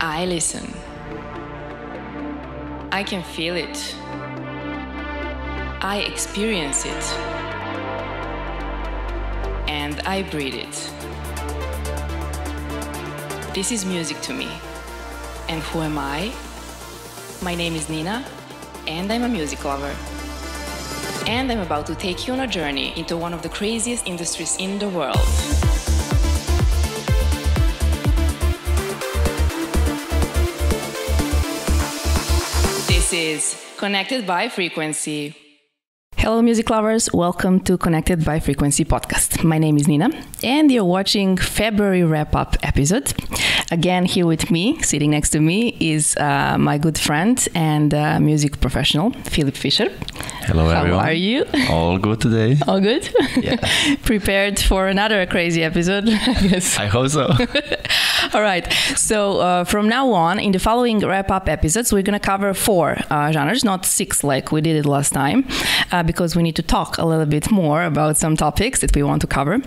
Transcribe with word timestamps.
I 0.00 0.26
listen. 0.26 0.74
I 2.92 3.02
can 3.02 3.22
feel 3.22 3.56
it. 3.56 3.96
I 5.80 6.04
experience 6.06 6.84
it. 6.84 7.04
And 9.68 9.98
I 10.00 10.22
breathe 10.30 10.54
it. 10.54 10.92
This 13.54 13.72
is 13.72 13.86
music 13.86 14.20
to 14.22 14.34
me. 14.34 14.50
And 15.48 15.62
who 15.62 15.80
am 15.80 15.96
I? 15.96 16.30
My 17.40 17.54
name 17.54 17.74
is 17.74 17.88
Nina, 17.88 18.22
and 18.86 19.10
I'm 19.10 19.22
a 19.22 19.28
music 19.28 19.64
lover. 19.64 19.94
And 21.26 21.50
I'm 21.50 21.60
about 21.60 21.86
to 21.86 21.94
take 21.94 22.26
you 22.26 22.34
on 22.34 22.40
a 22.40 22.46
journey 22.46 22.92
into 22.98 23.16
one 23.16 23.32
of 23.32 23.40
the 23.40 23.48
craziest 23.48 24.06
industries 24.06 24.56
in 24.58 24.78
the 24.78 24.90
world. 24.90 25.65
This 33.08 33.12
is 33.12 33.64
Connected 33.76 34.26
by 34.26 34.48
Frequency. 34.48 35.36
Hello, 36.16 36.42
music 36.42 36.68
lovers. 36.70 37.08
Welcome 37.12 37.60
to 37.60 37.78
Connected 37.78 38.24
by 38.24 38.40
Frequency 38.40 38.84
podcast. 38.84 39.44
My 39.44 39.58
name 39.58 39.76
is 39.76 39.86
Nina, 39.86 40.10
and 40.42 40.72
you're 40.72 40.84
watching 40.84 41.36
February 41.36 42.02
wrap 42.02 42.34
up 42.34 42.56
episode. 42.64 43.14
Again, 43.70 44.06
here 44.06 44.26
with 44.26 44.50
me, 44.50 44.82
sitting 44.82 45.12
next 45.12 45.30
to 45.30 45.40
me, 45.40 45.76
is 45.78 46.16
uh, 46.16 46.56
my 46.58 46.78
good 46.78 46.98
friend 46.98 47.46
and 47.54 47.94
uh, 47.94 48.18
music 48.18 48.60
professional, 48.60 49.12
Filip 49.22 49.54
Fischer. 49.54 49.88
Hello, 50.40 50.68
How 50.68 50.80
everyone. 50.80 51.04
are 51.04 51.12
you? 51.12 51.44
All 51.70 51.98
good 51.98 52.20
today? 52.20 52.56
All 52.66 52.80
good? 52.80 53.08
Yeah. 53.36 53.56
Prepared 54.02 54.58
for 54.58 54.88
another 54.88 55.24
crazy 55.26 55.62
episode, 55.62 56.08
I 56.08 56.48
guess. 56.48 56.76
I 56.76 56.86
hope 56.86 57.10
so. 57.10 57.28
All 58.34 58.42
right. 58.42 58.70
So 58.96 59.38
uh, 59.38 59.64
from 59.64 59.88
now 59.88 60.10
on, 60.12 60.38
in 60.38 60.52
the 60.52 60.58
following 60.58 61.00
wrap-up 61.00 61.48
episodes, 61.48 61.92
we're 61.92 62.02
going 62.02 62.18
to 62.18 62.26
cover 62.26 62.54
four 62.54 62.96
uh, 63.10 63.30
genres, 63.32 63.64
not 63.64 63.84
six 63.84 64.24
like 64.24 64.50
we 64.50 64.60
did 64.60 64.76
it 64.76 64.86
last 64.86 65.12
time, 65.12 65.46
uh, 65.92 66.02
because 66.02 66.34
we 66.34 66.42
need 66.42 66.56
to 66.56 66.62
talk 66.62 66.98
a 66.98 67.04
little 67.04 67.26
bit 67.26 67.50
more 67.50 67.84
about 67.84 68.16
some 68.16 68.36
topics 68.36 68.80
that 68.80 68.94
we 68.94 69.02
want 69.02 69.20
to 69.20 69.26
cover. 69.26 69.58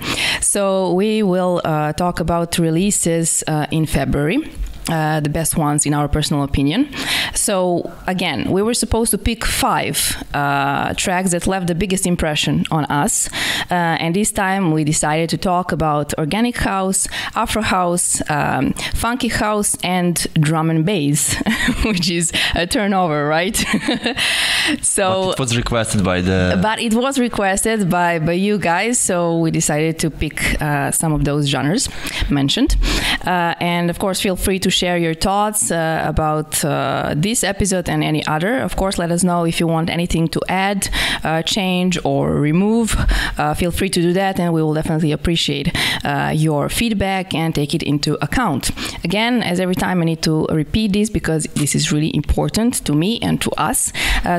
So 0.42 0.94
we 0.94 1.24
will 1.24 1.62
uh, 1.64 1.94
talk 1.94 2.20
about 2.20 2.58
releases 2.58 3.44
uh, 3.48 3.68
in 3.72 3.86
February. 3.86 4.40
Uh, 4.90 5.20
the 5.20 5.30
best 5.30 5.56
ones 5.56 5.86
in 5.86 5.94
our 5.94 6.08
personal 6.08 6.44
opinion. 6.44 6.90
So 7.36 7.92
again, 8.08 8.52
we 8.52 8.64
were 8.64 8.74
supposed 8.74 9.12
to 9.12 9.20
pick 9.20 9.46
five 9.46 9.98
uh, 10.34 10.96
tracks 10.96 11.30
that 11.32 11.46
left 11.46 11.68
the 11.68 11.76
biggest 11.76 12.08
impression 12.08 12.66
on 12.72 12.86
us, 12.86 13.30
uh, 13.70 13.74
and 13.74 14.16
this 14.16 14.32
time 14.32 14.72
we 14.72 14.84
decided 14.84 15.30
to 15.30 15.38
talk 15.38 15.72
about 15.72 16.14
organic 16.18 16.58
house, 16.58 17.08
Afro 17.36 17.62
house, 17.62 18.22
um, 18.32 18.74
funky 18.96 19.28
house, 19.28 19.78
and 19.84 20.26
drum 20.34 20.72
and 20.72 20.86
bass, 20.86 21.36
which 21.86 22.10
is 22.10 22.32
a 22.56 22.66
turnover, 22.66 23.28
right? 23.28 23.56
so. 24.82 25.28
But 25.28 25.34
it 25.34 25.40
was 25.40 25.58
requested 25.58 26.04
by 26.04 26.22
the. 26.22 26.58
But 26.62 26.80
it 26.80 26.94
was 26.96 27.20
requested 27.20 27.90
by, 27.90 28.20
by 28.20 28.34
you 28.34 28.58
guys, 28.58 28.98
so 28.98 29.38
we 29.38 29.52
decided 29.52 30.00
to 30.00 30.10
pick 30.10 30.60
uh, 30.62 30.92
some 30.92 31.14
of 31.14 31.26
those 31.26 31.48
genres 31.48 31.90
mentioned. 32.30 32.76
Uh, 33.26 33.54
and 33.60 33.90
of 33.90 34.00
course, 34.00 34.20
feel 34.20 34.36
free 34.36 34.58
to 34.60 34.70
share 34.80 34.98
your 34.98 35.14
thoughts 35.14 35.72
uh, 35.72 36.04
about 36.14 36.64
uh, 36.64 37.14
this 37.26 37.44
episode 37.44 37.90
and 37.90 38.04
any 38.04 38.26
other. 38.26 38.60
Of 38.60 38.76
course, 38.76 38.98
let 38.98 39.12
us 39.12 39.24
know 39.24 39.46
if 39.46 39.60
you 39.60 39.68
want 39.68 39.90
anything 39.90 40.28
to 40.30 40.40
add, 40.48 40.90
uh, 41.24 41.42
change, 41.44 42.00
or 42.06 42.22
remove. 42.50 42.96
Uh, 43.38 43.54
feel 43.54 43.72
free 43.72 43.90
to 43.90 44.02
do 44.02 44.14
that, 44.14 44.40
and 44.40 44.54
we 44.54 44.62
will 44.64 44.74
definitely 44.74 45.12
appreciate 45.12 45.68
uh, 46.06 46.32
your 46.34 46.70
feedback 46.70 47.34
and 47.34 47.54
take 47.54 47.74
it 47.74 47.84
into 47.84 48.12
account. 48.24 48.72
Again, 49.04 49.44
as 49.44 49.60
every 49.60 49.76
time, 49.76 50.02
I 50.02 50.06
need 50.06 50.22
to 50.24 50.46
repeat 50.64 50.94
this 50.94 51.10
because 51.10 51.44
this 51.56 51.76
is 51.76 51.92
really 51.92 52.12
important 52.16 52.86
to 52.86 52.94
me 52.94 53.20
and 53.22 53.42
to 53.42 53.52
us 53.70 53.92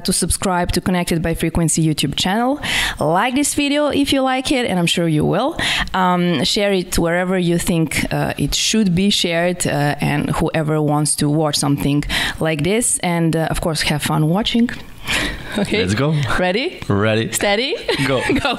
to 0.07 0.13
subscribe 0.13 0.73
to 0.73 0.81
Connected 0.81 1.23
by 1.23 1.35
Frequency 1.35 1.83
YouTube 1.85 2.15
channel. 2.15 2.61
Like 2.99 3.35
this 3.35 3.55
video 3.55 3.89
if 3.89 4.13
you 4.13 4.23
like 4.23 4.53
it, 4.53 4.65
and 4.67 4.79
I'm 4.79 4.87
sure 4.87 5.09
you 5.09 5.25
will. 5.25 5.57
Um, 5.95 6.45
share 6.45 6.73
it 6.73 6.99
wherever 6.99 7.37
you 7.39 7.59
think 7.59 7.89
uh, 8.13 8.33
it 8.39 8.55
should 8.55 8.95
be 8.95 9.11
shared, 9.11 9.67
uh, 9.67 9.97
and 10.01 10.30
whoever 10.37 10.81
wants 10.81 11.15
to 11.17 11.29
watch 11.29 11.57
something 11.57 12.05
like 12.41 12.63
this, 12.63 12.99
and 13.01 13.35
uh, 13.37 13.49
of 13.51 13.61
course, 13.61 13.83
have 13.83 14.03
fun 14.03 14.29
watching. 14.29 14.71
okay, 15.59 15.81
Let's 15.83 15.95
go. 15.95 16.15
Ready? 16.39 16.81
Ready? 16.89 17.33
Steady? 17.33 17.77
Go. 18.07 18.23
Go. 18.43 18.57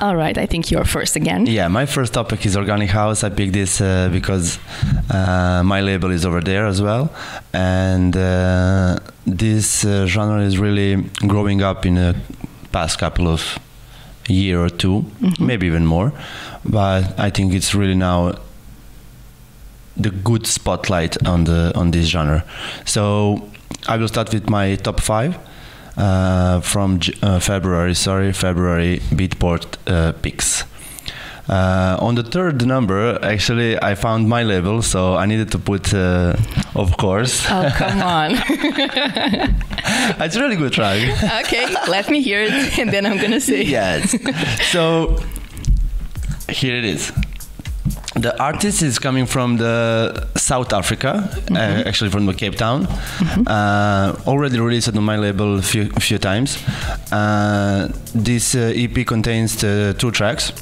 All 0.00 0.16
right, 0.16 0.36
I 0.36 0.44
think 0.44 0.70
you're 0.70 0.84
first 0.84 1.16
again. 1.16 1.46
Yeah, 1.46 1.68
my 1.68 1.86
first 1.86 2.12
topic 2.12 2.44
is 2.44 2.56
organic 2.56 2.90
house. 2.90 3.24
I 3.24 3.30
picked 3.30 3.54
this 3.54 3.80
uh, 3.80 4.10
because 4.12 4.58
uh, 5.10 5.62
my 5.64 5.80
label 5.80 6.10
is 6.10 6.26
over 6.26 6.42
there 6.42 6.66
as 6.66 6.82
well, 6.82 7.10
and 7.54 8.14
uh, 8.14 8.98
this 9.26 9.84
uh, 9.84 10.04
genre 10.06 10.42
is 10.42 10.58
really 10.58 10.96
growing 11.26 11.62
up 11.62 11.86
in 11.86 11.94
the 11.94 12.16
past 12.70 12.98
couple 12.98 13.28
of 13.28 13.58
year 14.28 14.64
or 14.64 14.70
2 14.70 15.04
maybe 15.38 15.66
even 15.66 15.84
more. 15.86 16.12
But 16.64 17.18
I 17.18 17.30
think 17.30 17.52
it's 17.54 17.74
really 17.74 17.94
now 17.94 18.34
the 19.96 20.10
good 20.10 20.46
spotlight 20.46 21.26
on 21.26 21.44
the 21.44 21.72
on 21.76 21.90
this 21.90 22.06
genre. 22.06 22.44
So 22.84 23.48
I 23.88 23.96
will 23.96 24.08
start 24.08 24.32
with 24.32 24.48
my 24.50 24.76
top 24.76 25.00
five 25.00 25.36
uh, 25.96 26.60
from 26.60 26.98
J- 26.98 27.14
uh, 27.22 27.38
February. 27.38 27.94
Sorry, 27.94 28.32
February 28.32 29.00
Beatport 29.10 29.76
uh, 29.86 30.12
picks. 30.22 30.64
Uh, 31.48 31.96
on 32.00 32.14
the 32.14 32.22
third 32.22 32.64
number, 32.66 33.18
actually, 33.22 33.76
I 33.82 33.94
found 33.94 34.28
my 34.28 34.42
level, 34.42 34.80
so 34.82 35.14
I 35.14 35.26
needed 35.26 35.50
to 35.52 35.58
put, 35.58 35.92
uh, 35.92 36.36
of 36.74 36.96
course. 36.96 37.44
Oh, 37.50 37.70
come 37.76 38.00
on. 38.16 38.30
it's 40.20 40.36
a 40.36 40.40
really 40.40 40.56
good 40.56 40.72
track. 40.72 40.98
okay, 41.44 41.66
let 41.88 42.08
me 42.10 42.22
hear 42.22 42.40
it, 42.42 42.78
and 42.78 42.90
then 42.90 43.04
I'm 43.04 43.18
gonna 43.18 43.40
say. 43.40 43.62
yes. 43.62 44.16
So 44.72 45.18
here 46.48 46.76
it 46.76 46.84
is. 46.84 47.12
The 48.14 48.40
artist 48.40 48.82
is 48.82 48.98
coming 48.98 49.26
from 49.26 49.56
the 49.56 50.26
South 50.36 50.72
Africa, 50.72 51.28
uh, 51.50 51.56
actually 51.84 52.10
from 52.10 52.26
the 52.26 52.34
Cape 52.34 52.54
Town. 52.56 52.86
Uh, 53.46 54.14
already 54.26 54.58
released 54.60 54.88
on 54.88 55.02
my 55.02 55.16
label 55.16 55.58
a 55.58 55.62
few, 55.62 55.88
few 56.00 56.18
times. 56.18 56.58
Uh, 57.10 57.88
this 58.14 58.54
uh, 58.54 58.72
EP 58.74 59.04
contains 59.06 59.62
uh, 59.64 59.94
two 59.98 60.10
tracks, 60.12 60.52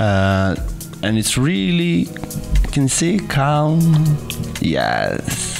uh, 0.00 0.56
and 1.02 1.18
it's 1.18 1.36
really, 1.36 2.04
you 2.04 2.70
can 2.72 2.88
see, 2.88 3.18
calm. 3.18 3.80
Yes. 4.60 5.58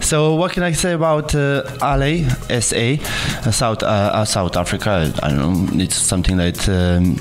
So 0.00 0.34
what 0.34 0.52
can 0.52 0.62
I 0.62 0.72
say 0.72 0.92
about 0.92 1.34
uh, 1.34 1.62
LA, 1.80 2.28
SA, 2.60 2.76
uh, 3.46 3.50
South 3.50 3.82
uh, 3.82 3.86
uh, 3.86 4.24
South 4.24 4.56
Africa? 4.56 5.12
I 5.22 5.28
don't 5.30 5.38
know. 5.76 5.82
It's 5.82 5.96
something 5.96 6.36
that 6.36 6.68
um, 6.68 7.16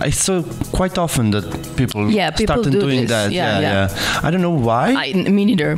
I 0.00 0.10
saw 0.10 0.42
quite 0.72 0.98
often 0.98 1.30
that 1.32 1.44
people 1.76 2.10
Yeah, 2.10 2.30
people 2.30 2.54
started 2.56 2.72
do 2.72 2.80
doing 2.80 3.00
this. 3.02 3.10
that. 3.10 3.32
Yeah, 3.32 3.60
Yeah, 3.60 3.88
yeah. 3.88 4.20
I 4.26 4.30
don't 4.30 4.42
know 4.42 4.50
why, 4.66 4.94
I, 4.94 5.12
me 5.30 5.44
neither. 5.44 5.76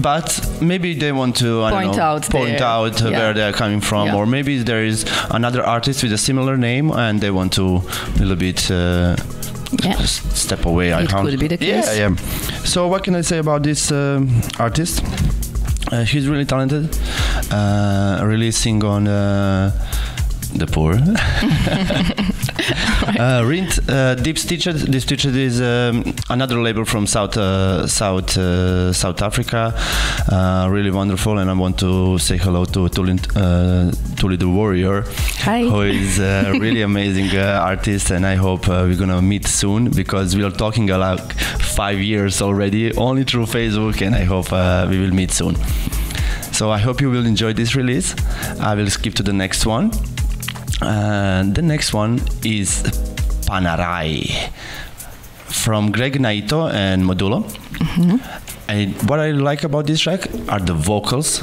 but 0.00 0.40
maybe 0.60 0.94
they 0.94 1.12
want 1.12 1.36
to 1.36 1.64
I 1.64 1.70
Point 1.72 1.96
know, 1.96 2.02
out 2.02 2.30
point 2.30 2.58
their- 2.58 2.66
out 2.66 3.02
uh, 3.02 3.08
yeah. 3.08 3.18
where 3.18 3.34
they're 3.34 3.52
coming 3.52 3.80
from, 3.80 4.06
Yeah. 4.06 4.16
or 4.16 4.26
maybe 4.26 4.62
there 4.62 4.84
is 4.84 5.04
another 5.30 5.62
artist 5.66 6.02
with 6.02 6.12
a 6.12 6.18
similar 6.18 6.56
name 6.56 6.90
and 6.92 7.20
they 7.20 7.30
want 7.30 7.52
to 7.54 7.64
a 8.16 8.18
little 8.18 8.36
bit. 8.36 8.70
Uh, 8.70 9.16
Yeah. 9.84 10.04
step 10.34 10.66
away. 10.66 10.92
I 10.92 11.02
It 11.02 11.08
can't. 11.10 11.28
could 11.28 11.38
be 11.38 11.46
the 11.48 11.56
case. 11.56 11.86
Yeah, 11.96 12.08
yeah. 12.10 12.16
So 12.64 12.88
what 12.88 13.02
can 13.04 13.14
I 13.14 13.22
say 13.22 13.38
about 13.38 13.62
this 13.62 13.90
um, 13.92 14.28
artist? 14.58 15.00
Uh, 15.92 16.02
he's 16.04 16.26
really 16.26 16.44
talented. 16.44 16.88
Uh, 17.52 18.18
releasing 18.24 18.82
on 18.84 19.06
uh, 19.06 19.70
the 20.58 20.66
poor. 20.66 20.94
uh, 23.18 23.42
Rint, 23.44 23.78
uh, 23.88 24.14
Deep 24.14 24.38
Stitched. 24.38 24.90
Deep 24.90 25.02
Stitched 25.02 25.24
is 25.26 25.60
um, 25.60 26.14
another 26.28 26.60
label 26.60 26.84
from 26.84 27.06
South 27.06 27.36
uh, 27.36 27.86
South 27.86 28.36
uh, 28.36 28.92
South 28.92 29.22
Africa. 29.22 29.74
Uh, 30.30 30.68
really 30.70 30.90
wonderful, 30.90 31.38
and 31.38 31.50
I 31.50 31.54
want 31.54 31.78
to 31.80 32.18
say 32.18 32.36
hello 32.36 32.64
to 32.66 32.88
Tuli, 32.88 33.18
uh, 33.36 33.90
Tuli 34.16 34.36
the 34.36 34.48
Warrior, 34.48 35.04
Hi. 35.44 35.62
who 35.62 35.82
is 35.82 36.18
a 36.18 36.52
really 36.58 36.82
amazing 36.90 37.36
uh, 37.36 37.60
artist, 37.62 38.10
and 38.10 38.26
I 38.26 38.34
hope 38.36 38.68
uh, 38.68 38.84
we're 38.86 38.98
gonna 38.98 39.22
meet 39.22 39.46
soon 39.46 39.90
because 39.90 40.36
we 40.36 40.44
are 40.44 40.50
talking 40.50 40.86
like 40.86 41.32
five 41.60 41.98
years 42.00 42.42
already, 42.42 42.94
only 42.96 43.24
through 43.24 43.46
Facebook, 43.46 44.04
and 44.04 44.14
I 44.14 44.24
hope 44.24 44.52
uh, 44.52 44.86
we 44.88 44.98
will 44.98 45.14
meet 45.14 45.30
soon. 45.30 45.56
So 46.52 46.70
I 46.70 46.78
hope 46.78 47.00
you 47.00 47.10
will 47.10 47.26
enjoy 47.26 47.54
this 47.54 47.74
release. 47.74 48.14
I 48.60 48.74
will 48.74 48.90
skip 48.90 49.14
to 49.14 49.22
the 49.22 49.32
next 49.32 49.64
one. 49.66 49.92
And 50.82 51.54
the 51.54 51.62
next 51.62 51.92
one 51.92 52.20
is 52.44 52.82
Panarai 53.46 54.50
from 55.46 55.92
Greg 55.92 56.18
Naito 56.18 56.72
and 56.72 57.02
Modulo. 57.04 57.44
And 58.68 58.94
what 59.08 59.18
I 59.18 59.32
like 59.32 59.64
about 59.64 59.86
this 59.86 60.00
track 60.00 60.28
are 60.48 60.60
the 60.60 60.74
vocals 60.74 61.42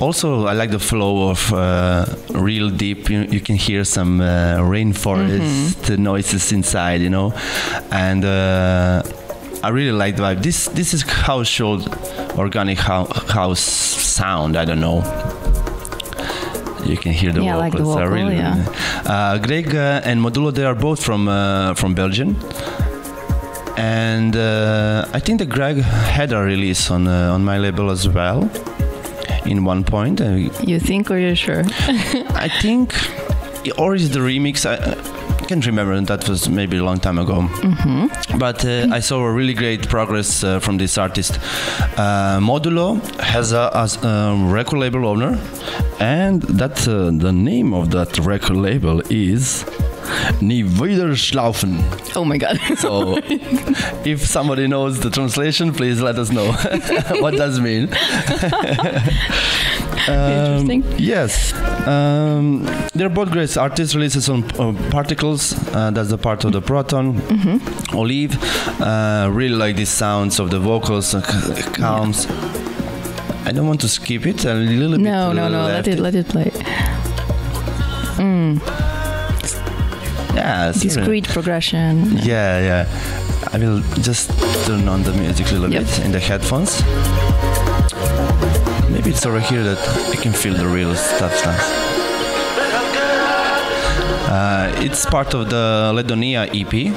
also 0.00 0.46
I 0.46 0.52
like 0.52 0.70
the 0.70 0.78
flow 0.78 1.30
of 1.30 1.52
uh, 1.54 2.04
real 2.34 2.68
deep. 2.68 3.08
You, 3.08 3.20
you 3.22 3.40
can 3.40 3.56
hear 3.56 3.82
some 3.84 4.20
uh, 4.20 4.58
rainforest 4.60 5.96
noises 5.98 6.52
inside, 6.52 7.00
you 7.00 7.08
know, 7.08 7.32
and 7.90 8.22
uh, 8.22 9.02
I 9.62 9.68
really 9.70 9.92
like 9.92 10.16
the 10.16 10.22
vibe. 10.22 10.42
This 10.42 10.66
this 10.68 10.92
is 10.92 11.02
how 11.02 11.44
should 11.44 11.88
organic 12.36 12.76
hou- 12.78 13.08
house 13.32 13.60
sound. 13.60 14.54
I 14.56 14.66
don't 14.66 14.80
know. 14.80 15.00
You 16.86 16.96
can 16.96 17.12
hear 17.12 17.32
the 17.32 17.42
Yeah, 17.42 17.56
I 17.56 17.58
like 17.58 17.72
the 17.72 17.78
vocals. 17.84 17.96
are 17.96 18.10
really, 18.10 18.36
yeah. 18.36 18.64
Uh, 19.04 19.38
Greg 19.38 19.74
uh, 19.74 20.00
and 20.08 20.20
Modulo, 20.20 20.50
they 20.52 20.64
are 20.64 20.74
both 20.74 21.02
from 21.02 21.28
uh, 21.28 21.74
from 21.74 21.94
Belgium, 21.94 22.36
and 23.76 24.36
uh, 24.36 25.04
I 25.12 25.20
think 25.20 25.38
that 25.40 25.48
Greg 25.48 25.76
had 25.78 26.32
a 26.32 26.40
release 26.42 26.90
on 26.90 27.06
uh, 27.06 27.34
on 27.34 27.44
my 27.44 27.58
label 27.58 27.90
as 27.90 28.08
well. 28.08 28.48
In 29.44 29.64
one 29.64 29.84
point, 29.84 30.20
You 30.62 30.80
think 30.80 31.10
or 31.10 31.18
you're 31.18 31.36
sure? 31.36 31.62
I 32.46 32.48
think, 32.62 32.92
or 33.78 33.94
is 33.94 34.10
the 34.10 34.18
remix? 34.20 34.66
I 34.66 34.76
can't 35.46 35.64
remember. 35.66 36.00
That 36.00 36.28
was 36.28 36.48
maybe 36.48 36.76
a 36.78 36.84
long 36.84 36.98
time 36.98 37.18
ago. 37.18 37.48
But 38.38 38.64
uh, 38.64 38.88
I 38.92 39.00
saw 39.00 39.20
a 39.24 39.32
really 39.32 39.54
great 39.54 39.88
progress 39.88 40.42
uh, 40.44 40.60
from 40.60 40.76
this 40.78 40.98
artist. 40.98 41.38
Uh, 41.96 42.38
Modulo 42.40 43.00
has 43.20 43.52
a, 43.52 43.70
as 43.74 43.96
a 44.02 44.34
record 44.48 44.78
label 44.78 45.06
owner, 45.06 45.38
and 46.00 46.42
that 46.42 46.86
uh, 46.88 47.10
the 47.10 47.32
name 47.32 47.72
of 47.72 47.90
that 47.90 48.18
record 48.18 48.56
label 48.56 49.02
is 49.10 49.64
Nie 50.40 50.64
wieder 50.64 51.14
schlafen. 51.16 51.78
Oh 52.14 52.24
my 52.24 52.38
god. 52.38 52.58
So, 52.78 53.18
if 54.04 54.26
somebody 54.26 54.66
knows 54.68 55.00
the 55.00 55.10
translation, 55.10 55.72
please 55.72 56.00
let 56.02 56.18
us 56.18 56.30
know 56.30 56.52
what 57.20 57.36
does 57.36 57.58
mean. 57.60 57.88
Um, 60.08 60.14
Interesting. 60.70 60.84
Yes, 60.98 61.52
um, 61.86 62.62
they're 62.94 63.08
both 63.08 63.30
great 63.32 63.56
artists. 63.56 63.92
Releases 63.96 64.28
on 64.28 64.44
uh, 64.56 64.72
Particles, 64.90 65.52
uh, 65.74 65.90
that's 65.90 66.10
the 66.10 66.18
part 66.18 66.44
of 66.44 66.52
the 66.52 66.60
Proton. 66.60 67.20
Olive, 67.92 68.36
uh, 68.80 69.28
really 69.32 69.56
like 69.56 69.74
the 69.74 69.84
sounds 69.84 70.38
of 70.38 70.50
the 70.50 70.60
vocals, 70.60 71.12
uh, 71.12 71.20
calms. 71.74 72.26
I 73.46 73.52
don't 73.52 73.66
want 73.66 73.80
to 73.80 73.88
skip 73.88 74.26
it. 74.26 74.44
A 74.44 74.54
little 74.54 74.92
bit. 74.92 75.00
no, 75.00 75.32
no, 75.32 75.48
no. 75.48 75.64
Let 75.66 75.88
it 75.88 75.98
let 75.98 76.14
it 76.14 76.28
play. 76.28 76.52
Mm, 78.18 78.60
Yeah, 80.36 80.72
discrete 80.72 81.28
progression. 81.28 82.18
Yeah, 82.18 82.60
yeah. 82.60 83.50
I 83.52 83.58
will 83.58 83.80
just 84.02 84.30
turn 84.66 84.88
on 84.88 85.02
the 85.02 85.12
music 85.12 85.46
a 85.50 85.54
little 85.54 85.72
Yep. 85.72 85.84
bit 85.84 85.98
in 86.04 86.12
the 86.12 86.20
headphones. 86.20 86.82
Maybe 88.90 89.10
it's 89.10 89.24
over 89.26 89.40
here 89.40 89.62
that 89.64 89.78
I 90.12 90.16
can 90.16 90.32
feel 90.32 90.54
the 90.54 90.66
real 90.66 90.94
stuff. 90.94 91.34
stuff. 91.36 91.62
Uh, 94.28 94.72
it's 94.84 95.06
part 95.06 95.34
of 95.34 95.48
the 95.50 95.92
Ledonia 95.94 96.42
EP, 96.52 96.92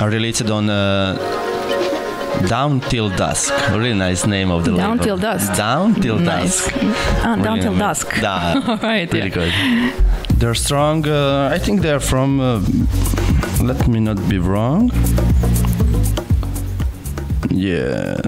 uh, 0.00 0.06
released 0.08 0.50
on 0.50 0.68
uh, 0.70 1.14
Down 2.48 2.80
Till 2.80 3.08
Dusk. 3.10 3.52
Really 3.70 3.94
nice 3.94 4.26
name 4.26 4.50
of 4.50 4.64
the 4.64 4.72
Down 4.76 4.92
label. 4.92 5.04
Till 5.04 5.16
Dusk. 5.18 5.54
Down 5.56 5.94
Till 5.94 6.18
Nice. 6.18 6.64
Dusk. 6.66 6.74
Ah, 7.24 7.36
down 7.36 7.60
till 7.60 7.76
dusk. 7.76 8.20
Da- 8.20 8.54
All 8.68 8.76
right. 8.78 9.12
really 9.12 9.28
Yeah. 9.28 9.34
good. 9.92 9.94
They're 10.42 10.56
strong. 10.56 11.06
Uh, 11.06 11.50
I 11.54 11.58
think 11.60 11.82
they're 11.82 12.00
from. 12.00 12.40
Uh, 12.40 12.60
let 13.62 13.86
me 13.86 14.00
not 14.00 14.18
be 14.28 14.38
wrong. 14.40 14.90
Yeah, 17.48 18.20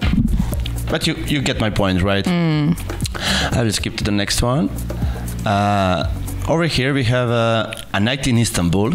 but 0.89 1.09
you 1.09 1.17
you 1.27 1.43
get 1.43 1.59
my 1.59 1.71
point, 1.71 2.03
right? 2.03 2.25
I 2.29 3.63
will 3.65 3.73
skip 3.73 3.97
to 3.97 4.05
the 4.05 4.13
next 4.13 4.43
one. 4.43 4.71
Uh, 5.45 6.09
over 6.49 6.69
here 6.69 6.95
we 6.95 7.03
have 7.03 7.31
uh, 7.31 7.75
a 7.93 7.99
night 7.99 8.29
in 8.29 8.39
Istanbul. 8.39 8.95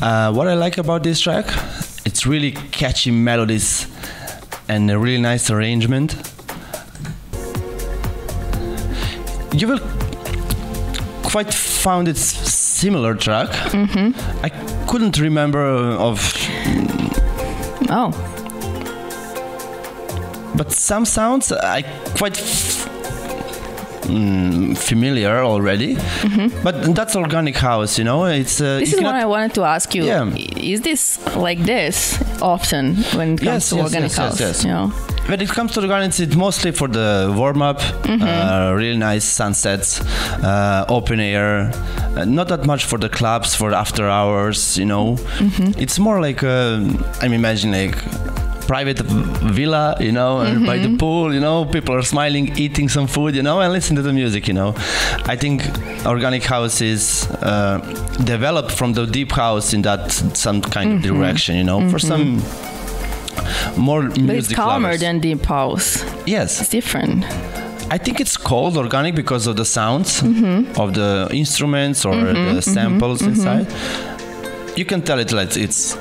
Uh, 0.00 0.32
what 0.32 0.48
I 0.48 0.54
like 0.54 0.78
about 0.78 1.02
this 1.02 1.20
track, 1.20 1.44
it's 2.06 2.24
really 2.26 2.52
catchy 2.70 3.10
melodies 3.10 3.86
and 4.68 4.90
a 4.90 4.98
really 4.98 5.20
nice 5.20 5.50
arrangement. 5.50 6.16
You 9.52 9.68
will 9.68 9.80
quite 11.22 11.75
found 11.86 12.08
it 12.08 12.16
similar 12.16 13.14
track. 13.14 13.48
I 14.42 14.50
couldn't 14.88 15.18
remember 15.18 15.62
of, 16.08 16.18
Oh, 17.88 18.10
but 20.56 20.72
some 20.72 21.04
sounds 21.04 21.52
I 21.52 21.82
quite 22.18 22.36
f- 22.38 22.88
mm, 24.08 24.76
familiar 24.76 25.44
already. 25.44 25.96
But 26.64 26.74
that's 26.96 27.14
organic 27.14 27.56
house, 27.56 27.98
you 27.98 28.04
know. 28.04 28.24
It's 28.24 28.60
uh, 28.60 28.78
this 28.80 28.92
is 28.92 29.00
what 29.00 29.14
I 29.14 29.26
wanted 29.26 29.54
to 29.54 29.62
ask 29.62 29.94
you. 29.94 30.04
Yeah. 30.04 30.34
Is 30.74 30.80
this 30.80 31.18
like 31.36 31.60
this 31.64 32.18
often 32.42 32.96
when 33.16 33.34
it 33.34 33.38
comes 33.38 33.42
Yes, 33.44 33.68
to 33.70 33.76
yes, 33.76 33.84
organic 33.84 34.10
yes, 34.10 34.18
yes, 34.18 34.28
house? 34.30 34.40
yes. 34.40 34.64
You 34.64 34.70
know? 34.70 34.92
When 35.28 35.40
it 35.40 35.48
comes 35.48 35.72
to 35.72 35.80
the 35.80 35.88
gardens, 35.88 36.20
it's 36.20 36.36
mostly 36.36 36.70
for 36.70 36.86
the 36.88 37.32
warm 37.36 37.60
up, 37.60 37.80
uh, 38.08 38.72
really 38.76 38.96
nice 38.96 39.24
sunsets, 39.24 40.00
uh, 40.44 40.84
open 40.88 41.18
air. 41.18 41.72
Uh, 42.16 42.24
not 42.24 42.46
that 42.48 42.64
much 42.64 42.84
for 42.84 42.96
the 42.98 43.08
clubs, 43.08 43.54
for 43.54 43.74
after 43.74 44.08
hours, 44.08 44.78
you 44.78 44.84
know. 44.86 45.16
It's 45.78 45.98
more 45.98 46.20
like, 46.20 46.44
uh, 46.44 46.80
I'm 47.20 47.32
imagining 47.32 47.90
like 47.90 47.96
private 48.68 48.98
villa, 49.00 49.96
you 50.00 50.12
know, 50.12 50.38
uh, 50.38 50.58
by 50.66 50.78
the 50.78 50.96
pool, 50.96 51.34
you 51.34 51.40
know, 51.40 51.64
people 51.64 51.94
are 51.94 52.02
smiling, 52.02 52.56
eating 52.56 52.88
some 52.88 53.06
food, 53.08 53.34
you 53.34 53.42
know, 53.42 53.60
and 53.60 53.72
listen 53.72 53.96
to 53.96 54.02
the 54.02 54.12
music, 54.12 54.46
you 54.46 54.54
know. 54.54 54.74
I 55.26 55.36
think 55.36 55.62
organic 56.06 56.44
house 56.44 56.80
is 56.80 57.26
uh, 57.42 57.78
developed 58.24 58.70
from 58.72 58.92
the 58.92 59.06
deep 59.06 59.32
house 59.32 59.72
in 59.74 59.82
that 59.82 60.10
some 60.36 60.60
kind 60.62 60.92
of 60.94 61.02
direction, 61.02 61.56
you 61.56 61.64
know, 61.64 61.80
for 61.90 61.98
some 61.98 62.42
more 63.76 64.02
music 64.02 64.26
But 64.26 64.36
it's 64.36 64.52
calmer 64.54 64.88
lovers. 64.88 65.00
than 65.00 65.20
deep 65.20 65.44
house. 65.46 66.04
yes 66.26 66.60
It's 66.60 66.70
different. 66.70 67.24
i 67.90 67.98
think 67.98 68.20
it's 68.20 68.36
called 68.36 68.76
organic 68.76 69.14
because 69.14 69.46
of 69.50 69.54
the 69.56 69.64
sounds 69.64 70.20
Mm-hmm. 70.22 70.80
of 70.80 70.88
the 70.94 71.28
instruments 71.32 72.04
or 72.04 72.14
the 72.54 72.60
samples 72.62 73.22
inside 73.22 73.66
you 74.78 74.84
can 74.84 75.00
tell 75.02 75.18
it 75.24 75.30
like 75.32 75.56
it's 75.56 75.96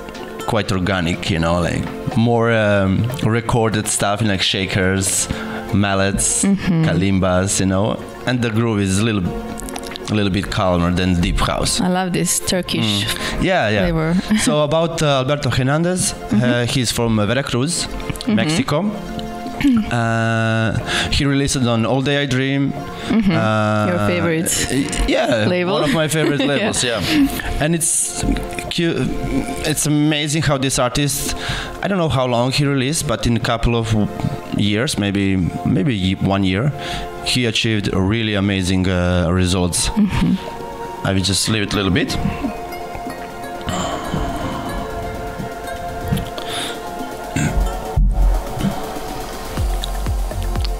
quite 0.52 0.72
organic 0.72 1.30
you 1.34 1.40
know 1.40 1.60
like 1.70 1.84
more 2.18 2.52
um, 2.52 2.92
recorded 3.24 3.88
stuff 3.88 4.22
in 4.22 4.28
like 4.28 4.42
shakers 4.54 5.28
mallets 5.74 6.44
Mm-hmm. 6.44 6.84
kalimbas 6.88 7.60
you 7.60 7.66
know 7.74 7.86
and 8.28 8.42
the 8.42 8.50
groove 8.58 8.80
is 8.88 9.00
a 9.00 9.04
little 9.10 9.26
a 10.12 10.14
little 10.14 10.32
bit 10.32 10.50
calmer 10.52 10.92
than 10.92 11.20
deep 11.22 11.40
house 11.40 11.82
I 11.82 11.88
love 11.88 12.14
this 12.14 12.40
Turkish 12.40 13.06
yeah 13.42 13.70
yeah 13.70 13.82
flavor. 13.86 14.14
so 14.46 14.64
about 14.64 15.02
uh, 15.02 15.20
Alberto 15.20 15.50
Hernandez, 15.50 16.14
uh, 16.14 16.66
he's 16.70 16.92
from 16.92 17.20
uh, 17.20 17.26
Veracruz, 17.26 17.88
Mexico. 18.28 18.84
Uh, 19.92 20.78
he 21.10 21.26
released 21.26 21.56
it 21.56 21.66
on 21.66 21.86
All 21.88 22.02
Day 22.02 22.22
I 22.22 22.26
Dream. 22.28 22.72
Uh, 22.74 23.88
Your 23.90 24.00
favorite 24.08 24.52
yeah, 25.10 25.46
label? 25.48 25.74
one 25.74 25.84
of 25.84 25.94
my 25.94 26.08
favorite 26.08 26.40
labels. 26.52 26.84
yeah. 26.84 27.00
and 27.62 27.74
it's 27.74 28.24
it's 28.78 29.86
amazing 29.88 30.44
how 30.44 30.58
this 30.58 30.78
artist. 30.78 31.36
I 31.82 31.88
don't 31.88 31.98
know 31.98 32.10
how 32.10 32.26
long 32.28 32.52
he 32.52 32.66
released, 32.66 33.08
but 33.08 33.26
in 33.26 33.38
a 33.38 33.40
couple 33.40 33.76
of 33.76 33.88
years, 34.60 35.00
maybe 35.00 35.38
maybe 35.66 36.14
one 36.16 36.44
year, 36.44 36.72
he 37.26 37.46
achieved 37.46 37.94
really 37.94 38.36
amazing 38.36 38.88
uh, 38.88 39.30
results. 39.32 39.90
I 41.04 41.14
will 41.14 41.22
just 41.22 41.50
leave 41.50 41.64
it 41.64 41.74
a 41.74 41.76
little 41.76 41.92
bit. 41.92 42.16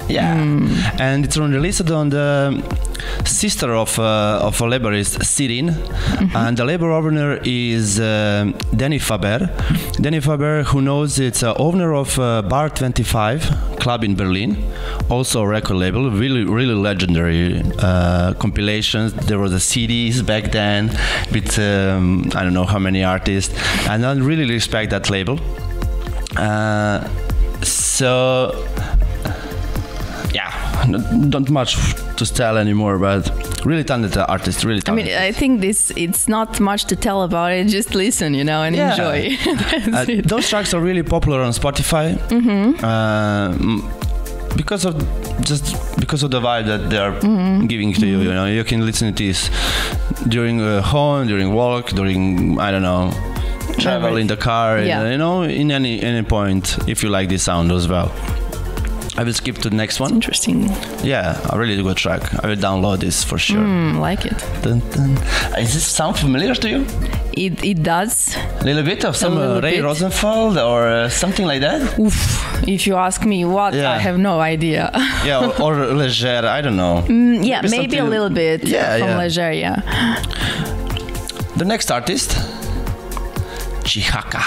Yeah, 0.08 0.36
and 1.00 1.26
it's 1.26 1.38
released 1.38 1.90
on 1.92 2.10
the 2.10 2.85
sister 3.36 3.74
of 3.74 4.00
uh, 4.00 4.40
of 4.42 4.60
a 4.62 4.66
labor 4.66 4.94
is 4.94 5.18
Sirin, 5.18 5.70
and 6.36 6.58
the 6.58 6.66
labor 6.66 6.92
owner 6.92 7.40
is 7.44 8.00
uh, 8.00 8.52
Danny 8.76 9.00
Faber. 9.00 9.50
Danny 10.02 10.20
Faber, 10.22 10.64
who 10.64 10.82
knows, 10.82 11.20
it's 11.20 11.44
uh, 11.44 11.54
owner 11.58 11.94
of 11.94 12.18
uh, 12.18 12.42
Bar 12.42 12.70
25 12.70 13.78
club 13.80 14.04
in 14.04 14.16
Berlin, 14.16 14.58
also 15.10 15.42
a 15.42 15.48
record 15.48 15.76
label, 15.76 16.10
really 16.10 16.44
really 16.46 16.74
legendary 16.74 17.62
uh, 17.80 18.34
compilations. 18.36 19.14
There 19.14 19.40
was 19.40 19.54
a 19.54 19.60
CDs 19.70 20.26
back 20.26 20.52
then 20.52 20.90
with 21.32 21.60
um, 21.60 22.32
I 22.36 22.44
don't 22.44 22.54
know 22.54 22.66
how 22.66 22.80
many 22.80 23.04
artists, 23.04 23.54
and 23.90 24.06
I 24.06 24.14
really 24.14 24.50
respect 24.50 24.92
that 24.92 25.10
label. 25.10 25.40
Uh, 26.38 27.08
so 27.62 28.52
not 30.88 31.50
much 31.50 31.76
to 32.18 32.26
tell 32.34 32.58
anymore, 32.58 32.98
but 33.00 33.30
really 33.66 33.84
talented 33.84 34.18
artist, 34.18 34.64
really 34.64 34.82
I 34.88 34.92
mean. 34.92 35.08
I 35.08 35.32
think 35.32 35.62
this 35.62 35.92
it's 35.96 36.28
not 36.28 36.60
much 36.60 36.86
to 36.86 36.96
tell 36.96 37.24
about 37.24 37.52
it. 37.52 37.68
Just 37.68 37.96
listen, 37.96 38.34
you 38.34 38.44
know, 38.44 38.62
and 38.64 38.76
Yeah. 38.76 38.92
enjoy. 38.92 39.38
Uh, 39.96 40.06
those 40.26 40.50
tracks 40.50 40.74
are 40.74 40.82
really 40.82 41.04
popular 41.04 41.42
on 41.42 41.52
Spotify. 41.54 42.16
Mm-hmm. 42.30 42.84
Uh, 42.84 43.52
because 44.56 44.86
of 44.86 44.96
just 45.42 45.66
because 46.00 46.24
of 46.24 46.32
the 46.32 46.40
vibe 46.40 46.66
that 46.66 46.90
they 46.90 46.98
are 46.98 47.12
Mm-hmm. 47.20 47.68
giving 47.68 47.94
to 47.94 48.06
you. 48.06 48.20
You 48.22 48.34
know, 48.34 48.46
you 48.46 48.64
can 48.64 48.86
listen 48.86 49.14
to 49.14 49.24
this 49.24 49.50
during 50.28 50.62
a 50.62 50.82
home, 50.82 51.28
during 51.28 51.52
walk, 51.54 51.90
during 51.92 52.60
I 52.60 52.72
don't 52.72 52.82
know, 52.84 53.12
travel 53.80 54.18
in 54.18 54.28
the 54.28 54.38
car. 54.38 54.80
Yeah. 54.80 55.10
You 55.12 55.18
know, 55.18 55.44
in 55.44 55.72
any 55.72 56.02
any 56.02 56.24
point 56.24 56.78
if 56.88 57.04
you 57.04 57.10
like 57.10 57.28
this 57.30 57.44
sound 57.44 57.72
as 57.72 57.88
well. 57.88 58.10
I 59.18 59.24
will 59.24 59.34
skip 59.34 59.58
to 59.60 59.70
the 59.70 59.76
next 59.76 60.00
one. 60.02 60.12
Interesting. 60.14 60.70
Yeah, 61.04 61.40
a 61.50 61.58
really 61.58 61.82
good 61.82 61.96
track. 61.98 62.22
I 62.44 62.48
will 62.48 62.58
download 62.58 63.00
this 63.00 63.24
for 63.24 63.38
sure. 63.38 63.62
Mm, 63.64 64.00
like 64.00 64.26
it. 64.26 64.38
Dun, 64.62 64.80
dun. 64.92 65.12
Is 65.58 65.74
this 65.74 65.86
sound 65.88 66.18
familiar 66.20 66.54
to 66.56 66.68
you? 66.70 66.86
It 67.32 67.64
it 67.64 67.82
does. 67.84 68.36
A 68.60 68.64
little 68.64 68.84
bit 68.84 69.06
of 69.06 69.16
some 69.16 69.38
uh, 69.38 69.62
Ray 69.62 69.76
bit. 69.78 69.84
Rosenfeld 69.84 70.58
or 70.58 70.88
uh, 70.88 71.10
something 71.10 71.46
like 71.48 71.62
that? 71.62 71.98
Oof. 72.00 72.16
If 72.68 72.86
you 72.88 72.96
ask 72.98 73.24
me 73.26 73.46
what, 73.46 73.74
Yeah. 73.74 73.92
I 73.96 74.00
have 74.00 74.18
no 74.18 74.40
idea. 74.42 74.90
yeah, 75.26 75.46
or, 75.60 75.74
or 75.74 75.94
Leger, 75.96 76.46
I 76.48 76.62
don't 76.62 76.76
know. 76.78 77.04
Mm, 77.08 77.46
yeah, 77.46 77.62
Maybe 77.62 77.78
maybe 77.78 77.98
a 78.00 78.06
little 78.06 78.30
bit 78.30 78.68
Yeah, 78.68 78.98
from 79.00 79.08
yeah. 79.10 79.18
Leger, 79.18 79.52
yeah. 79.54 79.82
The 81.58 81.66
next 81.66 81.90
artist, 81.92 82.32
Chihaka. 83.84 84.42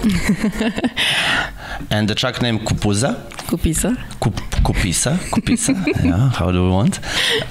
and 1.90 2.08
the 2.08 2.14
track 2.14 2.40
name 2.42 2.58
Kupuza. 2.60 3.14
Kupisa. 3.50 3.96
Kup- 4.20 4.62
Kupisa. 4.62 5.16
Kupisa. 5.30 5.74
yeah, 6.04 6.28
how 6.30 6.52
do 6.52 6.64
we 6.64 6.70
want? 6.70 6.98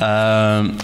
Um, 0.01 0.79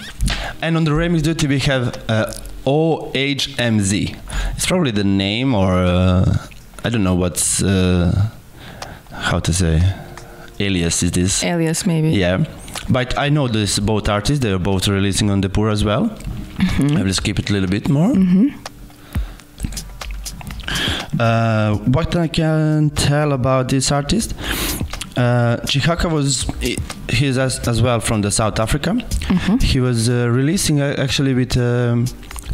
and 0.60 0.76
on 0.76 0.84
the 0.84 0.90
remix 0.90 1.22
duty 1.22 1.46
we 1.46 1.58
have 1.60 1.96
uh, 2.10 2.32
OHMZ. 2.66 4.16
It's 4.56 4.66
probably 4.66 4.90
the 4.90 5.04
name 5.04 5.54
or 5.54 5.72
uh, 5.72 6.36
I 6.84 6.90
don't 6.90 7.02
know 7.02 7.14
what's 7.14 7.62
uh, 7.62 8.28
how 9.10 9.38
to 9.40 9.52
say 9.54 9.80
alias 10.60 11.02
is 11.02 11.12
this. 11.12 11.42
Alias, 11.42 11.86
maybe. 11.86 12.10
Yeah, 12.10 12.44
but 12.90 13.16
I 13.18 13.30
know 13.30 13.48
this 13.48 13.78
both 13.78 14.08
artists. 14.10 14.42
They 14.42 14.52
are 14.52 14.58
both 14.58 14.86
releasing 14.88 15.30
on 15.30 15.40
the 15.40 15.48
Pur 15.48 15.70
as 15.70 15.82
well. 15.82 16.10
I 16.58 17.02
will 17.02 17.14
skip 17.14 17.38
it 17.38 17.48
a 17.48 17.52
little 17.54 17.68
bit 17.70 17.88
more. 17.88 18.12
Uh, 21.18 21.76
what 21.76 22.14
I 22.16 22.28
can 22.28 22.90
tell 22.90 23.32
about 23.32 23.68
this 23.70 23.90
artist, 23.90 24.34
uh, 25.16 25.56
Chihaka 25.66 26.10
was 26.10 26.46
he's 27.08 27.38
as, 27.38 27.66
as 27.68 27.80
well 27.82 28.00
from 28.00 28.22
the 28.22 28.30
South 28.30 28.58
Africa. 28.60 28.94
He 29.62 29.80
was 29.80 30.08
uh, 30.08 30.28
releasing 30.30 30.80
uh, 30.80 30.94
actually 30.98 31.34
with 31.34 31.56
um, 31.56 32.06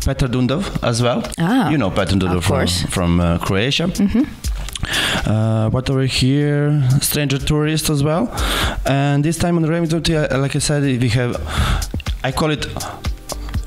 Petar 0.04 0.28
Dundov 0.28 0.64
as 0.82 1.02
well. 1.02 1.22
Ah, 1.38 1.70
you 1.70 1.78
know 1.78 1.90
Petar 1.90 2.16
Dundov 2.16 2.42
from 2.42 2.66
from 2.90 3.20
uh, 3.20 3.38
Croatia. 3.38 3.88
Uh, 5.26 5.70
what 5.70 5.88
over 5.90 6.04
here, 6.06 6.82
Stranger 7.00 7.38
Tourist 7.38 7.88
as 7.88 8.02
well. 8.02 8.28
And 8.84 9.24
this 9.24 9.38
time 9.38 9.56
on 9.56 9.62
duty, 9.86 10.16
uh, 10.16 10.38
like 10.38 10.56
I 10.56 10.58
said, 10.58 10.82
we 10.82 11.08
have, 11.10 11.36
I 12.24 12.32
call 12.32 12.50
it 12.50 12.62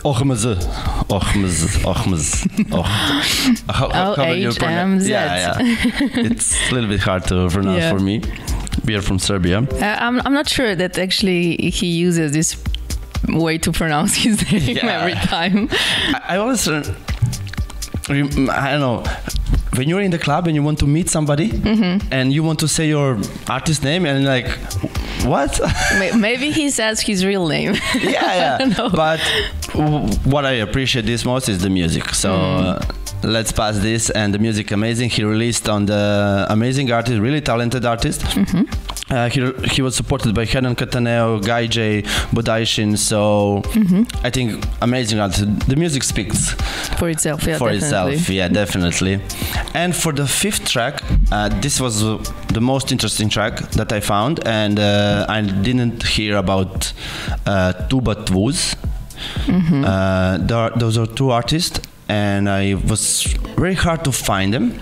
Ochmaz. 0.04 0.46
Ochmaz. 1.08 1.84
Ochmaz. 1.86 2.46
Och- 2.72 2.86
How- 3.76 3.90
how- 3.90 4.16
how 4.16 4.28
will 4.28 4.36
you 4.36 4.52
pronounce- 4.54 5.04
O-H-M-Z. 5.06 5.10
Yeah, 5.10 5.58
yeah. 5.58 5.58
it's 6.30 6.70
a 6.70 6.74
little 6.76 6.90
bit 6.90 7.00
hard 7.00 7.24
to 7.30 7.48
pronounce 7.50 7.80
Yeah. 7.82 7.92
for 7.92 8.00
me. 8.00 8.22
We 8.84 8.96
are 8.96 9.02
from 9.02 9.20
Serbia. 9.20 9.60
Uh, 9.60 9.98
I'm, 10.00 10.20
I'm 10.22 10.34
not 10.34 10.48
sure 10.50 10.76
that 10.76 10.98
actually 10.98 11.56
he 11.58 11.88
uses 11.88 12.32
this 12.34 12.62
way 13.28 13.58
to 13.60 13.72
pronounce 13.72 14.16
his 14.24 14.52
name 14.52 14.78
Yeah. 14.78 15.00
every 15.00 15.14
time. 15.14 15.70
I, 15.72 16.22
I 16.30 16.38
always, 16.38 16.68
I 16.68 16.84
don't 18.10 18.46
know, 18.80 19.04
when 19.76 19.90
you're 19.90 20.02
in 20.02 20.12
the 20.12 20.20
club 20.20 20.48
and 20.48 20.56
you 20.56 20.64
want 20.64 20.80
to 20.80 20.88
meet 20.88 21.10
somebody 21.10 21.50
Mm-hmm. 21.50 22.08
and 22.14 22.32
you 22.32 22.44
want 22.44 22.60
to 22.60 22.68
say 22.68 22.88
your 22.88 23.18
artist 23.50 23.84
name 23.84 24.06
and 24.06 24.26
like, 24.26 24.48
what? 25.26 25.60
Maybe 26.16 26.52
he 26.52 26.70
says 26.70 27.02
his 27.02 27.26
real 27.26 27.48
name. 27.48 27.74
yeah, 28.00 28.58
yeah. 28.60 28.66
know. 28.78 28.90
But 28.90 29.20
w- 29.74 30.08
what 30.24 30.46
I 30.46 30.52
appreciate 30.62 31.06
this 31.06 31.26
most 31.26 31.50
is 31.50 31.62
the 31.64 31.70
music. 31.70 32.10
So 32.14 32.34
uh, 32.36 32.86
let's 33.26 33.52
pass 33.52 33.80
this. 33.80 34.10
And 34.12 34.34
the 34.34 34.40
music 34.40 34.72
amazing. 34.72 35.10
He 35.10 35.24
released 35.24 35.68
on 35.70 35.86
the 35.86 36.46
amazing 36.50 36.92
artist, 36.92 37.20
really 37.20 37.42
talented 37.42 37.86
artist. 37.86 38.24
Uh, 39.10 39.30
he, 39.30 39.52
he 39.72 39.82
was 39.82 39.96
supported 39.96 40.34
by 40.34 40.46
Hernan 40.46 40.76
Cattaneo, 40.76 41.44
Guy 41.46 41.68
J, 41.68 42.02
Budaishin. 42.34 42.98
So 42.98 43.62
I 44.24 44.30
think 44.30 44.64
amazing 44.82 45.20
artist. 45.20 45.46
The 45.68 45.76
music 45.76 46.04
speaks 46.04 46.52
For 47.00 47.10
itself, 47.10 47.44
yeah, 47.46 47.58
for 47.58 47.70
definitely. 47.70 48.14
itself. 48.16 48.30
Yeah, 48.30 48.48
definitely. 48.48 49.20
And 49.74 49.96
for 49.96 50.12
the 50.12 50.26
fifth 50.28 50.68
track, 50.68 51.04
uh, 51.32 51.50
this 51.62 51.80
was 51.80 52.04
uh, 52.04 52.18
the 52.54 52.62
most 52.62 52.92
interesting 52.92 53.30
track 53.30 53.60
that 53.72 53.92
I 53.92 54.00
found, 54.00 54.40
and 54.48 54.80
uh, 54.80 55.26
I 55.30 55.42
didn't 55.42 56.04
hear 56.04 56.38
about 56.38 56.94
uh, 57.46 57.74
Tuba 57.90 58.16
Tvuz. 58.16 58.76
Uh, 59.48 60.38
there 60.40 60.58
are, 60.58 60.72
those 60.72 60.98
are 60.98 61.06
two 61.08 61.30
artists, 61.32 61.80
and 62.10 62.50
I 62.50 62.76
was 62.76 63.24
very 63.58 63.74
hard 63.74 64.04
to 64.06 64.12
find 64.12 64.54
them. 64.54 64.80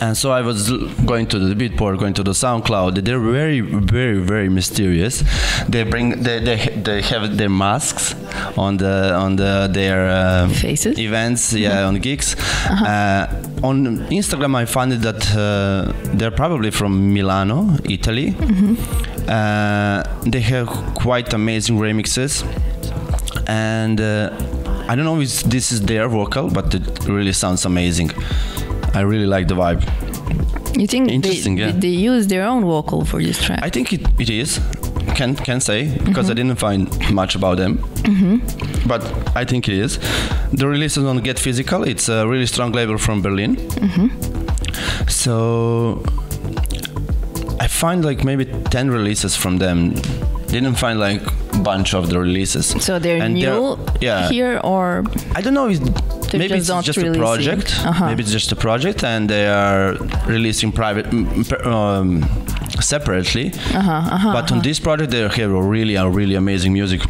And 0.00 0.16
so 0.16 0.32
I 0.32 0.40
was 0.40 0.70
going 1.04 1.26
to 1.28 1.38
the 1.38 1.54
Beatport, 1.54 1.98
going 1.98 2.14
to 2.14 2.22
the 2.24 2.32
SoundCloud. 2.32 3.04
They're 3.04 3.20
very, 3.20 3.60
very, 3.60 4.18
very 4.18 4.48
mysterious. 4.48 5.22
They 5.68 5.84
bring, 5.84 6.22
they, 6.22 6.40
they, 6.40 6.56
they 6.82 7.02
have 7.02 7.36
their 7.36 7.50
masks 7.50 8.14
on 8.56 8.78
the 8.78 9.14
on 9.14 9.36
the 9.36 9.68
their 9.70 10.08
uh, 10.08 10.48
Faces? 10.48 10.98
events, 10.98 11.52
yeah, 11.52 11.84
on 11.86 11.96
gigs. 12.00 12.34
uh 12.68 13.26
on 13.62 13.98
Instagram, 14.10 14.56
I 14.56 14.64
found 14.64 14.92
that 14.92 15.36
uh, 15.36 15.92
they're 16.16 16.32
probably 16.32 16.72
from 16.72 17.12
Milano, 17.14 17.76
Italy. 17.84 18.34
Uh, 19.28 20.02
they 20.26 20.40
have 20.40 20.66
quite 20.94 21.32
amazing 21.32 21.78
remixes, 21.78 22.42
and 23.46 24.00
uh, 24.00 24.30
I 24.88 24.94
don't 24.96 25.04
know 25.04 25.20
if 25.20 25.42
this 25.44 25.72
is 25.72 25.80
their 25.82 26.08
vocal, 26.08 26.50
but 26.50 26.74
it 26.74 27.04
really 27.04 27.32
sounds 27.32 27.64
amazing. 27.64 28.10
I 28.94 29.00
really 29.00 29.26
like 29.26 29.48
the 29.48 29.54
vibe. 29.54 29.82
You 30.78 30.86
think 30.86 31.08
they, 31.08 31.14
Interesting, 31.14 31.58
yeah. 31.58 31.72
they 31.72 31.88
use 31.88 32.26
their 32.26 32.44
own 32.44 32.64
vocal 32.64 33.04
for 33.04 33.22
this 33.22 33.42
track? 33.42 33.60
I 33.62 33.70
think 33.70 33.92
it, 33.92 34.02
it 34.18 34.30
is. 34.30 34.60
Can 35.14 35.36
can 35.36 35.60
say 35.60 35.96
because 35.98 36.26
mm-hmm. 36.26 36.30
I 36.30 36.34
didn't 36.34 36.56
find 36.56 37.12
much 37.12 37.34
about 37.34 37.58
them. 37.58 37.78
Mm-hmm. 37.78 38.88
But 38.88 39.02
I 39.36 39.44
think 39.44 39.68
it 39.68 39.74
is. 39.74 39.98
The 40.52 40.66
release 40.66 40.96
is 40.96 41.04
on 41.04 41.18
Get 41.18 41.38
Physical. 41.38 41.84
It's 41.84 42.08
a 42.08 42.26
really 42.26 42.46
strong 42.46 42.72
label 42.72 42.96
from 42.96 43.20
Berlin. 43.20 43.56
Mm-hmm. 43.56 45.08
So 45.08 46.02
I 47.60 47.68
find 47.68 48.04
like 48.04 48.24
maybe 48.24 48.46
ten 48.70 48.90
releases 48.90 49.36
from 49.36 49.58
them. 49.58 49.94
Didn't 50.46 50.76
find 50.76 50.98
like 50.98 51.22
bunch 51.62 51.94
of 51.94 52.08
the 52.08 52.18
releases. 52.18 52.66
so 52.84 52.98
they're 52.98 53.22
And 53.22 53.34
new 53.34 53.78
yeah. 54.00 54.28
here, 54.28 54.60
or 54.64 55.04
I 55.36 55.40
don't 55.42 55.54
know. 55.54 55.68
If, 55.68 55.78
They're 56.30 56.38
maybe 56.38 56.54
it's 56.54 56.68
just 56.68 56.98
a 56.98 57.12
project. 57.12 57.74
Uh-huh. 57.84 58.06
Maybe 58.06 58.22
it's 58.22 58.32
just 58.32 58.52
a 58.52 58.56
project, 58.56 59.04
and 59.04 59.28
they 59.28 59.46
are 59.46 59.94
releasing 60.26 60.72
private 60.72 61.06
um, 61.66 62.22
separately. 62.80 63.52
Uh-huh, 63.74 64.32
but 64.32 64.50
on 64.52 64.60
this 64.62 64.80
project, 64.80 65.10
they 65.10 65.20
have 65.20 65.50
really, 65.50 65.96
a 65.96 66.08
really 66.08 66.34
amazing 66.36 66.72
music. 66.72 67.02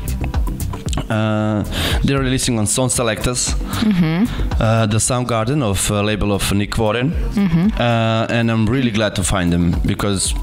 Uh, 1.09 1.63
they're 2.05 2.19
releasing 2.21 2.59
on 2.59 2.67
Sound 2.67 2.91
Selectors, 2.93 3.55
Mm-hmm. 3.83 4.25
uh, 4.63 4.87
the 4.87 4.99
Soundgarden 4.99 5.63
of 5.63 5.91
uh, 5.91 6.03
label 6.03 6.33
of 6.33 6.53
Nick 6.53 6.77
Warren, 6.79 7.11
Mm-hmm. 7.13 7.81
uh, 7.81 8.27
and 8.37 8.51
I'm 8.51 8.67
really 8.67 8.91
glad 8.91 9.15
to 9.17 9.23
find 9.23 9.53
them 9.53 9.73
because 9.87 10.35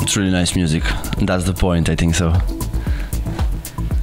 it's 0.00 0.16
really 0.16 0.30
nice 0.30 0.54
music. 0.56 0.84
And 1.18 1.28
that's 1.28 1.44
the 1.44 1.54
point, 1.54 1.88
I 1.88 1.94
think 1.96 2.14
so. 2.14 2.32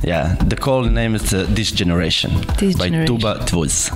Yeah, 0.04 0.36
the 0.48 0.56
call 0.56 0.84
name 0.84 1.16
is 1.16 1.34
uh, 1.34 1.46
This 1.50 1.72
Generation 1.72 2.32
This 2.60 2.76
by 2.76 2.90
Generation. 2.90 3.06
Tuba 3.20 3.36
Tvuz. 3.46 3.90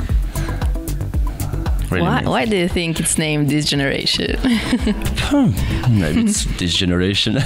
Really 1.90 2.02
why, 2.04 2.22
why 2.24 2.46
do 2.46 2.56
you 2.58 2.68
think 2.68 3.00
it's 3.00 3.18
named 3.18 3.50
this 3.50 3.66
generation? 3.66 4.38
Maybe 5.90 6.22
it's 6.28 6.44
this 6.60 6.74
generation. 6.74 7.34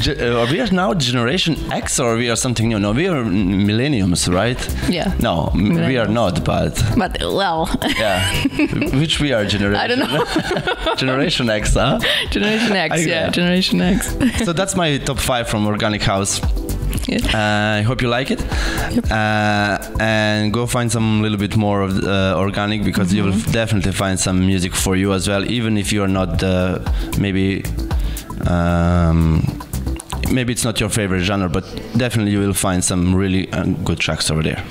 Ge- 0.00 0.18
uh, 0.18 0.46
we 0.50 0.60
are 0.60 0.70
now 0.72 0.94
Generation 0.94 1.56
X 1.70 2.00
or 2.00 2.16
we 2.16 2.30
are 2.30 2.36
something 2.36 2.68
new? 2.68 2.78
No, 2.78 2.92
we 2.92 3.06
are 3.06 3.22
millenniums, 3.22 4.28
right? 4.28 4.56
yeah, 4.88 5.12
No, 5.20 5.50
m- 5.54 5.74
we 5.86 5.98
are 5.98 6.08
not, 6.08 6.42
but 6.44 6.82
but 6.96 7.18
well, 7.20 7.68
yeah. 7.98 8.32
Which 8.98 9.20
we 9.20 9.32
are 9.34 9.44
generation? 9.44 9.80
I 9.80 9.86
don't 9.86 9.98
know. 9.98 10.24
generation 10.96 11.50
X, 11.50 11.74
huh? 11.74 11.98
Generation 12.30 12.72
X, 12.72 12.94
I- 12.94 12.98
yeah, 13.00 13.06
yeah. 13.24 13.30
Generation 13.30 13.80
X. 13.82 14.16
So 14.44 14.54
that's 14.54 14.74
my 14.74 14.96
top 14.98 15.18
five 15.18 15.48
from 15.48 15.66
Organic 15.66 16.02
House. 16.02 16.40
Uh, 17.34 17.78
I 17.78 17.82
hope 17.82 18.02
you 18.02 18.08
like 18.08 18.30
it. 18.30 18.40
Uh, 19.10 19.78
and 20.00 20.52
go 20.52 20.66
find 20.66 20.90
some 20.90 21.22
little 21.22 21.38
bit 21.38 21.56
more 21.56 21.82
of 21.82 22.02
uh, 22.04 22.34
organic 22.38 22.84
because 22.84 23.12
you 23.12 23.24
will 23.24 23.38
definitely 23.52 23.92
find 23.92 24.18
some 24.18 24.46
music 24.46 24.74
for 24.74 24.96
you 24.96 25.12
as 25.12 25.28
well, 25.28 25.44
even 25.50 25.76
if 25.76 25.92
you 25.92 26.02
are 26.02 26.08
not 26.08 26.42
uh, 26.42 26.78
maybe 27.18 27.64
um, 28.46 29.63
maybe 30.30 30.52
it's 30.52 30.64
not 30.64 30.80
your 30.80 30.88
favorite 30.88 31.20
genre, 31.20 31.48
but 31.48 31.64
definitely 31.96 32.32
you 32.32 32.40
will 32.40 32.54
find 32.54 32.84
some 32.84 33.14
really 33.14 33.50
uh, 33.52 33.64
good 33.84 33.98
tracks 33.98 34.30
over 34.30 34.42
there. 34.42 34.62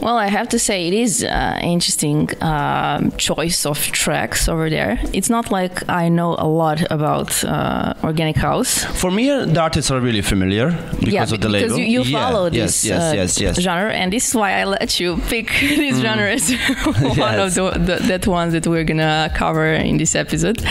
Well, 0.00 0.16
I 0.16 0.26
have 0.28 0.48
to 0.50 0.58
say 0.58 0.88
it 0.88 0.94
is 0.94 1.22
uh, 1.24 1.58
interesting 1.62 2.28
um, 2.42 3.10
choice 3.12 3.66
of 3.66 3.78
tracks 3.78 4.48
over 4.48 4.68
there. 4.70 4.98
It's 5.12 5.30
not 5.30 5.50
like 5.50 5.88
I 5.88 6.08
know 6.08 6.34
a 6.38 6.46
lot 6.46 6.82
about 6.90 7.42
uh, 7.44 7.94
organic 8.04 8.36
house. 8.36 8.84
For 9.00 9.10
me, 9.10 9.30
uh, 9.30 9.46
the 9.46 9.60
artists 9.60 9.90
are 9.90 10.00
really 10.00 10.22
familiar 10.22 10.70
because 11.00 11.12
yeah, 11.12 11.22
of 11.22 11.30
the 11.30 11.36
because 11.36 11.52
label. 11.52 11.78
you, 11.78 11.84
you 11.84 12.02
Yeah, 12.02 12.18
follow 12.30 12.44
yes, 12.46 12.52
this 12.82 12.84
yes, 12.86 13.02
uh, 13.12 13.16
yes, 13.16 13.40
yes. 13.40 13.60
genre, 13.60 13.92
and 13.92 14.12
this 14.12 14.28
is 14.28 14.34
why 14.34 14.52
I 14.60 14.64
let 14.64 14.98
you 15.00 15.16
pick 15.28 15.48
these 15.60 16.00
genres. 16.00 16.50
One 16.84 17.16
Yes. 17.16 17.56
of 17.56 17.74
the, 17.74 17.78
the 17.98 18.06
that 18.08 18.26
ones 18.26 18.52
that 18.52 18.66
we're 18.66 18.84
gonna 18.84 19.30
cover 19.34 19.72
in 19.72 19.96
this 19.98 20.14
episode. 20.14 20.62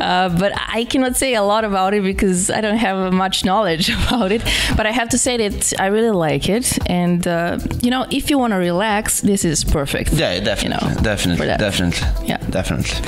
Uh, 0.00 0.28
but 0.38 0.52
I 0.68 0.84
cannot 0.84 1.16
say 1.16 1.34
a 1.34 1.42
lot 1.42 1.64
about 1.64 1.94
it 1.94 2.02
because 2.02 2.50
I 2.50 2.60
don't 2.60 2.76
have 2.78 3.12
much 3.12 3.44
knowledge 3.44 3.55
about 4.06 4.32
it. 4.32 4.42
But 4.76 4.86
I 4.86 4.92
have 4.92 5.08
to 5.10 5.18
say 5.18 5.36
that 5.48 5.72
I 5.80 5.86
really 5.86 6.10
like 6.10 6.48
it, 6.48 6.78
and 6.88 7.26
uh, 7.26 7.58
you 7.82 7.90
know, 7.90 8.06
if 8.10 8.30
you 8.30 8.38
want 8.38 8.52
to 8.52 8.56
relax, 8.58 9.20
this 9.20 9.44
is 9.44 9.64
perfect. 9.64 10.12
Yeah, 10.12 10.40
definitely, 10.40 10.88
You 10.88 10.94
know, 10.94 11.02
definitely, 11.02 11.46
definitely, 11.46 12.28
Yeah. 12.28 12.38
definitely. 12.50 12.98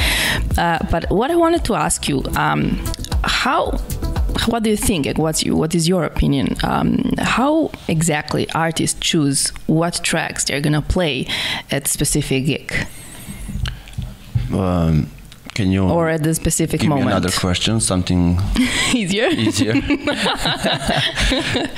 Uh, 0.56 0.78
but 0.90 1.04
what 1.10 1.30
I 1.30 1.36
wanted 1.36 1.64
to 1.64 1.74
ask 1.74 2.08
you, 2.08 2.22
um, 2.36 2.78
how, 3.24 3.72
what 4.46 4.62
do 4.62 4.70
you 4.70 4.76
think? 4.76 5.06
Like, 5.06 5.18
what's 5.18 5.44
you, 5.44 5.54
what 5.56 5.74
is 5.74 5.86
your 5.88 6.04
opinion? 6.04 6.56
Um, 6.64 7.12
how 7.18 7.70
exactly 7.88 8.46
artists 8.54 8.98
choose 9.00 9.48
what 9.66 10.00
tracks 10.02 10.44
they're 10.44 10.60
gonna 10.60 10.82
play 10.82 11.26
at 11.70 11.86
specific 11.88 12.46
gig 12.46 12.72
Um, 14.52 15.10
can 15.58 15.68
you 15.74 15.82
or 15.96 16.08
at 16.16 16.22
the 16.22 16.34
specific 16.42 16.80
give 16.80 16.88
me 16.88 16.94
moment? 16.96 17.10
another 17.16 17.32
question? 17.44 17.80
Something 17.80 18.22
Easier. 19.00 19.28
easier. 19.46 19.74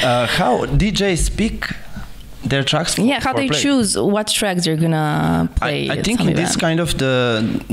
uh, 0.02 0.26
how 0.38 0.52
DJs 0.66 1.36
pick 1.36 1.56
their 2.44 2.64
tracks? 2.64 2.94
For, 2.94 3.02
Yeah, 3.02 3.20
how 3.20 3.32
they 3.32 3.48
play? 3.48 3.60
choose 3.64 3.96
what 4.14 4.26
tracks 4.28 4.64
they're 4.64 4.76
gonna 4.84 5.48
play. 5.56 5.88
I, 5.90 5.94
I 5.94 6.02
think 6.02 6.20
in 6.20 6.34
this 6.34 6.56
kind 6.56 6.80
of 6.80 6.88
the 6.98 7.14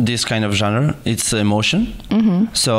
this 0.09 0.25
kind 0.25 0.43
of 0.45 0.51
genre, 0.61 0.95
it's 1.05 1.33
emotion. 1.33 1.81
Mm-hmm. 2.09 2.53
So 2.53 2.73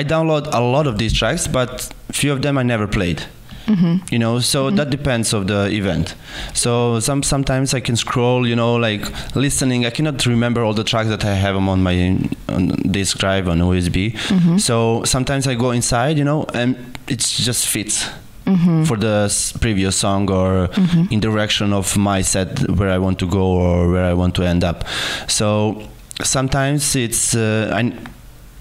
I 0.00 0.02
download 0.04 0.44
a 0.52 0.60
lot 0.60 0.86
of 0.86 0.94
these 0.98 1.12
tracks, 1.20 1.46
but 1.58 1.70
few 2.12 2.32
of 2.32 2.40
them 2.42 2.54
I 2.58 2.62
never 2.62 2.86
played. 2.86 3.18
Mm-hmm. 3.66 4.14
You 4.14 4.18
know, 4.18 4.38
so 4.40 4.70
that 4.70 4.90
depends 4.90 5.32
of 5.34 5.46
the 5.46 5.68
event. 5.70 6.14
So 6.54 7.00
some 7.00 7.22
sometimes 7.22 7.74
I 7.74 7.80
can 7.80 7.96
scroll, 7.96 8.46
you 8.46 8.54
know, 8.56 8.76
like 8.76 9.02
listening. 9.34 9.84
I 9.86 9.90
cannot 9.90 10.24
remember 10.26 10.62
all 10.62 10.72
the 10.74 10.84
tracks 10.84 11.08
that 11.08 11.24
I 11.24 11.34
have 11.34 11.56
on 11.56 11.82
my 11.82 12.18
on 12.48 12.68
disk 12.92 13.18
drive 13.18 13.48
on 13.48 13.58
USB. 13.58 14.12
Mm-hmm. 14.12 14.58
So 14.58 15.02
sometimes 15.04 15.46
I 15.48 15.54
go 15.56 15.72
inside, 15.72 16.16
you 16.18 16.24
know, 16.24 16.44
and 16.54 16.76
it 17.08 17.18
just 17.20 17.66
fits 17.66 18.08
Mm-hmm. 18.46 18.84
for 18.84 18.96
the 18.96 19.24
s- 19.24 19.52
previous 19.58 19.96
song 19.96 20.30
or 20.30 20.68
in 21.10 21.18
direction 21.18 21.72
of 21.72 21.96
my 21.96 22.22
set 22.22 22.60
where 22.78 22.90
I 22.90 22.98
want 22.98 23.18
to 23.18 23.26
go 23.26 23.42
or 23.44 23.90
where 23.90 24.04
I 24.04 24.14
want 24.14 24.36
to 24.36 24.44
end 24.44 24.62
up. 24.62 24.84
So 25.26 25.82
sometimes 26.22 26.94
it's 26.94 27.34
uh, 27.34 27.72
I, 27.74 27.92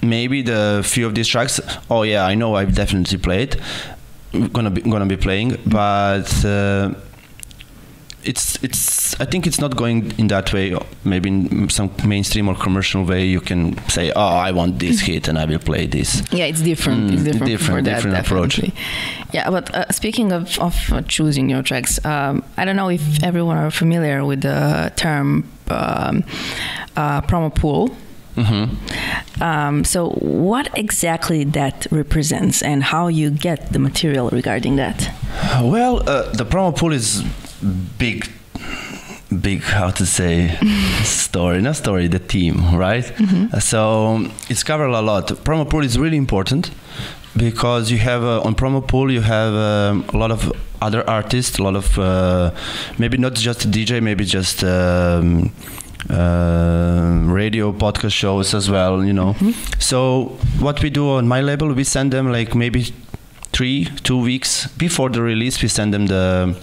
maybe 0.01 0.41
the 0.41 0.81
few 0.83 1.05
of 1.05 1.13
these 1.13 1.27
tracks. 1.27 1.59
Oh 1.89 2.01
yeah, 2.01 2.25
I 2.25 2.33
know 2.33 2.55
I've 2.55 2.73
definitely 2.73 3.19
played. 3.19 3.57
Gonna 4.53 4.69
be 4.71 4.81
gonna 4.81 5.05
be 5.05 5.17
playing, 5.17 5.57
but. 5.65 6.45
Uh, 6.45 6.93
it's 8.27 8.57
it's 8.63 9.19
I 9.21 9.25
think 9.25 9.45
it's 9.45 9.59
not 9.61 9.75
going 9.75 10.11
in 10.17 10.27
that 10.27 10.51
way. 10.51 10.75
Maybe 11.03 11.29
in 11.29 11.69
some 11.69 11.91
mainstream 12.05 12.47
or 12.49 12.55
commercial 12.55 13.03
way, 13.03 13.25
you 13.25 13.39
can 13.39 13.77
say, 13.87 14.11
"Oh, 14.15 14.19
I 14.47 14.51
want 14.51 14.79
this 14.79 14.99
hit 15.01 15.27
and 15.27 15.37
I 15.37 15.45
will 15.45 15.59
play 15.59 15.85
this." 15.85 16.23
Yeah, 16.31 16.45
it's 16.45 16.61
different. 16.61 17.09
Mm, 17.09 17.13
it's 17.13 17.23
different, 17.23 17.45
different- 17.45 17.85
for 17.85 17.89
that, 17.89 17.95
different 17.95 18.17
approach. 18.17 18.59
Yeah, 19.31 19.49
but 19.51 19.73
uh, 19.75 19.91
speaking 19.91 20.31
of, 20.31 20.57
of 20.59 20.75
choosing 21.07 21.49
your 21.49 21.61
tracks, 21.61 22.03
um, 22.05 22.43
I 22.57 22.65
don't 22.65 22.75
know 22.75 22.89
if 22.89 23.23
everyone 23.23 23.57
are 23.57 23.71
familiar 23.71 24.25
with 24.25 24.41
the 24.41 24.91
term 24.95 25.43
um, 25.69 26.23
uh, 26.97 27.21
promo 27.21 27.53
pool. 27.53 27.95
Hmm 28.35 28.65
Um, 29.41 29.83
so, 29.83 30.09
what 30.21 30.69
exactly 30.75 31.43
that 31.45 31.87
represents, 31.91 32.61
and 32.61 32.83
how 32.83 33.07
you 33.09 33.29
get 33.29 33.71
the 33.73 33.79
material 33.79 34.29
regarding 34.29 34.77
that? 34.77 35.09
Well, 35.61 35.97
uh, 36.09 36.31
the 36.33 36.45
promo 36.45 36.71
pool 36.75 36.93
is 36.93 37.23
big, 37.97 38.29
big. 39.41 39.61
How 39.63 39.91
to 39.91 40.05
say 40.05 40.57
story? 41.03 41.61
Not 41.61 41.75
story. 41.75 42.07
The 42.07 42.19
team, 42.19 42.75
right? 42.77 43.05
Uh, 43.53 43.59
So 43.59 44.27
it's 44.49 44.63
covered 44.63 44.89
a 44.93 45.01
lot. 45.01 45.27
Promo 45.43 45.65
pool 45.65 45.83
is 45.85 45.97
really 45.97 46.17
important 46.17 46.71
because 47.37 47.91
you 47.91 47.97
have 47.99 48.23
uh, 48.23 48.41
on 48.47 48.55
promo 48.55 48.81
pool 48.81 49.11
you 49.11 49.21
have 49.21 49.53
um, 49.53 50.05
a 50.13 50.17
lot 50.17 50.31
of 50.31 50.51
other 50.81 51.03
artists, 51.09 51.59
a 51.59 51.63
lot 51.63 51.75
of 51.75 51.97
uh, 51.97 52.51
maybe 52.97 53.17
not 53.17 53.33
just 53.33 53.69
DJ, 53.71 54.01
maybe 54.01 54.23
just. 54.25 54.63
Um, 54.63 55.51
uh, 56.09 57.21
radio 57.25 57.71
podcast 57.71 58.13
shows 58.13 58.53
as 58.53 58.69
well 58.69 59.03
you 59.03 59.13
know. 59.13 59.35
So 59.79 60.37
what 60.59 60.81
we 60.83 60.89
do 60.89 61.09
on 61.11 61.27
my 61.27 61.41
label 61.41 61.73
we 61.73 61.83
send 61.83 62.11
them 62.11 62.31
like 62.31 62.55
maybe 62.55 62.93
three 63.51 63.85
two 64.03 64.21
weeks 64.21 64.67
before 64.77 65.09
the 65.09 65.21
release 65.21 65.61
we 65.61 65.67
send 65.69 65.93
them 65.93 66.07
the 66.07 66.55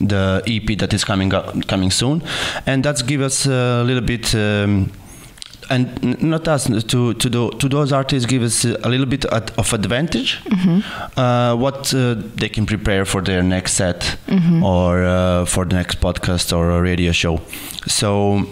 the 0.00 0.42
EP 0.46 0.78
that 0.78 0.92
is 0.94 1.04
coming 1.04 1.32
up 1.34 1.66
coming 1.66 1.90
soon. 1.90 2.22
And 2.66 2.84
that's 2.84 3.02
give 3.02 3.20
us 3.20 3.46
a 3.46 3.82
little 3.84 4.02
bit 4.02 4.34
um, 4.34 4.92
and 5.70 6.22
not 6.22 6.48
us 6.48 6.64
to 6.66 7.14
to, 7.14 7.28
the, 7.28 7.50
to 7.58 7.68
those 7.68 7.92
artists 7.92 8.26
give 8.26 8.42
us 8.42 8.64
a 8.64 8.88
little 8.88 9.06
bit 9.06 9.24
of 9.26 9.72
advantage 9.72 10.40
uh, 11.16 11.54
what 11.56 11.92
uh, 11.94 12.14
they 12.36 12.48
can 12.48 12.66
prepare 12.66 13.04
for 13.04 13.20
their 13.22 13.42
next 13.42 13.72
set 13.74 14.16
or 14.62 15.04
uh, 15.04 15.44
for 15.44 15.64
the 15.64 15.74
next 15.76 16.00
podcast 16.00 16.56
or 16.56 16.70
a 16.70 16.80
radio 16.80 17.12
show. 17.12 17.40
So 17.86 18.46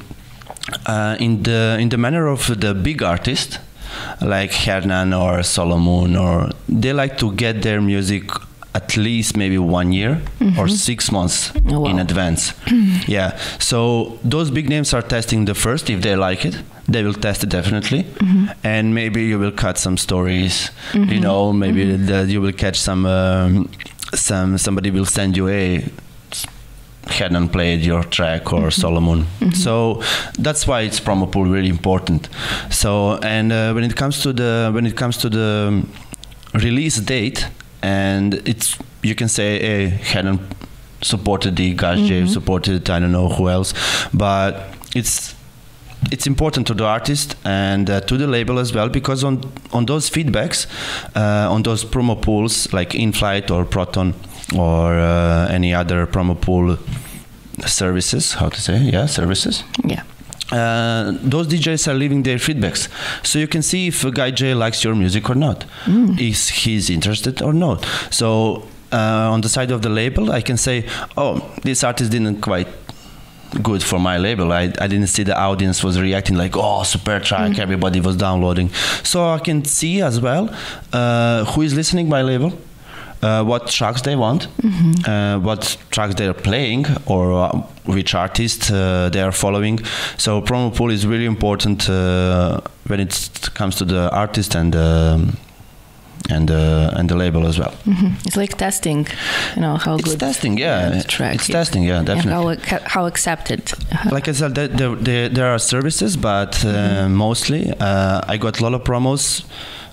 uh, 0.87 1.17
in 1.21 1.43
the 1.43 1.77
in 1.81 1.89
the 1.89 1.97
manner 1.99 2.27
of 2.27 2.47
the 2.61 2.75
big 2.75 3.03
artist 3.03 3.61
like 4.21 4.53
Hernan 4.53 5.13
or 5.13 5.39
Solomun 5.43 6.17
or 6.21 6.51
they 6.69 6.93
like 6.93 7.19
to 7.19 7.33
get 7.33 7.63
their 7.63 7.81
music 7.81 8.31
at 8.75 8.97
least 8.97 9.37
maybe 9.37 9.57
one 9.59 9.91
year 9.93 10.21
or 10.59 10.69
six 10.69 11.11
months 11.11 11.51
Oh, 11.71 11.81
wow. 11.81 11.91
in 11.91 11.99
advance. 11.99 12.53
Yeah. 13.09 13.39
So 13.59 14.19
those 14.25 14.51
big 14.51 14.69
names 14.69 14.93
are 14.93 15.03
testing 15.03 15.47
the 15.47 15.55
first 15.55 15.89
if 15.89 16.03
they 16.03 16.15
like 16.17 16.45
it 16.45 16.57
they 16.89 17.03
will 17.03 17.15
test 17.15 17.43
it 17.43 17.51
definitely. 17.51 18.07
And 18.63 18.95
maybe 18.95 19.25
you 19.25 19.39
will 19.39 19.53
cut 19.53 19.79
some 19.79 19.97
stories 19.97 20.71
you 20.95 21.21
know 21.21 21.53
maybe 21.53 21.97
that 21.97 22.29
you 22.29 22.41
will 22.41 22.53
catch 22.53 22.79
some 22.79 23.07
um, 23.07 23.69
some 24.15 24.57
somebody 24.59 24.91
will 24.91 25.07
send 25.07 25.37
you 25.37 25.49
a 25.49 25.85
Hernan 27.09 27.49
played 27.51 27.83
your 27.83 28.03
track 28.03 28.53
or 28.53 28.71
Solomun. 28.71 29.27
So 29.55 30.03
that's 30.39 30.67
why 30.67 30.81
it's 30.81 30.99
promo 30.99 31.31
pool 31.31 31.45
really 31.45 31.69
important. 31.69 32.29
So 32.71 33.19
and 33.23 33.53
uh, 33.53 33.73
when 33.75 33.85
it 33.85 33.95
comes 33.95 34.21
to 34.23 34.33
the 34.33 34.71
when 34.75 34.87
it 34.87 34.97
comes 34.97 35.17
to 35.19 35.29
the 35.29 35.67
um, 35.69 35.89
release 36.55 36.97
date 36.99 37.47
and 37.83 38.35
it's 38.45 38.77
you 39.03 39.15
can 39.15 39.29
say 39.29 39.61
hey, 39.61 39.89
Hernan 39.89 40.41
supported 41.03 41.55
the 41.57 41.75
Guy 41.75 41.97
J 42.07 42.27
supported 42.27 42.91
I 42.91 42.99
don't 42.99 43.13
know 43.13 43.29
who 43.29 43.49
else, 43.49 43.73
but 44.13 44.75
it's 44.97 45.36
it's 46.13 46.27
important 46.27 46.67
to 46.67 46.75
the 46.75 46.85
artist 46.85 47.37
and 47.45 47.91
uh, 47.91 48.01
to 48.03 48.17
the 48.17 48.27
label 48.27 48.59
as 48.59 48.73
well 48.75 48.89
because 48.89 49.25
on 49.25 49.41
on 49.73 49.87
those 49.87 50.09
feedbacks 50.11 50.67
uh, 51.17 51.51
on 51.53 51.63
those 51.63 51.85
promo 51.85 52.15
pools 52.21 52.73
like 52.73 52.91
Inflyte 52.91 53.51
or 53.51 53.65
proton 53.65 54.15
or 54.57 54.95
uh, 54.99 55.49
any 55.51 55.75
other 55.75 56.07
promo 56.07 56.35
pool 56.41 56.77
services 57.67 58.35
how 58.35 58.49
to 58.49 58.61
say 58.61 58.79
yeah 58.79 59.07
services 59.07 59.65
Yeah. 59.85 60.03
uh, 60.53 61.13
those 61.23 61.49
DJs 61.49 61.89
are 61.89 61.95
leaving 61.95 62.23
their 62.23 62.39
feedbacks, 62.39 62.89
so 63.27 63.39
you 63.39 63.49
can 63.49 63.63
see 63.63 63.89
if 63.89 64.05
a 64.05 64.11
guy 64.11 64.31
J 64.31 64.55
likes 64.55 64.85
your 64.85 64.95
music 64.95 65.29
or 65.31 65.35
not. 65.35 65.65
Is 66.21 66.49
he's 66.51 66.89
interested 66.91 67.43
or 67.43 67.53
not? 67.53 67.85
So 68.11 68.63
uh, 68.93 69.33
on 69.35 69.41
the 69.41 69.49
side 69.49 69.73
of 69.73 69.81
the 69.83 69.89
label, 69.89 70.31
I 70.31 70.43
can 70.43 70.57
say, 70.57 70.85
oh, 71.17 71.41
this 71.65 71.83
artist 71.83 72.13
didn't 72.13 72.41
quite 72.43 72.69
good 73.63 73.83
for 73.83 73.99
my 73.99 74.19
label. 74.19 74.53
I, 74.53 74.73
I 74.81 74.87
didn't 74.87 75.09
see 75.09 75.23
the 75.23 75.37
audience 75.37 75.83
was 75.85 76.01
reacting 76.01 76.37
like, 76.37 76.57
oh, 76.57 76.83
super 76.83 77.21
track, 77.21 77.59
everybody 77.59 78.01
was 78.01 78.17
downloading. 78.17 78.71
So 79.03 79.29
I 79.29 79.39
can 79.39 79.65
see 79.65 80.03
as 80.03 80.21
well 80.21 80.55
uh, 80.93 81.45
who 81.45 81.63
is 81.63 81.75
listening 81.75 82.09
my 82.09 82.23
label. 82.23 82.53
Uh, 83.23 83.43
what 83.43 83.67
tracks 83.69 84.03
they 84.03 84.15
want, 84.15 84.47
uh, 85.09 85.39
what 85.39 85.79
tracks 85.91 86.15
they're 86.17 86.35
playing, 86.35 86.85
or 87.07 87.33
uh, 87.33 87.49
which 87.87 88.15
artist 88.15 88.71
uh, 88.71 89.09
they 89.09 89.23
are 89.23 89.33
following. 89.33 89.79
So 90.19 90.43
promo 90.43 90.71
pool 90.77 90.91
is 90.91 91.07
really 91.07 91.25
important 91.25 91.89
uh, 91.89 92.61
when 92.87 93.01
it 93.01 93.51
comes 93.55 93.77
to 93.77 93.87
the 93.87 94.11
artist 94.13 94.55
and 94.55 94.77
um, 94.77 95.37
and 96.31 96.51
uh, 96.51 96.91
and 96.99 97.09
the 97.09 97.15
label 97.17 97.47
as 97.47 97.59
well. 97.59 97.73
hmm 97.85 98.09
It's 98.27 98.37
like 98.37 98.57
testing, 98.57 99.07
you 99.55 99.61
know, 99.63 99.77
how 99.77 99.97
good 99.97 100.01
It's 100.07 100.11
good 100.15 100.21
testing, 100.21 100.59
yeah. 100.59 100.91
the 100.91 101.05
track 101.05 101.35
It's 101.35 101.47
testing, 101.49 101.83
yeah, 101.85 102.03
definitely. 102.03 102.57
how, 102.71 102.79
how 102.85 103.07
accepted. 103.07 103.73
like 104.11 104.29
I 104.29 104.33
said, 104.33 104.55
there, 104.55 104.69
there, 104.69 105.29
there, 105.29 105.47
are 105.47 105.59
services, 105.59 106.17
but 106.17 106.65
uh, 106.65 107.09
mostly 107.09 107.73
uh, 107.81 108.21
I 108.33 108.37
got 108.39 108.61
a 108.61 108.63
lot 108.63 108.75
of 108.75 108.83
promos 108.85 109.45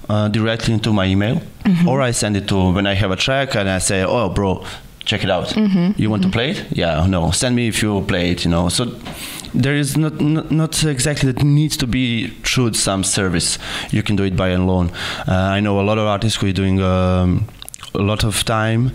uh, 0.10 0.28
directly 0.30 0.74
into 0.74 0.92
my 0.94 1.06
email, 1.06 1.42
or 1.88 2.02
I 2.02 2.12
send 2.12 2.36
it 2.38 2.48
to 2.48 2.72
when 2.74 2.86
I 2.88 2.94
have 2.96 3.12
a 3.12 3.16
track 3.16 3.56
and 3.56 3.70
I 3.70 3.80
say, 3.80 4.04
"Oh, 4.04 4.30
bro, 4.30 4.66
check 5.06 5.24
it 5.24 5.30
out. 5.30 5.56
You 5.98 6.10
want 6.10 6.24
to 6.24 6.30
play 6.30 6.52
it? 6.52 6.66
Yeah, 6.72 7.08
no. 7.08 7.32
Send 7.32 7.56
me 7.56 7.68
if 7.68 7.82
you 7.82 8.02
play 8.02 8.32
it. 8.32 8.44
You 8.46 8.52
know." 8.52 8.70
So 8.70 8.86
there 9.54 9.76
is 9.76 9.98
not 9.98 10.20
not, 10.20 10.52
not 10.52 10.84
exactly 10.84 11.32
that 11.32 11.44
needs 11.44 11.78
to 11.78 11.88
be 11.88 12.28
through 12.44 12.74
some 12.74 13.04
service. 13.04 13.58
You 13.92 14.04
can 14.04 14.16
do 14.16 14.24
it 14.24 14.36
by 14.36 14.50
alone. 14.50 14.92
Uh, 15.28 15.34
I 15.34 15.60
know 15.60 15.80
a 15.80 15.84
lot 15.84 15.98
of 15.98 16.08
artists 16.08 16.40
who 16.40 16.48
are 16.48 16.54
doing 16.54 16.82
um, 16.82 17.46
a 17.94 18.00
lot 18.00 18.24
of 18.24 18.44
time, 18.44 18.92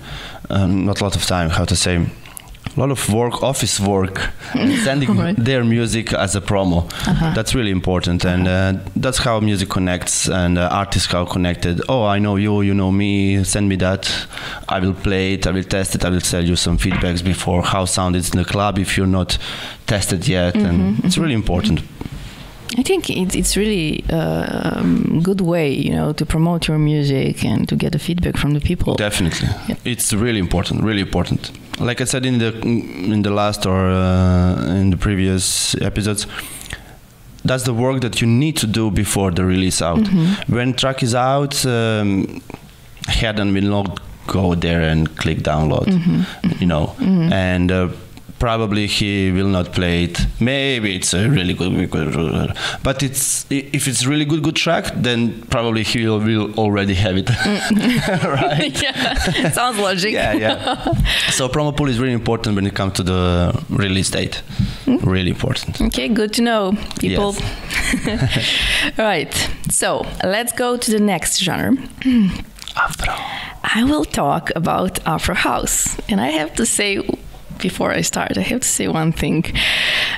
um, 0.50 0.84
not 0.86 1.00
a 1.00 1.04
lot 1.04 1.16
of 1.16 1.24
time. 1.24 1.50
How 1.50 1.64
to 1.64 1.76
say? 1.76 2.06
A 2.78 2.80
lot 2.80 2.90
of 2.92 3.12
work, 3.12 3.42
office 3.42 3.80
work, 3.80 4.30
and 4.54 4.72
sending 4.84 5.16
Right. 5.16 5.34
their 5.36 5.64
music 5.64 6.12
as 6.12 6.36
a 6.36 6.40
promo. 6.40 6.84
Uh-huh. 7.08 7.32
That's 7.34 7.52
really 7.52 7.72
important, 7.72 8.24
and 8.24 8.46
uh, 8.46 8.74
that's 8.94 9.18
how 9.18 9.40
music 9.40 9.68
connects, 9.68 10.28
and 10.28 10.56
uh, 10.58 10.68
artists 10.70 11.12
are 11.12 11.26
connected. 11.26 11.80
Oh, 11.88 12.04
I 12.04 12.20
know 12.20 12.36
you, 12.36 12.60
you 12.62 12.74
know 12.74 12.92
me. 12.92 13.42
Send 13.42 13.68
me 13.68 13.76
that. 13.76 14.08
I 14.68 14.78
will 14.78 14.94
play 14.94 15.32
it. 15.34 15.46
I 15.46 15.50
will 15.50 15.64
test 15.64 15.96
it. 15.96 16.04
I 16.04 16.10
will 16.10 16.20
tell 16.20 16.44
you 16.44 16.54
some 16.56 16.78
feedbacks 16.78 17.20
before 17.24 17.62
how 17.64 17.84
sound 17.84 18.14
is 18.14 18.30
in 18.30 18.38
the 18.38 18.44
club 18.44 18.78
if 18.78 18.96
you're 18.96 19.08
not 19.08 19.38
tested 19.88 20.28
yet, 20.28 20.54
and 20.54 21.04
it's 21.04 21.18
really 21.18 21.34
important. 21.34 21.80
I 22.78 22.82
think 22.82 23.10
it's 23.10 23.34
it's 23.34 23.56
really 23.56 24.04
a 24.10 24.78
um, 24.78 25.20
good 25.22 25.40
way, 25.40 25.72
you 25.72 25.90
know, 25.90 26.12
to 26.12 26.24
promote 26.26 26.68
your 26.68 26.78
music 26.78 27.44
and 27.44 27.66
to 27.68 27.74
get 27.76 27.90
the 27.92 27.98
feedback 27.98 28.36
from 28.36 28.52
the 28.54 28.60
people. 28.60 28.94
Definitely, 28.94 29.48
Yeah. 29.68 29.76
it's 29.84 30.12
really 30.12 30.38
important. 30.38 30.84
Really 30.84 31.00
important. 31.02 31.50
Like 31.80 32.00
I 32.00 32.04
said 32.04 32.26
in 32.26 32.38
the 32.38 32.58
in 32.60 33.22
the 33.22 33.30
last 33.30 33.66
or 33.66 33.88
uh, 33.90 34.80
in 34.80 34.90
the 34.90 34.96
previous 34.96 35.74
episodes, 35.80 36.26
that's 37.44 37.64
the 37.64 37.74
work 37.74 38.00
that 38.00 38.20
you 38.20 38.26
need 38.26 38.56
to 38.58 38.66
do 38.66 38.90
before 38.90 39.30
the 39.30 39.44
release 39.44 39.80
out. 39.80 39.98
Mm-hmm. 40.00 40.54
When 40.54 40.74
track 40.74 41.02
is 41.02 41.14
out, 41.14 41.64
um, 41.66 42.42
Hernan 43.06 43.54
will 43.54 43.68
not 43.68 44.00
go 44.26 44.54
there 44.54 44.82
and 44.82 45.16
click 45.16 45.38
download. 45.38 45.86
Mm-hmm. 45.86 46.60
You 46.60 46.66
know, 46.66 46.94
and. 47.32 47.72
Uh, 47.72 47.88
Probably 48.38 48.86
he 48.86 49.32
will 49.32 49.48
not 49.48 49.72
play 49.72 50.04
it. 50.04 50.26
Maybe 50.40 50.94
it's 50.94 51.12
a 51.12 51.28
really 51.28 51.54
good, 51.54 51.72
but 52.82 53.02
it's 53.02 53.46
if 53.50 53.88
it's 53.88 54.06
really 54.06 54.24
good, 54.24 54.42
good 54.42 54.56
track, 54.56 54.92
then 54.94 55.42
probably 55.50 55.82
he 55.82 56.06
will, 56.06 56.20
will 56.20 56.54
already 56.54 56.94
have 56.94 57.16
it, 57.16 57.26
mm. 57.26 58.24
right? 58.24 58.82
yeah, 58.82 59.50
sounds 59.50 59.78
logic. 59.78 60.12
yeah, 60.12 60.32
yeah. 60.32 60.94
So 61.30 61.48
promo 61.48 61.76
pool 61.76 61.88
is 61.88 61.98
really 61.98 62.12
important 62.12 62.56
when 62.56 62.66
it 62.66 62.74
comes 62.74 62.94
to 62.94 63.02
the 63.02 63.62
release 63.68 64.10
date. 64.10 64.42
Mm. 64.86 65.04
Really 65.04 65.30
important. 65.30 65.80
Okay, 65.80 66.08
good 66.08 66.32
to 66.34 66.42
know, 66.42 66.76
people. 66.98 67.34
Yes. 68.04 68.98
right. 68.98 69.50
So 69.70 70.06
let's 70.22 70.52
go 70.52 70.76
to 70.76 70.90
the 70.90 71.00
next 71.00 71.38
genre. 71.38 71.76
Afro. 72.76 73.14
I 73.64 73.84
will 73.84 74.04
talk 74.04 74.50
about 74.54 74.98
Afro 75.06 75.34
House, 75.34 75.96
and 76.08 76.20
I 76.20 76.28
have 76.28 76.54
to 76.54 76.64
say. 76.66 77.02
Before 77.58 77.90
I 77.90 78.02
start, 78.02 78.38
I 78.38 78.42
have 78.42 78.60
to 78.60 78.68
say 78.68 78.88
one 78.88 79.12
thing. 79.12 79.44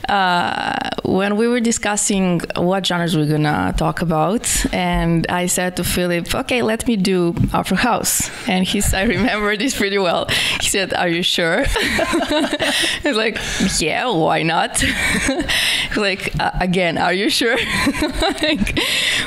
Uh, 0.09 0.77
when 1.05 1.37
we 1.37 1.49
were 1.49 1.61
discussing 1.61 2.41
what 2.57 2.87
genres 2.87 3.17
we're 3.17 3.27
gonna 3.27 3.75
talk 3.77 4.03
about, 4.03 4.45
and 4.73 5.27
I 5.29 5.47
said 5.47 5.77
to 5.77 5.85
Filip, 5.85 6.35
"Okay, 6.35 6.63
let 6.63 6.87
me 6.87 6.97
do 6.97 7.35
Afro 7.53 7.77
House," 7.77 8.31
and 8.47 8.67
he's, 8.67 8.93
I 8.95 9.03
remember 9.03 9.57
this 9.57 9.77
pretty 9.77 9.99
well. 9.99 10.27
He 10.61 10.69
said, 10.69 10.93
"Are 10.95 11.09
you 11.09 11.23
sure?" 11.23 11.65
I 11.67 13.01
was 13.05 13.17
like, 13.17 13.39
"Yeah, 13.81 14.11
why 14.11 14.43
not?" 14.43 14.83
Like, 15.97 16.33
uh, 16.39 16.51
"Again, 16.61 16.99
are 16.99 17.13
you 17.13 17.31
sure?" 17.31 17.57
like, 18.43 18.79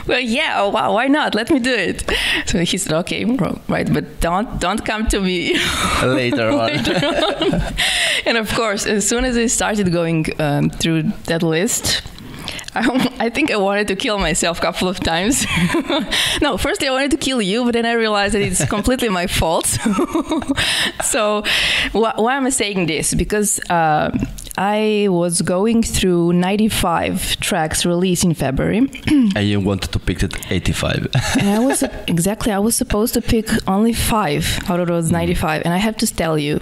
well, 0.07 0.19
yeah, 0.19 0.61
oh, 0.61 0.69
wow, 0.69 0.93
why 0.93 1.07
not? 1.07 1.35
Let 1.35 1.49
me 1.49 1.59
do 1.59 1.73
it. 1.73 2.09
So 2.45 2.59
he 2.59 2.77
said, 2.77 2.93
"Okay, 3.03 3.25
right, 3.67 3.91
but 3.91 4.19
don't 4.21 4.59
don't 4.59 4.83
come 4.85 5.07
to 5.07 5.19
me." 5.19 5.53
Later 6.03 6.49
on. 6.49 6.67
later 6.67 6.95
on. 6.95 7.73
and 8.25 8.37
of 8.37 8.49
course, 8.53 8.85
as 8.85 9.07
soon 9.07 9.25
as 9.25 9.37
I 9.37 9.47
started 9.47 9.91
going 9.91 10.25
um, 10.39 10.69
through 10.69 11.03
that 11.25 11.43
list, 11.43 12.01
I, 12.75 13.15
I 13.19 13.29
think 13.29 13.51
I 13.51 13.57
wanted 13.57 13.87
to 13.89 13.95
kill 13.95 14.17
myself 14.17 14.57
a 14.57 14.61
couple 14.61 14.87
of 14.87 14.99
times. 14.99 15.45
no, 16.41 16.57
firstly, 16.57 16.87
I 16.87 16.91
wanted 16.91 17.11
to 17.11 17.17
kill 17.17 17.41
you, 17.41 17.63
but 17.65 17.73
then 17.73 17.85
I 17.85 17.93
realized 17.93 18.33
that 18.33 18.41
it's 18.41 18.65
completely 18.65 19.09
my 19.09 19.27
fault. 19.27 19.67
so, 21.03 21.43
wh- 21.91 22.17
why 22.17 22.35
am 22.35 22.45
I 22.45 22.49
saying 22.49 22.87
this? 22.87 23.13
Because 23.13 23.59
uh, 23.69 24.17
I 24.57 25.07
was 25.09 25.41
going 25.41 25.83
through 25.83 26.33
95 26.33 27.39
tracks 27.39 27.85
released 27.85 28.23
in 28.23 28.33
February. 28.33 28.89
and 29.07 29.47
you 29.47 29.59
wanted 29.59 29.91
to 29.91 29.99
pick 29.99 30.21
it 30.23 30.51
85. 30.51 31.07
and 31.39 31.49
I 31.49 31.59
was 31.59 31.83
exactly 32.07 32.51
I 32.51 32.59
was 32.59 32.75
supposed 32.75 33.13
to 33.15 33.21
pick 33.21 33.47
only 33.67 33.93
five 33.93 34.59
out 34.69 34.79
of 34.79 34.87
those 34.87 35.11
95 35.11 35.63
and 35.65 35.73
I 35.73 35.77
have 35.77 35.97
to 35.97 36.07
tell 36.07 36.37
you 36.37 36.59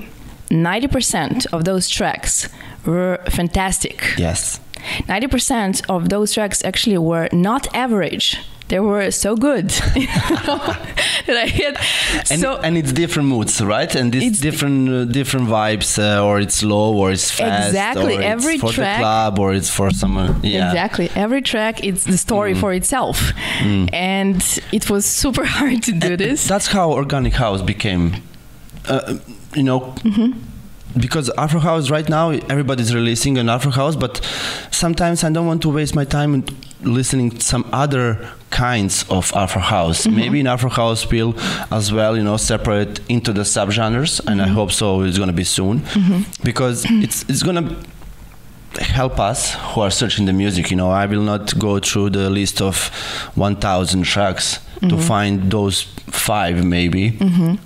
90% 0.52 1.48
of 1.54 1.64
those 1.64 1.88
tracks 1.90 2.50
were 2.86 3.20
fantastic 3.30 3.98
yes. 4.18 4.60
90% 5.08 5.82
of 5.90 6.10
those 6.10 6.34
tracks 6.34 6.64
actually 6.66 6.98
were 6.98 7.30
not 7.32 7.68
average 7.76 8.38
they 8.68 8.80
were 8.80 9.12
so 9.12 9.36
good 9.36 9.70
that 9.70 11.38
I 11.46 11.76
And, 12.32 12.40
so 12.42 12.58
and 12.62 12.78
it's 12.78 12.94
different 12.94 13.28
moods, 13.28 13.62
right? 13.62 13.94
And 13.96 14.16
it's, 14.16 14.26
It's- 14.26 14.40
different 14.40 14.90
uh, 14.90 15.06
different 15.06 15.48
vibes, 15.50 16.00
uh, 16.00 16.24
or 16.26 16.40
it's 16.40 16.56
slow, 16.56 16.94
or 16.96 17.12
it's 17.12 17.30
fast, 17.30 17.68
Exactly. 17.68 18.16
or 18.18 18.22
Every 18.22 18.54
it's 18.54 18.62
for 18.64 18.72
track- 18.72 18.98
the 18.98 19.02
club, 19.04 19.40
or 19.40 19.54
it's 19.54 19.70
for 19.70 19.92
someone. 19.92 20.40
Yeah. 20.42 20.70
Exactly. 20.70 21.10
Every 21.16 21.42
track, 21.42 21.84
it's 21.84 22.06
the 22.06 22.18
story 22.18 22.54
for 22.54 22.72
itself. 22.74 23.34
And 23.94 24.42
it 24.72 24.90
was 24.90 25.06
super 25.06 25.44
hard 25.58 25.84
to 25.84 25.92
do 25.92 26.16
this. 26.16 26.48
That's 26.48 26.68
how 26.68 26.92
organic 26.94 27.34
house 27.34 27.62
became. 27.62 28.06
Uh, 28.88 29.16
you 29.56 29.64
know, 29.64 29.80
Mm-hmm. 30.04 30.32
because 31.00 31.30
Afro 31.38 31.60
house 31.60 31.90
right 31.90 32.08
now 32.10 32.32
everybody's 32.50 32.94
releasing 32.94 33.38
an 33.38 33.48
Afro 33.50 33.72
house, 33.72 33.96
but 33.96 34.20
sometimes 34.72 35.24
I 35.24 35.30
don't 35.32 35.48
want 35.48 35.62
to 35.62 35.70
waste 35.70 35.96
my 35.96 36.06
time 36.06 36.44
listening 36.84 37.30
to 37.32 37.42
some 37.42 37.64
other 37.72 38.30
kinds 38.50 39.06
of 39.10 39.32
Afro 39.34 39.62
house. 39.62 40.06
Mm-hmm. 40.06 40.16
Maybe 40.18 40.40
in 40.42 40.48
Afro 40.48 40.70
house 40.70 41.10
will 41.10 41.34
as 41.72 41.94
well, 41.94 42.18
you 42.18 42.24
know, 42.24 42.38
separate 42.38 43.00
into 43.10 43.32
the 43.34 43.42
subgenres, 43.44 44.20
and 44.28 44.42
I 44.42 44.46
Mm-hmm. 44.46 44.56
hope 44.56 44.72
so. 44.72 45.02
It's 45.04 45.18
gonna 45.18 45.34
be 45.34 45.46
soon 45.46 45.84
because 46.44 46.86
it's 47.06 47.24
it's 47.30 47.44
gonna 47.44 47.76
help 48.80 49.20
us 49.20 49.54
who 49.56 49.82
are 49.82 49.92
searching 49.92 50.26
the 50.26 50.32
music 50.32 50.72
you 50.72 50.78
know 50.78 50.90
i 50.90 51.06
will 51.06 51.22
not 51.22 51.60
go 51.60 51.78
through 51.78 52.10
the 52.10 52.30
list 52.30 52.62
of 52.62 52.88
1000 53.36 54.04
tracks 54.04 54.60
to 54.90 54.98
find 54.98 55.52
those 55.52 55.86
five 56.12 56.64
maybe 56.66 57.18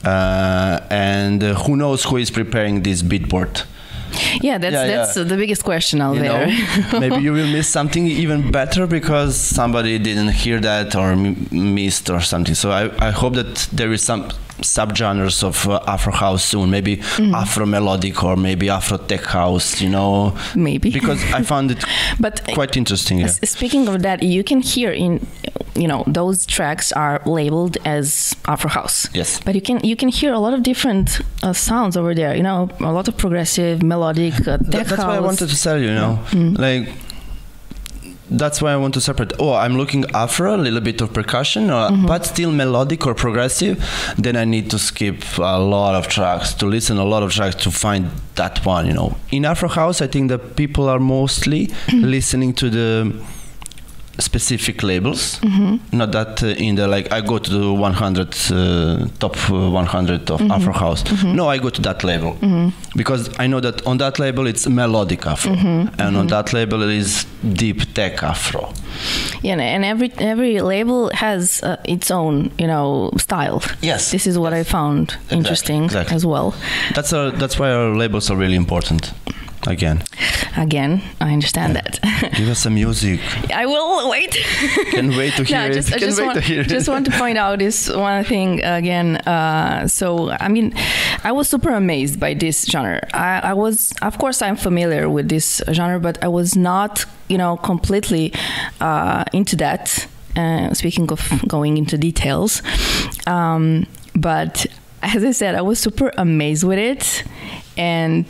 uh, 0.03 0.79
and 0.89 1.43
uh, 1.43 1.53
who 1.63 1.75
knows 1.75 2.03
who 2.03 2.17
is 2.17 2.29
preparing 2.31 2.83
this 2.83 3.01
Beatport 3.01 3.65
Yeah, 4.41 4.57
that's 4.57 4.73
Yeah, 4.73 4.87
that's 4.87 5.17
yeah. 5.17 5.23
the 5.23 5.35
biggest 5.37 5.63
question 5.63 6.01
out 6.01 6.15
you 6.15 6.21
there. 6.21 6.47
know 6.47 6.99
maybe 7.03 7.21
you 7.23 7.33
will 7.33 7.47
miss 7.57 7.67
something 7.67 8.05
even 8.07 8.51
better 8.51 8.87
because 8.87 9.35
somebody 9.35 9.97
didn't 9.99 10.29
hear 10.43 10.59
that 10.61 10.95
or 10.95 11.11
m- 11.11 11.47
missed 11.51 12.09
or 12.09 12.21
something 12.21 12.55
so 12.55 12.71
i, 12.71 12.83
I 13.07 13.11
hope 13.11 13.33
that 13.35 13.67
there 13.73 13.91
is 13.91 14.01
some 14.03 14.29
subgenres 14.61 15.43
of 15.43 15.67
uh, 15.67 15.79
afro 15.87 16.13
house 16.13 16.43
soon 16.45 16.69
maybe 16.71 17.01
afro 17.33 17.65
melodic 17.65 18.23
or 18.23 18.35
maybe 18.35 18.69
afro 18.69 18.97
tech 18.97 19.23
house 19.25 19.81
you 19.81 19.89
know 19.89 20.35
Maybe. 20.55 20.89
because 20.91 21.21
i 21.33 21.41
found 21.43 21.71
it 21.71 21.83
but 22.19 22.41
quite 22.53 22.77
interesting 22.77 23.19
yeah. 23.19 23.27
Speaking 23.27 23.87
of 23.87 24.01
that, 24.03 24.23
you 24.23 24.43
can 24.43 24.61
hear 24.61 24.91
in, 24.91 25.25
you 25.75 25.87
know, 25.87 26.03
those 26.07 26.45
tracks 26.45 26.91
are 26.91 27.21
labeled 27.25 27.77
as 27.85 28.35
Afro 28.47 28.69
House. 28.69 29.07
Yes. 29.13 29.39
But 29.45 29.55
you 29.55 29.61
can 29.61 29.79
you 29.83 29.95
can 29.95 30.09
hear 30.09 30.33
a 30.33 30.39
lot 30.39 30.53
of 30.53 30.61
different 30.63 31.21
uh, 31.43 31.53
sounds 31.53 31.95
over 31.97 32.13
there. 32.15 32.35
You 32.35 32.43
know, 32.43 32.69
a 32.79 32.91
lot 32.91 33.07
of 33.07 33.15
progressive, 33.17 33.81
melodic, 33.83 34.33
uh, 34.47 34.57
tech 34.57 34.59
That- 34.71 34.87
that's 34.87 35.03
why 35.03 35.15
I 35.15 35.19
wanted 35.19 35.49
to 35.49 35.61
tell 35.61 35.77
you, 35.79 35.89
you 35.89 35.95
know, 35.95 36.19
like 36.57 36.89
that's 38.29 38.61
why 38.61 38.71
I 38.73 38.77
want 38.77 38.93
to 38.95 39.01
separate. 39.01 39.33
Oh, 39.39 39.53
I'm 39.53 39.77
looking 39.77 40.05
afro, 40.13 40.55
a 40.55 40.57
little 40.57 40.81
bit 40.81 41.01
of 41.01 41.13
percussion, 41.13 41.69
uh, 41.69 41.91
but 42.07 42.25
still 42.25 42.51
melodic 42.51 43.05
or 43.05 43.13
progressive. 43.13 43.83
Then 44.17 44.35
I 44.35 44.45
need 44.45 44.71
to 44.71 44.79
skip 44.79 45.23
a 45.37 45.59
lot 45.59 45.95
of 45.95 46.07
tracks 46.07 46.53
to 46.55 46.65
listen 46.65 46.97
a 46.97 47.05
lot 47.05 47.23
of 47.23 47.31
tracks 47.31 47.55
to 47.63 47.71
find 47.71 48.09
that 48.35 48.65
one. 48.65 48.87
You 48.87 48.93
know, 48.93 49.17
in 49.31 49.45
Afro 49.45 49.69
house, 49.69 50.01
I 50.01 50.07
think 50.07 50.29
that 50.29 50.55
people 50.55 50.89
are 50.89 50.99
mostly 50.99 51.69
listening 51.93 52.53
to 52.55 52.69
the 52.69 53.25
specific 54.19 54.83
labels. 54.83 55.39
Not 55.91 56.11
that 56.11 56.43
uh, 56.43 56.47
in 56.47 56.75
the 56.75 56.87
like 56.87 57.11
i 57.11 57.21
go 57.21 57.37
to 57.37 57.49
the 57.49 57.73
100 57.73 58.35
uh, 58.51 59.07
top 59.19 59.35
uh, 59.51 59.69
100 59.69 60.31
of 60.31 60.41
afro 60.51 60.73
house. 60.73 61.03
No 61.23 61.47
i 61.49 61.57
go 61.57 61.69
to 61.69 61.81
that 61.81 62.03
label. 62.03 62.37
Because 62.95 63.29
i 63.39 63.47
know 63.47 63.59
that 63.59 63.85
on 63.85 63.97
that 63.97 64.19
label 64.19 64.47
it's 64.47 64.67
melodic 64.67 65.25
afro. 65.25 65.53
And 65.53 66.17
on 66.17 66.27
that 66.27 66.53
label 66.53 66.81
it 66.83 66.89
is 66.97 67.25
deep 67.53 67.93
tech 67.93 68.23
afro. 68.23 68.73
Yeah, 69.41 69.59
and 69.59 69.83
every 69.85 70.11
every 70.19 70.61
label 70.61 71.09
has 71.13 71.61
uh, 71.63 71.75
its 71.83 72.09
own, 72.11 72.51
you 72.57 72.67
know, 72.67 73.11
style. 73.17 73.61
Yes, 73.81 74.11
This 74.11 74.25
is 74.27 74.37
what 74.37 74.53
I 74.53 74.63
found 74.63 75.17
interesting 75.31 75.83
exactly. 75.85 76.15
as 76.15 76.25
well. 76.25 76.53
that's 76.95 77.11
our, 77.13 77.31
that's 77.31 77.59
why 77.59 77.71
our 77.71 77.95
labels 77.95 78.29
are 78.31 78.37
really 78.37 78.55
important 78.55 79.11
again. 79.67 80.03
Again, 80.57 81.01
I 81.19 81.33
understand 81.33 81.75
that. 81.75 81.99
Give 82.35 82.49
us 82.49 82.59
some 82.59 82.75
music. 82.75 83.19
I 83.51 83.65
will 83.65 84.09
wait. 84.09 84.31
Can 84.91 85.09
wait 85.09 85.33
to 85.33 85.43
hear 85.45 85.67
no, 85.67 85.73
just, 85.73 85.89
it. 85.89 85.95
I 85.95 85.99
Can 85.99 86.07
just 86.07 86.19
wait 86.19 86.25
want, 86.25 86.37
to 86.37 86.41
hear 86.41 86.63
just 86.63 86.87
it. 86.87 86.91
want 86.91 87.05
to 87.05 87.11
point 87.11 87.37
out 87.37 87.59
this 87.59 87.89
one 87.89 88.23
thing 88.23 88.63
again. 88.63 89.17
Uh, 89.17 89.87
so, 89.87 90.31
I 90.31 90.47
mean, 90.47 90.73
I 91.23 91.31
was 91.31 91.49
super 91.49 91.71
amazed 91.71 92.19
by 92.19 92.33
this 92.33 92.65
genre. 92.65 93.01
I, 93.13 93.39
I 93.51 93.53
was, 93.53 93.93
of 94.01 94.17
course, 94.17 94.41
I'm 94.41 94.55
familiar 94.55 95.09
with 95.09 95.29
this 95.29 95.61
genre, 95.71 95.99
but 95.99 96.23
I 96.23 96.27
was 96.27 96.55
not, 96.55 97.05
you 97.27 97.37
know, 97.37 97.57
completely 97.57 98.33
uh, 98.81 99.25
into 99.33 99.55
that. 99.57 100.07
Uh, 100.35 100.73
speaking 100.73 101.09
of 101.13 101.21
going 101.47 101.77
into 101.77 101.97
details, 101.97 102.61
um, 103.25 103.87
but 104.13 104.65
as 105.01 105.23
I 105.23 105.31
said, 105.31 105.55
I 105.55 105.61
was 105.61 105.79
super 105.79 106.11
amazed 106.17 106.65
with 106.65 106.77
it, 106.77 107.23
and 107.77 108.25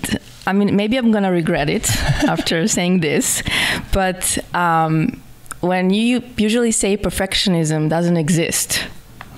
I 0.47 0.53
mean, 0.53 0.75
maybe 0.75 0.97
I'm 0.97 1.11
gonna 1.11 1.31
regret 1.31 1.69
it 1.69 1.89
after 2.27 2.67
saying 2.67 2.99
this, 2.99 3.43
but 3.91 4.37
um, 4.53 5.21
when 5.61 5.89
you 5.89 6.21
usually 6.37 6.71
say 6.71 6.97
perfectionism 6.97 7.89
doesn't 7.89 8.17
exist, 8.17 8.87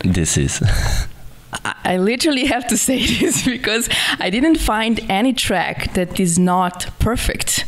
This 0.03 0.37
is. 0.37 0.61
I- 1.65 1.97
literally 1.97 2.45
have 2.45 2.67
to 2.67 2.77
say 2.77 3.05
this 3.19 3.43
because 3.45 3.89
I 4.19 4.29
didn't 4.29 4.57
find 4.57 4.99
any 5.09 5.33
track 5.33 5.93
that 5.93 6.19
is 6.19 6.37
not 6.37 6.87
perfect, 6.99 7.65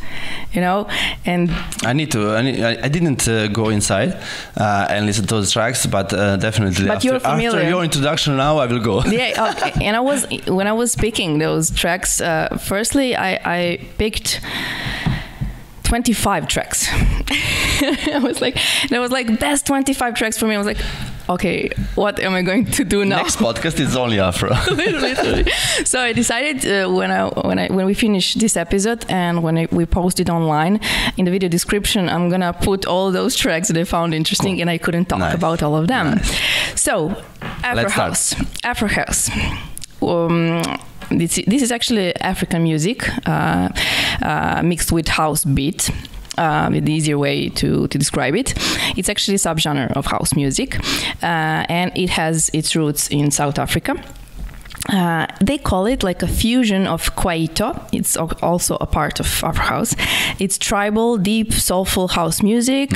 you 0.54 0.62
know, 0.62 0.88
and 1.26 1.52
I 1.84 1.94
need 1.94 2.12
to. 2.12 2.32
I, 2.36 2.42
need, 2.42 2.64
I, 2.64 2.88
didn't 2.88 3.28
uh, 3.28 3.48
go 3.48 3.70
inside 3.70 4.14
uh, 4.58 4.88
and 4.90 5.06
listen 5.06 5.26
to 5.28 5.36
those 5.36 5.52
tracks, 5.52 5.86
but 5.86 6.14
uh, 6.14 6.38
definitely 6.38 6.86
But 6.88 6.98
after, 6.98 7.08
you're 7.08 7.20
familiar. 7.20 7.50
after 7.60 7.70
your 7.70 7.84
introduction 7.84 8.38
now, 8.38 8.58
I 8.58 8.66
will 8.68 8.80
go. 8.80 9.04
yeah 9.06 9.54
okay. 9.58 9.86
and 9.86 9.96
i 9.96 10.00
was 10.00 10.26
when 10.48 10.68
i 10.68 10.74
was 10.74 10.96
picking 10.96 11.40
those 11.40 11.72
tracks 11.72 12.22
uh, 12.22 12.58
firstly 12.60 13.16
i 13.16 13.40
i 13.46 13.80
picked 13.98 14.42
25 15.84 16.48
tracks 16.48 16.88
i 16.92 18.20
was 18.22 18.42
like 18.42 18.58
there 18.90 19.02
was 19.02 19.12
like 19.12 19.40
best 19.40 19.66
25 19.66 20.14
tracks 20.16 20.38
for 20.38 20.46
me 20.48 20.56
i 20.56 20.58
was 20.58 20.68
like 20.68 20.78
okay 21.30 21.70
what 21.96 22.20
am 22.20 22.34
i 22.34 22.42
going 22.42 22.66
to 22.66 22.84
do 22.84 23.06
now 23.06 23.18
Next 23.18 23.38
podcast 23.38 23.80
is 23.80 23.96
only 23.96 24.20
Afro. 24.20 24.50
literally. 24.72 25.46
So 25.86 26.00
I 26.00 26.14
decided 26.14 26.66
uh, 26.66 26.90
when 26.90 27.12
I 27.12 27.28
when 27.48 27.60
I 27.60 27.68
when 27.68 27.86
we 27.86 27.94
finish 27.94 28.34
this 28.36 28.56
episode 28.58 29.06
and 29.10 29.44
when 29.44 29.58
I, 29.58 29.68
we 29.72 29.86
post 29.86 30.20
it 30.20 30.30
online 30.30 30.80
in 31.18 31.26
the 31.26 31.32
video 31.32 31.50
description, 31.50 32.10
I'm 32.10 32.30
gonna 32.30 32.54
put 32.54 32.86
all 32.86 33.12
those 33.12 33.36
tracks 33.36 33.68
that 33.68 33.78
I 33.78 33.84
found 33.84 34.14
interesting 34.14 34.56
Cool. 34.56 34.62
and 34.62 34.70
I 34.70 34.78
couldn't 34.78 35.06
talk 35.10 35.20
Nice. 35.20 35.36
about 35.36 35.62
all 35.64 35.76
of 35.76 35.88
them. 35.88 36.06
Nice. 36.16 36.32
So 36.76 37.10
Afro 37.42 37.76
Let's 37.76 37.94
start. 37.94 38.10
House, 38.10 38.36
Afro 38.64 38.88
House. 38.88 39.30
Um, 40.02 40.62
this, 41.12 41.40
this 41.48 41.62
is 41.62 41.72
actually 41.72 42.16
African 42.22 42.64
music 42.64 43.00
uh, 43.28 43.70
uh, 44.22 44.62
mixed 44.64 44.92
with 44.92 45.08
house 45.08 45.44
beat. 45.46 45.90
Uh, 46.40 46.70
the 46.70 46.92
easier 46.94 47.18
way 47.18 47.50
to, 47.50 47.88
to 47.88 47.98
describe 47.98 48.34
it. 48.40 48.54
It's 48.98 49.10
actually 49.10 49.36
a 49.36 49.40
subgenre 49.40 49.92
of 49.98 50.06
house 50.06 50.36
music, 50.36 50.78
uh, 51.22 51.66
and 51.70 51.92
it 51.96 52.10
has 52.10 52.50
its 52.54 52.76
roots 52.76 53.10
in 53.10 53.32
South 53.32 53.60
Africa. 53.60 53.94
Uh, 54.90 55.26
they 55.46 55.58
call 55.58 55.86
it 55.88 56.02
like 56.04 56.24
a 56.24 56.28
fusion 56.28 56.88
of 56.88 57.14
Kwaito. 57.16 57.74
It's 57.92 58.16
also 58.42 58.76
a 58.82 58.86
part 58.86 59.20
of 59.20 59.26
Afro 59.44 59.64
House. 59.66 59.96
It's 60.40 60.58
tribal, 60.58 61.18
deep, 61.18 61.52
soulful 61.54 62.08
house 62.08 62.42
music. 62.44 62.92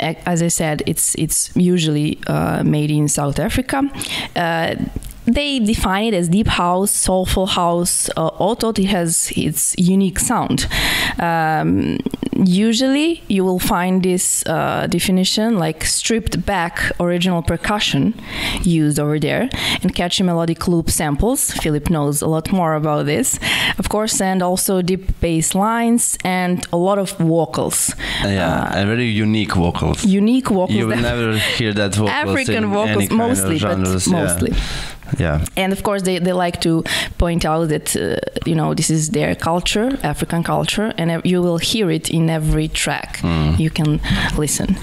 A- 0.00 0.16
As 0.28 0.42
I 0.42 0.48
said, 0.48 0.82
it's 0.86 1.14
it's 1.18 1.50
usually 1.56 2.16
uh, 2.28 2.62
made 2.64 2.90
in 2.90 3.08
South 3.08 3.38
Africa. 3.38 3.82
Uh, 4.36 4.74
they 5.26 5.58
define 5.60 6.06
it 6.06 6.14
as 6.14 6.28
deep 6.28 6.48
house, 6.48 6.90
soulful 6.90 7.46
house, 7.46 8.08
uh, 8.16 8.30
although 8.38 8.70
it 8.70 8.84
has 8.86 9.32
its 9.36 9.74
unique 9.78 10.18
sound. 10.18 10.66
Um, 11.18 11.98
usually, 12.34 13.22
you 13.28 13.44
will 13.44 13.58
find 13.58 14.02
this 14.02 14.44
uh, 14.46 14.86
definition 14.88 15.58
like 15.58 15.84
stripped 15.84 16.44
back 16.44 16.90
original 16.98 17.42
percussion 17.42 18.14
used 18.62 18.98
over 18.98 19.18
there 19.18 19.48
and 19.82 19.94
catchy 19.94 20.24
melodic 20.24 20.66
loop 20.66 20.90
samples. 20.90 21.52
Filip 21.52 21.88
knows 21.90 22.22
a 22.22 22.26
lot 22.26 22.50
more 22.50 22.74
about 22.74 23.06
this, 23.06 23.38
of 23.78 23.88
course, 23.88 24.20
and 24.20 24.42
also 24.42 24.82
deep 24.82 25.20
bass 25.20 25.54
lines 25.54 26.18
and 26.24 26.66
a 26.72 26.76
lot 26.76 26.98
of 26.98 27.10
vocals. 27.18 27.94
yeah, 28.24 28.76
and 28.76 28.88
very 28.88 29.06
unique 29.06 29.54
vocals. 29.54 30.04
Unique 30.04 30.48
vocals. 30.48 30.76
You 30.76 30.88
will 30.88 30.96
never 30.96 31.36
hear 31.36 31.72
that 31.74 31.94
vocals 31.94 32.10
African 32.10 32.64
in 32.64 32.70
vocals 32.70 32.96
any 32.96 33.08
kind 33.08 33.18
mostly, 33.18 33.56
of 33.56 33.62
but 33.62 34.06
yeah. 34.06 34.12
mostly. 34.12 34.52
Yeah. 35.18 35.44
and 35.56 35.72
of 35.72 35.82
course 35.82 36.02
they, 36.02 36.18
they 36.18 36.32
like 36.32 36.60
to 36.62 36.84
point 37.18 37.44
out 37.44 37.68
that 37.68 37.96
uh, 37.96 38.16
you 38.46 38.54
know 38.54 38.74
this 38.74 38.90
is 38.90 39.10
their 39.10 39.34
culture 39.34 39.98
african 40.02 40.42
culture 40.42 40.92
and 40.98 41.20
you 41.24 41.42
will 41.42 41.58
hear 41.58 41.90
it 41.90 42.10
in 42.10 42.30
every 42.30 42.68
track. 42.68 43.18
Mm. 43.18 43.58
you 43.58 43.70
can 43.70 44.00
listen. 44.36 44.76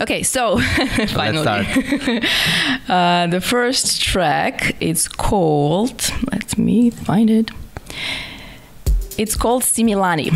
Okay 0.00 0.22
so 0.22 0.58
finally. 1.08 1.46
uh, 2.88 3.26
the 3.26 3.40
first 3.40 4.02
track 4.02 4.76
is 4.80 5.08
called 5.08 6.10
let 6.32 6.58
me 6.58 6.90
find 6.90 7.30
it. 7.30 7.50
It's 9.18 9.36
called 9.36 9.62
similani 9.62 10.30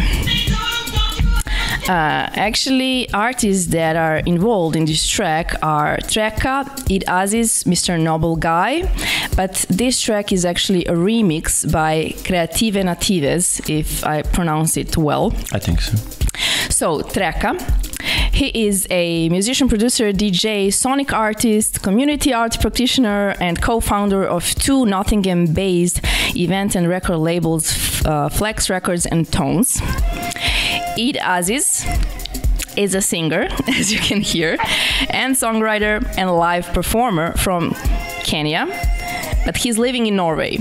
uh, 1.89 2.29
actually, 2.35 3.11
artists 3.13 3.67
that 3.69 3.97
are 3.97 4.19
involved 4.19 4.77
in 4.77 4.85
this 4.85 5.07
track 5.07 5.55
are 5.63 5.97
Treka, 5.99 6.65
Idd 6.89 7.05
Aziz, 7.09 7.65
Mr. 7.65 8.01
Noble 8.01 8.37
Guy, 8.37 8.83
but 9.37 9.65
this 9.69 10.01
track 10.01 10.33
is 10.33 10.45
actually 10.45 10.85
a 10.87 10.93
remix 10.93 11.71
by 11.71 12.15
Creative 12.25 12.85
Natives, 12.85 13.61
if 13.69 14.05
I 14.05 14.23
pronounce 14.23 14.77
it 14.77 14.97
well. 14.97 15.33
I 15.53 15.59
think 15.59 15.81
so. 15.81 15.97
So, 16.81 17.03
Treka, 17.03 17.61
he 18.33 18.67
is 18.67 18.87
a 18.89 19.29
musician, 19.29 19.69
producer, 19.69 20.13
DJ, 20.15 20.73
sonic 20.73 21.13
artist, 21.13 21.83
community 21.83 22.33
art 22.33 22.59
practitioner, 22.59 23.35
and 23.39 23.61
co 23.61 23.81
founder 23.81 24.25
of 24.25 24.55
two 24.55 24.87
Nottingham 24.87 25.53
based 25.53 26.01
event 26.35 26.75
and 26.75 26.89
record 26.89 27.19
labels, 27.19 28.03
uh, 28.07 28.31
Flex 28.31 28.71
Records 28.71 29.05
and 29.05 29.31
Tones. 29.31 29.77
Idd 30.97 31.19
Aziz 31.23 31.85
is 32.79 32.95
a 32.95 33.03
singer, 33.03 33.49
as 33.69 33.93
you 33.93 33.99
can 33.99 34.23
hear, 34.23 34.57
and 35.11 35.37
songwriter 35.37 36.03
and 36.17 36.35
live 36.35 36.67
performer 36.73 37.37
from 37.37 37.75
Kenya, 38.25 38.65
but 39.45 39.59
he's 39.59 39.77
living 39.77 40.07
in 40.07 40.17
Norway. 40.17 40.57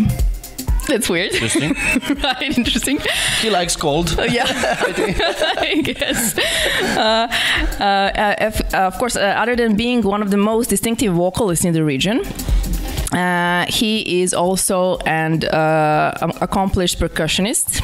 That's 0.90 1.08
weird. 1.10 1.32
Interesting. 1.34 1.74
right, 2.24 2.58
interesting. 2.58 3.00
he 3.42 3.50
likes 3.50 3.76
cold. 3.76 4.16
Uh, 4.20 4.24
yeah, 4.24 4.46
I 5.70 5.82
guess. 5.84 6.38
Uh, 6.98 7.28
uh, 7.80 7.84
uh, 7.84 8.36
if- 8.48 8.74
uh, 8.74 8.78
of 8.88 8.98
course, 8.98 9.16
uh, 9.16 9.22
other 9.42 9.56
than 9.56 9.76
being 9.76 10.02
one 10.02 10.22
of 10.22 10.30
the 10.32 10.38
most 10.38 10.70
distinctive 10.70 11.14
vocalists 11.14 11.64
in 11.66 11.74
the 11.74 11.84
region, 11.84 12.22
uh, 13.14 13.66
he 13.68 14.22
is 14.22 14.34
also 14.34 14.98
an 15.06 15.44
uh, 15.46 16.18
um, 16.22 16.32
accomplished 16.42 17.00
percussionist. 17.00 17.80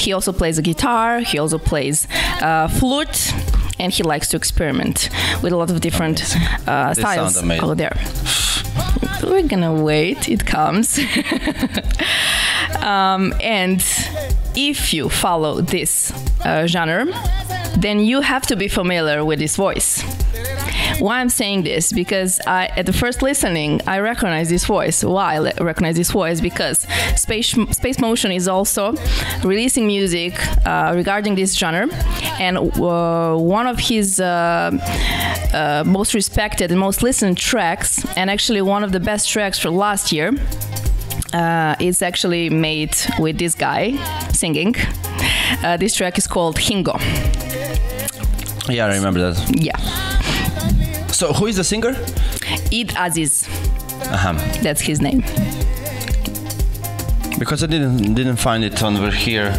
He 0.00 0.12
also 0.12 0.32
plays 0.32 0.58
a 0.58 0.62
guitar. 0.62 1.20
He 1.20 1.38
also 1.38 1.58
plays 1.58 2.06
uh, 2.40 2.68
flute, 2.68 3.32
and 3.78 3.92
he 3.92 4.02
likes 4.02 4.28
to 4.28 4.36
experiment 4.36 5.08
with 5.42 5.52
a 5.52 5.56
lot 5.56 5.70
of 5.70 5.80
different 5.80 6.22
uh, 6.68 6.94
styles 6.94 7.36
out 7.62 7.76
there. 7.76 7.96
We're 9.22 9.48
gonna 9.48 9.72
wait. 9.82 10.28
It 10.28 10.44
comes. 10.44 10.98
Um, 12.76 13.32
and 13.40 13.84
if 14.54 14.94
you 14.94 15.08
follow 15.08 15.60
this 15.60 16.12
uh, 16.44 16.66
genre, 16.66 17.06
then 17.76 18.00
you 18.00 18.20
have 18.20 18.46
to 18.46 18.56
be 18.56 18.68
familiar 18.68 19.24
with 19.24 19.38
this 19.38 19.56
voice. 19.56 20.02
Why 21.00 21.20
I'm 21.20 21.28
saying 21.28 21.64
this? 21.64 21.92
Because 21.92 22.40
I, 22.46 22.66
at 22.76 22.86
the 22.86 22.92
first 22.92 23.20
listening, 23.20 23.80
I 23.86 23.98
recognize 23.98 24.48
this 24.48 24.64
voice. 24.64 25.02
Why 25.02 25.36
I 25.36 25.52
recognize 25.60 25.96
this 25.96 26.10
voice? 26.10 26.40
Because 26.40 26.86
Space 27.16 27.56
Space 27.70 27.98
Motion 27.98 28.30
is 28.30 28.46
also 28.46 28.94
releasing 29.42 29.86
music 29.86 30.34
uh, 30.66 30.92
regarding 30.94 31.34
this 31.34 31.54
genre, 31.54 31.88
and 32.38 32.56
uh, 32.58 33.34
one 33.34 33.66
of 33.66 33.78
his 33.78 34.20
uh, 34.20 34.70
uh, 35.52 35.82
most 35.84 36.14
respected 36.14 36.70
and 36.70 36.78
most 36.78 37.02
listened 37.02 37.38
tracks, 37.38 38.04
and 38.16 38.30
actually 38.30 38.62
one 38.62 38.84
of 38.84 38.92
the 38.92 39.00
best 39.00 39.28
tracks 39.28 39.58
for 39.58 39.70
last 39.70 40.12
year, 40.12 40.32
uh, 41.34 41.74
is 41.80 42.00
actually 42.02 42.48
made 42.50 42.96
with 43.18 43.38
this 43.38 43.54
guy 43.54 43.92
singing. 44.32 44.74
Uh, 45.62 45.76
this 45.76 45.94
track 45.94 46.16
is 46.18 46.26
called 46.26 46.56
Hingo. 46.56 46.98
Yeah, 48.68 48.86
I 48.86 48.94
remember 48.96 49.20
that. 49.20 49.36
Yeah, 49.60 49.76
So, 51.12 51.32
who 51.32 51.46
is 51.46 51.56
the 51.56 51.64
singer? 51.64 51.92
Idd 52.72 52.94
Aziz. 52.96 53.46
Uh-huh. 54.10 54.32
That's 54.62 54.80
his 54.80 55.00
name. 55.00 55.22
Because 57.38 57.62
I 57.62 57.66
didn't 57.66 58.14
didn't 58.14 58.36
find 58.36 58.64
it 58.64 58.82
over 58.82 59.10
here. 59.10 59.50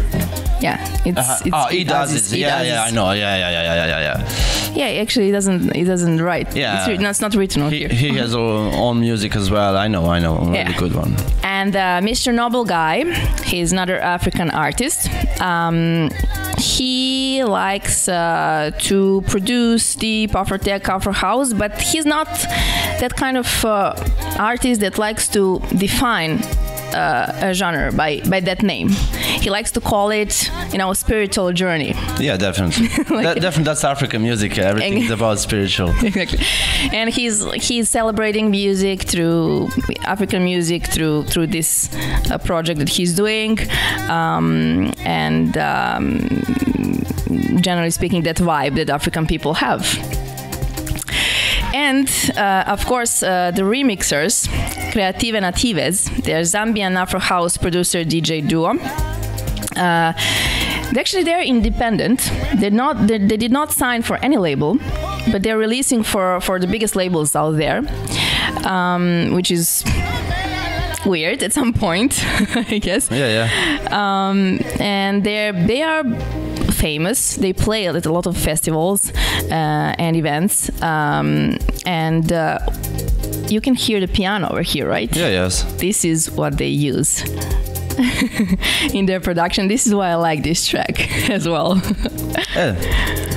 Yeah, 0.60 0.78
it's, 1.04 1.18
Uh-huh. 1.18 1.38
it's 1.44 1.54
oh, 1.54 1.68
Idd 1.70 1.86
Idd 1.88 2.02
Aziz. 2.02 2.16
Aziz, 2.26 2.38
Yeah, 2.38 2.56
Aziz. 2.60 2.68
yeah, 2.72 2.84
I 2.84 2.90
know. 2.90 3.12
Yeah, 3.12 3.36
yeah, 3.36 3.50
yeah, 3.50 3.74
yeah, 3.74 3.86
yeah, 3.86 4.00
yeah, 4.00 4.55
yeah. 4.76 5.02
Actually, 5.02 5.26
he 5.26 5.32
doesn't. 5.32 5.74
He 5.74 5.84
doesn't 5.84 6.20
write. 6.20 6.54
Yeah. 6.54 6.78
it's, 6.78 6.88
written- 6.88 7.02
no, 7.04 7.10
it's 7.10 7.20
not 7.20 7.34
written 7.34 7.62
on 7.62 7.70
He, 7.72 7.78
here. 7.80 7.88
he 7.88 8.08
has 8.18 8.34
own, 8.34 8.72
own 8.74 9.00
music 9.00 9.34
as 9.36 9.50
well. 9.50 9.76
I 9.76 9.88
know, 9.88 10.04
I 10.16 10.18
know, 10.20 10.36
a 10.36 10.44
really 10.44 10.54
Yeah. 10.58 10.78
good 10.78 10.94
one. 10.94 11.14
And 11.42 11.74
uh, 11.74 12.00
Mr. 12.10 12.32
Noble 12.34 12.64
Guy, 12.64 13.04
he's 13.44 13.72
another 13.72 13.98
African 13.98 14.50
artist. 14.50 15.08
Um, 15.40 16.10
he 16.58 17.42
likes 17.44 18.08
uh, 18.08 18.70
to 18.88 19.22
produce 19.28 19.94
deep 19.94 20.34
Afro 20.34 20.58
tech, 20.58 20.88
Afro 20.88 21.12
house, 21.12 21.52
but 21.52 21.72
he's 21.80 22.06
not 22.06 22.28
that 23.00 23.14
kind 23.16 23.36
of 23.36 23.64
uh, 23.64 23.94
artist 24.38 24.80
that 24.80 24.98
likes 24.98 25.28
to 25.28 25.60
define 25.76 26.38
uh, 26.94 27.32
a 27.40 27.54
genre 27.54 27.92
by, 27.92 28.20
by 28.28 28.40
that 28.40 28.62
name. 28.62 28.88
He 29.40 29.50
likes 29.50 29.70
to 29.72 29.80
call 29.80 30.10
it, 30.10 30.50
you 30.72 30.78
know, 30.78 30.92
spiritual 30.92 31.52
journey. 31.52 31.94
Yeah, 32.18 32.36
definitely. 32.36 32.86
that, 33.22 33.40
definitely, 33.40 33.64
that's 33.64 33.84
African 33.84 34.22
music. 34.22 34.58
Everything 34.58 35.02
is 35.02 35.10
about 35.10 35.38
spiritual. 35.38 35.94
exactly 36.02 36.44
and 36.92 37.10
he's 37.10 37.44
he's 37.54 37.88
celebrating 37.88 38.50
music 38.50 39.02
through 39.02 39.68
african 40.02 40.44
music 40.44 40.86
through 40.86 41.24
through 41.24 41.46
this 41.46 41.88
uh, 42.30 42.38
project 42.38 42.78
that 42.78 42.88
he's 42.88 43.14
doing 43.14 43.58
um, 44.08 44.92
and 44.98 45.56
um, 45.58 46.28
generally 47.60 47.90
speaking 47.90 48.22
that 48.22 48.36
vibe 48.36 48.74
that 48.76 48.90
african 48.90 49.26
people 49.26 49.54
have 49.54 49.82
and 51.86 52.08
uh, 52.36 52.64
of 52.66 52.84
course 52.86 53.22
uh, 53.22 53.50
the 53.52 53.62
remixers 53.62 54.48
creative 54.92 55.34
natives. 55.40 56.10
They're 56.24 56.42
zambian 56.42 56.96
afro 56.96 57.20
house 57.20 57.56
producer 57.56 58.04
dj 58.04 58.48
duo. 58.48 58.70
Uh, 59.76 60.12
actually 61.02 61.24
they're 61.24 61.42
independent. 61.42 62.30
They're 62.58 62.70
not 62.84 63.06
they, 63.06 63.18
they 63.18 63.36
did 63.36 63.52
not 63.52 63.72
sign 63.72 64.02
for 64.02 64.16
any 64.16 64.36
label 64.36 64.78
but 65.32 65.42
they're 65.42 65.58
releasing 65.58 66.02
for 66.02 66.40
for 66.40 66.58
the 66.58 66.66
biggest 66.66 66.94
labels 66.96 67.34
out 67.36 67.52
there 67.52 67.82
um, 68.64 69.32
which 69.36 69.50
is 69.50 69.84
weird 71.04 71.42
at 71.42 71.52
some 71.52 71.72
point 71.72 72.12
i 72.72 72.78
guess. 72.78 73.10
Yeah, 73.10 73.28
yeah. 73.38 73.48
um, 74.02 74.60
and 74.80 75.22
they're 75.24 75.52
they 75.52 75.82
are 75.82 76.04
famous 76.86 77.36
they 77.44 77.52
play 77.52 77.82
at 77.88 78.06
a 78.06 78.12
lot 78.12 78.26
of 78.26 78.36
festivals 78.36 79.00
uh, 79.50 80.04
and 80.04 80.16
events 80.16 80.70
um, 80.82 81.56
and 81.84 82.32
uh, 82.32 82.58
you 83.48 83.60
can 83.60 83.74
hear 83.74 83.98
the 84.00 84.08
piano 84.18 84.46
over 84.52 84.62
here 84.62 84.86
right 84.96 85.10
Yeah, 85.16 85.30
yes. 85.40 85.64
this 85.78 86.04
is 86.04 86.30
what 86.38 86.52
they 86.58 86.68
use 86.90 87.22
in 88.92 89.06
their 89.06 89.20
production. 89.20 89.68
This 89.68 89.86
is 89.86 89.94
why 89.94 90.08
I 90.10 90.14
like 90.16 90.42
this 90.42 90.66
track 90.68 90.94
as 91.30 91.46
well. 91.48 91.80
Yeah. 92.56 92.72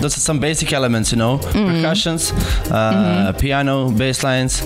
Those 0.02 0.16
are 0.18 0.22
some 0.22 0.40
basic 0.40 0.72
elements, 0.74 1.12
you 1.12 1.18
know, 1.18 1.38
Mm-hmm. 1.40 1.76
percussions, 1.76 2.32
uh, 2.72 3.34
piano, 3.40 3.90
bass 3.92 4.24
lines, 4.24 4.62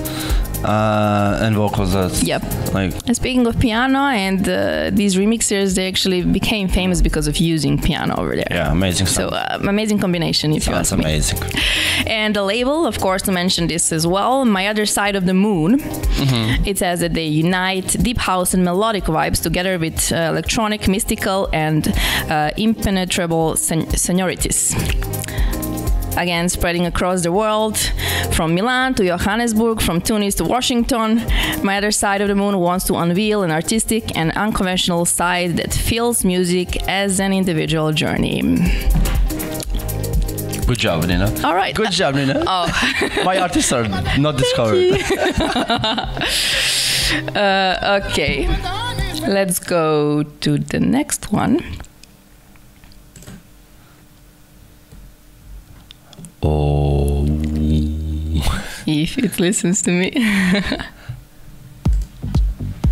uh, 0.65 1.39
and 1.45 1.55
vocals. 1.55 1.93
That's 1.93 2.23
Yep. 2.23 2.41
like 2.73 2.93
And 3.07 3.15
speaking 3.15 3.45
of 3.47 3.59
piano, 3.59 3.99
and 3.99 4.41
uh, 4.47 4.89
these 4.91 5.15
remixers, 5.15 5.75
they 5.75 5.87
actually 5.87 6.21
became 6.23 6.67
famous 6.67 7.01
because 7.01 7.27
of 7.27 7.37
using 7.37 7.79
piano 7.81 8.13
over 8.17 8.35
there. 8.35 8.47
yeah, 8.51 8.71
amazing 8.71 9.07
So 9.07 9.27
uh, 9.29 9.57
amazing 9.67 9.99
combination, 9.99 10.51
if 10.51 10.67
you 10.67 10.73
Sounds 10.73 10.91
ask 10.91 10.97
me. 10.97 11.03
amazing. 11.05 11.39
And 12.07 12.35
the 12.35 12.43
label, 12.43 12.85
of 12.85 12.99
course, 12.99 13.21
to 13.23 13.31
mention 13.31 13.67
this 13.67 13.91
as 13.91 14.05
well. 14.05 14.45
My 14.45 14.67
other 14.67 14.85
side 14.85 15.15
of 15.15 15.25
the 15.25 15.33
moon. 15.33 15.81
It 16.65 16.77
says 16.77 16.99
that 17.01 17.13
they 17.13 17.25
unite 17.27 17.89
deep 18.01 18.17
house 18.17 18.53
and 18.53 18.63
melodic 18.63 19.05
vibes 19.05 19.41
together 19.41 19.77
with 19.77 20.11
uh, 20.11 20.15
electronic, 20.33 20.87
mystical, 20.87 21.49
and 21.53 21.87
uh, 22.29 22.51
impenetrable 22.57 23.55
sen- 23.57 23.89
sonorities. 23.97 24.73
Again, 26.17 26.47
spreading 26.49 26.85
across 26.85 27.23
the 27.23 27.31
world, 27.31 27.77
from 28.31 28.53
Milan 28.55 28.93
to 28.95 29.05
Johannesburg, 29.05 29.81
from 29.81 29.99
Tunis 30.01 30.35
to 30.35 30.43
Washington. 30.43 31.21
My 31.63 31.77
other 31.77 31.91
side 31.91 32.21
of 32.21 32.27
the 32.27 32.35
moon 32.35 32.59
wants 32.59 32.85
to 32.85 32.95
unveil 32.95 33.43
an 33.43 33.51
artistic 33.51 34.15
and 34.17 34.31
unconventional 34.33 35.05
side 35.05 35.57
that 35.57 35.73
feels 35.73 36.23
music 36.23 36.87
as 36.87 37.19
an 37.19 37.33
individual 37.33 37.91
journey. 37.91 38.41
Good 40.65 40.79
job, 40.79 41.05
Nina. 41.05 41.33
All 41.43 41.55
right. 41.55 41.75
Good 41.75 41.91
job, 41.91 42.15
Nina. 42.15 42.43
Oh. 42.47 42.67
My 43.25 43.37
artists 43.39 43.71
are 43.71 43.87
not 44.17 44.37
discovered. 44.37 44.99
Uh, 47.35 48.01
okay, 48.01 48.47
let's 49.27 49.59
go 49.59 50.23
to 50.23 50.57
the 50.57 50.79
next 50.79 51.31
one. 51.31 51.59
Oh. 56.43 57.25
If 58.85 59.17
it 59.17 59.39
listens 59.39 59.81
to 59.83 59.91
me. 59.91 60.11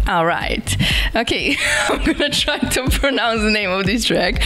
All 0.08 0.26
right. 0.26 0.78
Okay, 1.16 1.56
I'm 1.90 2.04
gonna 2.04 2.30
try 2.30 2.58
to 2.58 2.90
pronounce 2.90 3.42
the 3.42 3.52
name 3.52 3.70
of 3.70 3.86
this 3.86 4.06
track. 4.06 4.42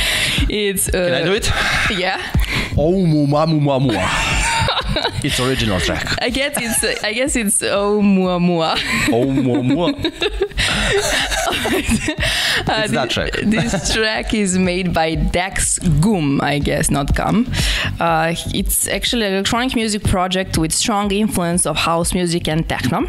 It's 0.49 0.87
uh, 0.89 0.91
Can 0.91 1.13
I 1.13 1.23
do 1.23 1.33
it? 1.33 1.49
yeah. 1.97 2.21
Oh, 2.77 3.05
mua, 3.05 3.47
mua, 3.47 3.79
mua. 3.79 4.09
It's 5.23 5.39
original 5.39 5.79
track. 5.79 6.07
I 6.21 6.29
guess 6.29 6.53
it's 6.57 7.03
I 7.03 7.13
guess 7.13 7.35
it's 7.35 7.61
oh 7.63 8.01
mua 8.01 8.39
mua. 8.39 8.77
Oh, 9.11 9.25
mua, 9.31 9.63
mua. 9.63 9.93
Uh, 12.67 12.81
It's 12.83 12.93
that 12.93 13.09
track. 13.09 13.31
this 13.43 13.93
track 13.93 14.33
is 14.33 14.57
made 14.57 14.93
by 14.93 15.15
Dex 15.15 15.77
Gum, 15.99 16.39
I 16.41 16.59
guess, 16.59 16.89
not 16.89 17.15
Gum. 17.15 17.51
Uh, 17.99 18.33
it's 18.53 18.87
actually 18.87 19.25
an 19.25 19.33
electronic 19.33 19.75
music 19.75 20.03
project 20.03 20.57
with 20.57 20.71
strong 20.71 21.11
influence 21.11 21.65
of 21.65 21.75
house 21.77 22.13
music 22.13 22.47
and 22.47 22.67
techno. 22.67 23.07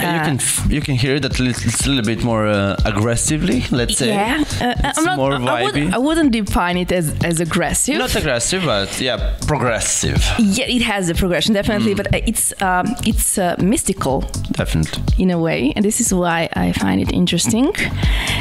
You 0.00 0.20
can 0.24 0.36
f- 0.36 0.70
you 0.70 0.80
can 0.80 0.94
hear 0.96 1.20
that 1.20 1.38
it's 1.40 1.86
a 1.86 1.88
little 1.90 2.04
bit 2.04 2.24
more 2.24 2.46
uh, 2.46 2.76
aggressively, 2.84 3.64
let's 3.70 3.96
say. 3.98 4.08
Yeah, 4.08 4.38
uh, 4.60 4.74
It's 4.88 4.98
I'm 4.98 5.04
not, 5.04 5.16
more 5.18 5.32
I, 5.34 5.62
wouldn't, 5.62 5.90
vibey. 5.90 5.94
I 5.94 5.98
wouldn't 5.98 6.32
define 6.32 6.76
it 6.76 6.90
as, 6.92 7.12
as 7.24 7.40
aggressive. 7.40 7.98
Not 7.98 8.14
aggressive, 8.16 8.62
but 8.64 9.00
yeah, 9.00 9.36
progressive. 9.46 10.22
yeah, 10.38 10.66
it 10.76 10.82
has 10.82 11.08
a 11.10 11.14
progression 11.14 11.50
Mm. 11.54 11.54
definitely, 11.54 11.94
but 11.94 12.06
uh, 12.14 12.20
it's 12.30 12.52
um, 12.62 12.86
it's 13.06 13.38
uh, 13.38 13.54
mystical 13.58 14.20
Definitely. 14.52 15.02
in 15.18 15.30
a 15.30 15.38
way, 15.38 15.72
and 15.76 15.84
this 15.84 16.00
is 16.00 16.12
why 16.14 16.48
I 16.54 16.72
find 16.72 17.00
it 17.00 17.12
interesting. 17.12 17.72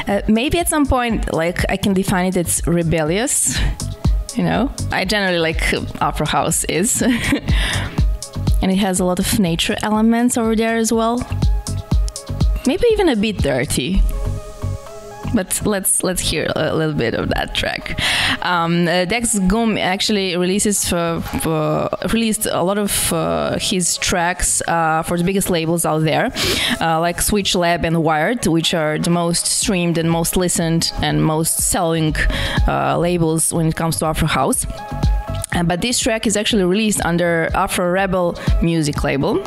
Uh, 0.08 0.22
maybe 0.28 0.60
at 0.60 0.67
some 0.69 0.86
point, 0.86 1.34
like 1.34 1.60
I 1.72 1.78
can 1.78 1.93
define 1.93 2.26
it 2.28 2.38
as 2.38 2.62
rebellious. 2.67 3.58
You 4.38 4.43
know, 4.43 4.69
I 4.91 5.06
generally 5.06 5.39
like 5.39 5.62
opera 6.02 6.28
house 6.28 6.63
is, 6.65 7.02
and 8.62 8.72
it 8.72 8.78
has 8.78 9.00
a 9.00 9.06
lot 9.06 9.19
of 9.19 9.39
nature 9.39 9.76
elements 9.82 10.38
over 10.38 10.56
there 10.56 10.78
as 10.78 10.91
well. 10.91 11.17
Maybe 12.69 12.86
even 12.91 13.10
a 13.10 13.15
bit 13.15 13.38
dirty. 13.39 14.03
But 15.34 15.60
let's 15.65 16.03
let's 16.03 16.21
hear 16.21 16.45
a 16.55 16.75
little 16.75 16.93
bit 16.93 17.15
of 17.15 17.29
that 17.29 17.55
track. 17.55 17.99
Um, 18.45 18.88
uh, 18.88 19.05
Dex 19.05 19.39
Gum 19.47 19.75
actually 19.75 20.38
releases 20.38 20.88
for, 20.88 21.19
for 21.41 21.89
released 22.13 22.45
a 22.45 22.62
lot 22.62 22.77
of 22.77 23.12
uh, 23.12 23.58
his 23.58 23.97
tracks 23.97 24.62
uh, 24.67 25.01
for 25.01 25.17
the 25.17 25.23
biggest 25.23 25.49
labels 25.49 25.84
out 25.84 26.03
there, 26.03 26.32
uh, 26.79 26.99
like 26.99 27.23
Switch 27.23 27.55
Lab 27.55 27.84
and 27.86 28.03
Wired, 28.03 28.45
which 28.45 28.75
are 28.75 28.99
the 28.99 29.10
most 29.10 29.47
streamed 29.47 29.97
and 29.97 30.08
most 30.12 30.38
listened 30.38 30.91
and 31.01 31.25
most 31.25 31.58
selling 31.71 32.15
uh, 32.67 32.99
labels 32.99 33.51
when 33.51 33.65
it 33.65 33.75
comes 33.75 33.97
to 33.97 34.05
Afro 34.05 34.27
House. 34.27 34.67
Uh, 35.55 35.63
but 35.63 35.82
this 35.82 35.97
track 35.97 36.27
is 36.27 36.38
actually 36.38 36.65
released 36.65 37.03
under 37.03 37.49
Afro 37.55 37.89
Rebel 37.89 38.38
music 38.62 39.03
label. 39.03 39.43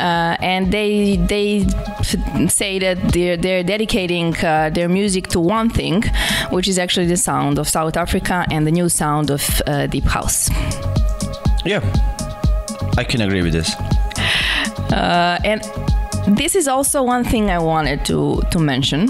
Uh, 0.00 0.36
and 0.40 0.72
they 0.72 1.16
they 1.16 1.66
say 2.48 2.78
that 2.78 2.96
they're 3.12 3.36
they're 3.36 3.62
dedicating 3.62 4.34
uh, 4.44 4.70
their 4.70 4.88
music 4.88 5.28
to 5.28 5.40
one 5.40 5.68
thing, 5.68 6.02
which 6.50 6.66
is 6.68 6.78
actually 6.78 7.06
the 7.06 7.16
sound 7.16 7.58
of 7.58 7.68
South 7.68 7.96
Africa 7.96 8.46
and 8.50 8.66
the 8.66 8.70
new 8.70 8.88
sound 8.88 9.30
of 9.30 9.42
uh, 9.66 9.86
deep 9.86 10.04
house. 10.04 10.48
Yeah, 11.64 11.80
I 12.96 13.04
can 13.04 13.20
agree 13.20 13.42
with 13.42 13.52
this. 13.52 13.74
Uh, 14.92 15.38
and 15.44 15.60
this 16.36 16.54
is 16.54 16.66
also 16.68 17.02
one 17.02 17.24
thing 17.24 17.50
I 17.50 17.58
wanted 17.58 18.04
to 18.06 18.42
to 18.50 18.58
mention 18.58 19.08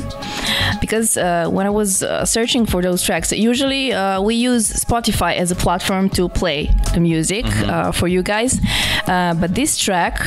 because 0.81 1.17
uh, 1.17 1.49
when 1.49 1.67
I 1.67 1.71
was 1.71 2.03
uh, 2.03 2.25
searching 2.25 2.67
for 2.67 2.83
those 2.83 3.03
tracks, 3.03 3.33
usually 3.33 3.93
uh, 3.93 4.21
we 4.21 4.35
use 4.35 4.73
Spotify 4.73 5.37
as 5.37 5.51
a 5.51 5.55
platform 5.55 6.09
to 6.11 6.29
play 6.29 6.71
the 6.95 7.01
music 7.01 7.47
uh, 7.47 7.93
for 7.93 8.09
you 8.09 8.23
guys, 8.23 8.61
uh, 9.07 9.35
but 9.35 9.55
this 9.55 9.79
track 9.79 10.19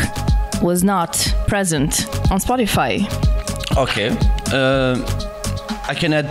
was 0.64 0.84
not 0.84 1.14
present 1.48 2.08
on 2.32 2.40
Spotify. 2.40 3.02
Okay. 3.78 4.10
Uh, 4.52 4.96
I 5.88 5.94
can 5.94 6.14
add 6.14 6.26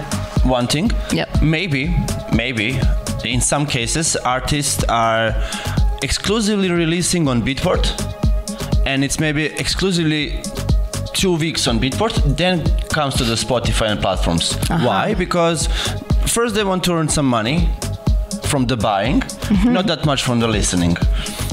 one 0.45 0.67
thing. 0.67 0.91
Yep. 1.13 1.43
Maybe, 1.43 1.95
maybe, 2.35 2.81
in 3.25 3.41
some 3.41 3.67
cases, 3.67 4.17
artists 4.17 4.83
are 4.89 5.35
exclusively 6.03 6.71
releasing 6.71 7.29
on 7.29 7.43
Beatport, 7.43 7.85
and 8.87 9.05
it's 9.05 9.21
maybe 9.21 9.45
exclusively 9.47 10.41
two 11.13 11.37
weeks 11.37 11.69
on 11.69 11.79
Beatport, 11.79 12.37
then 12.37 12.65
comes 12.89 13.15
to 13.17 13.25
the 13.25 13.35
Spotify 13.35 13.91
and 13.91 14.01
platforms. 14.01 14.55
Why? 14.69 15.15
Because 15.15 15.67
first 16.27 16.55
they 16.55 16.65
want 16.65 16.83
to 16.85 16.95
earn 16.95 17.09
some 17.09 17.27
money 17.27 17.69
from 18.45 18.67
the 18.67 18.77
buying, 18.77 19.21
Mm-hmm. 19.53 19.73
not 19.75 19.87
that 19.87 20.07
much 20.07 20.23
from 20.23 20.41
the 20.41 20.49
listening. 20.49 20.97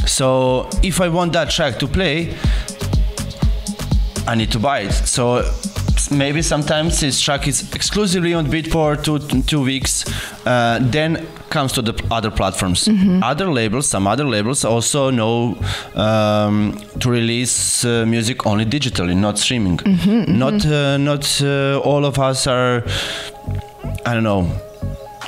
So 0.07 0.69
if 0.82 1.01
I 1.01 1.09
want 1.09 1.34
that 1.34 1.49
track 1.51 1.77
to 1.80 1.88
play, 1.88 2.34
I 4.32 4.36
need 4.36 4.51
to 4.51 4.59
buy 4.59 4.80
it. 4.82 4.93
So 5.07 5.43
maybe 6.11 6.41
sometimes 6.41 6.99
this 6.99 7.19
track 7.19 7.47
is 7.47 7.73
exclusively 7.73 8.34
on 8.34 8.45
Beatport 8.47 9.03
two 9.03 9.17
two 9.43 9.61
weeks, 9.63 10.05
uh, 10.45 10.77
then 10.82 11.27
comes 11.49 11.71
to 11.73 11.82
the 11.82 11.93
other 12.11 12.32
platforms. 12.32 12.88
Other 13.23 13.47
labels, 13.51 13.88
some 13.89 14.05
other 14.07 14.25
labels 14.25 14.63
also 14.65 15.09
know 15.11 15.57
um, 15.95 16.77
to 16.99 17.09
release 17.09 17.84
uh, 17.86 18.05
music 18.05 18.45
only 18.45 18.65
digitally, 18.65 19.15
not 19.15 19.39
streaming. 19.39 19.80
Not 20.38 20.65
uh, 20.65 20.97
not 20.97 21.41
uh, 21.41 21.80
all 21.89 22.05
of 22.05 22.19
us 22.19 22.47
are. 22.47 22.84
I 24.05 24.13
don't 24.13 24.23
know. 24.23 24.43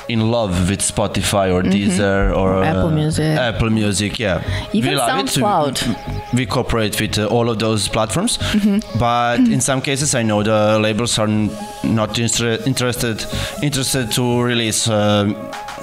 In 0.08 0.30
love 0.30 0.68
with 0.68 0.80
Spotify 0.80 1.52
or 1.52 1.62
Deezer 1.62 2.30
or 2.36 2.54
Or 2.54 2.64
Apple 2.64 2.86
uh, 2.88 2.90
Music. 2.90 3.38
Apple 3.38 3.70
Music, 3.70 4.18
yeah. 4.18 4.42
Even 4.72 4.92
We. 4.94 4.98
SoundCloud. 4.98 6.34
We 6.34 6.46
cooperate 6.46 7.00
with 7.00 7.18
uh, 7.18 7.26
all 7.26 7.48
of 7.50 7.58
those 7.58 7.88
platforms, 7.88 8.38
Mm-hmm. 8.38 8.98
but 8.98 9.38
in 9.40 9.60
some 9.60 9.80
cases, 9.80 10.14
I 10.14 10.22
know 10.22 10.42
the 10.42 10.78
labels 10.80 11.18
are 11.18 11.28
n- 11.28 11.50
not 11.84 12.18
inter- 12.18 12.58
interested 12.66 13.24
interested 13.62 14.10
to 14.12 14.42
release. 14.42 14.88
Uh, 14.88 15.32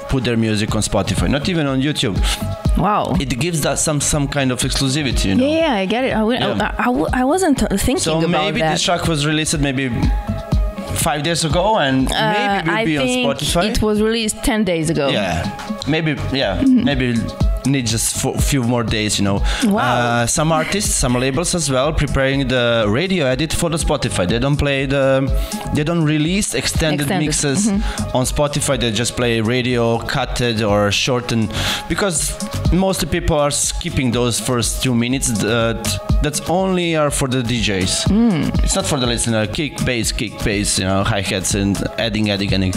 Put 0.09 0.23
their 0.23 0.37
music 0.37 0.73
on 0.75 0.81
Spotify, 0.81 1.29
not 1.29 1.47
even 1.49 1.67
on 1.67 1.81
YouTube. 1.81 2.17
Wow. 2.79 3.15
It 3.19 3.39
gives 3.39 3.61
that 3.61 3.77
some 3.77 4.01
some 4.01 4.27
kind 4.27 4.51
of 4.51 4.59
exclusivity, 4.61 5.25
you 5.25 5.35
know. 5.35 5.45
yeah, 5.45 5.59
yeah, 5.59 5.73
I 5.75 5.85
get 5.85 6.03
it. 6.03 6.13
I, 6.15 6.19
w- 6.25 6.39
Yeah. 6.39 6.73
I, 6.79 6.89
I 7.21 7.23
wasn't 7.25 7.59
thinking 7.59 7.99
So 7.99 8.17
about 8.17 8.21
that. 8.21 8.37
So 8.37 8.41
maybe 8.45 8.59
this 8.61 8.81
track 8.81 9.07
was 9.07 9.27
released 9.27 9.59
maybe 9.59 9.89
five 11.03 11.23
days 11.23 11.43
ago, 11.45 11.77
and 11.77 12.07
Uh, 12.11 12.61
maybe 12.65 12.69
will 12.69 12.77
I 12.77 12.85
be 12.85 12.97
on 12.97 13.07
Spotify. 13.07 13.63
it 13.71 13.81
was 13.81 14.01
released 14.01 14.37
10 14.43 14.63
days 14.63 14.89
ago. 14.89 15.07
Yeah, 15.09 15.43
maybe. 15.87 16.11
Yeah, 16.33 16.59
Mm-hmm. 16.61 16.83
maybe 16.83 17.15
need 17.65 17.85
just 17.85 18.23
a 18.25 18.33
few 18.41 18.63
more 18.63 18.83
days. 18.83 19.19
You 19.19 19.25
know. 19.25 19.41
Wow. 19.65 19.79
Uh, 19.81 20.25
some 20.27 20.51
artists, 20.51 20.91
some 20.95 21.13
labels 21.19 21.53
as 21.55 21.69
well, 21.69 21.93
preparing 21.93 22.47
the 22.47 22.85
radio 22.87 23.25
edit 23.25 23.53
for 23.53 23.69
the 23.69 23.77
Spotify. 23.77 24.27
They 24.27 24.39
don't 24.39 24.57
play 24.57 24.85
the. 24.87 25.05
They 25.75 25.83
don't 25.83 26.03
release 26.05 26.53
extended, 26.55 27.01
Extended, 27.01 27.25
mixes 27.25 27.67
Mm-hmm. 27.67 28.17
on 28.17 28.25
Spotify. 28.25 28.79
They 28.79 28.91
just 28.91 29.15
play 29.15 29.41
radio 29.41 29.99
cutted 29.99 30.61
or 30.63 30.91
shortened 30.91 31.51
because 31.89 32.33
mostly 32.71 33.07
people 33.09 33.37
are 33.37 33.51
skipping 33.51 34.11
those 34.11 34.39
first 34.39 34.81
two 34.83 34.95
minutes. 34.95 35.27
That 35.43 35.85
that's 36.21 36.41
only 36.49 36.95
are 36.95 37.11
for 37.11 37.27
the 37.27 37.41
DJs. 37.41 38.07
Hmm. 38.07 38.63
It's 38.63 38.75
not 38.75 38.85
for 38.85 38.99
the 38.99 39.07
listener. 39.07 39.47
Kick, 39.47 39.83
bass, 39.85 40.11
kick, 40.11 40.37
bass. 40.43 40.79
You 40.79 40.85
know, 40.85 41.03
hi 41.03 41.21
hats 41.21 41.55
and 41.55 41.77
adding, 41.97 42.29
adding, 42.29 42.53
adding. 42.53 42.73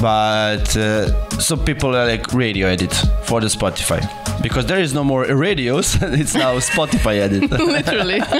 But 0.00 0.76
uh, 0.76 1.10
so 1.38 1.56
people 1.56 1.94
are 1.94 2.06
like 2.06 2.32
radio 2.32 2.68
edit 2.68 2.92
for 3.24 3.40
the 3.40 3.48
Spotify 3.48 4.00
because 4.42 4.66
there 4.66 4.78
is 4.80 4.94
no 4.94 5.04
more 5.04 5.24
radios. 5.24 5.94
it's 6.02 6.34
now 6.34 6.58
Spotify 6.58 7.18
edit. 7.18 7.50
Literally. 7.50 8.20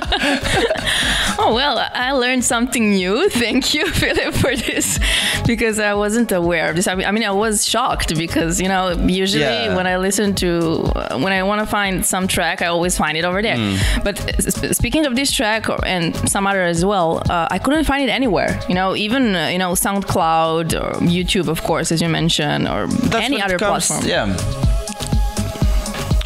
oh, 1.39 1.53
well, 1.55 1.79
I 1.79 2.13
learned 2.13 2.45
something 2.45 2.91
new. 2.93 3.29
Thank 3.31 3.75
you, 3.75 3.87
Filip, 3.91 4.35
for 4.35 4.57
this 4.57 4.99
because 5.47 5.79
I 5.79 5.95
wasn't 5.95 6.33
aware 6.33 6.71
of 6.71 6.77
this. 6.77 6.87
I 6.87 6.95
mean, 6.95 7.07
I, 7.07 7.11
mean, 7.11 7.25
I 7.25 7.31
was 7.31 7.67
shocked 7.67 8.17
because, 8.17 8.61
you 8.61 8.69
know, 8.69 8.93
usually 9.07 9.43
Yeah. 9.45 9.77
when 9.77 9.87
I 9.87 9.97
listen 9.97 10.35
to, 10.37 10.79
when 11.19 11.33
I 11.33 11.43
want 11.43 11.61
to 11.61 11.67
find 11.67 12.05
some 12.05 12.27
track, 12.27 12.63
I 12.63 12.67
always 12.67 12.97
find 12.97 13.17
it 13.17 13.25
over 13.25 13.43
there. 13.43 13.57
Hmm. 13.57 14.03
But 14.03 14.19
sp- 14.41 14.73
speaking 14.73 15.07
of 15.07 15.17
this 15.17 15.31
track 15.33 15.67
and 15.85 16.17
some 16.29 16.47
other 16.47 16.63
as 16.63 16.85
well, 16.85 17.23
uh, 17.29 17.49
I 17.51 17.59
couldn't 17.59 17.85
find 17.85 18.03
it 18.09 18.11
anywhere. 18.13 18.59
You 18.69 18.75
know, 18.75 18.97
even, 18.97 19.35
uh, 19.35 19.49
you 19.49 19.59
know, 19.59 19.73
SoundCloud 19.73 20.81
or 20.81 20.93
YouTube, 21.01 21.50
of 21.51 21.63
course, 21.63 21.93
as 21.93 22.01
you 22.01 22.09
mentioned, 22.09 22.67
or 22.69 22.87
That's 22.87 23.25
any 23.25 23.43
other 23.43 23.59
comes- 23.59 23.87
platform. 23.89 24.09
Yeah. 24.09 24.37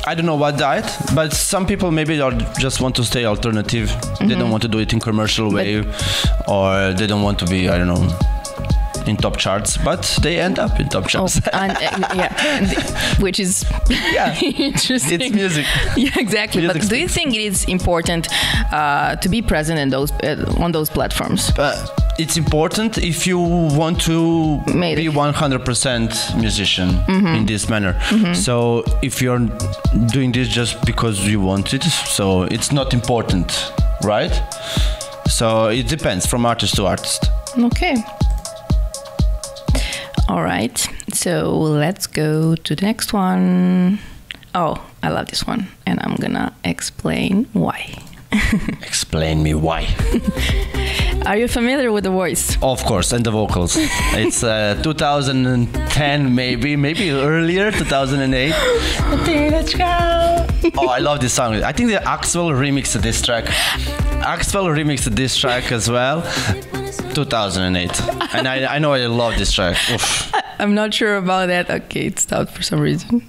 I 0.07 0.15
don't 0.15 0.27
know 0.27 0.37
what 0.37 0.59
diet, 0.59 0.85
but 1.15 1.33
some 1.33 1.65
people 1.67 1.91
maybe 1.91 2.21
are 2.21 2.33
just 2.59 2.81
want 2.83 2.95
to 2.97 3.05
stay 3.05 3.25
alternative. 3.25 3.89
They 3.89 4.27
Mm-hmm. 4.27 4.39
don't 4.39 4.51
want 4.51 4.63
to 4.63 4.69
do 4.69 4.79
it 4.79 4.93
in 4.93 5.01
commercial 5.01 5.51
way, 5.51 5.79
or 6.47 6.93
they 6.93 7.07
don't 7.07 7.23
want 7.23 7.39
to 7.39 7.47
be 7.47 7.69
I 7.71 7.79
don't 7.79 7.87
know 7.89 8.07
in 9.07 9.17
top 9.17 9.37
charts, 9.39 9.77
but 9.79 10.03
they 10.23 10.39
end 10.41 10.59
up 10.59 10.79
in 10.81 10.89
top 10.89 11.05
Oh, 11.05 11.09
charts. 11.09 11.41
and, 11.53 11.73
uh, 11.73 12.09
yeah, 12.15 13.15
which 13.21 13.39
is 13.41 13.65
Yeah. 13.89 14.35
interesting. 14.43 15.21
it's 15.21 15.35
music. 15.35 15.67
Yeah, 15.97 16.11
exactly. 16.19 16.61
Music 16.63 16.83
but 16.83 16.89
do 16.91 16.97
you 16.97 17.09
think 17.09 17.35
it 17.35 17.41
is 17.43 17.65
important 17.65 18.29
uh, 18.73 19.17
to 19.17 19.29
be 19.29 19.41
present 19.43 19.79
in 19.79 19.89
those 19.91 20.13
uh, 20.23 20.55
on 20.65 20.73
those 20.73 20.91
platforms? 20.91 21.51
But 21.57 21.77
it's 22.19 22.37
important 22.37 22.99
if 22.99 23.27
you 23.27 23.39
want 23.39 24.01
to 24.03 24.61
Made 24.75 24.97
be 24.97 25.07
100% 25.09 26.41
musician 26.41 26.91
Mm-hmm. 26.91 27.27
in 27.27 27.47
this 27.47 27.69
manner. 27.69 27.95
So 28.35 28.85
if 29.03 29.21
you're 29.23 29.49
doing 30.13 30.33
this 30.33 30.49
just 30.49 30.85
because 30.85 31.27
you 31.27 31.41
want 31.41 31.75
it, 31.75 31.83
so 31.83 32.43
it's 32.45 32.71
not 32.73 32.93
important, 32.95 33.73
right? 34.05 34.33
So 35.29 35.67
it 35.69 35.89
depends 35.89 36.27
from 36.27 36.47
artist 36.47 36.75
to 36.77 36.87
artist. 36.87 37.27
Okay. 37.59 37.97
All 40.29 40.43
right. 40.43 40.77
So 41.13 41.51
let's 41.59 42.07
go 42.07 42.55
to 42.55 42.75
the 42.75 42.87
next 42.87 43.13
one. 43.13 43.99
Oh, 44.55 44.81
I 45.03 45.09
love 45.11 45.27
this 45.27 45.47
one, 45.47 45.67
and 45.87 45.99
I'm 46.03 46.15
gonna 46.17 46.53
explain 46.65 47.47
why. 47.53 47.95
Explain 48.83 49.43
me 49.43 49.55
why. 49.55 49.87
Are 51.27 51.37
you 51.37 51.49
familiar 51.49 51.93
with 51.93 52.05
the 52.05 52.11
voice? 52.11 52.59
Of 52.63 52.85
course, 52.85 53.13
and 53.13 53.25
the 53.25 53.31
vocals. 53.31 53.77
it's 53.79 54.43
uh, 54.43 54.81
2010, 54.83 56.35
maybe, 56.35 56.77
maybe 56.77 57.11
earlier, 57.11 57.71
2008. 57.71 58.53
oh, 60.77 60.89
I 60.89 60.99
love 60.99 61.21
this 61.21 61.33
song. 61.33 61.63
I 61.63 61.73
think 61.73 61.91
the 61.91 61.99
Axwell 61.99 62.51
remixed 62.53 63.01
this 63.01 63.23
track. 63.23 63.45
Axwell 64.25 64.67
remixed 64.67 65.15
this 65.15 65.37
track 65.37 65.71
as 65.71 65.89
well. 65.89 66.23
2008, 67.15 68.01
and 68.35 68.49
I, 68.49 68.75
I 68.75 68.79
know 68.81 68.93
I 68.93 69.07
love 69.07 69.39
this 69.39 69.53
track. 69.53 69.77
Oof. 69.93 70.33
I'm 70.59 70.75
not 70.75 70.93
sure 70.93 71.17
about 71.17 71.47
that. 71.47 71.71
Okay, 71.71 72.07
it 72.07 72.19
stopped 72.19 72.53
for 72.53 72.63
some 72.63 72.81
reaon. 72.81 73.23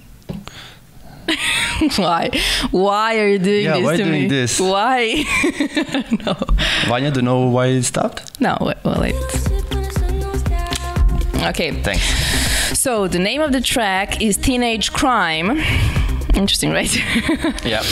why? 1.96 2.30
Why 2.70 3.18
are 3.18 3.28
you 3.28 3.38
doing 3.38 3.64
Yeah, 3.64 3.74
this 3.76 3.84
why 3.84 3.96
to 3.96 4.04
doing 4.04 4.22
me? 4.22 4.28
this? 4.28 4.60
Why? 4.60 5.24
no. 6.26 6.36
Vanya, 6.88 7.10
do 7.10 7.20
you 7.20 7.24
know 7.24 7.46
why 7.48 7.66
it 7.66 7.82
stopped? 7.84 8.40
No, 8.40 8.56
wait, 8.60 8.76
well, 8.84 9.00
wait. 9.00 9.14
Okay, 11.48 11.70
Thanks. 11.82 12.02
so 12.78 13.06
the 13.06 13.18
name 13.18 13.40
of 13.40 13.52
the 13.52 13.60
track 13.60 14.20
is 14.20 14.36
Teenage 14.36 14.92
Crime. 14.92 15.58
Interesting, 16.36 16.70
right? 16.72 16.94
Yeah. 17.64 17.82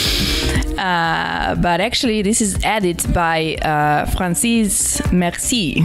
uh, 0.77 1.55
but 1.55 1.81
actually, 1.81 2.21
this 2.21 2.41
is 2.41 2.63
added 2.63 3.01
by 3.13 3.55
uh, 3.55 4.05
Francis 4.15 5.01
Merci, 5.11 5.79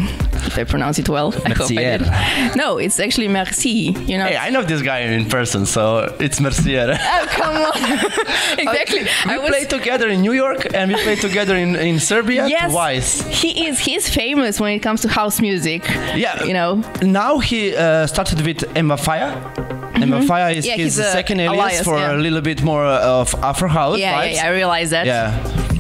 if 0.47 0.59
I 0.59 0.65
pronounce 0.65 0.99
it 0.99 1.09
well. 1.09 1.29
I 1.47 1.51
hope 1.51 1.71
I 1.71 1.75
Mercier. 1.75 1.99
did. 1.99 2.57
No, 2.57 2.79
it's 2.79 3.01
actually 3.01 3.29
Merci. 3.29 3.93
You 4.07 4.19
know. 4.19 4.27
Hey, 4.27 4.37
I 4.37 4.51
know 4.51 4.63
this 4.63 4.83
guy 4.83 5.01
in 5.01 5.25
person, 5.27 5.65
so 5.67 6.15
it's 6.21 6.39
Mercier. 6.41 6.97
Oh, 7.01 7.27
come 7.31 7.57
on! 7.71 8.59
exactly. 8.59 9.03
We 9.27 9.33
I 9.33 9.49
played 9.49 9.71
together 9.71 10.09
in 10.09 10.21
New 10.21 10.33
York 10.33 10.75
and 10.75 10.93
we 10.93 11.03
played 11.03 11.21
together 11.21 11.57
in, 11.57 11.77
in 11.77 11.99
Serbia 11.99 12.47
Yes, 12.47 12.71
twice. 12.73 13.23
he 13.43 13.67
is. 13.69 13.79
He's 13.79 14.09
famous 14.09 14.61
when 14.61 14.73
it 14.73 14.81
comes 14.81 15.01
to 15.03 15.09
house 15.09 15.41
music. 15.41 15.89
Yeah. 16.15 16.45
you 16.45 16.53
know. 16.55 16.83
Now 17.03 17.39
he 17.39 17.75
uh, 17.75 18.07
started 18.07 18.45
with 18.47 18.65
Emma 18.77 18.97
Fire. 18.97 19.33
Emma 20.03 20.23
Fire 20.23 20.51
is 20.53 20.67
Mm-hmm. 20.67 20.79
Yeah, 20.79 20.85
his 20.85 20.95
second 20.97 21.41
alias 21.41 21.73
alias, 21.73 21.85
for 21.85 21.99
yeah. 21.99 22.13
a 22.13 22.17
little 22.17 22.41
bit 22.41 22.63
more 22.63 22.85
uh, 22.85 23.21
of 23.21 23.35
Afro 23.37 23.69
house 23.69 23.99
Yeah, 23.99 24.23
yeah, 24.25 24.35
yeah, 24.35 24.47
I 24.47 24.51
realize 24.51 24.91
that. 24.91 25.07
Yeah. 25.07 25.80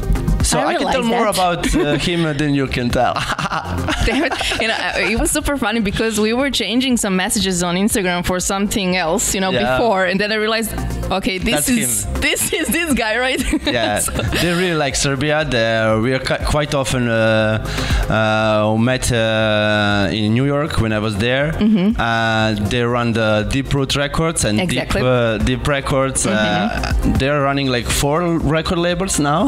So 0.51 0.59
I 0.59 0.67
I, 0.67 0.75
can 0.75 0.87
tell 0.93 1.03
realize 1.03 1.17
more 1.17 1.27
about 1.37 1.61
uh, 1.75 1.97
him 2.09 2.21
than 2.41 2.55
you 2.55 2.67
can 2.67 2.89
tell. 2.91 3.15
Damn 4.07 4.25
it. 4.29 4.61
You 4.63 4.69
know, 4.69 4.75
uh, 4.75 5.13
it 5.13 5.19
was 5.23 5.31
super 5.31 5.57
funny 5.57 5.81
because 5.81 6.15
we 6.27 6.33
were 6.41 6.51
changing 6.51 6.97
some 7.05 7.15
messages 7.25 7.63
on 7.63 7.75
Instagram 7.77 8.25
for 8.25 8.39
something 8.41 8.97
else, 8.97 9.35
you 9.35 9.41
know, 9.41 9.51
Yeah. 9.53 9.63
before, 9.79 10.07
and 10.11 10.19
then 10.21 10.31
I 10.33 10.37
realized, 10.37 10.71
okay, 11.19 11.39
this 11.39 11.55
That's 11.55 11.69
is 11.69 12.05
him. 12.05 12.21
this 12.27 12.41
is 12.53 12.67
this 12.69 12.95
guy, 12.95 13.15
right? 13.19 13.41
yeah, 13.67 13.99
So- 14.01 14.13
they 14.43 14.51
really 14.63 14.75
like 14.85 14.95
Serbia. 14.97 15.45
They, 15.45 15.99
we 16.05 16.11
are 16.15 16.21
quite 16.55 16.75
often 16.75 17.09
uh, 17.09 17.65
uh, 18.09 18.77
met 18.79 19.11
uh, 19.13 20.09
in 20.13 20.35
New 20.35 20.47
York 20.47 20.81
when 20.81 20.93
I 20.93 20.99
was 20.99 21.17
there. 21.17 21.53
Uh, 21.99 22.55
they 22.71 22.83
run 22.83 23.13
the 23.13 23.47
Deep 23.51 23.73
Root 23.75 23.97
Records 23.97 24.45
and 24.45 24.59
Mm-hmm. 24.61 24.71
Exactly. 24.71 25.01
Deep, 25.01 25.07
uh, 25.07 25.39
Deep 25.39 25.67
Records. 25.69 26.27
Uh, 26.27 26.93
they're 27.19 27.41
running 27.43 27.69
like 27.69 27.87
four 27.87 28.39
record 28.39 28.79
labels 28.79 29.19
now. 29.19 29.43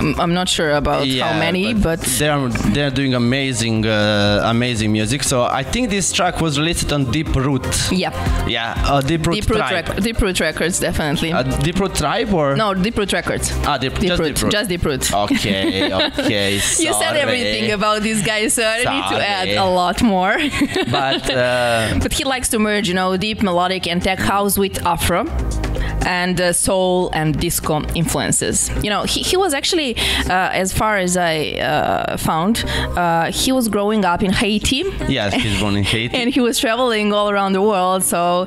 I'm- 0.00 0.14
I'm 0.26 0.34
not 0.34 0.48
sure 0.48 0.72
about 0.72 1.06
how 1.06 1.38
many, 1.38 1.72
but, 1.72 2.00
they're 2.00 2.48
they're 2.74 2.90
doing 2.90 3.14
amazing 3.14 3.86
uh, 3.86 4.40
amazing 4.44 4.90
music. 4.90 5.22
So 5.22 5.44
I 5.44 5.62
think 5.62 5.88
this 5.88 6.10
track 6.10 6.40
was 6.40 6.58
released 6.58 6.92
on 6.92 7.12
Deep 7.12 7.32
Root. 7.36 7.64
yeah. 7.92 8.10
Yeah, 8.48 8.74
uh, 8.88 9.00
Deep 9.00 9.24
Root 9.24 9.36
Deep 9.36 9.48
Root, 9.48 9.58
Tribe. 9.58 9.88
Rec- 9.88 10.02
Deep 10.02 10.20
Root 10.20 10.40
Records. 10.40 10.80
definitely. 10.80 11.32
Uh, 11.32 11.44
Deep 11.66 11.78
Root 11.78 11.94
Tribe 11.94 12.34
or 12.34 12.56
no, 12.56 12.74
Deep 12.74 12.96
Root 12.98 13.12
Records. 13.12 13.52
Ah, 13.64 13.78
Deep, 13.78 13.94
Deep 13.94 14.08
just 14.08 14.20
Root, 14.20 14.34
Deep 14.34 14.42
Root. 14.42 14.52
just 14.52 14.68
Deep 14.68 14.84
Root. 14.84 15.12
Okay, 15.12 15.92
okay. 16.18 16.54
You 16.54 16.92
said 17.02 17.16
everything 17.16 17.70
about 17.70 18.02
this 18.02 18.26
guy, 18.26 18.48
so 18.48 18.66
I 18.66 18.82
don't 18.82 18.94
need 18.96 19.16
to 19.16 19.28
add 19.28 19.48
a 19.50 19.64
lot 19.64 20.02
more. 20.02 20.36
But 20.90 21.30
uh, 21.44 22.00
but 22.02 22.12
he 22.12 22.24
likes 22.24 22.48
to 22.48 22.58
merge, 22.58 22.88
you 22.88 22.94
know, 22.94 23.16
deep 23.16 23.44
melodic 23.44 23.86
and 23.86 24.02
tech 24.02 24.18
house 24.18 24.58
with 24.58 24.84
Afro 24.84 25.22
and 26.06 26.40
uh, 26.40 26.52
soul 26.52 27.10
and 27.12 27.38
disco 27.38 27.82
influences. 27.94 28.70
You 28.84 28.90
know, 28.90 29.02
he, 29.04 29.20
he 29.22 29.36
was 29.36 29.52
actually, 29.54 29.96
uh, 30.30 30.50
as 30.62 30.72
far 30.72 30.96
as 30.98 31.16
I 31.16 31.52
uh, 31.52 32.16
found, 32.16 32.64
uh, 32.96 33.30
he 33.32 33.52
was 33.52 33.68
growing 33.68 34.04
up 34.04 34.22
in 34.22 34.32
Haiti. 34.32 34.84
yes, 35.08 35.34
he's 35.34 35.60
born 35.60 35.76
in 35.76 35.84
Haiti. 35.94 36.16
And 36.16 36.32
he 36.32 36.40
was 36.40 36.58
traveling 36.58 37.12
all 37.12 37.28
around 37.30 37.52
the 37.52 37.62
world, 37.62 38.02
so 38.04 38.44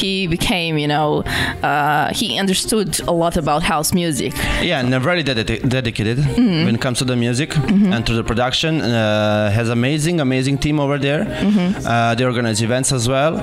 he 0.00 0.26
became, 0.26 0.76
you 0.78 0.88
know, 0.88 1.22
uh, 1.62 2.12
he 2.12 2.38
understood 2.38 3.00
a 3.00 3.12
lot 3.12 3.36
about 3.36 3.62
house 3.62 3.92
music. 3.92 4.32
Yeah, 4.62 4.80
and 4.80 4.90
very 5.02 5.22
dedi- 5.24 5.66
dedicated 5.68 6.18
Mm-hmm. 6.18 6.64
when 6.66 6.74
it 6.74 6.80
comes 6.80 6.98
to 6.98 7.04
the 7.04 7.16
music 7.16 7.56
and 7.56 8.04
to 8.06 8.12
the 8.12 8.24
production. 8.24 8.80
Uh, 8.80 9.50
has 9.50 9.68
amazing, 9.68 10.20
amazing 10.20 10.58
team 10.58 10.78
over 10.80 10.98
there. 10.98 11.24
Mm-hmm. 11.24 11.86
Uh, 11.86 12.14
they 12.14 12.24
organize 12.24 12.60
events 12.62 12.92
as 12.92 13.08
well, 13.08 13.34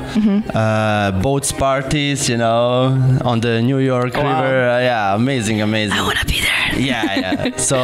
uh, 0.53 1.11
boats 1.21 1.51
parties, 1.51 2.29
you 2.29 2.37
know, 2.37 3.19
on 3.23 3.39
the 3.41 3.52
New 3.61 3.79
York 3.79 4.13
Wow. 4.15 4.41
River. 4.43 4.69
Uh, 4.69 4.79
yeah, 4.79 5.15
amazing, 5.15 5.61
amazing. 5.61 5.97
I 5.97 6.01
want 6.03 6.17
to 6.19 6.25
be 6.25 6.39
there. 6.41 6.79
yeah, 6.91 7.19
yeah. 7.19 7.57
So 7.57 7.83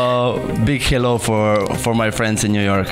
big 0.66 0.82
hello 0.82 1.18
for 1.18 1.66
for 1.78 1.94
my 1.94 2.12
friends 2.12 2.44
in 2.44 2.52
New 2.52 2.64
York. 2.64 2.88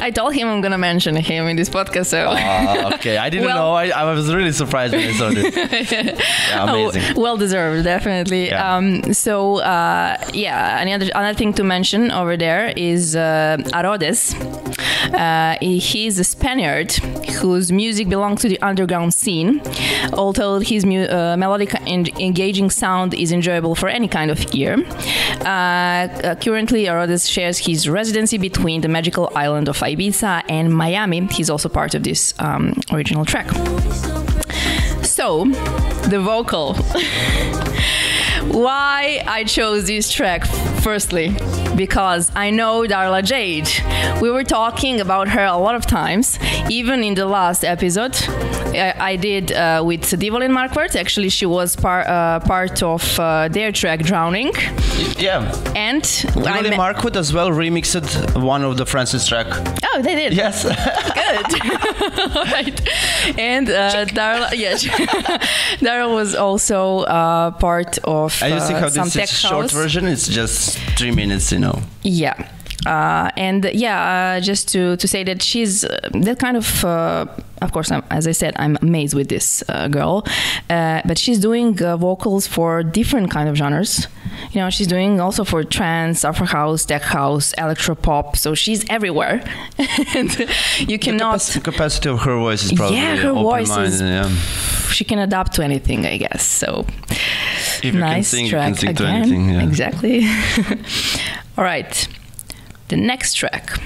I 0.00 0.10
told 0.12 0.32
him 0.34 0.46
I'm 0.48 0.60
gonna 0.60 0.78
mention 0.78 1.16
him 1.16 1.48
in 1.48 1.56
this 1.56 1.68
podcast, 1.68 2.06
so. 2.06 2.28
Uh, 2.30 2.92
okay, 2.94 3.16
I 3.18 3.28
didn't 3.30 3.46
Well- 3.46 3.56
know. 3.58 3.72
I, 3.74 3.88
I 3.88 4.04
was 4.14 4.32
really 4.32 4.52
surprised 4.52 4.92
when 4.94 5.08
I 5.08 5.12
saw 5.12 5.30
this. 5.30 5.54
Yeah, 6.48 6.62
amazing. 6.70 7.02
Oh, 7.16 7.20
well 7.20 7.36
deserved, 7.36 7.84
definitely. 7.84 8.46
Yeah. 8.48 8.76
Um, 8.76 9.12
so 9.12 9.58
uh, 9.58 10.16
yeah, 10.32 10.80
another 10.80 11.06
another 11.14 11.36
thing 11.36 11.52
to 11.54 11.64
mention 11.64 12.10
over 12.12 12.36
there 12.36 12.72
is 12.76 13.16
uh, 13.16 13.56
Arodes. 13.74 14.34
Uh, 15.12 15.56
he- 15.60 15.78
he's 15.78 16.18
a 16.18 16.24
Spaniard 16.24 16.92
whose 17.40 17.72
music 17.72 18.08
belongs 18.08 18.40
to 18.42 18.48
the 18.48 18.60
underground 18.62 19.12
scene. 19.14 19.60
Although 20.12 20.60
his 20.60 20.84
mu- 20.84 21.04
uh, 21.10 21.36
melodic 21.36 21.74
engaging 21.88 22.70
sound 22.70 23.14
is 23.14 23.32
enjoyable 23.32 23.74
for 23.74 23.88
any 23.88 24.08
kind 24.08 24.30
of 24.30 24.54
ear. 24.54 24.76
Uh, 25.40 25.48
uh, 25.48 26.34
currently, 26.36 26.86
Arodes 26.86 27.28
shares 27.28 27.58
his 27.58 27.88
residency 27.88 28.38
between 28.38 28.80
the 28.80 28.88
magical 28.88 29.30
island 29.34 29.68
of 29.68 29.78
Ibiza 29.78 30.42
and 30.48 30.74
Miami. 30.74 31.26
He's 31.26 31.50
also 31.50 31.68
part 31.68 31.94
of 31.94 32.02
this 32.02 32.34
um, 32.38 32.74
original 32.92 33.24
track. 33.24 33.48
So, 35.02 35.46
the 36.08 36.20
vocal. 36.20 36.74
Why 38.50 39.22
I 39.26 39.44
chose 39.44 39.86
this 39.86 40.10
track, 40.10 40.46
firstly, 40.82 41.36
because 41.76 42.30
I 42.34 42.50
know 42.50 42.82
Darla 42.82 43.22
Jade. 43.22 43.68
We 44.22 44.30
were 44.30 44.44
talking 44.44 45.00
about 45.00 45.28
her 45.28 45.44
a 45.44 45.56
lot 45.56 45.74
of 45.74 45.86
times, 45.86 46.38
even 46.70 47.04
in 47.04 47.14
the 47.14 47.26
last 47.26 47.64
episode. 47.64 48.16
I, 48.78 49.12
I 49.12 49.16
did 49.16 49.52
uh, 49.52 49.82
with 49.84 50.02
Divolin 50.02 50.50
Marquardt. 50.50 50.96
Actually, 50.96 51.28
she 51.28 51.46
was 51.46 51.76
par, 51.76 52.04
uh, 52.06 52.40
part 52.40 52.82
of 52.82 53.18
uh, 53.18 53.48
their 53.48 53.72
track 53.72 54.00
Drowning. 54.00 54.52
Yeah. 55.18 55.52
And 55.74 56.02
I 56.36 56.62
Markwood 56.76 57.16
as 57.16 57.32
well 57.32 57.50
remixed 57.50 58.42
one 58.42 58.62
of 58.62 58.76
the 58.76 58.86
Francis 58.86 59.26
track. 59.26 59.46
Oh, 59.84 60.02
they 60.02 60.14
did. 60.14 60.32
Yes. 60.32 60.64
Good. 61.18 62.36
All 62.36 62.44
right. 62.44 62.80
And 63.38 63.68
uh, 63.68 64.04
Daryl, 64.06 64.56
yes, 64.56 64.84
Daryl 65.80 66.14
was 66.14 66.34
also 66.34 67.00
uh, 67.00 67.50
part 67.52 67.98
of 68.04 68.40
and 68.42 68.54
you 68.54 68.60
see 68.60 68.74
uh, 68.74 68.80
how 68.80 68.88
some 68.88 69.08
this 69.08 69.16
is 69.16 69.30
short 69.38 69.62
house. 69.62 69.72
version? 69.72 70.06
It's 70.06 70.28
just 70.28 70.78
three 70.96 71.10
minutes, 71.10 71.52
you 71.52 71.58
know. 71.58 71.82
Yeah. 72.02 72.48
Uh, 72.86 73.30
and 73.36 73.64
yeah, 73.74 74.36
uh, 74.36 74.40
just 74.40 74.68
to, 74.68 74.96
to 74.96 75.08
say 75.08 75.24
that 75.24 75.42
she's 75.42 75.84
uh, 75.84 75.98
that 76.12 76.38
kind 76.38 76.56
of, 76.56 76.84
uh, 76.84 77.26
of 77.60 77.72
course, 77.72 77.90
I'm, 77.90 78.04
as 78.10 78.26
I 78.28 78.32
said, 78.32 78.54
I'm 78.56 78.78
amazed 78.82 79.14
with 79.14 79.28
this 79.28 79.64
uh, 79.68 79.88
girl, 79.88 80.24
uh, 80.70 81.02
but 81.04 81.18
she's 81.18 81.40
doing 81.40 81.80
uh, 81.82 81.96
vocals 81.96 82.46
for 82.46 82.82
different 82.84 83.30
kind 83.32 83.48
of 83.48 83.56
genres. 83.56 84.06
You 84.52 84.60
know, 84.60 84.70
she's 84.70 84.86
doing 84.86 85.20
also 85.20 85.42
for 85.44 85.64
trance, 85.64 86.24
Afro 86.24 86.46
house, 86.46 86.84
tech 86.84 87.02
house, 87.02 87.52
electro 87.58 87.96
pop. 87.96 88.36
So 88.36 88.54
she's 88.54 88.84
everywhere, 88.88 89.42
and 90.14 90.48
you 90.78 90.98
cannot. 91.00 91.40
The 91.40 91.60
capacity 91.60 92.08
of 92.10 92.20
her 92.20 92.36
voice 92.38 92.62
is 92.64 92.72
probably 92.72 92.98
Yeah, 92.98 93.16
her 93.16 93.32
voice 93.32 93.76
is- 93.76 94.00
Yeah. 94.00 94.28
She 94.90 95.04
can 95.04 95.18
adapt 95.18 95.52
to 95.54 95.64
anything, 95.64 96.06
I 96.06 96.16
guess. 96.16 96.42
So 96.44 96.86
If 97.10 97.80
you 97.84 97.90
can 97.90 98.00
nice 98.00 98.28
sing, 98.28 98.44
you 98.46 98.50
track 98.52 98.66
can 98.66 98.74
sing 98.76 98.94
to 98.94 99.02
again. 99.04 99.22
anything. 99.22 99.50
Yeah. 99.50 99.62
Exactly. 99.62 100.26
All 101.58 101.64
right. 101.64 102.08
The 102.88 102.96
next 102.96 103.34
track. 103.34 103.78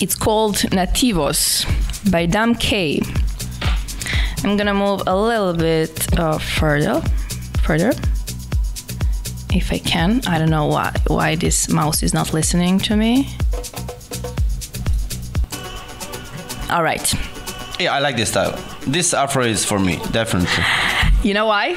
It's 0.00 0.16
called 0.16 0.56
Nativos 0.72 1.64
by 2.10 2.26
Dam 2.26 2.54
K. 2.56 3.00
I'm 4.42 4.56
gonna 4.56 4.74
move 4.74 5.02
a 5.06 5.16
little 5.16 5.54
bit 5.54 6.18
uh, 6.18 6.38
further, 6.38 7.00
further, 7.62 7.90
if 9.54 9.72
I 9.72 9.78
can. 9.78 10.20
I 10.26 10.38
don't 10.38 10.50
know 10.50 10.66
why 10.66 10.92
why 11.06 11.36
this 11.36 11.68
mouse 11.68 12.02
is 12.02 12.12
not 12.12 12.34
listening 12.34 12.80
to 12.80 12.96
me. 12.96 13.28
All 16.68 16.82
right. 16.82 17.14
Yeah, 17.78 17.94
I 17.94 18.00
like 18.00 18.16
this 18.16 18.30
style. 18.30 18.58
This 18.88 19.14
afro 19.14 19.44
is 19.44 19.64
for 19.64 19.78
me, 19.78 20.00
definitely. 20.10 20.64
You 21.22 21.34
know 21.34 21.46
why? 21.46 21.76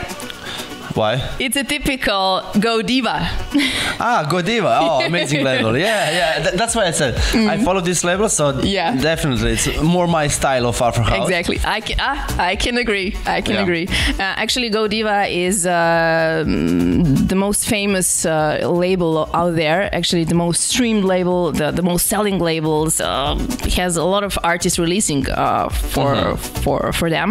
Why? 1.00 1.14
It's 1.40 1.56
a 1.56 1.64
typical 1.64 2.44
Godiva. 2.60 3.18
Ah, 4.02 4.26
Godiva. 4.30 4.78
Oh, 4.82 5.06
amazing 5.06 5.44
label. 5.50 5.78
Yeah, 5.78 6.10
yeah. 6.20 6.44
Th- 6.44 6.56
that's 6.56 6.74
why 6.76 6.86
I 6.88 6.92
said 6.92 7.14
I 7.54 7.56
follow 7.68 7.82
this 7.82 8.04
label, 8.10 8.30
so 8.30 8.44
Mm. 8.54 8.64
Yeah. 8.78 8.96
definitely 8.96 9.52
it's 9.56 9.68
more 9.96 10.08
my 10.08 10.28
style 10.30 10.66
of 10.72 10.82
afro 10.82 11.04
house. 11.04 11.28
Exactly. 11.28 11.58
I 11.78 11.80
can, 11.82 11.98
ah, 12.00 12.20
I 12.52 12.56
can 12.64 12.78
agree. 12.78 13.10
I 13.38 13.42
can 13.42 13.56
Yeah. 13.56 13.64
agree. 13.68 13.86
Uh, 14.24 14.44
actually, 14.44 14.70
Godiva 14.70 15.20
is 15.28 15.66
uh, 15.66 16.44
mm, 16.48 17.28
the 17.28 17.36
most 17.36 17.62
famous 17.76 18.26
uh, 18.26 18.60
label 18.86 19.30
out 19.34 19.56
there. 19.56 19.82
Actually, 20.00 20.24
the 20.34 20.40
most 20.46 20.62
streamed 20.72 21.04
label, 21.04 21.52
the, 21.52 21.72
the 21.72 21.86
most 21.92 22.08
selling 22.08 22.40
labels. 22.40 23.00
Um, 23.02 23.38
has 23.80 23.98
a 23.98 24.04
lot 24.16 24.24
of 24.24 24.34
artists 24.44 24.78
releasing 24.80 25.22
uh, 25.30 25.70
for 25.94 26.38
for 26.64 26.80
for 27.00 27.08
them. 27.10 27.30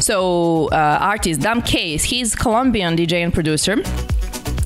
So, 0.00 0.68
uh, 0.72 1.12
artist 1.14 1.40
Dam 1.40 1.60
Case, 1.62 2.02
he's 2.12 2.34
Colombian 2.34 2.93
DJ 2.96 3.24
and 3.24 3.32
producer. 3.32 3.82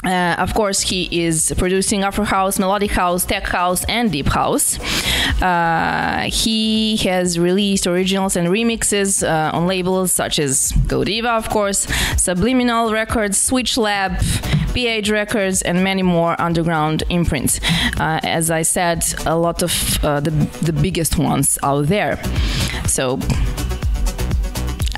Uh, 0.05 0.37
of 0.39 0.55
course, 0.55 0.81
he 0.81 1.25
is 1.25 1.53
producing 1.59 2.03
Afro 2.03 2.25
House, 2.25 2.59
Melodic 2.59 2.93
House, 2.93 3.25
Tech 3.25 3.47
House, 3.47 3.85
and 3.85 4.11
Deep 4.11 4.29
House. 4.29 4.79
Uh, 5.43 6.29
he 6.33 6.97
has 6.99 7.39
released 7.39 7.87
originals 7.87 8.37
and 8.37 8.49
remixes 8.49 9.27
uh, 9.27 9.55
on 9.55 9.67
labels 9.67 10.13
such 10.13 10.39
as 10.39 10.73
Godiva, 10.87 11.33
of 11.33 11.51
course, 11.51 11.87
Subliminal 12.17 12.93
Records, 12.93 13.37
Switch 13.37 13.77
Lab, 13.77 14.19
PH 14.73 15.11
Records, 15.11 15.63
and 15.63 15.83
many 15.83 16.03
more 16.03 16.41
underground 16.41 17.03
imprints. 17.11 17.61
Uh, 17.99 18.21
as 18.23 18.51
I 18.51 18.63
said, 18.63 19.05
a 19.27 19.37
lot 19.37 19.63
of 19.63 20.05
uh, 20.05 20.21
the, 20.21 20.31
the 20.63 20.73
biggest 20.73 21.19
ones 21.19 21.59
out 21.63 21.87
there. 21.87 22.23
So 22.87 23.19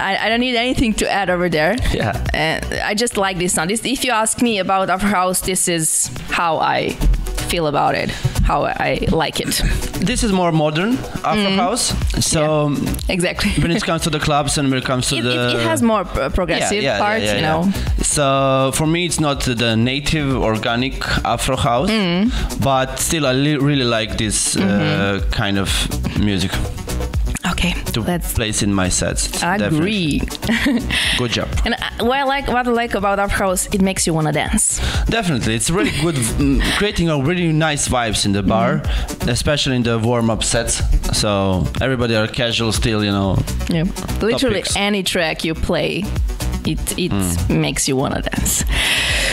I, 0.01 0.27
I 0.27 0.29
don't 0.29 0.41
need 0.41 0.57
anything 0.57 0.95
to 0.95 1.11
add 1.11 1.29
over 1.31 1.49
there. 1.49 1.77
Yeah. 1.93 2.13
Uh, 2.35 2.89
I 2.91 2.95
just 2.95 3.17
like 3.17 3.39
this 3.39 3.53
sound. 3.53 3.71
This, 3.71 3.85
if 3.85 4.05
you 4.05 4.13
ask 4.13 4.41
me 4.43 4.59
about 4.59 4.91
Afro 4.91 5.09
House, 5.09 5.41
this 5.43 5.69
is 5.69 6.11
how 6.31 6.59
I 6.59 6.91
feel 7.51 7.67
about 7.67 7.95
it, 7.97 8.11
how 8.47 8.65
I 8.65 9.07
like 9.11 9.41
it. 9.41 9.63
This 10.07 10.23
is 10.23 10.31
more 10.33 10.53
modern 10.53 10.93
afro 11.25 11.51
Mm. 11.51 11.57
house. 11.57 11.93
So 12.25 12.67
um, 12.67 12.87
Exactly. 13.09 13.51
when 13.63 13.71
it 13.73 13.83
comes 13.83 14.03
to 14.03 14.11
the 14.11 14.21
clubs 14.21 14.57
and 14.59 14.69
when 14.71 14.79
it 14.79 14.85
comes 14.85 15.09
to 15.09 15.17
it, 15.17 15.23
the 15.23 15.31
it, 15.51 15.57
it 15.57 15.63
has 15.67 15.83
more 15.83 16.05
pro- 16.05 16.31
progressive 16.31 16.85
parts, 16.99 17.25
you 17.35 17.41
know. 17.41 17.71
So 18.03 18.71
for 18.75 18.87
me, 18.87 19.05
it's 19.07 19.19
not 19.21 19.41
the 19.41 19.77
native 19.77 20.37
organic 20.37 20.95
Afro 21.25 21.57
house, 21.57 21.91
Mm. 21.91 22.31
but 22.63 22.99
still, 23.01 23.27
I 23.27 23.33
li- 23.33 23.57
really 23.59 23.85
like 23.85 24.17
this 24.17 24.57
uh, 24.57 24.61
Mm-hmm. 24.61 25.31
kind 25.31 25.59
of 25.59 25.69
music 26.21 26.53
Okay, 27.61 27.75
to 27.93 28.01
let's 28.01 28.33
place 28.33 28.63
in 28.63 28.73
my 28.73 28.89
sets. 28.89 29.43
Agree. 29.43 30.21
Good 31.19 31.33
job. 31.33 31.49
And 31.67 31.75
what 32.01 32.17
I 32.19 32.23
like, 32.25 32.49
what 32.49 32.67
I 32.67 32.71
like 32.71 32.95
about 32.95 33.19
our 33.19 33.29
House, 33.29 33.67
it 33.75 33.83
makes 33.83 34.07
you 34.07 34.15
wanna 34.15 34.33
dance. 34.33 34.79
Definitely, 35.11 35.57
it's 35.57 35.69
really 35.69 35.91
good, 36.01 36.15
mm, 36.15 36.63
creating 36.79 37.11
a 37.11 37.19
really 37.23 37.53
nice 37.53 37.87
vibes 37.89 38.25
in 38.25 38.33
the 38.33 38.43
bar, 38.43 38.79
Mm-hmm. 38.81 39.29
especially 39.29 39.77
in 39.77 39.83
the 39.83 39.99
warm-up 39.99 40.43
sets. 40.43 40.81
So 41.13 41.67
everybody 41.83 42.17
are 42.17 42.27
casual 42.29 42.73
still, 42.73 43.05
you 43.05 43.11
know. 43.13 43.37
Yeah. 43.69 43.85
Literally 44.23 44.63
Topics. 44.63 44.77
any 44.77 45.03
track 45.03 45.45
you 45.45 45.55
play, 45.55 46.05
it 46.65 46.81
it 46.99 47.13
Hmm. 47.13 47.61
makes 47.61 47.87
you 47.89 47.97
wanna 47.97 48.23
dance. 48.23 48.65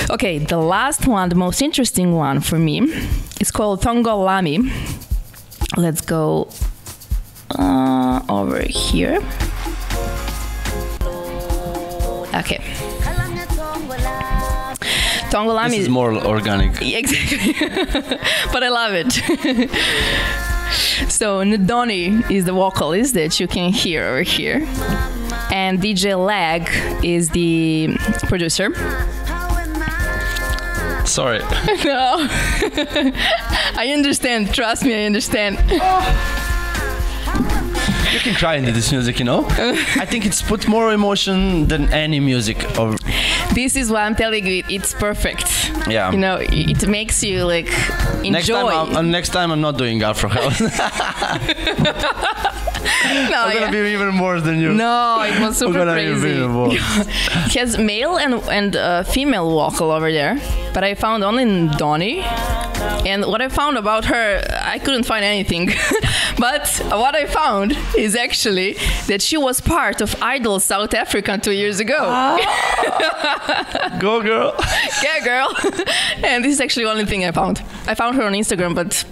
Okay, 0.10 0.38
the 0.40 0.58
last 0.58 1.08
one, 1.08 1.30
the 1.30 1.36
most 1.36 1.62
interesting 1.62 2.14
one 2.14 2.42
for 2.42 2.60
me, 2.60 2.80
is 3.40 3.52
called 3.52 3.82
Tongo 3.82 4.16
Lami. 4.26 4.58
Let's 5.78 6.02
go 6.02 6.48
uh, 7.52 8.22
over 8.30 8.62
here. 8.62 9.20
Okay. 12.36 12.62
Tongolam 15.30 15.66
This 15.66 15.74
is 15.74 15.84
is 15.84 15.90
more 15.90 16.14
organic. 16.14 16.82
Exactly. 16.82 17.54
but 18.54 18.64
I 18.64 18.70
love 18.70 18.94
it. 18.94 19.12
so 21.12 21.44
Ndoni 21.44 22.30
is 22.32 22.46
the 22.46 22.54
vocalist 22.54 23.14
that 23.16 23.40
you 23.40 23.48
can 23.48 23.72
hear 23.74 24.04
over 24.06 24.22
here. 24.22 24.66
And 25.52 25.80
DJ 25.82 26.16
Lag 26.18 26.70
is 27.04 27.30
the 27.30 27.98
producer. 28.28 28.74
Sorry. 31.06 31.40
No. 31.86 32.28
I 33.76 33.92
understand. 33.94 34.54
Trust 34.54 34.84
me, 34.84 34.94
I 34.94 35.06
understand. 35.06 35.58
You 38.18 38.24
can 38.24 38.34
cry 38.34 38.56
into 38.56 38.72
this 38.72 38.92
music, 38.92 39.20
you 39.20 39.26
know? 39.26 39.46
I 40.04 40.06
think 40.06 40.26
it's 40.26 40.42
put 40.42 40.68
more 40.68 40.92
emotion 40.92 41.68
than 41.68 41.94
any 41.94 42.20
music. 42.20 42.58
Or 42.80 42.96
This 43.54 43.76
is 43.76 43.92
why 43.92 44.06
I'm 44.06 44.16
telling 44.16 44.48
you, 44.48 44.64
it's 44.68 44.96
perfect. 44.96 45.70
Yeah. 45.88 46.12
You 46.12 46.18
know, 46.18 46.40
it 46.42 46.88
makes 46.88 47.24
you 47.24 47.46
like 47.46 47.68
enjoy. 48.24 48.32
next 48.32 48.48
time, 48.48 48.68
I'm, 48.68 48.96
uh, 48.96 49.02
next 49.04 49.30
time 49.30 49.52
I'm 49.52 49.62
not 49.62 49.78
doing 49.78 50.02
Afro 50.02 50.30
House. 50.30 50.60
no, 53.30 53.44
I'm 53.46 53.60
gonna 53.60 53.72
be 53.72 53.94
even 53.94 54.20
worse 54.20 54.44
than 54.44 54.60
you. 54.60 54.74
No, 54.74 55.22
it 55.24 55.40
was 55.40 55.58
super 55.58 55.74
gonna 55.74 55.96
be 55.96 56.20
crazy. 56.20 57.12
He 57.52 57.60
has 57.60 57.78
male 57.78 58.18
and 58.18 58.36
and 58.50 58.76
uh, 58.76 59.04
female 59.04 59.50
vocal 59.50 59.92
over 59.92 60.12
there, 60.12 60.40
but 60.74 60.84
I 60.84 60.96
found 60.96 61.24
only 61.24 61.46
Ndoni. 61.46 62.24
And 63.06 63.26
what 63.26 63.42
I 63.42 63.50
found 63.50 63.78
about 63.78 64.06
her, 64.06 64.44
I 64.62 64.80
couldn't 64.80 65.04
find 65.04 65.24
anything. 65.24 65.68
but 66.38 66.68
what 66.90 67.16
I 67.16 67.26
found 67.26 67.78
is 67.98 68.16
actually 68.16 68.74
that 69.08 69.22
she 69.22 69.38
was 69.38 69.62
part 69.62 70.02
of 70.02 70.16
Idol 70.22 70.60
South 70.60 70.94
Africa 70.94 71.38
two 71.38 71.52
years 71.52 71.80
ago. 71.80 72.00
Go, 74.00 74.22
girl. 74.22 74.54
yeah, 75.04 75.20
girl. 75.24 75.50
and 76.24 76.44
this 76.44 76.54
is 76.54 76.62
actually 76.62 76.86
the 76.86 76.92
only 76.92 77.06
thing 77.06 77.26
I 77.26 77.32
found. 77.32 77.62
I 77.88 77.96
found 77.96 78.16
her 78.18 78.24
on 78.24 78.34
Instagram, 78.34 78.76
but 78.76 79.04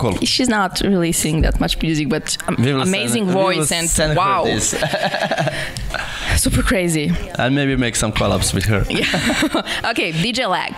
Cool. 0.00 0.16
she's 0.24 0.48
not 0.48 0.80
releasing 0.80 1.42
that 1.42 1.60
much 1.60 1.80
music. 1.82 2.08
But 2.08 2.38
amazing 2.48 3.26
send- 3.26 3.30
voice 3.30 3.98
and 3.98 4.16
wow, 4.16 4.44
super 6.36 6.62
crazy. 6.62 7.12
and 7.38 7.54
maybe 7.54 7.76
make 7.76 7.96
some 7.96 8.10
collabs 8.10 8.54
with 8.54 8.64
her. 8.64 8.80
okay, 9.90 10.10
DJ 10.12 10.48
Lag. 10.48 10.74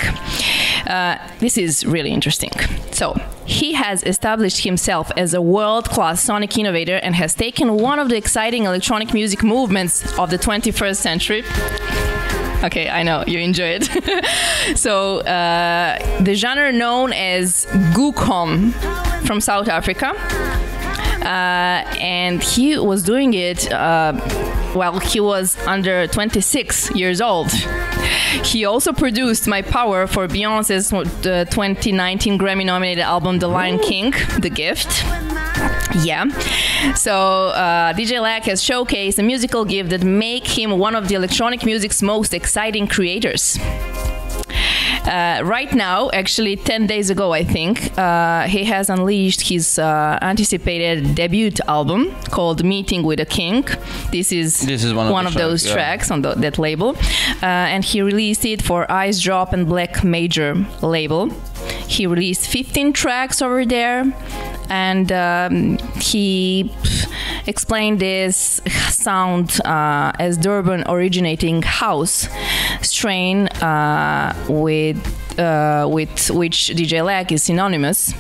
Uh, 0.89 1.19
this 1.39 1.57
is 1.57 1.87
really 1.87 2.11
interesting. 2.11 2.51
So, 2.91 3.15
he 3.45 3.75
has 3.75 4.03
established 4.03 4.65
himself 4.65 5.13
as 5.17 5.35
a 5.35 5.41
world 5.41 5.89
class 5.89 6.21
sonic 6.21 6.59
innovator 6.59 6.97
and 6.97 7.15
has 7.15 7.33
taken 7.35 7.77
one 7.77 8.01
of 8.01 8.09
the 8.09 8.17
exciting 8.17 8.65
electronic 8.65 9.15
music 9.15 9.45
movements 9.45 10.03
of 10.19 10.31
the 10.31 10.39
21st 10.39 10.97
century. 10.97 11.45
Okay, 12.73 12.89
I 12.89 13.03
know 13.03 13.25
you 13.27 13.41
enjoy 13.41 13.79
it. 13.81 14.77
so, 14.79 15.19
uh, 15.19 16.23
the 16.23 16.35
genre 16.35 16.71
known 16.71 17.13
as 17.13 17.67
Gqom 17.93 18.73
from 19.27 19.41
South 19.41 19.69
Africa. 19.69 20.15
Uh, 21.23 21.85
and 22.01 22.41
he 22.41 22.79
was 22.79 23.03
doing 23.03 23.35
it 23.35 23.71
uh, 23.73 24.13
while 24.75 25.01
he 25.01 25.19
was 25.19 25.57
under 25.67 26.07
26 26.07 26.95
years 26.95 27.21
old. 27.21 27.51
He 28.45 28.65
also 28.65 28.93
produced 28.93 29.49
My 29.49 29.63
Power 29.63 30.07
for 30.07 30.29
Beyonce's 30.29 30.93
uh, 30.93 31.45
2019 31.45 32.39
Grammy 32.39 32.65
nominated 32.65 33.03
album 33.05 33.41
The 33.41 33.49
Lion 33.49 33.79
King, 33.81 34.13
The 34.39 34.51
Gift. 34.51 35.05
Yeah. 36.05 36.29
So 36.95 37.49
uh, 37.49 37.93
DJ 37.93 38.21
Lag 38.21 38.43
has 38.45 38.63
showcased 38.63 39.19
a 39.19 39.23
musical 39.23 39.65
gift 39.65 39.91
that 39.91 40.03
make 40.05 40.47
him 40.47 40.79
one 40.79 40.95
of 40.95 41.09
the 41.09 41.15
electronic 41.15 41.65
music's 41.65 42.03
most 42.03 42.35
exciting 42.35 42.87
creators. 42.87 43.59
Uh, 45.05 45.41
right 45.45 45.73
now, 45.75 46.11
actually, 46.13 46.55
10 46.57 46.87
days 46.87 47.11
ago, 47.11 47.33
I 47.33 47.43
think, 47.43 47.97
uh, 47.99 48.43
he 48.47 48.65
has 48.65 48.89
unleashed 48.89 49.41
his 49.49 49.79
uh, 49.79 50.19
anticipated 50.23 51.17
debut 51.17 51.51
album 51.67 52.15
called 52.31 52.65
Meeting 52.65 53.03
with 53.03 53.19
a 53.19 53.27
King. 53.27 53.65
This 54.13 54.31
is, 54.31 54.61
This 54.61 54.85
is 54.85 54.95
one 54.95 55.27
of 55.27 55.35
the 55.35 55.41
those 55.41 55.63
tracks, 55.65 55.69
yeah. 55.69 55.75
tracks 55.75 56.11
on 56.13 56.23
the, 56.23 56.35
that 56.35 56.57
label. 56.59 56.91
Uh, 57.43 57.47
and 57.75 57.85
he 57.85 58.01
released 58.01 58.45
it 58.45 58.63
for 58.63 58.91
Ice 58.91 59.21
Drop 59.21 59.53
and 59.53 59.67
Black 59.69 60.05
Major 60.05 60.55
label. 60.83 61.31
He 61.89 62.07
released 62.07 62.47
15 62.49 62.93
tracks 62.93 63.43
over 63.43 63.65
there. 63.65 64.05
And 64.69 65.13
um, 65.13 65.79
he 66.01 66.73
explained 67.47 68.01
this 68.01 68.61
sound 68.89 69.61
uh, 69.65 70.13
as 70.19 70.37
Durban 70.39 70.85
originating 70.89 71.63
house 71.63 72.29
strain 72.81 73.49
uh, 73.49 74.35
with 74.49 74.99
uh, 75.39 75.87
with 75.91 76.31
which 76.31 76.69
DJ 76.75 77.05
Lag 77.05 77.33
is 77.33 77.43
synonymous, 77.43 78.13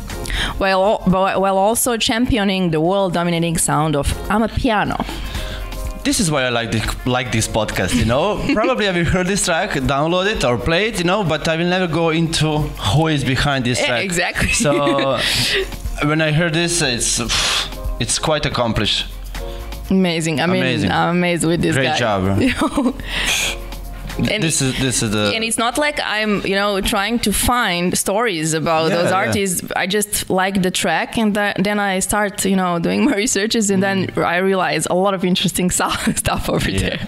while 0.59 0.99
while 1.07 1.59
also 1.59 1.97
championing 1.97 2.70
the 2.70 2.80
world 2.80 3.12
dominating 3.12 3.59
sound 3.59 3.97
of 3.97 4.07
Amapiano. 4.28 5.05
This 6.05 6.18
is 6.18 6.32
why 6.32 6.43
I 6.43 6.49
like 6.49 6.72
this, 6.72 7.07
like 7.07 7.30
this 7.30 7.47
podcast, 7.47 7.95
you 7.95 8.05
know. 8.05 8.43
Probably 8.55 8.86
have 8.86 8.97
you 8.97 9.05
heard 9.05 9.28
this 9.28 9.45
track, 9.45 9.70
download 9.70 10.26
it 10.26 10.43
or 10.45 10.59
play 10.59 10.88
it, 10.88 10.99
you 10.99 11.05
know, 11.05 11.22
but 11.22 11.47
I 11.47 11.57
will 11.57 11.68
never 11.68 11.86
go 11.86 12.11
into 12.11 12.59
who 12.59 13.07
is 13.07 13.22
behind 13.22 13.64
this 13.66 13.78
track. 13.78 14.03
exactly. 14.05 14.49
So 14.49 15.20
when 16.05 16.20
I 16.20 16.32
heard 16.32 16.55
this, 16.55 16.82
it's 16.82 17.20
it's 18.00 18.18
quite 18.18 18.46
accomplished. 18.46 19.07
Amazing! 19.90 20.40
I 20.40 20.46
mean, 20.46 20.62
Amazing. 20.62 20.90
I'm 20.90 21.11
amazed 21.16 21.44
with 21.44 21.61
this 21.62 21.74
Great 21.76 21.98
guy. 21.98 21.98
job. 21.98 22.94
And 24.18 24.42
this 24.42 24.61
is 24.61 24.78
this 24.78 25.03
is 25.03 25.11
the 25.12 25.32
and 25.34 25.42
it's 25.42 25.57
not 25.57 25.78
like 25.78 25.98
I'm, 26.05 26.44
you 26.46 26.55
know, 26.55 26.78
trying 26.82 27.18
to 27.20 27.32
find 27.32 27.96
stories 27.96 28.53
about 28.53 28.90
Yeah, 28.90 28.96
those 28.98 29.11
yeah. 29.11 29.16
artists. 29.16 29.62
I 29.74 29.86
just 29.86 30.28
like 30.28 30.61
the 30.62 30.70
track, 30.70 31.16
and 31.16 31.34
th- 31.34 31.57
then 31.59 31.78
I 31.80 31.98
start, 32.00 32.44
you 32.44 32.55
know, 32.55 32.78
doing 32.78 33.07
my 33.07 33.14
researches, 33.24 33.70
and 33.70 33.82
then 33.82 34.11
I 34.18 34.36
realize 34.36 34.86
a 34.90 34.94
lot 34.94 35.14
of 35.14 35.24
interesting 35.24 35.70
stuff 35.70 36.50
over 36.50 36.68
Mm. 36.70 36.72
Yeah. 36.80 36.88
there. 36.90 37.00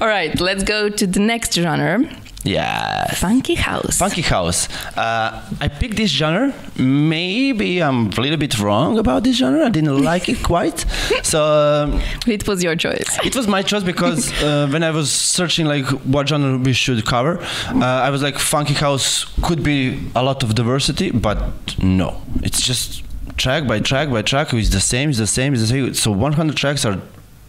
All 0.00 0.06
right, 0.06 0.40
let's 0.40 0.62
go 0.62 0.88
to 0.88 1.06
the 1.08 1.18
next 1.18 1.54
genre, 1.54 1.98
yeah. 2.44 3.06
funky 3.14 3.54
house. 3.54 3.98
Funky 3.98 4.22
house. 4.22 4.68
Uh, 4.96 5.42
I 5.60 5.68
picked 5.68 5.96
this 5.96 6.10
genre. 6.10 6.52
Maybe 6.76 7.80
I'm 7.82 8.06
a 8.06 8.20
little 8.20 8.36
bit 8.36 8.58
wrong 8.58 8.98
about 8.98 9.24
this 9.24 9.36
genre. 9.36 9.66
I 9.66 9.68
didn't 9.70 10.02
like 10.12 10.28
it 10.28 10.42
quite. 10.42 10.84
So 11.22 11.42
um, 11.44 12.00
It 12.26 12.46
was 12.48 12.62
your 12.62 12.76
choice. 12.76 13.18
it 13.24 13.34
was 13.36 13.46
my 13.46 13.62
choice 13.62 13.84
because 13.84 14.32
uh, 14.42 14.68
when 14.72 14.82
I 14.82 14.90
was 14.90 15.10
searching 15.10 15.66
like 15.66 15.86
what 16.14 16.28
genre 16.28 16.58
we 16.58 16.72
should 16.72 17.04
cover, 17.06 17.38
uh, 17.68 17.84
I 17.84 18.10
was 18.10 18.22
like 18.22 18.38
funky 18.38 18.74
house 18.74 19.24
could 19.42 19.62
be 19.62 20.00
a 20.14 20.22
lot 20.22 20.42
of 20.42 20.54
diversity, 20.54 21.10
but 21.10 21.38
no, 21.82 22.20
it's 22.42 22.60
just 22.60 23.02
track 23.36 23.66
by 23.66 23.78
track 23.80 24.10
by 24.10 24.22
track. 24.22 24.52
It's 24.52 24.70
the 24.70 24.80
same. 24.80 25.10
It's 25.10 25.18
the 25.18 25.26
same. 25.26 25.52
It's 25.54 25.62
the 25.62 25.68
same. 25.68 25.94
So 25.94 26.10
100 26.10 26.56
tracks 26.56 26.84
are 26.84 27.00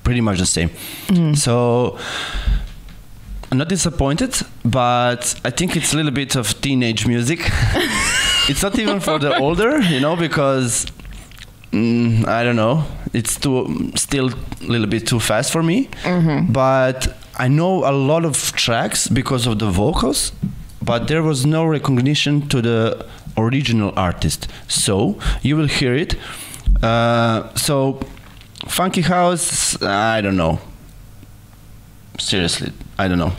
pretty 0.03 0.21
much 0.21 0.39
the 0.39 0.45
same. 0.45 0.69
So. 1.35 1.97
I'm 3.53 3.59
not 3.59 3.69
disappointed, 3.69 4.35
but 4.65 5.39
I 5.45 5.51
think 5.51 5.75
it's 5.75 5.93
a 5.93 5.95
little 5.95 6.11
bit 6.11 6.35
of 6.35 6.59
teenage 6.59 7.05
music. 7.05 7.39
it's 8.49 8.63
not 8.63 8.79
even 8.79 8.99
for 8.99 9.19
the 9.19 9.37
older, 9.37 9.79
you 9.79 9.99
know, 9.99 10.15
because 10.15 10.87
mm, 11.71 12.27
I 12.27 12.43
don't 12.43 12.55
know. 12.55 12.83
It's 13.13 13.37
too 13.39 13.91
still 13.93 14.31
a 14.33 14.65
little 14.65 14.87
bit 14.87 15.05
too 15.05 15.19
fast 15.19 15.51
for 15.51 15.61
me. 15.61 15.87
But 16.51 17.15
I 17.37 17.47
know 17.47 17.87
a 17.87 17.93
lot 17.93 18.25
of 18.25 18.35
tracks 18.53 19.07
because 19.07 19.45
of 19.45 19.59
the 19.59 19.69
vocals, 19.69 20.31
but 20.81 21.07
there 21.07 21.21
was 21.21 21.45
no 21.45 21.63
recognition 21.63 22.49
to 22.49 22.59
the 22.59 23.05
original 23.37 23.93
artist. 23.95 24.47
So 24.67 25.19
you 25.43 25.57
will 25.57 25.67
hear 25.67 25.93
it. 25.93 26.15
Uh, 26.81 27.53
so 27.53 27.99
funky 28.67 29.01
house, 29.01 29.79
I 29.83 30.21
don't 30.21 30.37
know. 30.37 30.57
Seriously, 32.17 32.71
I 33.03 33.09
don't 33.09 33.17
know. 33.17 33.33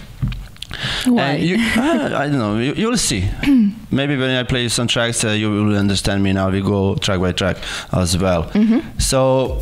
Why? 1.06 1.22
And 1.22 1.42
you, 1.42 1.56
ah, 1.58 2.18
I 2.22 2.28
don't 2.28 2.38
know. 2.38 2.58
You, 2.58 2.88
will 2.88 2.98
see. 2.98 3.26
Maybe 3.90 4.14
when 4.16 4.30
I 4.30 4.42
play 4.42 4.68
some 4.68 4.86
tracks, 4.86 5.24
uh, 5.24 5.28
you 5.30 5.50
will 5.50 5.74
understand 5.76 6.22
me. 6.22 6.34
Now 6.34 6.50
we 6.50 6.60
go 6.60 6.96
track 6.96 7.18
by 7.18 7.32
track 7.32 7.56
as 7.92 8.18
well. 8.18 8.50
So, 8.98 9.60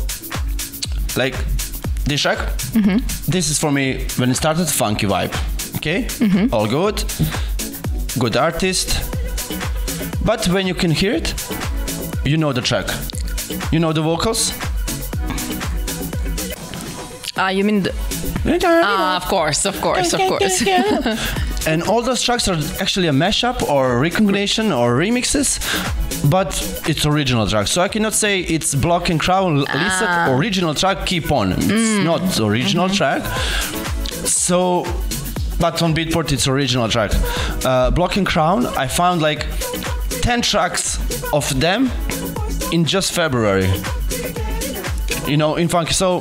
like 1.15 1.35
this 2.03 2.21
track, 2.21 2.39
this 3.27 3.49
is 3.49 3.59
for 3.59 3.71
me 3.71 4.05
when 4.17 4.29
it 4.29 4.35
started. 4.35 4.67
Funky 4.67 5.07
vibe. 5.07 5.33
Okay, 5.77 6.07
all 6.51 6.67
good, 6.67 7.01
good 8.19 8.35
artist. 8.35 8.99
But 10.25 10.45
when 10.49 10.67
you 10.67 10.73
can 10.73 10.91
hear 10.91 11.13
it, 11.13 11.33
you 12.25 12.35
know 12.35 12.51
the 12.51 12.61
track. 12.61 12.87
You 13.71 13.79
know 13.79 13.93
the 13.93 14.01
vocals. 14.01 14.51
Ah, 17.35 17.49
you 17.49 17.63
mean? 17.63 17.83
The, 17.83 17.91
ah, 18.83 19.15
of 19.17 19.25
course, 19.25 19.65
of 19.65 19.79
course, 19.81 20.13
of 20.13 20.19
course. 20.19 20.61
and 21.67 21.83
all 21.83 22.01
those 22.01 22.21
tracks 22.21 22.47
are 22.47 22.57
actually 22.81 23.07
a 23.07 23.11
mashup 23.11 23.61
or 23.69 23.99
recognition 23.99 24.71
or 24.71 24.95
remixes 24.97 25.59
but 26.29 26.49
it's 26.89 27.05
original 27.05 27.47
track 27.47 27.67
so 27.67 27.81
i 27.81 27.87
cannot 27.87 28.13
say 28.13 28.41
it's 28.41 28.75
block 28.75 29.09
and 29.09 29.19
crown 29.21 29.59
listen 29.59 30.07
original 30.37 30.73
track 30.73 31.05
keep 31.05 31.31
on 31.31 31.53
it's 31.53 32.03
not 32.03 32.39
original 32.39 32.89
track 32.89 33.23
so 34.25 34.83
but 35.59 35.81
on 35.81 35.93
Beatport 35.95 36.31
it's 36.33 36.45
original 36.47 36.89
track. 36.89 37.11
Uh, 37.63 37.89
Block 37.91 38.17
and 38.17 38.25
Crown, 38.27 38.65
I 38.65 38.87
found 38.87 39.21
like 39.21 39.47
10 40.21 40.41
tracks 40.41 40.99
of 41.31 41.57
them 41.59 41.89
in 42.73 42.83
just 42.83 43.13
February. 43.13 43.69
You 45.25 45.37
know, 45.37 45.55
in 45.55 45.69
funky. 45.69 45.93
So 45.93 46.19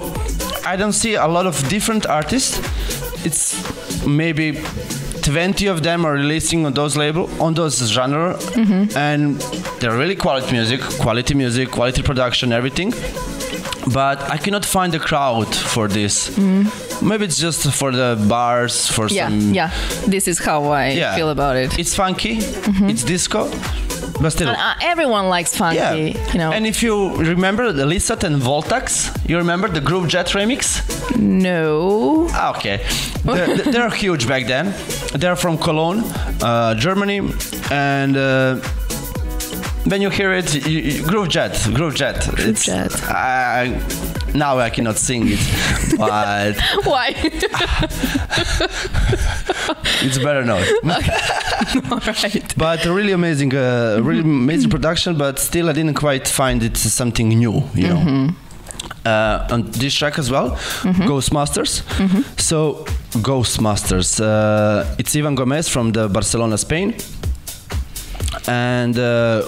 I 0.64 0.76
don't 0.76 0.92
see 0.92 1.14
a 1.14 1.26
lot 1.26 1.46
of 1.46 1.68
different 1.68 2.06
artists. 2.06 2.58
It's 3.24 4.06
maybe 4.06 4.52
20 5.22 5.66
of 5.66 5.82
them 5.82 6.04
are 6.04 6.12
releasing 6.14 6.66
on 6.66 6.72
those 6.74 6.96
label 6.96 7.30
on 7.40 7.54
those 7.54 7.78
genre 7.88 8.34
mm-hmm. 8.34 8.96
and 8.98 9.40
they're 9.80 9.96
really 9.96 10.16
quality 10.16 10.50
music 10.52 10.80
quality 11.00 11.34
music 11.34 11.70
quality 11.70 12.02
production 12.02 12.52
everything 12.52 12.92
but 13.92 14.20
i 14.30 14.36
cannot 14.36 14.64
find 14.64 14.92
a 14.96 14.98
crowd 14.98 15.46
for 15.54 15.86
this 15.86 16.30
mm-hmm. 16.30 17.08
maybe 17.08 17.24
it's 17.24 17.38
just 17.38 17.70
for 17.72 17.92
the 17.92 18.16
bars 18.28 18.88
for 18.88 19.06
Yeah, 19.08 19.28
some 19.28 19.54
yeah. 19.54 19.70
This 20.06 20.26
is 20.26 20.38
how 20.40 20.64
I 20.72 20.88
Yeah. 20.90 21.14
feel 21.14 21.30
about 21.30 21.56
it. 21.56 21.78
it's 21.78 21.94
funky 21.94 22.38
mm-hmm. 22.38 22.90
it's 22.90 23.04
disco 23.04 23.48
but 24.22 24.30
still 24.32 24.48
Uh, 24.48 24.74
everyone 24.92 25.26
likes 25.36 25.52
funky, 25.56 25.76
yeah 25.78 25.94
you 26.32 26.38
know. 26.40 26.50
and 26.56 26.66
if 26.66 26.82
you 26.82 26.94
remember 27.16 27.72
the 27.72 27.84
Lissat 27.92 28.24
and 28.24 28.36
Voltaxx 28.42 28.88
you 29.28 29.36
remember 29.44 29.68
the 29.68 29.80
Groove 29.88 30.08
Jet 30.08 30.28
remix 30.38 30.62
no. 31.18 32.26
Ah, 32.32 32.50
okay. 32.56 32.78
they're, 33.24 33.56
they're 33.72 33.90
huge 33.90 34.26
back 34.26 34.46
then. 34.46 34.74
They're 35.20 35.36
from 35.36 35.58
Cologne, 35.58 36.00
uh, 36.42 36.74
Germany, 36.74 37.20
and 37.70 38.16
uh, 38.16 38.56
when 39.90 40.00
you 40.02 40.10
hear 40.10 40.32
it, 40.32 40.54
you, 40.66 40.78
you, 40.80 41.02
Groove 41.06 41.28
Jet, 41.28 41.54
Groove 41.74 41.94
Jet. 41.94 42.18
Groove 42.36 42.56
Jet. 42.68 42.92
I, 43.08 43.80
now 44.34 44.58
I 44.58 44.70
cannot 44.70 44.96
sing 44.96 45.22
it, 45.26 45.40
but 45.98 46.56
Why? 46.84 47.12
it's 50.02 50.18
better. 50.18 50.42
All 51.90 51.98
right. 52.06 52.54
But 52.56 52.84
a 52.86 52.92
really 52.92 53.12
amazing, 53.12 53.54
uh, 53.54 54.00
really 54.02 54.20
amazing 54.20 54.70
production. 54.70 55.16
But 55.16 55.38
still, 55.38 55.68
I 55.68 55.72
didn't 55.72 55.94
quite 55.94 56.26
find 56.28 56.62
it 56.62 56.76
something 56.76 57.28
new. 57.28 57.62
You 57.74 57.88
know. 57.88 58.28
Uh, 59.04 59.46
on 59.50 59.62
this 59.72 59.94
track 59.94 60.18
as 60.18 60.30
well, 60.30 60.50
Ghostmasters. 61.10 61.82
So 62.40 62.84
Ghostmasters, 63.20 64.20
uh, 64.20 64.94
it's 64.98 65.14
Ivan 65.16 65.34
Gomez 65.34 65.68
from 65.68 65.92
the 65.92 66.08
Barcelona, 66.08 66.56
Spain, 66.56 66.94
and 68.46 68.96
uh, 68.98 69.42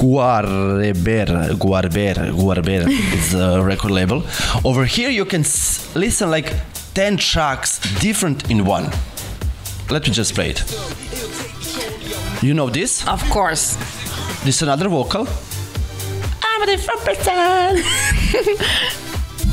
Guarber, 0.00 0.92
Guarber, 1.58 2.30
Guarber 2.32 2.88
is 3.14 3.32
the 3.32 3.62
record 3.64 3.90
label. 3.90 4.22
Over 4.64 4.84
here, 4.84 5.10
you 5.10 5.24
can 5.24 5.40
s- 5.42 5.94
listen 5.94 6.30
like 6.30 6.52
ten 6.94 7.16
tracks 7.16 7.80
different 8.00 8.50
in 8.50 8.64
one. 8.64 8.90
Let 9.92 10.08
me 10.08 10.14
just 10.14 10.34
play 10.34 10.48
it. 10.50 10.64
You 12.42 12.54
know 12.54 12.70
this? 12.70 13.06
Of 13.06 13.22
course. 13.28 13.76
This 14.42 14.56
is 14.56 14.62
another 14.62 14.88
vocal. 14.88 15.28
I'm 16.42 16.62
a 16.62 16.66
different 16.66 17.00
person. 17.00 17.84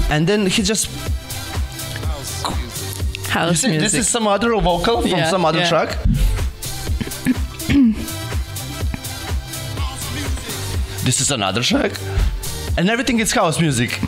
and 0.14 0.26
then 0.26 0.46
he 0.48 0.64
just 0.64 0.88
House 3.28 3.60
see, 3.60 3.68
music. 3.68 3.92
this 3.92 3.96
is 3.96 4.08
some 4.08 4.28
other 4.28 4.52
vocal 4.62 5.02
from 5.02 5.12
Yeah, 5.12 5.30
some 5.30 5.44
other 5.44 5.60
yeah. 5.60 5.68
track. 5.70 5.98
this 11.04 11.20
is 11.20 11.32
another 11.32 11.62
track. 11.62 11.92
And 12.78 12.90
everything 12.90 13.20
is 13.20 13.34
house 13.34 13.60
music. 13.60 14.00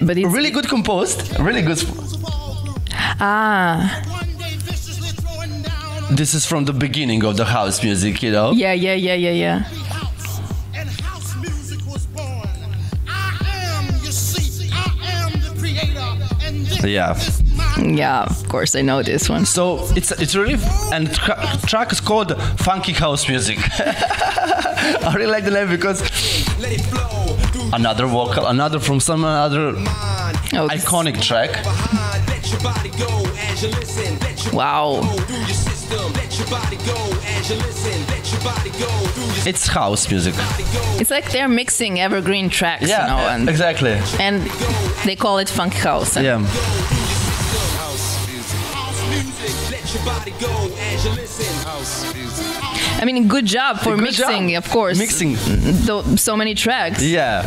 But 0.00 0.16
it's 0.16 0.32
Really 0.32 0.50
good 0.50 0.66
composed. 0.66 1.38
Really 1.38 1.60
good. 1.62 1.78
ah 3.20 4.02
This 6.10 6.34
is 6.34 6.44
from 6.44 6.64
the 6.64 6.72
beginning 6.72 7.24
of 7.24 7.36
the 7.36 7.44
house 7.44 7.82
music, 7.82 8.22
you 8.22 8.32
know? 8.32 8.50
yeah 8.52 8.72
yeah 8.72 8.94
yeah 8.94 9.14
yeah 9.14 9.30
yeah. 9.30 9.64
and 10.74 10.88
house 11.00 11.36
music 11.36 11.80
was 11.86 12.04
born. 12.06 12.48
I 13.08 13.38
am, 13.76 13.86
you 14.04 14.10
see, 14.12 14.68
I 14.72 14.92
am 15.24 15.32
the 15.40 15.54
creator, 15.58 16.44
and 16.44 16.66
this 16.66 16.84
Yeah. 16.84 17.14
Yeah, 17.80 18.24
of 18.24 18.48
course 18.48 18.74
I 18.74 18.82
know 18.82 19.02
this 19.02 19.28
one. 19.28 19.46
So 19.46 19.86
it's 19.96 20.10
it's 20.12 20.34
really 20.34 20.58
and 20.92 21.12
tra- 21.14 21.40
track 21.66 21.92
is 21.92 22.00
called 22.00 22.36
funky 22.58 22.92
house 22.92 23.28
music. 23.28 23.58
I 23.78 25.12
really 25.16 25.30
like 25.30 25.44
the 25.44 25.50
name 25.52 25.68
because 25.68 26.00
let 26.60 26.72
it 26.72 26.80
flow 26.80 27.36
through 27.52 27.70
another 27.72 28.06
vocal, 28.06 28.46
another 28.46 28.80
from 28.80 29.00
some 29.00 29.24
other 29.24 29.74
Oh, 30.52 30.66
iconic 30.68 31.22
track. 31.22 31.50
behind. 31.62 32.26
Let 32.28 32.50
your 32.50 32.60
body 32.60 32.90
go 32.98 33.08
as 33.48 33.62
you 33.62 33.70
listen. 33.70 34.18
Let 34.18 34.44
your 34.44 34.54
Wow. 34.54 35.00
Go 35.90 36.08
through 36.08 36.22
your 36.22 36.30
system. 36.30 36.30
Let 36.30 36.38
your 36.38 36.48
body 36.48 36.76
go 36.86 36.98
as 37.26 37.50
listen. 37.50 38.06
Let 38.06 38.32
your 38.32 38.40
body 38.42 38.70
go 38.70 38.88
through 39.14 39.50
It's 39.50 39.66
house 39.66 40.08
music. 40.10 40.34
It's 41.00 41.10
like 41.10 41.30
they're 41.32 41.48
mixing 41.48 42.00
evergreen 42.00 42.48
tracks, 42.50 42.88
Yeah, 42.88 43.02
you 43.02 43.08
know, 43.10 43.28
and 43.28 43.48
exactly. 43.48 43.98
and 44.18 44.42
they 45.04 45.16
call 45.16 45.38
it 45.38 45.48
funk 45.48 45.74
house. 45.74 46.16
Yeah. 46.16 46.38
House 47.80 48.28
music. 48.28 49.70
Let 49.70 49.94
your 49.94 50.04
body 50.04 50.32
go 50.40 50.70
as 50.92 51.04
you 51.04 51.10
listen. 51.12 51.54
House 51.66 52.14
music. 52.14 52.46
I 53.02 53.04
mean, 53.06 53.28
good 53.28 53.46
job 53.46 53.78
for 53.78 53.94
Good 53.96 54.02
mixing, 54.04 54.50
job. 54.50 54.64
of 54.64 54.70
course. 54.70 54.98
Mixing. 54.98 55.36
Tho- 55.86 56.16
so 56.16 56.36
many 56.36 56.54
tracks. 56.54 57.02
Yeah. 57.02 57.46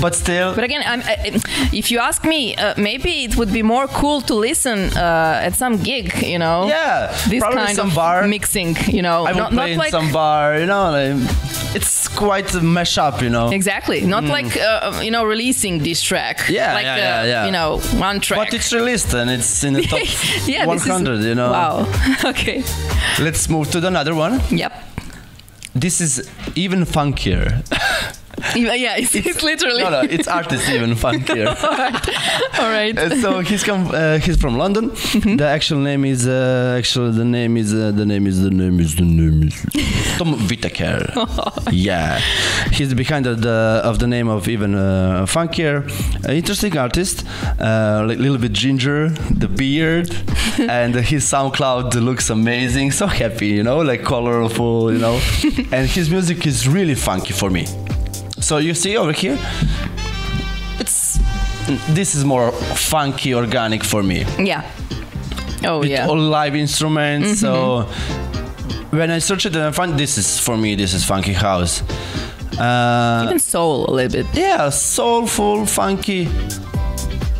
But 0.00 0.14
still, 0.14 0.54
But 0.54 0.64
again, 0.64 0.82
I'm, 0.84 1.00
I, 1.00 1.40
if 1.72 1.90
you 1.90 1.98
ask 1.98 2.24
me, 2.24 2.54
uh, 2.56 2.74
maybe 2.76 3.24
it 3.24 3.36
would 3.36 3.52
be 3.52 3.62
more 3.62 3.86
cool 3.88 4.20
to 4.22 4.34
listen 4.34 4.78
uh, 4.96 5.40
at 5.46 5.54
some 5.54 5.78
gig, 5.78 6.22
you 6.22 6.38
know. 6.38 6.66
yeah, 6.68 7.08
This 7.28 7.40
probably 7.40 7.64
kind 7.64 7.76
some 7.76 7.88
of 7.88 7.94
bar. 7.94 8.26
mixing, 8.28 8.76
you 8.88 9.02
know, 9.02 9.24
I 9.26 9.32
will 9.32 9.38
not, 9.38 9.52
play 9.52 9.56
not 9.56 9.68
in 9.70 9.78
like 9.78 9.90
some 9.90 10.12
bar, 10.12 10.58
you 10.58 10.66
know. 10.66 10.90
Like, 10.90 11.16
it's 11.74 12.08
quite 12.08 12.54
a 12.54 12.60
mashup, 12.60 13.20
you 13.22 13.30
know. 13.30 13.50
exactly, 13.50 14.00
not 14.02 14.24
like 14.24 14.56
uh, 14.56 15.00
you 15.04 15.10
know 15.10 15.24
releasing 15.24 15.82
this 15.82 16.00
track. 16.02 16.48
Yeah, 16.48 16.72
like 16.74 16.84
yeah, 16.84 16.94
uh, 16.94 16.96
yeah, 16.98 17.24
yeah. 17.24 17.46
you 17.46 17.52
know 17.52 17.78
one 17.98 18.20
track. 18.20 18.38
But 18.38 18.54
it's 18.54 18.72
released 18.72 19.12
and 19.14 19.30
it's 19.30 19.62
in 19.64 19.74
the 19.74 19.82
top 19.90 20.00
yeah, 20.46 20.64
this 20.66 20.82
is- 20.82 20.88
100, 20.88 21.22
you 21.24 21.34
know. 21.34 21.50
Wow. 21.50 21.86
okay. 22.24 22.62
Let's 23.20 23.48
move 23.48 23.70
to 23.72 23.86
another 23.86 24.14
one. 24.14 24.40
Yep. 24.50 24.72
This 25.74 26.00
is 26.00 26.30
even 26.54 26.84
funkier. 26.84 27.62
Yeah, 28.56 28.74
yeah, 28.74 28.96
it's, 28.96 29.14
it's 29.14 29.42
literally. 29.42 29.82
no, 29.82 29.90
no, 29.90 30.00
it's 30.00 30.28
artist 30.28 30.68
even 30.68 30.90
funkier. 31.04 31.48
All 32.58 32.70
right. 32.70 32.96
Uh, 32.96 33.20
so 33.20 33.40
he's 33.40 33.62
come. 33.62 33.90
Uh, 33.92 34.18
he's 34.18 34.36
from 34.40 34.56
London. 34.56 34.90
Mm-hmm. 34.90 35.36
The 35.36 35.46
actual 35.46 35.80
name 35.80 36.04
is. 36.04 36.26
Uh, 36.26 36.74
actually, 36.78 37.12
the 37.12 37.24
name 37.24 37.56
is. 37.56 37.72
Uh, 37.74 37.92
the 37.92 38.06
name 38.06 38.26
is. 38.26 38.42
The 38.42 38.50
name 38.50 38.80
is. 38.80 38.96
The 38.96 39.02
name 39.02 39.42
is. 39.48 40.16
Tom 40.18 40.32
Whittaker. 40.48 41.06
yeah, 41.70 42.18
he's 42.72 42.94
behind 42.94 43.26
the, 43.26 43.34
the 43.34 43.80
of 43.84 43.98
the 43.98 44.06
name 44.06 44.28
of 44.28 44.48
even 44.48 44.74
uh, 44.74 45.26
funkier. 45.26 45.84
Uh, 46.26 46.32
interesting 46.32 46.76
artist. 46.76 47.24
A 47.58 48.04
little 48.06 48.38
bit 48.38 48.52
ginger, 48.52 49.10
the 49.30 49.48
beard, 49.48 50.10
and 50.58 50.94
his 50.94 51.24
SoundCloud 51.24 51.94
looks 51.94 52.30
amazing. 52.30 52.92
So 52.92 53.06
happy, 53.06 53.48
you 53.48 53.62
know, 53.62 53.78
like 53.78 54.02
colorful, 54.04 54.92
you 54.92 54.98
know. 54.98 55.20
and 55.72 55.88
his 55.88 56.10
music 56.10 56.46
is 56.46 56.66
really 56.68 56.94
funky 56.94 57.32
for 57.32 57.50
me. 57.50 57.66
So 58.40 58.58
you 58.58 58.74
see 58.74 58.96
over 58.96 59.12
here, 59.12 59.38
it's 60.78 61.18
this 61.88 62.14
is 62.14 62.24
more 62.24 62.52
funky, 62.52 63.34
organic 63.34 63.82
for 63.84 64.02
me. 64.02 64.24
Yeah. 64.38 64.62
Oh 65.64 65.80
With 65.80 65.88
yeah. 65.90 66.06
all 66.06 66.18
live 66.18 66.54
instruments. 66.54 67.40
So 67.40 67.82
when 68.90 69.10
I 69.10 69.18
search 69.20 69.46
it 69.46 69.56
and 69.56 69.64
I 69.64 69.70
find 69.72 69.98
this 69.98 70.16
is 70.18 70.38
for 70.38 70.56
me, 70.56 70.74
this 70.76 70.94
is 70.94 71.04
funky 71.04 71.32
house. 71.32 71.82
Uh, 72.58 73.22
Even 73.26 73.38
soul 73.38 73.86
a 73.88 73.92
little 73.92 74.22
bit. 74.22 74.26
yeah, 74.34 74.70
soulful, 74.70 75.66
funky. 75.66 76.28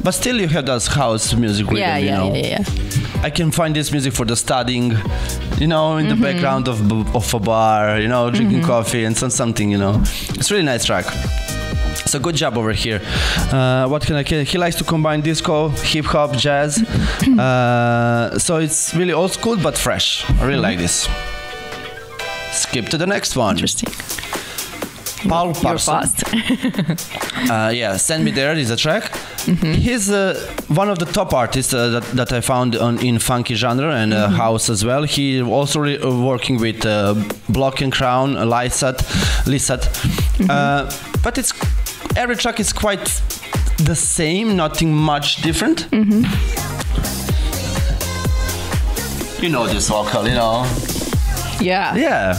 But 0.03 0.13
still, 0.13 0.41
you 0.41 0.49
have 0.49 0.67
that 0.67 0.85
house 0.87 1.35
music 1.35 1.67
rhythm, 1.67 1.79
Yeah, 1.81 1.97
you 1.99 2.07
yeah, 2.07 2.17
know. 2.17 2.35
yeah, 2.35 2.63
yeah. 2.63 3.23
I 3.23 3.31
can 3.31 3.51
find 3.51 3.75
this 3.75 3.91
music 3.93 4.13
for 4.13 4.25
the 4.27 4.37
studying, 4.37 4.95
you 5.59 5.67
know, 5.67 5.97
in 5.97 6.09
the 6.09 6.15
Mm-hmm. 6.15 6.23
background 6.23 6.69
of, 6.69 6.79
of 7.15 7.35
a 7.35 7.39
bar, 7.41 8.01
you 8.01 8.09
know, 8.09 8.31
drinking 8.31 8.63
coffee 8.63 9.05
and 9.05 9.17
some, 9.17 9.31
something, 9.31 9.71
you 9.71 9.79
know. 9.79 10.01
It's 10.39 10.51
really 10.51 10.65
nice 10.65 10.85
track. 10.85 11.05
So 12.07 12.19
good 12.21 12.37
job 12.37 12.57
over 12.57 12.73
here. 12.73 13.01
Uh, 13.53 13.89
what 13.89 14.03
can 14.07 14.17
I? 14.17 14.23
Can, 14.23 14.45
he 14.47 14.59
likes 14.59 14.77
to 14.77 14.85
combine 14.85 15.23
disco, 15.23 15.69
hip 15.71 16.05
hop, 16.05 16.37
jazz. 16.37 16.79
uh, 17.39 18.39
so 18.39 18.57
it's 18.59 18.95
really 18.95 19.13
old 19.13 19.33
school 19.33 19.57
but 19.57 19.77
fresh. 19.77 20.25
I 20.31 20.45
really 20.47 20.61
like 20.61 20.79
this. 20.79 21.09
Skip 22.53 22.87
to 22.91 22.99
the 22.99 23.07
next 23.07 23.37
one. 23.37 23.57
Interesting. 23.57 23.93
Paul 25.29 25.47
You're 25.47 25.55
Parson. 25.55 26.03
fast. 26.03 26.25
Uh, 27.51 27.71
yeah, 27.75 27.97
Send 27.97 28.25
Me 28.25 28.31
There 28.31 28.55
is 28.57 28.71
a 28.71 28.77
track. 28.77 29.13
Mm-hmm. 29.47 29.73
He's 29.75 30.11
uh, 30.11 30.35
one 30.69 30.91
of 30.91 30.99
the 30.99 31.05
top 31.07 31.33
artists 31.33 31.73
uh, 31.73 31.89
that, 32.01 32.03
that 32.17 32.33
I 32.33 32.41
found 32.41 32.75
on, 32.77 32.99
in 32.99 33.19
funky 33.19 33.55
genre 33.55 33.95
and 33.95 34.13
uh, 34.13 34.27
Mm-hmm. 34.27 34.37
house 34.37 34.69
as 34.73 34.85
well. 34.85 35.05
He 35.05 35.41
also 35.43 35.81
re- 35.81 35.99
uh, 35.99 36.11
working 36.11 36.59
with 36.61 36.85
uh, 36.85 37.15
Block 37.49 37.81
and 37.81 37.93
Crown, 37.93 38.35
Lissat, 38.35 38.99
Lissat. 39.47 39.83
Mm-hmm. 40.39 40.51
Uh, 40.51 40.91
but 41.23 41.39
it's 41.39 41.53
every 42.17 42.37
track 42.37 42.59
is 42.61 42.73
quite 42.73 43.23
the 43.85 43.95
same, 43.95 44.57
nothing 44.57 44.93
much 44.95 45.43
different. 45.43 45.87
Mm-hmm. 45.91 46.25
you 49.43 49.49
know 49.51 49.67
this 49.67 49.89
vocal, 49.89 50.27
you 50.27 50.35
know. 50.35 50.65
Yeah. 51.61 51.95
Yeah. 51.97 52.35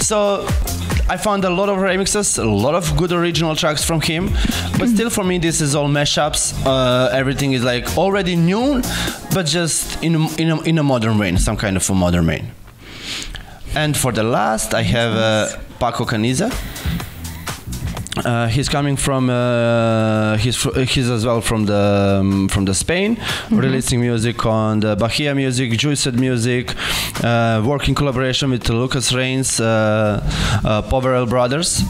So 0.00 0.46
I 1.12 1.18
found 1.18 1.44
a 1.44 1.50
lot 1.50 1.68
of 1.68 1.76
remixes, 1.76 2.38
a 2.38 2.48
lot 2.48 2.74
of 2.74 2.96
good 2.96 3.12
original 3.12 3.54
tracks 3.54 3.84
from 3.84 4.00
him, 4.00 4.30
but 4.78 4.88
still 4.88 5.10
for 5.10 5.22
me 5.22 5.36
this 5.36 5.60
is 5.60 5.74
all 5.74 5.86
mashups. 5.86 6.54
Uh, 6.64 7.10
everything 7.12 7.52
is 7.52 7.62
like 7.62 7.98
already 7.98 8.34
new, 8.34 8.80
but 9.34 9.44
just 9.44 10.02
in 10.02 10.14
a, 10.14 10.34
in 10.40 10.48
a, 10.48 10.62
in 10.62 10.78
a 10.78 10.82
modern 10.82 11.18
way, 11.18 11.36
some 11.36 11.58
kind 11.58 11.76
of 11.76 11.90
a 11.90 11.94
modern 11.94 12.26
way. 12.26 12.50
And 13.74 13.94
for 13.94 14.10
the 14.10 14.22
last, 14.22 14.72
I 14.72 14.80
have 14.80 15.12
uh, 15.14 15.58
Paco 15.78 16.06
Caniza. 16.06 16.50
Uh, 18.16 18.46
he's 18.46 18.68
coming 18.68 18.96
from 18.96 19.30
uh, 19.30 20.36
he's 20.36 20.62
he's 20.90 21.08
as 21.08 21.24
well 21.24 21.40
from 21.40 21.64
the 21.64 22.18
um, 22.20 22.48
from 22.48 22.66
the 22.66 22.74
Spain, 22.74 23.16
releasing 23.50 24.00
music 24.00 24.44
on 24.44 24.80
the 24.80 24.94
Bahia 24.96 25.34
music, 25.34 25.70
Juiced 25.78 26.12
music, 26.12 26.74
uh, 27.24 27.62
working 27.64 27.94
collaboration 27.94 28.50
with 28.50 28.68
Lucas 28.68 29.14
Reigns, 29.14 29.60
uh, 29.60 30.20
uh, 30.64 30.82
Poverel 30.82 31.26
Brothers. 31.26 31.82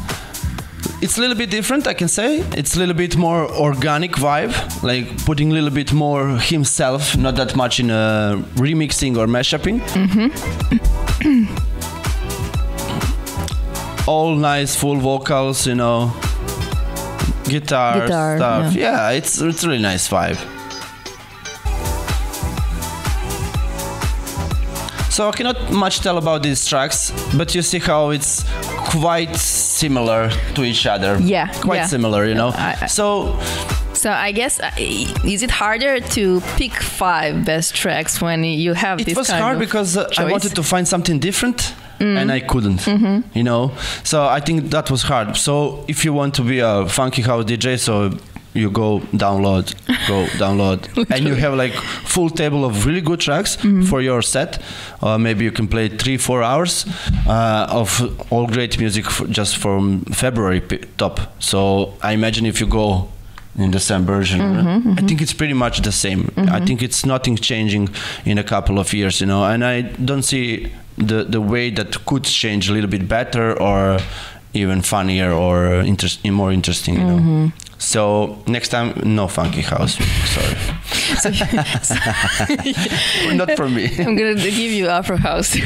It's 1.00 1.18
a 1.18 1.20
little 1.20 1.36
bit 1.36 1.50
different, 1.50 1.88
I 1.88 1.94
can 1.94 2.06
say. 2.06 2.38
It's 2.56 2.76
a 2.76 2.78
little 2.78 2.94
bit 2.94 3.16
more 3.16 3.50
organic 3.50 4.12
vibe, 4.12 4.54
like 4.84 5.24
putting 5.26 5.50
a 5.50 5.54
little 5.54 5.70
bit 5.70 5.92
more 5.92 6.38
himself, 6.38 7.16
not 7.16 7.34
that 7.34 7.56
much 7.56 7.80
in 7.80 7.90
uh, 7.90 8.36
remixing 8.54 9.16
or 9.16 9.26
mashuping. 9.26 9.80
all 14.12 14.34
nice 14.36 14.76
full 14.76 14.98
vocals, 15.00 15.66
you 15.66 15.74
know, 15.74 16.12
guitar, 17.44 18.00
Guitar, 18.00 18.36
stuff. 18.38 18.74
yeah. 18.74 19.10
Yeah. 19.10 19.18
it's 19.18 19.40
it's 19.40 19.64
really 19.64 19.82
nice 19.82 20.08
vibe. 20.08 20.38
So 25.10 25.28
I 25.28 25.32
cannot 25.32 25.70
much 25.70 26.00
tell 26.00 26.16
about 26.16 26.42
these 26.42 26.66
tracks, 26.66 27.12
but 27.36 27.54
you 27.54 27.60
see 27.62 27.78
how 27.78 28.10
it's 28.10 28.44
quite 29.00 29.36
similar 29.36 30.30
to 30.54 30.64
each 30.64 30.86
other. 30.86 31.18
Yeah, 31.20 31.48
quite 31.60 31.76
yeah. 31.80 31.86
similar, 31.86 32.24
you 32.26 32.34
know. 32.34 32.48
I- 32.54 32.76
I- 32.82 32.86
so 32.88 33.36
So 33.94 34.10
I 34.10 34.32
guess 34.32 34.58
uh, 34.58 34.70
is 35.34 35.42
it 35.42 35.50
harder 35.50 36.00
to 36.16 36.40
pick 36.56 36.72
five 36.82 37.44
best 37.44 37.74
tracks 37.82 38.20
when 38.22 38.42
you 38.42 38.74
have 38.74 39.00
it 39.00 39.04
this 39.06 39.16
was 39.16 39.28
kind 39.28 39.42
hard 39.42 39.58
because 39.58 39.96
uh, 39.96 40.08
I? 40.18 40.24
Wanted 40.24 40.54
to 40.56 40.62
find 40.62 40.88
something 40.88 41.20
different 41.20 41.74
and 42.03 42.30
I 42.32 42.40
couldn't, 42.40 42.86
you 43.34 43.42
know. 43.44 43.70
So 44.05 44.24
I 44.26 44.40
think 44.40 44.70
that 44.70 44.90
was 44.90 45.03
hard. 45.03 45.36
So 45.36 45.84
if 45.88 46.05
you 46.05 46.12
want 46.12 46.34
to 46.34 46.42
be 46.42 46.59
a 46.61 46.86
funky 46.88 47.22
house 47.22 47.44
DJ, 47.44 47.78
so 47.78 48.11
you 48.55 48.70
go 48.70 49.00
download, 49.12 49.72
go 50.09 50.26
download, 50.44 50.80
and 51.11 51.26
you 51.26 51.34
have 51.36 51.55
like 51.55 51.72
full 52.05 52.28
table 52.28 52.64
of 52.64 52.84
really 52.86 53.00
good 53.00 53.20
tracks 53.20 53.57
Mm-hmm. 53.57 53.82
for 53.84 54.03
your 54.03 54.20
set. 54.22 54.61
Uh, 55.00 55.16
maybe 55.18 55.44
you 55.44 55.53
can 55.53 55.66
play 55.68 55.88
three, 55.88 56.18
four 56.18 56.42
hours 56.42 56.84
uh, 57.26 57.66
of 57.70 58.00
all 58.30 58.46
great 58.46 58.78
music 58.78 59.07
f- 59.07 59.26
just 59.30 59.57
from 59.57 60.03
February 60.12 60.61
p- 60.61 60.78
top. 60.98 61.20
So 61.38 61.94
I 62.03 62.12
imagine 62.12 62.44
if 62.46 62.61
you 62.61 62.66
go 62.66 63.09
in 63.57 63.70
December, 63.70 64.22
January, 64.22 64.62
mm-hmm, 64.62 64.88
I 64.88 64.92
mm-hmm. 64.94 65.07
think 65.07 65.20
it's 65.20 65.34
pretty 65.34 65.53
much 65.53 65.82
the 65.82 65.92
same. 65.92 66.32
I 66.36 66.40
mm-hmm. 66.40 66.64
think 66.64 66.82
it's 66.82 67.05
nothing 67.05 67.36
changing 67.36 67.90
in 68.24 68.38
a 68.38 68.44
couple 68.44 68.78
of 68.78 68.92
years, 68.92 69.20
you 69.20 69.26
know, 69.26 69.44
and 69.44 69.64
I 69.64 69.82
don't 69.82 70.22
see 70.22 70.72
the 70.96 71.24
the 71.24 71.40
way 71.40 71.70
that 71.70 72.05
could 72.05 72.24
change 72.24 72.68
a 72.68 72.72
little 72.72 72.90
bit 72.90 73.09
better 73.09 73.59
or 73.61 73.98
even 74.55 74.82
funnier 74.82 75.32
or 75.32 75.74
interest, 75.80 76.24
more 76.28 76.53
interesting, 76.53 76.94
you 76.94 77.05
know. 77.05 77.53
So 77.82 78.38
next 78.46 78.68
time, 78.68 78.94
no 79.05 79.26
funky 79.26 79.62
house. 79.62 79.98
Sorry, 80.30 80.55
not 83.36 83.50
for 83.57 83.68
me. 83.68 83.86
I'm 83.98 84.14
gonna 84.16 84.36
give 84.36 84.55
you 84.55 84.88
Afro 84.88 85.16
House 85.16 85.57
it. 85.57 85.64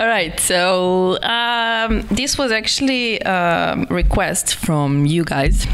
All 0.00 0.06
right. 0.06 0.38
So 0.40 1.22
um, 1.22 2.02
this 2.10 2.36
was 2.36 2.50
actually 2.50 3.20
a 3.20 3.86
request 3.88 4.56
from 4.56 5.06
you 5.06 5.24
guys. 5.24 5.66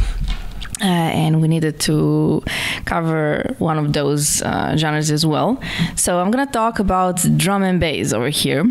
Uh, 0.82 0.86
and 0.86 1.40
we 1.40 1.48
needed 1.48 1.80
to 1.80 2.42
cover 2.84 3.54
one 3.58 3.78
of 3.78 3.92
those 3.94 4.42
uh, 4.42 4.76
genres 4.76 5.10
as 5.10 5.24
well. 5.24 5.58
So 5.96 6.18
I'm 6.20 6.30
gonna 6.30 6.50
talk 6.50 6.78
about 6.78 7.24
drum 7.38 7.62
and 7.62 7.80
bass 7.80 8.12
over 8.12 8.28
here. 8.28 8.64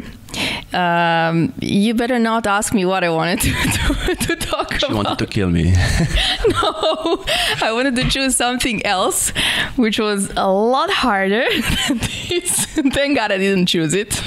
Um, 0.74 1.54
you 1.60 1.94
better 1.94 2.18
not 2.20 2.48
ask 2.48 2.74
me 2.74 2.86
what 2.86 3.04
I 3.04 3.10
wanted 3.10 3.42
to, 3.42 3.52
to, 3.54 4.16
to 4.16 4.36
talk 4.36 4.72
She 4.72 4.78
about. 4.78 4.90
She 4.90 4.94
wanted 4.94 5.18
to 5.20 5.28
kill 5.28 5.50
me. 5.50 5.74
No, 6.48 7.24
I 7.62 7.72
wanted 7.72 7.96
to 7.96 8.10
choose 8.10 8.36
something 8.36 8.86
else, 8.86 9.30
which 9.78 9.98
was 10.00 10.30
a 10.36 10.52
lot 10.52 10.90
harder 10.90 11.44
than 11.88 11.98
this. 12.00 12.66
Thank 12.66 13.16
God 13.18 13.32
I 13.32 13.38
didn't 13.38 13.68
choose 13.68 13.94
it 13.94 14.22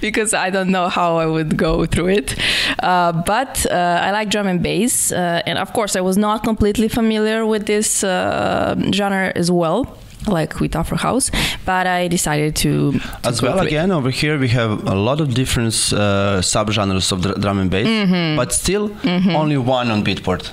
because 0.00 0.34
I 0.34 0.50
don't 0.50 0.70
know 0.70 0.88
how 0.88 1.16
I 1.18 1.26
would 1.26 1.56
go 1.56 1.86
through 1.86 2.08
it. 2.08 2.36
Uh, 2.80 3.12
but 3.12 3.64
uh, 3.70 4.00
I 4.02 4.10
like 4.10 4.30
drum 4.30 4.46
and 4.48 4.62
bass, 4.62 5.12
uh, 5.12 5.42
and 5.46 5.58
of 5.58 5.72
course, 5.72 5.94
I 5.94 6.00
was 6.00 6.16
not 6.16 6.42
completely 6.42 6.88
familiar 6.88 7.46
with 7.46 7.66
this 7.66 8.02
uh, 8.02 8.74
genre 8.92 9.32
as 9.36 9.50
well. 9.50 9.96
Like 10.26 10.58
with 10.60 10.74
Afro 10.76 10.96
House, 10.96 11.30
but 11.66 11.86
I 11.86 12.08
decided 12.08 12.56
to, 12.56 12.92
to 12.92 13.00
As 13.24 13.42
well, 13.42 13.52
through 13.58 13.62
it. 13.66 13.66
again, 13.68 13.90
over 13.90 14.10
here 14.10 14.38
we 14.38 14.48
have 14.48 14.86
a 14.88 14.94
lot 14.94 15.20
of 15.20 15.34
different 15.34 15.74
uh, 15.92 16.40
subgenres 16.40 17.12
of 17.12 17.20
dr- 17.22 17.40
drum 17.40 17.58
and 17.58 17.70
bass, 17.70 17.86
Mm-hmm. 17.86 18.36
but 18.36 18.52
still 18.52 18.90
only 19.04 19.58
one 19.58 19.90
on 19.90 20.02
Beatport. 20.04 20.50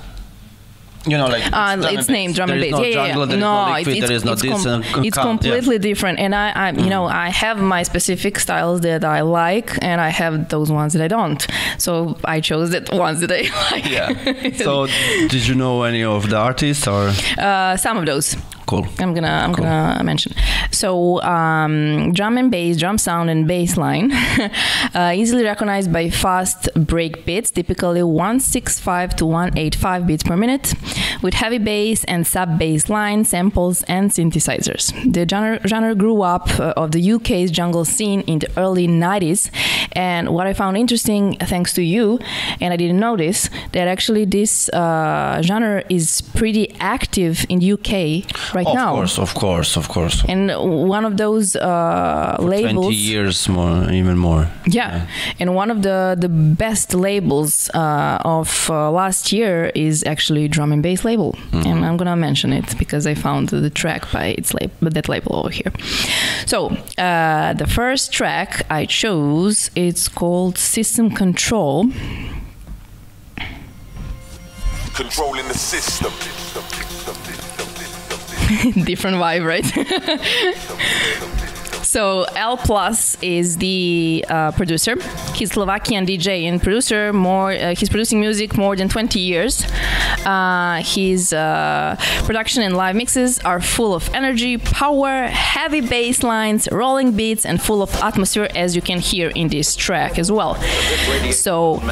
You 1.04 1.16
know, 1.18 1.26
like 1.26 1.42
Uh, 1.52 1.76
it's 1.90 2.08
named 2.08 2.34
drum 2.36 2.50
and 2.50 2.60
bass. 2.60 2.70
no 2.70 2.82
yeah, 2.82 2.88
yeah, 2.88 3.06
jungle, 3.08 3.28
yeah. 3.28 3.36
no, 3.36 3.66
no 3.66 3.72
liquid, 3.74 3.96
it's, 3.96 4.10
is 4.10 4.24
no 4.24 4.32
it's, 4.34 4.42
com- 4.42 4.62
calm, 4.62 5.02
yeah. 5.02 5.10
completely 5.10 5.78
different. 5.78 6.20
And 6.20 6.32
I, 6.34 6.50
I 6.50 6.70
you 6.70 6.88
know, 6.90 7.06
I 7.06 7.28
have 7.30 7.58
my 7.60 7.82
specific 7.82 8.38
styles 8.38 8.82
that 8.82 9.02
I 9.04 9.22
like, 9.22 9.82
and 9.82 10.00
I 10.00 10.10
have 10.10 10.48
those 10.50 10.70
ones 10.70 10.92
that 10.92 11.02
I 11.02 11.08
don't. 11.08 11.44
So 11.78 12.16
I 12.24 12.40
chose 12.40 12.70
the 12.70 12.84
ones 12.92 13.18
that 13.20 13.32
I 13.32 13.42
like. 13.72 13.90
Yeah. 13.90 14.10
So, 14.64 14.86
did 15.28 15.48
you 15.48 15.54
know 15.56 15.82
any 15.82 16.04
of 16.04 16.28
the 16.30 16.36
artists 16.36 16.86
or 16.86 17.10
uh, 17.38 17.76
some 17.78 17.96
of 17.98 18.06
those. 18.06 18.36
Cool? 18.72 18.86
I'm 18.98 19.12
gonna 19.14 19.28
I'm 19.44 19.52
Cool. 19.54 19.64
gonna 19.64 20.02
mention. 20.04 20.32
So 20.70 21.20
um, 21.22 22.12
drum 22.12 22.38
and 22.38 22.50
bass, 22.50 22.76
drum 22.78 22.98
sound 22.98 23.28
and 23.30 23.46
bass 23.46 23.76
line, 23.76 24.12
uh, 24.94 25.12
easily 25.14 25.44
recognized 25.44 25.92
by 25.92 26.10
fast 26.10 26.68
break 26.74 27.24
beats, 27.26 27.50
typically 27.50 28.02
165 28.02 29.16
to 29.16 29.26
185 29.26 30.06
beats 30.06 30.22
per 30.22 30.36
minute, 30.36 30.74
with 31.22 31.34
heavy 31.34 31.58
bass 31.58 32.04
and 32.04 32.26
sub 32.26 32.58
bass 32.58 32.88
line 32.88 33.24
samples 33.24 33.82
and 33.84 34.10
synthesizers. 34.10 34.84
The 35.12 35.26
genre, 35.28 35.58
genre 35.66 35.94
grew 35.94 36.22
up 36.22 36.46
uh, 36.58 36.72
of 36.76 36.92
the 36.92 37.12
UK's 37.12 37.50
jungle 37.50 37.84
scene 37.84 38.20
in 38.22 38.38
the 38.40 38.50
early 38.56 38.86
90s, 38.88 39.50
and 39.92 40.30
what 40.34 40.46
I 40.46 40.52
found 40.54 40.76
interesting, 40.76 41.36
thanks 41.40 41.72
to 41.74 41.82
you, 41.82 42.18
and 42.60 42.72
I 42.72 42.76
didn't 42.76 42.98
notice 43.00 43.50
that 43.72 43.88
actually 43.88 44.24
this 44.24 44.68
uh, 44.70 45.40
genre 45.42 45.84
is 45.88 46.20
pretty 46.34 46.74
active 46.80 47.44
in 47.48 47.58
UK 47.62 48.24
right 48.54 48.61
of 48.66 48.74
now. 48.74 48.92
course, 48.94 49.18
of 49.18 49.34
course, 49.34 49.76
of 49.76 49.88
course. 49.88 50.24
And 50.28 50.50
one 50.88 51.04
of 51.04 51.16
those 51.16 51.56
uh, 51.56 52.36
labels, 52.40 52.72
Twenty 52.72 52.94
years 52.94 53.48
more, 53.48 53.90
even 53.90 54.16
more. 54.18 54.48
yeah. 54.66 55.06
and 55.40 55.54
one 55.54 55.70
of 55.70 55.82
the 55.82 56.16
the 56.18 56.28
best 56.28 56.94
labels 56.94 57.70
uh, 57.74 58.18
of 58.38 58.68
uh, 58.70 58.90
last 58.90 59.32
year 59.32 59.70
is 59.74 60.02
actually 60.04 60.48
drum 60.48 60.72
and 60.72 60.82
bass 60.82 61.04
label, 61.04 61.34
and 61.52 61.84
I'm 61.84 61.96
gonna 61.96 62.16
mention 62.16 62.52
it 62.52 62.76
because 62.78 63.06
I 63.06 63.14
found 63.14 63.48
the 63.48 63.70
track 63.70 64.02
by 64.12 64.34
its 64.38 64.52
label, 64.54 64.90
that 64.90 65.08
label 65.08 65.36
over 65.36 65.50
here. 65.50 65.72
So 66.46 66.68
uh, 66.98 67.52
the 67.54 67.66
first 67.66 68.12
track 68.12 68.66
I 68.70 68.86
chose, 68.86 69.70
it's 69.74 70.08
called 70.08 70.58
System 70.58 71.10
Control. 71.10 71.86
Controlling 74.94 75.48
the 75.48 75.54
system. 75.54 76.12
different 78.84 79.16
vibe, 79.16 79.44
right? 79.46 81.38
so 81.92 82.24
L 82.34 82.56
Plus 82.56 83.18
is 83.20 83.58
the 83.58 84.24
uh, 84.28 84.50
producer. 84.52 84.94
He's 85.34 85.50
Slovakian 85.52 86.06
DJ 86.06 86.44
and 86.48 86.62
producer. 86.62 87.12
More, 87.12 87.52
uh, 87.52 87.74
he's 87.74 87.90
producing 87.90 88.18
music 88.18 88.56
more 88.56 88.74
than 88.76 88.88
20 88.88 89.20
years. 89.20 89.62
Uh, 90.24 90.80
his 90.82 91.34
uh, 91.34 91.96
production 92.24 92.62
and 92.62 92.74
live 92.76 92.96
mixes 92.96 93.40
are 93.40 93.60
full 93.60 93.92
of 93.94 94.08
energy, 94.14 94.56
power, 94.56 95.26
heavy 95.26 95.82
bass 95.82 96.22
lines, 96.22 96.66
rolling 96.72 97.12
beats, 97.12 97.44
and 97.44 97.60
full 97.60 97.82
of 97.82 97.94
atmosphere, 97.96 98.48
as 98.54 98.74
you 98.74 98.80
can 98.80 98.98
hear 98.98 99.28
in 99.34 99.48
this 99.48 99.76
track 99.76 100.18
as 100.18 100.32
well. 100.32 100.54
So 101.32 101.82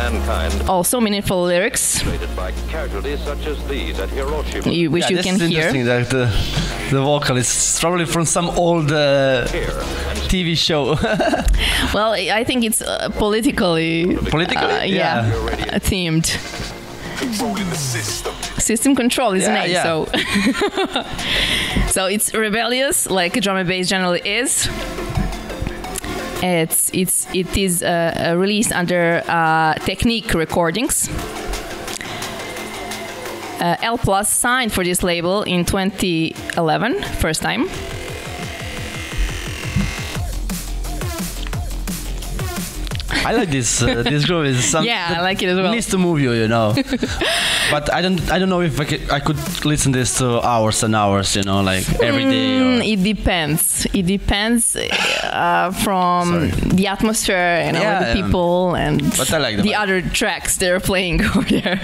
also 0.66 1.00
meaningful 1.00 1.42
lyrics, 1.44 2.02
created 2.02 2.34
by 2.34 2.52
casualties 2.70 3.20
such 3.20 3.44
as 3.46 3.58
these 3.68 3.98
at 4.00 4.08
Hiroshima. 4.08 4.72
you- 4.72 4.90
which 4.90 5.10
yeah, 5.10 5.16
you 5.18 5.22
can 5.22 5.38
hear. 5.38 5.72
that 5.84 6.08
the, 6.08 6.24
the 6.90 7.02
vocal 7.02 7.36
is 7.36 7.78
probably 7.80 8.06
from 8.06 8.24
some 8.24 8.48
old 8.50 8.90
uh, 8.92 9.46
TV 10.28 10.56
show. 10.56 10.96
Well, 11.94 12.12
I 12.12 12.44
think 12.44 12.64
it's 12.64 12.82
uh, 12.82 13.08
politically, 13.18 14.16
Politically? 14.30 14.64
uh, 14.64 14.84
yeah, 14.84 15.26
Yeah. 15.26 15.78
themed. 15.78 16.26
System. 17.76 18.34
System 18.58 18.94
Control 18.96 19.32
is 19.34 19.44
the 19.44 19.50
Yeah, 19.52 19.62
name. 19.62 19.72
yeah. 19.72 19.82
So, 19.82 20.06
so 21.92 22.06
it's 22.06 22.32
rebellious, 22.34 23.10
like 23.10 23.40
drum 23.40 23.56
and 23.56 23.68
bass 23.68 23.88
generally 23.88 24.20
is. 24.24 24.68
It's 26.42 26.90
it's 26.94 27.26
it 27.34 27.56
is 27.56 27.82
uh, 27.82 27.88
uh, 28.32 28.36
released 28.36 28.72
under 28.72 29.22
uh, 29.28 29.74
Technique 29.84 30.32
Recordings. 30.34 31.08
Uh, 33.60 33.76
L 33.82 33.98
Plus 33.98 34.30
signed 34.30 34.72
for 34.72 34.84
this 34.84 35.02
label 35.02 35.42
in 35.42 35.64
2011, 35.66 37.02
first 37.20 37.42
time. 37.42 37.68
I 43.24 43.32
like 43.32 43.50
this. 43.50 43.82
Uh, 43.82 44.02
this 44.02 44.24
groove 44.26 44.46
is 44.46 44.64
something. 44.64 44.88
Yeah, 44.88 45.14
I 45.18 45.20
like 45.22 45.42
it 45.42 45.48
as 45.48 45.56
well. 45.56 45.72
Needs 45.72 45.88
to 45.88 45.98
move 45.98 46.20
you, 46.20 46.32
you 46.32 46.48
know. 46.48 46.74
but 47.70 47.92
I 47.92 48.00
don't. 48.02 48.20
I 48.30 48.38
don't 48.38 48.48
know 48.48 48.60
if 48.60 48.80
I 48.80 48.84
could. 48.84 49.10
I 49.10 49.20
could 49.20 49.38
listen 49.64 49.92
this 49.92 50.18
to 50.18 50.40
hours 50.44 50.82
and 50.82 50.94
hours. 50.94 51.36
You 51.36 51.42
know, 51.42 51.60
like 51.62 51.84
every 52.02 52.24
day. 52.24 52.58
Mm, 52.58 52.92
it 52.92 53.02
depends. 53.02 53.86
It 53.92 54.06
depends 54.06 54.76
uh, 54.76 55.70
from 55.84 56.50
Sorry. 56.50 56.50
the 56.74 56.86
atmosphere 56.86 57.36
and 57.36 57.76
all 57.76 57.82
Yeah, 57.82 58.12
the 58.14 58.22
people 58.22 58.74
and 58.76 59.02
like 59.30 59.56
the 59.56 59.62
the 59.62 59.74
other 59.74 60.00
tracks 60.02 60.56
they're 60.56 60.80
playing 60.80 61.22
over 61.36 61.42
there. 61.48 61.80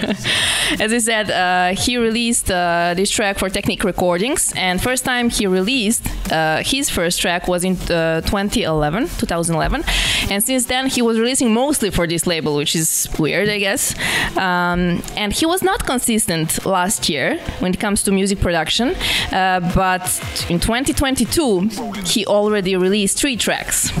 As 0.79 0.91
I 0.93 0.97
said, 0.99 1.31
uh, 1.31 1.75
he 1.79 1.97
released 1.97 2.51
uh, 2.51 2.93
this 2.95 3.09
track 3.09 3.37
for 3.37 3.49
Technique 3.49 3.83
Recordings, 3.83 4.53
and 4.55 4.81
first 4.81 5.05
time 5.05 5.29
he 5.29 5.47
released 5.47 6.03
uh, 6.31 6.61
his 6.63 6.89
first 6.89 7.21
track 7.21 7.47
was 7.47 7.63
in 7.63 7.75
uh, 7.91 8.21
2011, 8.21 9.07
2011, 9.17 9.83
and 10.29 10.43
since 10.43 10.65
then 10.65 10.87
he 10.87 11.01
was 11.01 11.19
releasing 11.27 11.53
mostly 11.53 11.89
for 11.91 12.07
this 12.07 12.25
label, 12.25 12.55
which 12.55 12.73
is 12.75 13.07
weird, 13.19 13.49
I 13.49 13.59
guess. 13.59 13.93
Um, 14.37 15.03
and 15.17 15.33
he 15.33 15.45
was 15.45 15.61
not 15.61 15.85
consistent 15.85 16.65
last 16.65 17.09
year 17.09 17.37
when 17.59 17.73
it 17.73 17.79
comes 17.79 18.03
to 18.03 18.11
music 18.11 18.39
production, 18.39 18.95
uh, 19.33 19.59
but 19.75 20.03
in 20.49 20.59
2022 20.59 21.69
he 22.05 22.25
already 22.25 22.75
released 22.77 23.17
three 23.19 23.35
tracks. 23.35 23.91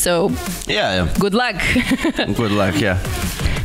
So 0.00 0.30
yeah, 0.68 0.94
yeah. 1.04 1.14
good 1.18 1.34
luck. 1.34 1.56
Good 2.36 2.52
luck. 2.52 2.74
Yeah. 2.80 2.98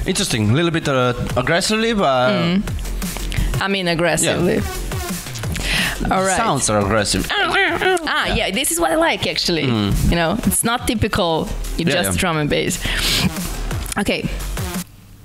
Interesting. 0.08 0.50
A 0.50 0.54
little 0.54 0.72
bit 0.72 0.88
uh, 0.88 1.14
aggressively, 1.38 1.94
but 1.94 2.32
Mm. 2.32 3.62
I 3.62 3.68
mean 3.68 3.88
aggressively. 3.88 4.62
All 6.10 6.24
right. 6.24 6.38
sounds 6.38 6.70
are 6.70 6.80
aggressive. 6.80 7.28
Ah, 7.30 8.34
yeah, 8.34 8.52
this 8.52 8.72
is 8.72 8.80
what 8.80 8.92
I 8.92 8.96
like 8.96 9.28
actually. 9.28 9.66
You 9.66 10.16
know, 10.16 10.38
it's 10.44 10.64
not 10.64 10.88
typical 10.88 11.48
You 11.78 11.86
yeah, 11.86 11.94
just 11.94 12.12
yeah. 12.14 12.20
drum 12.22 12.38
and 12.38 12.50
bass. 12.50 12.80
Okay, 13.98 14.28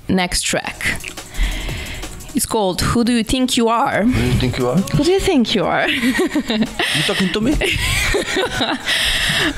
next 0.08 0.42
track. 0.42 1.00
It's 2.34 2.44
called 2.46 2.82
Who 2.82 3.02
Do 3.02 3.12
You 3.12 3.24
Think 3.24 3.56
You 3.56 3.68
Are? 3.68 4.02
Who 4.02 4.12
Do 4.12 4.20
you 4.26 4.38
think 4.38 4.58
you 4.58 4.68
are? 4.68 4.76
Who 4.76 5.04
do 5.04 5.10
you 5.10 5.20
think 5.20 5.54
you 5.54 5.64
are? 5.64 5.88
You 6.96 7.02
talking 7.06 7.32
to 7.32 7.40
me? 7.40 7.54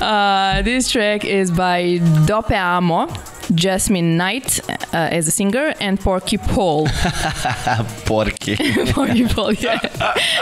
Uh, 0.01 0.61
this 0.61 0.91
track 0.91 1.25
is 1.25 1.49
by 1.51 1.99
Dope 2.25 2.51
Ammo, 2.51 3.07
Jasmine 3.55 4.17
Knight 4.17 4.59
uh, 4.93 4.97
as 5.17 5.27
a 5.27 5.31
singer, 5.31 5.73
and 5.79 5.99
Porky 5.99 6.37
Paul. 6.37 6.87
Porky. 8.05 8.55
Porky 8.93 9.25
Paul, 9.27 9.53
yeah. 9.53 9.79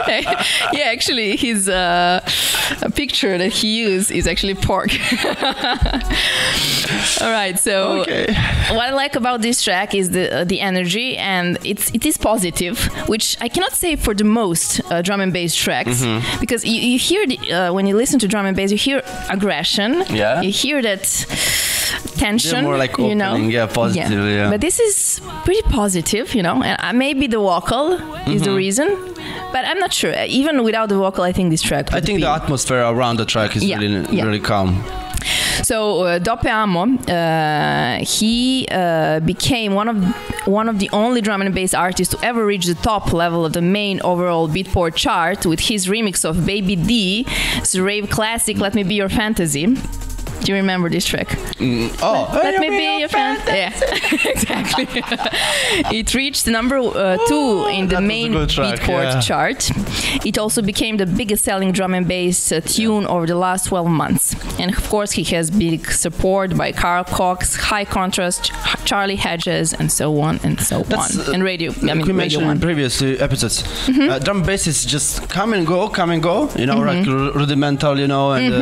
yeah, 0.73 0.85
actually, 0.91 1.35
his 1.35 1.67
uh, 1.69 2.21
picture 2.95 3.37
that 3.37 3.51
he 3.51 3.77
used 3.79 4.11
is 4.11 4.27
actually 4.27 4.55
pork. 4.55 4.89
All 7.21 7.31
right, 7.31 7.57
so 7.59 8.01
Okay. 8.01 8.25
what 8.71 8.87
I 8.89 8.91
like 8.91 9.15
about 9.15 9.41
this 9.41 9.63
track 9.63 9.93
is 9.95 10.09
the 10.11 10.31
uh, 10.41 10.43
the 10.43 10.59
energy, 10.61 11.17
and 11.17 11.57
it's 11.63 11.89
it 11.93 12.05
is 12.05 12.17
positive, 12.17 12.77
which 13.07 13.37
I 13.41 13.49
cannot 13.49 13.73
say 13.73 13.95
for 13.95 14.13
the 14.13 14.23
most 14.23 14.81
uh, 14.91 15.01
drum 15.01 15.21
and 15.21 15.33
bass 15.33 15.55
tracks 15.55 15.87
Mm-hmm. 16.01 16.39
because 16.39 16.63
you, 16.65 16.79
you 16.91 16.99
hear 16.99 17.25
the, 17.27 17.37
uh, 17.51 17.73
when 17.73 17.87
you 17.87 17.95
listen 17.95 18.19
to 18.19 18.27
drum 18.27 18.45
and 18.45 18.55
bass, 18.55 18.71
you 18.71 18.77
hear 18.77 19.01
aggression. 19.29 20.03
Yeah. 20.09 20.41
You 20.41 20.51
hear 20.51 20.81
that 20.81 21.03
tension. 22.17 22.63
more 22.63 22.77
like 22.77 22.97
you 22.97 23.15
know. 23.15 23.35
yeah, 23.35 23.65
positive, 23.67 24.11
yeah. 24.11 24.49
But 24.49 24.61
this 24.61 24.79
is 24.79 25.21
pretty 25.45 25.61
positive, 25.63 26.33
you 26.35 26.43
know, 26.43 26.61
and 26.63 26.77
uh, 26.81 26.93
maybe 26.93 27.27
the 27.27 27.39
vocal 27.39 27.93
is 27.93 27.99
Mm-hmm. 28.01 28.43
the 28.43 28.53
reason, 28.55 28.87
but 29.53 29.65
I'm 29.65 29.79
not 29.79 29.93
sure. 29.93 30.13
Even 30.27 30.63
without 30.63 30.89
the 30.89 30.97
vocal, 30.97 31.23
I 31.23 31.31
think 31.31 31.49
this 31.51 31.61
track. 31.61 31.93
I 31.93 32.01
think 32.01 32.17
be. 32.17 32.23
the 32.23 32.29
atmosphere 32.29 32.83
around 32.83 33.17
the 33.17 33.25
track 33.25 33.55
is 33.55 33.63
Yeah, 33.63 33.79
really, 33.79 34.05
yeah. 34.15 34.25
really 34.25 34.39
calm. 34.41 34.83
So 35.63 36.01
uh, 36.03 36.19
Dope 36.19 36.45
Ammo, 36.45 36.83
uh, 37.07 37.97
he 38.05 38.67
uh, 38.71 39.19
became 39.21 39.73
one 39.73 39.87
of 39.89 39.97
one 40.45 40.69
of 40.69 40.77
the 40.79 40.89
only 40.93 41.19
drum 41.21 41.41
and 41.41 41.53
bass 41.53 41.73
artists 41.73 42.13
to 42.13 42.25
ever 42.25 42.45
reach 42.45 42.65
the 42.65 42.75
top 42.75 43.11
level 43.11 43.43
of 43.45 43.51
the 43.53 43.61
main 43.61 43.99
overall 44.03 44.47
Beatport 44.47 44.95
chart 44.95 45.45
with 45.45 45.59
his 45.59 45.87
remix 45.87 46.23
of 46.23 46.45
Baby 46.45 46.75
D's 46.75 47.77
rave 47.79 48.09
classic 48.09 48.57
"Let 48.59 48.75
Me 48.75 48.83
Be 48.83 48.95
Your 48.95 49.09
Fantasy." 49.09 49.75
Do 50.43 50.51
you 50.51 50.55
remember 50.55 50.89
this 50.89 51.05
track? 51.05 51.27
Oh, 52.01 52.29
Let 52.33 52.59
me 52.59 52.69
be 52.69 52.99
your 52.99 53.09
friend. 53.09 53.41
Yeah, 53.47 53.71
exactly. 54.25 54.87
it 55.97 56.13
reached 56.13 56.47
number 56.47 56.77
uh, 56.77 57.17
two 57.27 57.67
in 57.69 57.87
the 57.87 57.95
that 57.95 58.01
was 58.01 58.03
a 58.03 58.07
main 58.07 58.47
track, 58.47 58.79
Beatport 58.79 59.03
yeah. 59.13 59.21
chart. 59.21 59.69
It 60.25 60.37
also 60.37 60.61
became 60.61 60.97
the 60.97 61.05
biggest 61.05 61.43
selling 61.43 61.71
drum 61.71 61.93
and 61.93 62.07
bass 62.07 62.51
uh, 62.51 62.61
tune 62.61 63.05
over 63.07 63.25
the 63.25 63.35
last 63.35 63.65
12 63.65 63.87
months. 63.89 64.35
And 64.59 64.75
of 64.75 64.87
course, 64.89 65.11
he 65.11 65.23
has 65.35 65.49
big 65.51 65.91
support 65.91 66.55
by 66.55 66.71
Carl 66.71 67.03
Cox, 67.03 67.55
High 67.55 67.85
Contrast, 67.85 68.51
Charlie 68.85 69.15
Hedges, 69.17 69.73
and 69.73 69.91
so 69.91 70.19
on 70.21 70.39
and 70.43 70.59
so 70.61 70.83
That's, 70.83 71.17
on. 71.19 71.29
uh, 71.29 71.31
and 71.33 71.43
radio, 71.43 71.71
I 71.71 71.93
mean, 71.93 71.97
we 71.97 72.03
radio 72.03 72.13
mentioned 72.13 72.41
in 72.43 72.47
one. 72.47 72.57
Mm-hmm. 72.57 72.65
previous 72.65 73.01
uh, 73.01 73.17
episodes, 73.19 73.63
uh, 73.89 74.19
drum 74.19 74.43
bass 74.43 74.67
is 74.67 74.85
just 74.85 75.29
come 75.29 75.53
and 75.53 75.65
go, 75.67 75.89
come 75.89 76.11
and 76.11 76.21
go. 76.23 76.49
You 76.55 76.65
know, 76.65 76.79
like 76.79 77.05
ru- 77.05 77.31
rudimental. 77.33 77.99
You 77.99 78.07
know, 78.07 78.31
and 78.33 78.53
uh, 78.53 78.57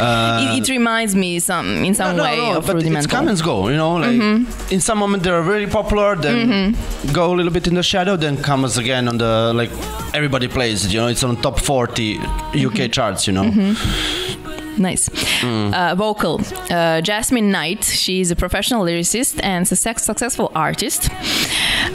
uh, 0.00 0.38
Mm-hmm. 0.38 0.56
It, 0.58 0.68
it 0.68 0.72
reminds 0.72 1.07
me 1.14 1.38
some 1.40 1.84
in 1.84 1.94
some 1.94 2.16
no, 2.16 2.22
way 2.22 2.36
no, 2.36 2.56
of 2.58 2.66
but 2.66 2.76
it's 2.76 2.84
rudimental. 2.84 3.10
come 3.10 3.28
and 3.28 3.42
go. 3.42 3.68
You 3.68 3.76
know, 3.76 3.94
like 3.96 4.10
Mm-hmm. 4.18 4.72
in 4.74 4.80
some 4.80 4.98
moment 4.98 5.22
they're 5.22 5.42
very 5.42 5.66
popular, 5.66 6.16
then 6.16 6.76
go 7.12 7.32
a 7.32 7.36
little 7.36 7.52
bit 7.52 7.66
in 7.66 7.74
the 7.74 7.82
shadow, 7.82 8.16
then 8.16 8.36
comes 8.42 8.76
again 8.78 9.08
on 9.08 9.18
the 9.18 9.52
like 9.54 9.70
everybody 10.14 10.48
plays 10.48 10.84
it. 10.84 10.92
You 10.92 11.00
know, 11.00 11.08
it's 11.08 11.22
on 11.24 11.36
top 11.36 11.58
40 11.60 12.16
Mm-hmm. 12.18 12.66
UK 12.84 12.90
charts. 12.92 13.26
You 13.26 13.32
know, 13.34 13.74
Nice. 14.78 15.08
Uh, 15.42 15.94
vocal. 15.96 16.40
Uh, 16.70 17.00
Jasmine 17.00 17.50
Knight. 17.50 17.82
She's 17.82 18.30
a 18.30 18.36
professional 18.36 18.84
lyricist 18.84 19.40
and 19.42 19.66
success- 19.66 20.04
successful 20.04 20.52
artist. 20.54 21.08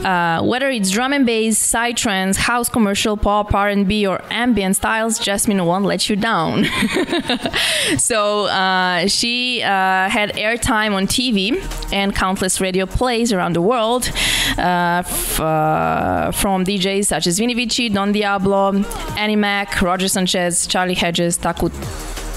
Uh, 0.04 0.42
whether 0.42 0.70
it's 0.70 0.90
drum 0.90 1.12
and 1.12 1.26
bass, 1.26 1.58
psytrance, 1.58 2.36
house 2.36 2.68
commercial, 2.68 3.16
pop, 3.16 3.54
R&B, 3.54 4.06
or 4.06 4.20
ambient 4.30 4.76
styles, 4.76 5.18
Jasmine 5.18 5.64
won't 5.64 5.84
let 5.84 6.08
you 6.08 6.16
down. 6.16 6.64
so 7.98 8.46
uh, 8.46 9.06
she 9.06 9.62
uh, 9.62 10.08
had 10.08 10.32
airtime 10.34 10.92
on 10.94 11.06
TV 11.06 11.54
and 11.92 12.14
countless 12.14 12.60
radio 12.60 12.86
plays 12.86 13.32
around 13.32 13.54
the 13.54 13.62
world 13.62 14.10
uh, 14.58 15.02
uh, 15.40 16.30
from 16.32 16.64
DJs 16.64 17.06
such 17.06 17.26
as 17.26 17.38
Vini 17.38 17.54
Vici, 17.54 17.88
Don 17.88 18.12
Diablo, 18.12 18.72
Annie 19.16 19.36
Mac, 19.36 19.80
Roger 19.82 20.08
Sanchez, 20.08 20.66
Charlie 20.66 20.94
Hedges, 20.94 21.36
Taku 21.36 21.68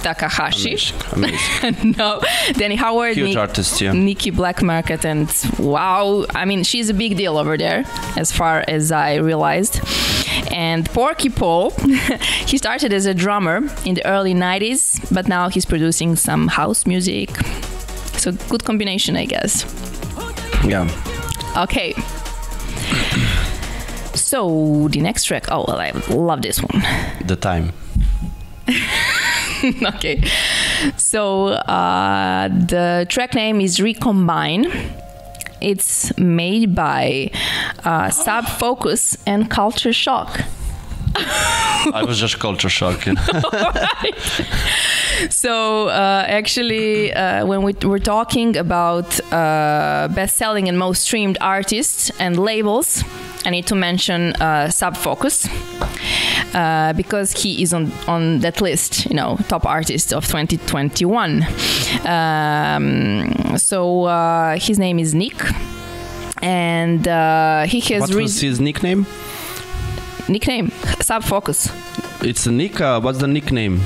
Takahashi. 0.04 0.78
amazing. 1.12 1.95
no, 1.98 2.22
Danny 2.54 2.76
Howard, 2.76 3.16
Huge 3.16 3.30
Nick- 3.30 3.38
artist, 3.38 3.82
yeah. 3.82 3.91
Nicky 3.93 4.32
Blackmarket, 4.32 5.04
and 5.06 5.30
wow, 5.60 6.26
I 6.34 6.45
mean, 6.45 6.64
she's 6.64 6.89
a 6.89 6.93
big 6.93 7.18
deal 7.18 7.38
over 7.38 7.58
there, 7.58 7.84
as 8.16 8.32
far 8.32 8.64
as 8.68 8.91
I 8.91 9.16
realized. 9.16 9.80
And 10.52 10.86
Porky 10.89 11.30
Paul, 11.30 11.72
he 12.45 12.58
started 12.58 12.93
as 12.93 13.06
a 13.06 13.14
drummer 13.14 13.58
in 13.86 13.95
the 13.95 14.06
early 14.06 14.34
90s, 14.34 15.14
but 15.14 15.28
now 15.28 15.50
he's 15.50 15.66
producing 15.66 16.16
some 16.16 16.48
house 16.48 16.86
music. 16.86 17.30
So, 18.18 18.32
good 18.50 18.64
combination, 18.64 19.16
I 19.16 19.26
guess. 19.26 19.66
yeah. 20.66 20.88
Okay. 21.58 21.93
So, 24.14 24.88
the 24.89 25.00
next 25.00 25.26
track, 25.26 25.45
oh, 25.52 25.64
well, 25.68 25.80
I 25.80 25.91
love 26.10 26.41
this 26.41 26.60
one. 26.62 26.82
The 27.26 27.36
time. 27.36 27.72
okay. 29.95 30.24
So 30.97 31.47
uh, 31.47 32.47
the 32.47 33.05
track 33.09 33.34
name 33.34 33.61
is 33.61 33.80
Recombine. 33.82 34.72
It's 35.59 36.15
made 36.18 36.76
by 36.76 37.32
uh, 37.84 38.09
Sub 38.11 38.45
Focus 38.45 39.18
and 39.26 39.49
Culture 39.49 39.93
Shock. 39.93 40.41
I 41.20 42.03
was 42.05 42.20
just 42.20 42.39
culture 42.39 42.70
shock. 42.70 43.07
So 45.32 45.88
uh, 45.88 46.26
actually, 46.28 47.11
uh, 47.11 47.43
when 47.45 47.63
we 47.63 47.74
were 47.84 47.97
talking 47.99 48.55
about 48.55 49.20
uh, 49.34 50.07
best-selling 50.13 50.70
and 50.70 50.78
most 50.78 51.01
streamed 51.03 51.39
artists 51.41 52.11
and 52.20 52.38
labels, 52.38 53.03
I 53.45 53.49
need 53.49 53.67
to 53.67 53.75
mention 53.75 54.33
uh, 54.33 54.69
Sub 54.69 54.97
Focus. 54.97 55.47
Uh, 56.53 56.93
because 56.93 57.33
he 57.33 57.61
is 57.61 57.73
on, 57.73 57.91
on 58.07 58.39
that 58.39 58.61
list, 58.61 59.05
you 59.05 59.15
know, 59.15 59.38
top 59.47 59.65
artist 59.65 60.13
of 60.13 60.25
2021. 60.25 61.45
Um, 62.05 63.57
so 63.57 64.05
uh, 64.05 64.57
his 64.57 64.79
name 64.79 64.97
is 64.97 65.13
Nick, 65.13 65.35
and 66.41 67.07
uh, 67.07 67.65
he 67.65 67.81
has 67.93 68.01
what 68.01 68.15
was 68.15 68.39
his 68.39 68.59
nickname? 68.59 69.05
nickname. 70.29 70.71
Sub 71.01 71.23
Focus. 71.23 71.69
It's 72.21 72.47
Nick. 72.47 72.81
Uh, 72.81 72.99
what's 73.01 73.19
the 73.19 73.27
nickname? 73.27 73.81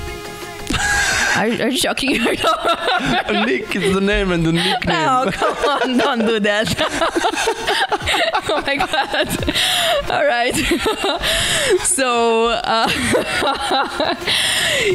Are, 1.35 1.45
are 1.45 1.69
you 1.69 1.77
shocking 1.77 2.15
her? 2.15 2.31
Nick 3.45 3.75
is 3.75 3.93
the 3.93 4.01
name 4.01 4.31
and 4.31 4.45
the 4.45 4.51
nickname. 4.51 4.95
No, 4.95 5.29
come 5.31 5.57
on, 5.57 5.97
don't 5.97 6.19
do 6.19 6.39
that. 6.39 6.75
oh 8.49 8.61
my 8.65 8.75
god. 8.75 10.11
All 10.11 10.25
right. 10.25 10.55
so 11.83 12.49
uh, 12.49 12.87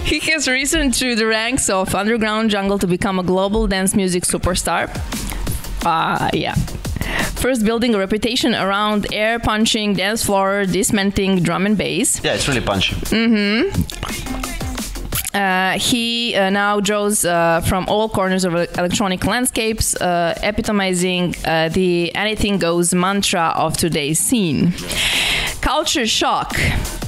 he 0.02 0.18
has 0.30 0.46
risen 0.46 0.92
through 0.92 1.16
the 1.16 1.26
ranks 1.26 1.70
of 1.70 1.94
underground 1.94 2.50
jungle 2.50 2.78
to 2.78 2.86
become 2.86 3.18
a 3.18 3.22
global 3.22 3.66
dance 3.66 3.94
music 3.94 4.24
superstar. 4.24 4.90
Ah, 5.84 6.28
yeah. 6.32 6.54
First, 7.36 7.64
building 7.64 7.94
a 7.94 7.98
reputation 7.98 8.54
around 8.54 9.06
air 9.12 9.38
punching, 9.38 9.94
dance 9.94 10.24
floor, 10.24 10.66
dismantling 10.66 11.42
drum 11.42 11.64
and 11.64 11.78
bass. 11.78 12.22
Yeah, 12.22 12.34
it's 12.34 12.48
really 12.48 12.60
punchy. 12.60 12.96
Uh, 15.36 15.78
he 15.78 16.34
uh, 16.34 16.48
now 16.48 16.80
draws 16.80 17.24
uh, 17.24 17.60
from 17.60 17.84
all 17.88 18.08
corners 18.08 18.44
of 18.44 18.54
electronic 18.54 19.24
landscapes, 19.26 19.94
uh, 19.96 20.34
epitomizing 20.42 21.34
uh, 21.44 21.68
the 21.68 22.14
anything 22.14 22.56
goes 22.58 22.94
mantra 22.94 23.52
of 23.54 23.76
today's 23.76 24.18
scene. 24.18 24.72
Culture 25.60 26.06
shock. 26.06 26.56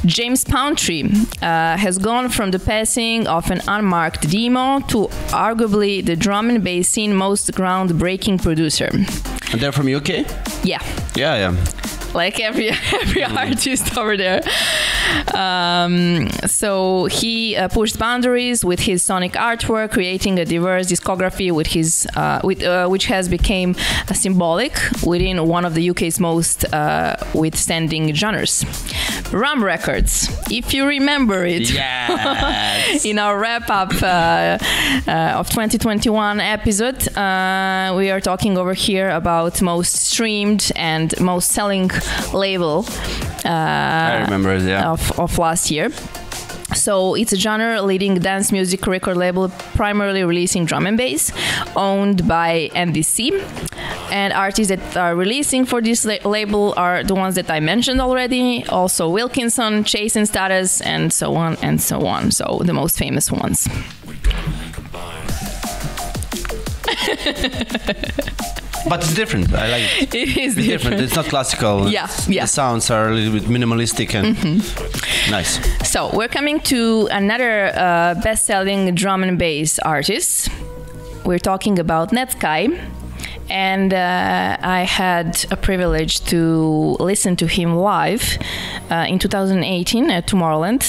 James 0.05 0.45
Pountney 0.45 1.05
uh, 1.43 1.77
has 1.79 1.97
gone 1.99 2.29
from 2.29 2.51
the 2.51 2.59
passing 2.59 3.27
of 3.27 3.51
an 3.51 3.63
unmarked 3.67 4.29
demo 4.31 4.81
to 4.89 5.09
arguably 5.33 6.05
the 6.05 6.15
drum 6.15 6.51
and 6.51 6.63
bass 6.63 6.89
scene 6.89 7.15
most 7.15 7.51
groundbreaking 7.53 8.43
producer. 8.43 8.91
And 9.53 9.61
they're 9.61 9.73
from 9.73 9.89
UK. 9.89 10.27
Yeah, 10.65 10.83
Yeah, 11.17 11.35
yeah. 11.37 11.98
Like 12.15 12.41
every 12.41 12.71
every 13.01 13.25
artist 13.25 13.97
over 13.97 14.17
there. 14.17 14.43
Um, 15.35 16.29
so 16.47 17.07
he 17.07 17.57
uh, 17.57 17.69
pushed 17.69 17.99
boundaries 17.99 18.65
with 18.65 18.81
his 18.81 19.03
sonic 19.03 19.33
artwork, 19.33 19.93
creating 19.93 20.39
a 20.39 20.45
diverse 20.45 20.87
discography 20.87 21.53
with 21.53 21.69
his 21.69 22.07
uh, 22.17 22.41
with 22.43 22.63
uh, 22.63 22.89
which 22.89 23.07
has 23.07 23.29
become 23.29 23.77
uh, 24.09 24.15
symbolic 24.15 24.75
within 25.07 25.47
one 25.47 25.65
of 25.65 25.75
the 25.75 25.91
UK's 25.91 26.19
most 26.21 26.65
uh, 26.73 27.17
withstanding 27.35 28.15
genres. 28.15 28.65
RAM 29.33 29.63
Records, 29.63 30.29
if 30.51 30.73
you 30.75 30.87
remember 30.87 31.45
it. 31.45 31.69
Yes. 31.79 33.05
In 33.05 33.19
our 33.19 33.39
wrap 33.39 33.69
up 33.71 33.93
uh, 34.03 34.59
uh, 35.07 35.39
of 35.39 35.49
2021 35.51 36.41
episode, 36.41 37.17
uh, 37.17 37.95
we 37.97 38.11
are 38.11 38.21
talking 38.21 38.57
over 38.57 38.75
here 38.75 39.11
about 39.11 39.61
most 39.63 39.95
streamed 39.95 40.73
and 40.75 41.19
most 41.21 41.51
selling 41.53 41.89
label 42.35 42.87
uh, 43.45 43.49
I 43.49 44.23
remember 44.25 44.55
it, 44.55 44.63
yeah. 44.63 44.91
of, 44.91 45.19
of 45.19 45.39
last 45.39 45.71
year. 45.71 45.91
So 46.75 47.15
it's 47.15 47.33
a 47.33 47.37
genre 47.37 47.81
leading 47.81 48.17
dance 48.17 48.53
music 48.53 48.87
record 48.87 49.17
label, 49.17 49.49
primarily 49.75 50.23
releasing 50.23 50.67
drum 50.67 50.87
and 50.87 50.99
bass, 50.99 51.33
owned 51.75 52.29
by 52.29 52.71
Andy 52.75 53.03
C. 53.03 53.33
And 54.11 54.33
artists 54.35 54.69
that 54.69 54.97
are 54.97 55.17
releasing 55.17 55.65
for 55.65 55.81
this 55.81 56.05
la- 56.05 56.29
label 56.29 56.75
are 56.77 57.03
the 57.03 57.15
ones 57.15 57.37
that 57.37 57.51
I 57.51 57.61
mentioned 57.61 58.01
already, 58.01 58.67
also 58.67 59.09
Wilkinson, 59.09 59.83
Chase 59.85 60.15
and 60.15 60.29
Status, 60.29 60.83
and 60.83 61.11
so 61.13 61.37
on 61.37 61.57
and 61.63 61.81
so 61.81 62.07
on. 62.07 62.31
So 62.33 62.61
the 62.65 62.75
most 62.75 62.99
famous 62.99 63.33
ones. 63.33 63.67
But 68.89 69.01
it's 69.03 69.15
different. 69.15 69.53
I 69.53 69.69
like 69.69 69.83
it. 70.03 70.15
It 70.23 70.29
is 70.37 70.57
It's 70.57 70.67
different. 70.67 70.69
different. 70.69 71.01
It's 71.03 71.17
not 71.17 71.25
classical. 71.27 71.89
Yeah, 71.89 72.09
yeah. 72.29 72.43
The 72.45 72.49
sounds 72.49 72.91
are 72.91 73.09
a 73.09 73.15
little 73.15 73.33
bit 73.33 73.45
minimalistic 73.49 74.15
and 74.15 74.37
nice. 75.31 75.59
So 75.89 76.11
we're 76.13 76.29
coming 76.29 76.61
to 76.61 77.09
another 77.11 77.73
uh, 77.75 78.15
best-selling 78.23 78.95
drum 78.95 79.23
and 79.23 79.39
bass 79.39 79.79
artist. 79.81 80.49
We're 81.25 81.39
talking 81.41 81.79
about 81.79 82.11
Netsky, 82.11 82.79
and 83.51 83.93
uh, 83.93 84.57
I 84.63 84.83
had 84.83 85.45
a 85.51 85.57
privilege 85.57 86.21
to 86.27 86.97
listen 87.01 87.37
to 87.37 87.47
him 87.47 87.75
live 87.77 88.39
uh, 88.91 89.07
in 89.09 89.19
2018 89.19 90.11
at 90.11 90.27
Tomorrowland. 90.27 90.83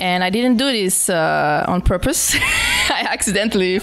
And 0.00 0.22
I 0.22 0.30
didn't 0.30 0.58
do 0.58 0.70
this 0.70 1.08
uh, 1.08 1.64
on 1.66 1.80
purpose. 1.82 2.36
I 2.90 3.06
accidentally 3.10 3.80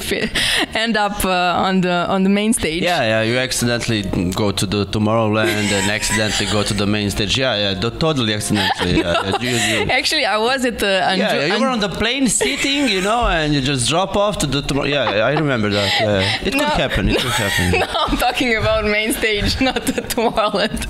end 0.74 0.98
up 0.98 1.24
uh, 1.26 1.66
on 1.68 1.82
the 1.82 2.06
on 2.10 2.24
the 2.24 2.30
main 2.30 2.54
stage. 2.54 2.84
Yeah, 2.84 3.02
yeah. 3.04 3.22
You 3.22 3.38
accidentally 3.38 4.02
go 4.32 4.52
to 4.52 4.66
the 4.66 4.86
Tomorrowland 4.86 5.48
and 5.50 5.92
accidentally 5.92 6.50
go 6.52 6.64
to 6.64 6.74
the 6.74 6.86
main 6.86 7.10
stage. 7.10 7.38
Yeah, 7.38 7.74
yeah. 7.74 7.90
totally 7.90 8.34
accidentally. 8.34 8.98
Yeah, 9.00 9.14
yeah. 9.24 9.40
You, 9.42 9.50
you, 9.86 9.92
Actually, 10.00 10.26
I 10.26 10.38
was 10.38 10.66
at 10.66 10.80
the 10.80 11.02
Anju- 11.04 11.18
yeah, 11.18 11.56
you 11.56 11.60
were 11.62 11.68
on 11.70 11.80
the 11.80 11.90
plane 11.90 12.28
sitting, 12.28 12.88
you 12.88 13.02
know, 13.02 13.26
and 13.28 13.54
you 13.54 13.62
just 13.62 13.90
drop 13.90 14.16
off 14.16 14.38
to 14.40 14.48
the 14.48 14.62
tomorrow. 14.62 14.88
Yeah, 14.88 15.26
I 15.30 15.34
remember 15.34 15.70
that. 15.70 15.90
Yeah. 16.00 16.48
It 16.48 16.54
could 16.54 16.62
happen. 16.84 17.10
It 17.10 17.20
could 17.20 17.32
happen. 17.46 17.80
No, 17.80 17.88
I'm 18.08 18.18
talking 18.18 18.56
about 18.56 18.86
main 18.86 19.14
stage, 19.14 19.60
not 19.62 19.86
the 19.86 20.02
Tomorrowland. 20.14 20.82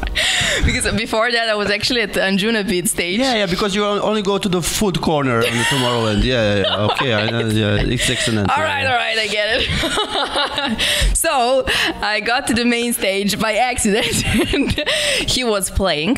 because 0.65 0.89
before 0.95 1.31
that, 1.31 1.49
I 1.49 1.55
was 1.55 1.69
actually 1.69 2.01
at 2.01 2.13
the 2.13 2.21
Anjuna 2.21 2.67
Beat 2.67 2.87
stage. 2.89 3.19
Yeah, 3.19 3.35
yeah, 3.35 3.45
because 3.45 3.75
you 3.75 3.85
only 3.85 4.21
go 4.21 4.37
to 4.37 4.49
the 4.49 4.61
food 4.61 5.01
corner 5.01 5.37
on 5.37 5.41
the 5.61 5.65
Tomorrowland. 5.73 6.23
Yeah, 6.23 6.55
yeah, 6.55 6.61
yeah. 6.63 6.85
Okay, 6.87 7.13
I 7.13 7.29
know. 7.29 7.47
Yeah, 7.47 7.83
it's 8.03 8.19
excellent. 8.19 8.49
All 8.49 8.57
yeah, 8.57 8.63
right, 8.63 8.85
all 8.85 8.95
right, 8.95 9.17
I 9.17 9.27
get 9.27 9.47
it. 9.61 11.15
so 11.15 11.63
I 12.01 12.19
got 12.19 12.47
to 12.47 12.53
the 12.53 12.65
main 12.65 12.93
stage 12.93 13.39
by 13.39 13.53
accident. 13.53 14.25
and 14.53 14.71
he 15.29 15.43
was 15.43 15.69
playing, 15.69 16.17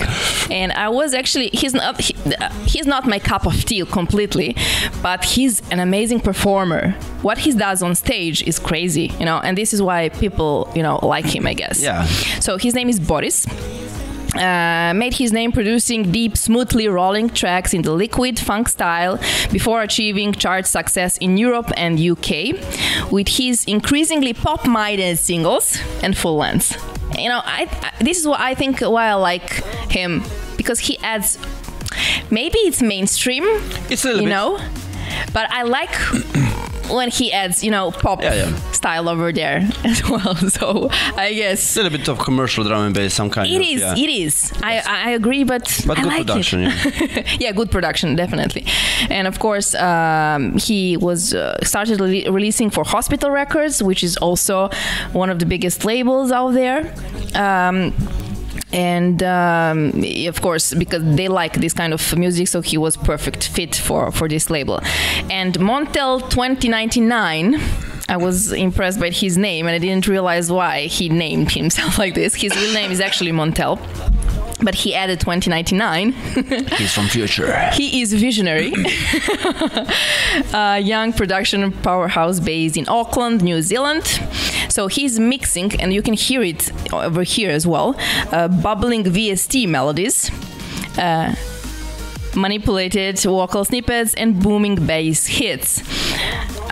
and 0.50 0.72
I 0.72 0.90
was 0.90 1.14
actually 1.14 1.50
he's 1.50 1.74
not 1.74 2.00
he, 2.00 2.16
he's 2.66 2.88
not 2.88 3.08
my 3.08 3.20
cup 3.20 3.46
of 3.46 3.64
tea 3.66 3.86
completely, 3.86 4.56
but 5.02 5.24
he's 5.24 5.62
an 5.70 5.80
amazing 5.80 6.22
performer. 6.22 6.92
What 7.22 7.38
he 7.38 7.52
does 7.54 7.82
on 7.84 7.96
stage 7.96 8.44
is 8.44 8.60
crazy, 8.60 9.12
you 9.20 9.26
know, 9.26 9.40
and 9.40 9.58
this 9.58 9.74
is 9.74 9.82
why 9.82 10.10
people 10.10 10.72
you 10.76 10.84
know 10.84 11.00
like 11.04 11.26
him, 11.26 11.46
I 11.48 11.54
guess. 11.54 11.82
Yeah. 11.82 12.06
So 12.40 12.58
his 12.58 12.74
name 12.74 12.90
is 12.90 13.00
Boris. 13.00 13.46
Uh, 14.36 14.94
made 14.94 15.14
his 15.14 15.32
name 15.32 15.52
producing 15.52 16.12
deep, 16.12 16.36
smoothly 16.36 16.88
rolling 16.90 17.30
tracks 17.30 17.74
in 17.74 17.82
the 17.84 17.92
liquid 17.92 18.38
funk 18.38 18.68
style 18.68 19.18
before 19.52 19.82
achieving 19.82 20.34
chart 20.34 20.66
success 20.68 21.18
in 21.20 21.38
Europe 21.38 21.72
and 21.78 22.00
UK 22.00 22.30
with 23.12 23.28
his 23.30 23.64
increasingly 23.66 24.34
pop-minded 24.34 25.18
singles 25.18 25.78
and 26.04 26.18
full 26.18 26.36
lengths. 26.38 26.76
You 27.18 27.30
know, 27.30 27.42
I, 27.46 27.70
I 27.82 28.04
this 28.04 28.20
is 28.20 28.28
what 28.28 28.40
I 28.42 28.56
think 28.56 28.82
why 28.82 29.08
I 29.08 29.14
like 29.14 29.50
him 29.90 30.22
because 30.58 30.80
he 30.80 30.98
adds. 31.00 31.38
Maybe 32.30 32.58
it's 32.60 32.82
mainstream, 32.82 33.44
It's 33.90 34.04
a 34.04 34.08
little 34.08 34.22
you 34.24 34.28
bit. 34.28 34.34
know, 34.36 34.60
but 35.34 35.50
I 35.50 35.64
like 35.64 35.94
when 36.90 37.10
he 37.10 37.32
adds, 37.32 37.64
you 37.64 37.72
know, 37.72 37.92
pop 37.92 38.22
Yeah, 38.22 38.34
yeah. 38.36 38.72
style 38.72 39.08
over 39.10 39.32
there 39.32 39.68
as 39.84 40.08
well. 40.10 40.36
So 40.36 40.90
I 41.18 41.34
guess 41.34 41.76
A 41.76 41.82
little 41.84 41.98
bit 41.98 42.08
of 42.10 42.18
commercial 42.20 42.64
drum 42.64 42.82
and 42.86 42.94
bass, 42.96 43.14
some 43.14 43.30
kind 43.30 43.48
it 43.52 43.56
of. 43.56 43.62
is. 43.62 43.82
yeah. 43.82 43.96
It 43.96 44.10
is. 44.10 44.52
I, 44.64 44.82
I 45.08 45.10
agree, 45.12 45.44
but 45.44 45.64
But 45.88 45.98
I 45.98 46.02
good 46.02 46.08
like 46.08 46.18
production, 46.28 46.60
It. 46.66 47.26
Yeah. 47.42 47.52
good 47.52 47.72
production, 47.72 48.16
definitely. 48.16 48.66
And 49.10 49.28
of 49.28 49.40
course, 49.40 49.74
um, 49.76 50.58
he 50.58 50.98
was 50.98 51.34
uh, 51.34 51.58
started 51.64 52.00
rele- 52.00 52.32
releasing 52.34 52.70
for 52.70 52.84
Hospital 52.84 53.30
Records, 53.32 53.82
which 53.82 54.04
is 54.04 54.18
also 54.18 54.70
one 55.14 55.30
of 55.30 55.40
the 55.40 55.46
biggest 55.46 55.86
labels 55.86 56.32
out 56.32 56.52
there. 56.52 56.94
Um, 57.36 57.94
and 58.74 59.22
um, 59.24 60.04
of 60.28 60.42
course 60.42 60.74
because 60.74 61.04
they 61.16 61.28
like 61.28 61.54
this 61.54 61.74
kind 61.74 61.94
of 61.94 62.18
music 62.18 62.48
so 62.48 62.62
he 62.62 62.78
was 62.78 62.98
perfect 62.98 63.48
fit 63.48 63.76
for 63.76 64.12
for 64.12 64.28
this 64.28 64.50
label 64.50 64.80
and 65.30 65.54
montel 65.60 66.20
2099 66.30 67.60
I 68.08 68.18
was 68.18 68.52
impressed 68.52 69.00
by 69.00 69.10
his 69.10 69.36
name, 69.36 69.66
and 69.66 69.74
I 69.74 69.80
didn't 69.80 70.08
realize 70.08 70.52
why 70.52 70.82
he 70.82 71.10
named 71.10 71.52
himself 71.52 71.98
like 72.04 72.14
this. 72.14 72.36
His 72.36 72.56
real 72.56 72.74
name 72.74 72.92
is 72.92 73.00
actually 73.00 73.32
Montell, 73.32 73.80
but 74.64 74.76
he 74.76 74.94
added 74.94 75.20
2099. 75.20 76.12
He's 76.78 76.94
from 76.94 77.08
future. 77.08 77.70
He 77.74 78.02
is 78.02 78.14
visionary, 78.14 78.72
young 80.84 81.14
production 81.14 81.72
powerhouse 81.72 82.40
based 82.40 82.78
in 82.78 82.88
Auckland, 82.88 83.42
New 83.42 83.62
Zealand. 83.64 84.04
So 84.76 84.88
he's 84.88 85.18
mixing, 85.22 85.80
and 85.80 85.94
you 85.94 86.02
can 86.02 86.16
hear 86.16 86.44
it 86.44 86.70
over 86.92 87.24
here 87.24 87.50
as 87.50 87.66
well, 87.66 87.96
uh, 88.34 88.50
bubbling 88.50 89.06
VST 89.06 89.70
melodies. 89.70 90.30
Uh, 90.98 91.34
manipulated 92.36 93.18
vocal 93.20 93.64
snippets 93.64 94.14
and 94.16 94.44
booming 94.44 94.86
bass 94.86 95.28
hits. 95.28 95.82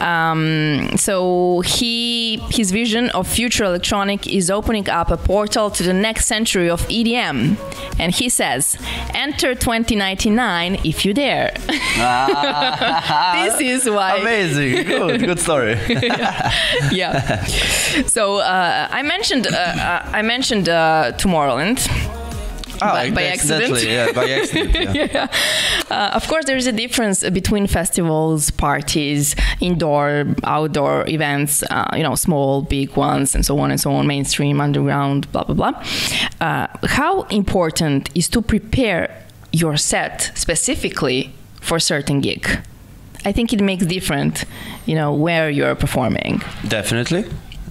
Um, 0.04 0.98
so 0.98 1.62
he 1.66 2.38
his 2.50 2.72
vision 2.72 3.10
of 3.12 3.28
future 3.28 3.64
electronic 3.64 4.28
is 4.28 4.52
opening 4.52 4.90
up 4.90 5.10
a 5.12 5.18
portal 5.18 5.70
to 5.72 5.84
the 5.84 5.94
next 5.94 6.26
century 6.26 6.70
of 6.70 6.82
EDM, 6.90 7.58
and 8.00 8.14
he 8.14 8.28
says, 8.30 8.78
"Enter 9.14 9.56
2099 9.56 10.80
if 10.84 11.06
you 11.06 11.14
dare." 11.14 11.52
this 13.36 13.62
is 13.62 13.90
why. 13.90 14.18
Amazing. 14.22 14.86
Good. 14.86 15.20
Good 15.22 15.40
story. 15.40 15.78
Yeah. 16.92 17.46
So 18.08 18.38
uh, 18.38 18.88
I 18.92 19.02
mentioned 19.04 19.48
uh, 19.48 19.52
uh, 19.52 20.10
I 20.14 20.22
mentioned 20.22 20.68
uh, 20.70 21.14
Tomorrowland. 21.18 21.80
Ah, 22.84 22.94
by, 22.94 23.12
by 23.12 23.24
accident. 23.24 23.84
yeah, 23.84 24.12
by 24.12 24.30
accident. 24.30 24.74
Yeah. 24.96 25.08
yeah. 25.12 25.28
Uh, 25.90 26.12
of 26.14 26.28
course, 26.28 26.46
there 26.46 26.58
is 26.58 26.68
a 26.68 26.72
difference 26.72 27.28
between 27.30 27.68
festivals, 27.68 28.52
parties, 28.52 29.36
indoor, 29.62 30.26
outdoor 30.44 31.08
events, 31.08 31.64
uh, 31.70 31.90
you 31.96 32.04
know, 32.04 32.16
small, 32.16 32.62
big 32.62 32.96
ones, 32.96 33.36
and 33.36 33.46
so 33.46 33.58
on 33.60 33.72
and 33.72 33.80
so 33.80 33.92
on, 33.94 34.08
mainstream, 34.08 34.60
underground, 34.62 35.32
blah, 35.32 35.44
blah, 35.44 35.56
blah. 35.56 35.84
Uh, 36.42 36.68
how 36.88 37.24
important 37.24 38.10
is 38.16 38.28
to 38.30 38.42
prepare 38.42 39.10
your 39.52 39.78
set 39.78 40.32
specifically 40.36 41.32
for 41.62 41.78
a 41.78 41.82
certain 41.82 42.20
gig? 42.22 42.48
I 43.26 43.32
think 43.32 43.54
it 43.54 43.62
makes 43.62 43.86
different, 43.86 44.44
you 44.86 44.96
know, 44.96 45.14
where 45.14 45.50
you're 45.50 45.76
performing. 45.76 46.42
Definitely, 46.68 47.24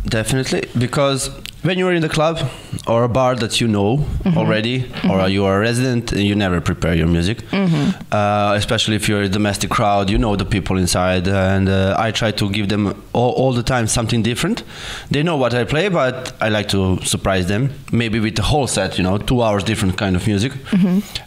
definitely, 0.07 0.63
because 0.79 1.29
when 1.63 1.79
you're 1.79 1.93
in 1.95 2.03
the 2.03 2.09
club 2.09 2.39
or 2.87 3.05
a 3.05 3.09
bar 3.09 3.35
that 3.37 3.61
you 3.61 3.69
know 3.69 3.99
Mm-hmm. 4.23 4.39
already, 4.39 4.85
or 5.11 5.29
you 5.29 5.45
are 5.45 5.57
a 5.57 5.61
resident, 5.61 6.13
you 6.13 6.35
never 6.37 6.61
prepare 6.61 6.95
your 6.95 7.09
music. 7.09 7.39
Mm-hmm. 7.51 7.91
Uh, 8.13 8.55
especially 8.57 8.95
if 8.97 9.09
you're 9.09 9.23
a 9.23 9.29
domestic 9.29 9.69
crowd, 9.71 10.09
you 10.11 10.17
know 10.19 10.37
the 10.37 10.45
people 10.45 10.79
inside, 10.79 11.27
and 11.29 11.69
uh, 11.69 11.97
I 11.99 12.13
try 12.13 12.31
to 12.33 12.49
give 12.51 12.69
them 12.69 12.95
all, 13.13 13.33
all 13.33 13.53
the 13.53 13.63
time 13.65 13.87
something 13.89 14.23
different. 14.23 14.63
They 15.11 15.23
know 15.23 15.37
what 15.37 15.55
I 15.55 15.65
play, 15.65 15.89
but 15.89 16.33
I 16.41 16.51
like 16.51 16.69
to 16.69 16.99
surprise 17.05 17.47
them. 17.49 17.71
Maybe 17.91 18.21
with 18.21 18.37
the 18.37 18.43
whole 18.43 18.69
set, 18.69 18.97
you 18.97 19.03
know, 19.05 19.19
two 19.19 19.43
hours 19.43 19.65
different 19.65 19.99
kind 19.99 20.15
of 20.17 20.27
music. 20.27 20.53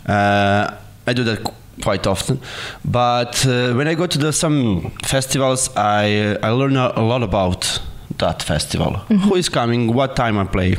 Uh, 0.07 0.74
I 1.07 1.14
do 1.14 1.24
that 1.26 1.44
qu- 1.44 1.53
quite 1.84 2.07
often, 2.07 2.40
but 2.86 3.45
uh, 3.45 3.74
when 3.74 3.88
I 3.90 3.95
go 3.95 4.07
to 4.07 4.18
the, 4.18 4.32
some 4.32 4.91
festivals, 5.03 5.70
I 5.76 6.38
I 6.41 6.49
learn 6.52 6.78
a, 6.78 6.94
a 6.95 7.02
lot 7.02 7.24
about 7.24 7.80
that 8.18 8.44
festival. 8.44 8.92
Who 9.28 9.36
is 9.36 9.50
coming? 9.50 9.94
What 9.94 10.16
time 10.16 10.38
I 10.38 10.46
play? 10.46 10.76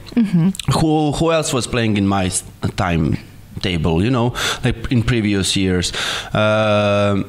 Who 0.80 1.12
who 1.12 1.32
else 1.32 1.52
was 1.52 1.66
playing 1.66 1.96
in 1.96 2.06
my 2.08 2.26
s- 2.26 2.42
time 2.76 3.16
table? 3.62 4.02
You 4.04 4.10
know, 4.10 4.32
like 4.64 4.90
in 4.92 5.02
previous 5.02 5.56
years. 5.56 5.92
Um 6.34 7.24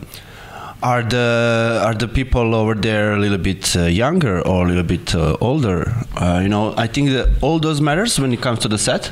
are 0.83 1.01
the 1.01 1.81
are 1.83 1.95
the 1.95 2.07
people 2.07 2.53
over 2.53 2.75
there 2.75 3.13
a 3.13 3.19
little 3.19 3.39
bit 3.39 3.75
uh, 3.75 3.85
younger 4.03 4.41
or 4.47 4.65
a 4.65 4.67
little 4.67 4.83
bit 4.83 5.15
uh, 5.15 5.35
older? 5.41 5.91
Uh, 6.15 6.39
you 6.43 6.49
know, 6.49 6.73
I 6.77 6.85
think 6.87 7.09
that 7.09 7.27
all 7.41 7.59
those 7.59 7.81
matters 7.81 8.19
when 8.19 8.31
it 8.31 8.41
comes 8.41 8.59
to 8.59 8.67
the 8.67 8.77
set. 8.77 9.11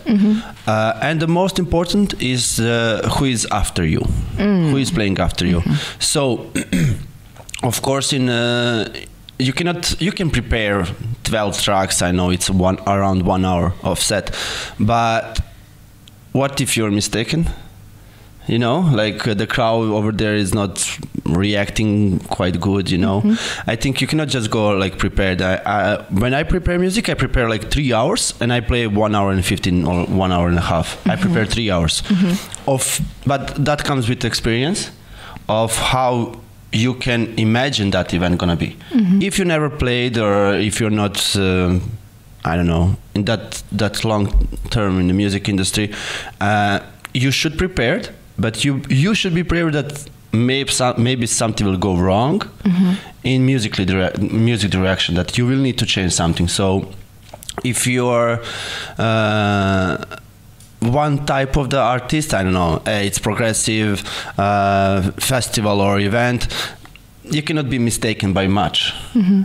Uh, 0.67 0.99
and 1.01 1.19
the 1.19 1.27
most 1.27 1.57
important 1.57 2.13
is 2.21 2.59
uh, 2.59 3.09
who 3.17 3.25
is 3.25 3.47
after 3.51 3.83
you, 3.83 4.01
who 4.37 4.77
is 4.77 4.91
playing 4.91 5.17
after 5.19 5.43
you. 5.47 5.63
So, 5.99 6.51
of 7.63 7.81
course, 7.81 8.13
in 8.13 8.29
uh, 8.29 8.85
you 9.39 9.53
cannot 9.53 9.99
you 10.01 10.11
can 10.11 10.29
prepare 10.29 10.85
12 11.23 11.61
tracks. 11.61 12.01
I 12.01 12.11
know 12.11 12.29
it's 12.29 12.49
one 12.49 12.79
around 12.87 13.23
one 13.25 13.45
hour 13.45 13.73
of 13.83 13.99
set, 13.99 14.35
but 14.79 15.39
what 16.31 16.61
if 16.61 16.77
you're 16.77 16.91
mistaken? 16.91 17.49
you 18.47 18.59
know 18.59 18.79
like 18.79 19.27
uh, 19.27 19.33
the 19.33 19.47
crowd 19.47 19.89
over 19.89 20.11
there 20.11 20.35
is 20.35 20.53
not 20.53 20.99
reacting 21.25 22.19
quite 22.19 22.59
good 22.59 22.89
you 22.91 22.97
know 22.97 23.21
mm-hmm. 23.21 23.69
i 23.69 23.75
think 23.75 24.01
you 24.01 24.07
cannot 24.07 24.27
just 24.27 24.51
go 24.51 24.69
like 24.69 24.97
prepared 24.97 25.41
I, 25.41 25.55
I, 25.65 26.01
when 26.11 26.33
i 26.33 26.43
prepare 26.43 26.77
music 26.77 27.09
i 27.09 27.13
prepare 27.13 27.49
like 27.49 27.71
three 27.71 27.91
hours 27.93 28.33
and 28.39 28.53
i 28.53 28.59
play 28.59 28.87
one 28.87 29.15
hour 29.15 29.31
and 29.31 29.43
15 29.43 29.85
or 29.85 30.05
one 30.05 30.31
hour 30.31 30.47
and 30.47 30.57
a 30.57 30.61
half 30.61 31.05
i 31.07 31.11
mm-hmm. 31.11 31.21
prepare 31.23 31.45
three 31.45 31.71
hours 31.71 32.01
mm-hmm. 32.03 32.69
of 32.69 33.01
but 33.25 33.55
that 33.65 33.83
comes 33.83 34.07
with 34.07 34.23
experience 34.23 34.91
of 35.49 35.75
how 35.75 36.39
you 36.75 36.93
can 36.93 37.33
imagine 37.37 37.91
that 37.91 38.13
event 38.13 38.37
gonna 38.37 38.55
be. 38.55 38.75
If 39.21 39.39
you 39.39 39.45
never 39.45 39.69
played 39.69 40.17
or 40.17 40.55
if 40.55 40.79
you're 40.79 40.95
not 41.03 41.35
um 41.35 41.81
I 42.51 42.55
don't 42.57 42.67
know 42.67 42.95
in 43.15 43.25
that 43.25 43.63
that 43.79 44.03
long 44.03 44.27
term 44.69 44.99
in 44.99 45.07
the 45.07 45.13
music 45.13 45.47
industry, 45.49 45.87
uh, 46.41 46.79
you 47.13 47.31
should 47.31 47.57
prepare, 47.57 48.01
but 48.37 48.63
you 48.65 48.81
you 48.89 49.15
should 49.15 49.33
be 49.33 49.43
prepared 49.43 49.73
that 49.73 50.09
maybe 50.31 50.71
some, 50.71 50.93
maybe 51.03 51.25
something 51.27 51.65
will 51.67 51.79
go 51.79 51.95
wrong 51.97 52.41
in 53.23 53.45
musically 53.45 53.85
dire- 53.85 54.13
music 54.19 54.71
direction 54.71 55.15
that 55.15 55.37
you 55.37 55.47
will 55.49 55.61
need 55.61 55.77
to 55.77 55.85
change 55.85 56.11
something. 56.11 56.47
So 56.49 56.65
if 57.63 57.87
you're 57.87 58.39
uh, 58.99 59.97
one 60.81 61.25
type 61.25 61.55
of 61.57 61.69
the 61.69 61.79
artist, 61.79 62.33
I 62.33 62.43
don't 62.43 62.53
know, 62.53 62.81
uh, 62.85 62.91
it's 63.03 63.19
progressive 63.19 64.03
uh, 64.37 65.11
festival 65.17 65.81
or 65.81 65.99
event. 65.99 66.47
You 67.23 67.41
cannot 67.41 67.69
be 67.69 67.79
mistaken 67.79 68.33
by 68.33 68.47
much. 68.47 68.93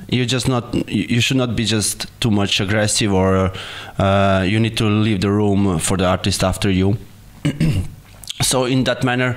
You 0.09 0.27
just 0.27 0.49
not. 0.49 0.75
You 0.87 1.21
should 1.23 1.39
not 1.39 1.57
be 1.57 1.65
just 1.65 2.07
too 2.21 2.31
much 2.31 2.61
aggressive, 2.61 3.11
or 3.11 3.53
uh, 3.99 4.45
you 4.47 4.61
need 4.61 4.77
to 4.77 4.85
leave 4.85 5.23
the 5.23 5.31
room 5.31 5.79
for 5.79 5.97
the 5.97 6.05
artist 6.05 6.45
after 6.45 6.71
you. 6.71 6.99
so 8.43 8.67
in 8.67 8.85
that 8.85 9.03
manner, 9.03 9.35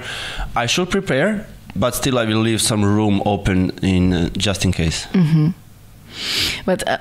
I 0.57 0.65
should 0.65 0.89
prepare, 0.89 1.47
but 1.73 1.95
still 1.95 2.19
I 2.19 2.25
will 2.25 2.41
leave 2.41 2.61
some 2.61 2.83
room 2.83 3.21
open 3.25 3.69
in 3.81 4.11
uh, 4.13 4.29
just 4.37 4.65
in 4.65 4.73
case. 4.73 5.07
But 6.65 6.84
uh, 6.88 6.98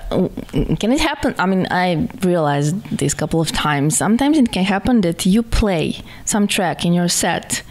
can 0.80 0.92
it 0.92 1.00
happen? 1.00 1.34
I 1.38 1.46
mean, 1.46 1.66
I 1.70 2.08
realized 2.24 2.74
this 2.98 3.14
couple 3.14 3.40
of 3.40 3.50
times. 3.52 3.96
Sometimes 3.96 4.38
it 4.38 4.50
can 4.52 4.64
happen 4.64 5.00
that 5.02 5.24
you 5.26 5.42
play 5.42 5.94
some 6.24 6.46
track 6.46 6.84
in 6.84 6.92
your 6.94 7.08
set, 7.08 7.62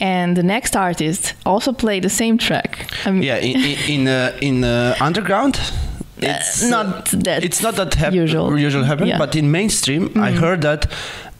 and 0.00 0.36
the 0.36 0.42
next 0.42 0.76
artist 0.76 1.34
also 1.44 1.72
play 1.72 2.00
the 2.00 2.08
same 2.10 2.38
track. 2.38 2.86
I 3.06 3.10
mean, 3.10 3.22
Yeah, 3.22 3.36
in 3.38 3.76
in 3.88 4.08
uh, 4.08 4.30
in 4.40 4.64
uh, 4.64 4.94
underground, 5.00 5.58
it's 6.18 6.62
uh, 6.62 6.70
not 6.70 7.10
that 7.24 7.42
It's 7.44 7.60
not 7.62 7.74
that 7.76 7.94
hap- 7.94 8.14
usual. 8.14 8.58
usual 8.58 8.84
happen, 8.84 9.08
Yeah. 9.08 9.18
but 9.18 9.34
in 9.34 9.50
mainstream, 9.50 10.10
I 10.16 10.30
heard 10.32 10.60
that. 10.62 10.86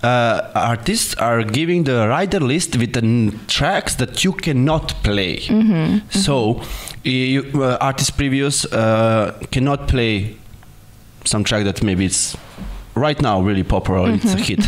Uh, 0.05 0.51
artists 0.55 1.15
are 1.17 1.43
giving 1.43 1.85
the 1.85 2.07
rider 2.09 2.41
list 2.41 2.77
with 2.77 2.93
the 2.93 3.03
n- 3.03 3.41
tracks 3.49 3.95
that 3.97 4.23
you 4.25 4.33
cannot 4.33 4.93
play. 5.03 5.39
So, 6.11 6.61
you, 7.05 7.43
uh, 7.63 7.79
artist 7.81 8.17
previews 8.19 8.67
uh, 8.73 9.33
cannot 9.51 9.89
play 9.89 10.37
some 11.25 11.43
track 11.45 11.65
that 11.65 11.83
maybe 11.83 12.05
it's 12.05 12.37
right 12.95 13.21
now 13.21 13.41
really 13.43 13.65
popular 13.65 14.11
it's 14.11 14.35
a 14.35 14.39
hit. 14.39 14.62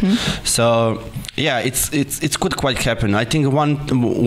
so 0.44 1.02
yeah 1.36 1.58
it's 1.60 1.92
it's 1.92 2.22
it's 2.22 2.36
could 2.36 2.56
quite 2.56 2.78
happen. 2.82 3.14
I 3.14 3.24
think 3.24 3.52
one 3.52 3.76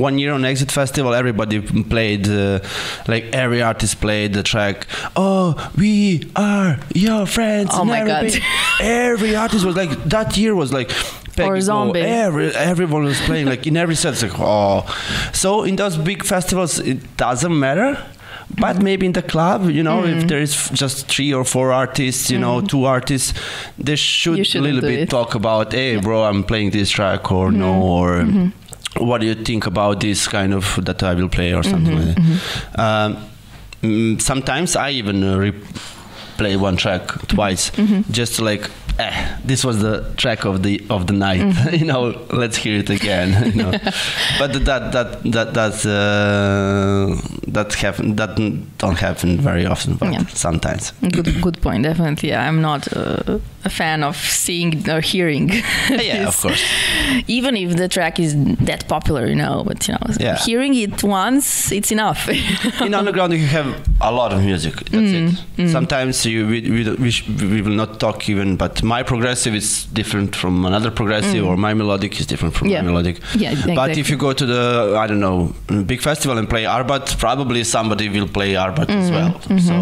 one 0.02 0.18
year 0.20 0.32
on 0.34 0.46
exit 0.46 0.72
festival 0.72 1.14
everybody 1.14 1.60
played 1.84 2.28
uh, 2.30 2.60
like 3.08 3.26
every 3.34 3.62
artist 3.62 4.00
played 4.00 4.34
the 4.34 4.44
track 4.44 4.88
oh 5.16 5.56
we 5.78 6.32
are 6.36 6.78
your 6.94 7.26
friends 7.26 7.72
Oh 7.74 7.84
my 7.84 8.04
never 8.04 8.30
God. 8.30 8.42
every 8.80 9.36
artist 9.36 9.66
was 9.66 9.76
like 9.76 9.90
that 10.06 10.38
year 10.38 10.56
was 10.56 10.72
like 10.72 10.90
Peggy 11.36 11.50
Gou, 11.52 11.62
Zombie. 11.62 12.02
every, 12.02 12.48
everyone 12.56 13.04
was 13.06 13.20
playing 13.22 13.46
like 13.48 13.66
in 13.66 13.76
every 13.78 13.96
set 13.96 14.22
like 14.22 14.38
oh. 14.40 14.84
So 15.34 15.64
in 15.64 15.76
those 15.78 15.98
big 15.98 16.24
festivals 16.24 16.80
it 16.80 17.00
doesn't 17.18 17.58
matter 17.58 17.98
but 18.58 18.82
maybe 18.82 19.06
in 19.06 19.14
the 19.14 19.22
club 19.22 19.70
you 19.70 19.84
know 19.84 20.02
Mm. 20.02 20.18
if 20.18 20.28
there 20.28 20.42
is 20.42 20.70
just 20.74 21.08
three 21.08 21.34
or 21.34 21.44
four 21.46 21.72
artists 21.72 22.32
you 22.32 22.40
know 22.40 22.62
two 22.62 22.86
artists 22.86 23.34
they 23.78 23.96
should 23.96 24.40
a 24.56 24.62
little 24.62 24.82
bit 24.82 25.00
it. 25.00 25.10
talk 25.10 25.36
about 25.36 25.72
hey 25.74 25.98
bro 26.00 26.24
i'm 26.24 26.44
playing 26.44 26.72
this 26.72 26.90
track 26.90 27.32
or 27.32 27.52
no 27.52 27.70
Mm-hmm. 27.70 28.48
or 29.00 29.06
what 29.08 29.22
do 29.22 29.28
you 29.28 29.36
think 29.36 29.66
about 29.68 30.00
this 30.00 30.28
kind 30.28 30.54
of 30.54 30.80
that 30.86 31.04
i 31.04 31.14
will 31.14 31.30
play 31.30 31.54
or 31.54 31.64
something 31.64 31.96
like 31.96 32.16
that. 32.16 32.80
Um, 32.80 33.18
mm, 33.84 34.22
sometimes 34.22 34.76
i 34.76 34.90
even 34.92 35.24
uh, 35.24 35.38
re- 35.38 35.64
play 36.38 36.56
one 36.58 36.76
track 36.78 37.08
twice 37.28 37.72
just 38.12 38.40
like 38.42 38.70
eh, 39.00 39.14
this 39.46 39.64
was 39.68 39.76
the 39.80 39.94
track 40.18 40.46
of 40.46 40.56
the 40.64 40.74
of 40.90 41.02
the 41.08 41.14
night 41.14 41.40
Mm-hmm. 41.42 41.76
you 41.82 41.86
know 41.92 42.02
let's 42.42 42.58
hear 42.64 42.76
it 42.84 42.90
again 42.90 43.28
you 43.54 43.64
know 43.64 43.72
but 44.40 44.50
that 44.70 44.84
that 44.96 45.10
that 45.36 45.54
that's 45.58 45.86
uh, 45.86 47.16
that 47.56 47.74
happen 47.84 48.16
that 48.16 48.32
don't 48.78 48.98
happen 49.08 49.30
very 49.50 49.66
often 49.66 49.96
but 49.96 50.12
Yeah. 50.14 50.26
sometimes 50.34 50.94
Good, 51.16 51.42
good 51.42 51.58
point. 51.62 51.84
Definitely, 51.84 52.32
I'm 52.34 52.62
not 52.62 52.82
uh, 52.96 53.40
a 53.66 53.70
fan 53.70 54.04
of 54.04 54.16
seeing 54.16 54.72
or 54.90 55.02
hearing. 55.02 55.50
yeah 55.90 56.28
of 56.28 56.36
course 56.42 56.62
Even 57.28 57.56
if 57.64 57.76
the 57.82 57.88
track 57.88 58.20
is 58.20 58.32
that 58.70 58.88
popular, 58.88 59.24
you 59.28 59.36
know, 59.36 59.64
but 59.70 59.88
you 59.88 59.94
know, 59.96 60.08
Yeah. 60.20 60.38
hearing 60.46 60.74
it 60.76 61.04
once, 61.04 61.72
it's 61.78 61.92
enough. 61.92 62.22
in 62.86 62.94
underground 62.94 63.34
you 63.34 63.48
have 63.60 63.70
a 64.02 64.12
lot 64.12 64.32
of 64.34 64.40
music 64.44 64.76
that's 64.92 65.10
Mm, 65.10 65.38
it 65.58 65.70
sometimes 65.70 66.26
you 66.26 66.48
we, 66.52 66.58
we, 66.76 66.82
we, 67.04 67.10
sh- 67.12 67.28
we 67.54 67.62
will 67.66 67.76
not 67.84 68.00
talk 68.00 68.18
even 68.30 68.56
but 68.58 68.84
my 68.96 69.02
progressive 69.12 69.54
is 69.62 69.68
different 70.00 70.36
from 70.42 70.54
another 70.70 70.92
progressive 71.00 71.44
mm. 71.44 71.50
or 71.50 71.56
my 71.68 71.74
melodic 71.80 72.14
is 72.22 72.26
different 72.32 72.54
from 72.58 72.68
Mm. 72.68 72.72
Yeah. 72.74 72.82
my 72.82 72.88
melodic 72.92 73.16
Yeah, 73.36 73.52
exactly. 73.52 73.76
but 73.82 73.98
if 74.02 74.06
you 74.12 74.18
go 74.28 74.32
to 74.42 74.46
the 74.54 74.62
i 75.04 75.06
don't 75.10 75.24
know 75.28 75.40
big 75.92 76.02
festival 76.10 76.36
and 76.42 76.48
play 76.54 76.64
arbat 76.78 77.06
probably 77.26 77.62
somebody 77.76 78.06
will 78.16 78.32
play 78.38 78.52
arbat 78.66 78.90
as 78.90 78.96
mm-hmm. 78.96 79.18
well 79.18 79.32
mm-hmm. 79.34 79.70
so 79.70 79.78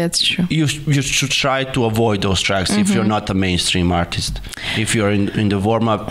That's 0.00 0.20
true. 0.30 0.44
you 0.58 0.66
you 0.94 1.02
should 1.18 1.34
try 1.44 1.60
to 1.76 1.80
avoid 1.92 2.18
those 2.26 2.40
tracks 2.48 2.70
if 2.82 2.88
you're 2.92 3.08
mm-hmm. 3.08 3.16
not 3.16 3.34
a 3.34 3.36
mainstream 3.46 3.88
artist 4.02 4.32
if 4.84 4.88
you're 4.94 5.12
in, 5.18 5.24
in 5.40 5.46
the 5.52 5.58
warm 5.68 5.86
up 5.94 6.04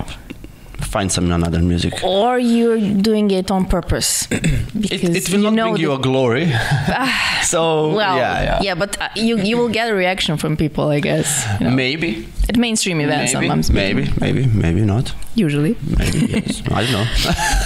find 0.80 1.12
some 1.12 1.32
another 1.32 1.60
music. 1.60 1.94
or 2.04 2.38
you're 2.40 2.80
doing 3.02 3.32
it 3.32 3.50
on 3.52 3.66
purpose 3.66 4.28
It, 4.32 4.82
because 4.82 5.16
it 5.16 5.30
will 5.32 5.44
you 5.44 5.52
not 5.52 5.72
bring 5.72 5.82
you 5.82 5.94
a 5.94 6.00
glory. 6.00 6.52
so 7.44 7.94
well, 7.96 8.18
yeah, 8.18 8.60
yeah, 8.62 8.76
but 8.76 9.00
uh, 9.02 9.10
you 9.16 9.38
you 9.38 9.58
will 9.58 9.70
get 9.70 9.90
a 9.90 9.96
reaction 9.96 10.38
from 10.38 10.56
people, 10.58 10.90
I 10.90 11.00
guess. 11.00 11.46
you 11.60 11.68
know. 11.68 11.76
Maybe, 11.76 12.28
At 12.50 12.58
mainstream 12.58 13.00
events, 13.02 13.34
maybe, 13.34 13.48
sometimes, 13.48 13.72
maybe, 13.72 14.10
maybe, 14.20 14.46
maybe 14.48 14.82
not. 14.82 15.14
usually. 15.36 15.76
Maybe 15.98 16.20
yes. 16.34 16.62
I 16.68 16.84
don't 16.84 16.92
know. 16.92 17.08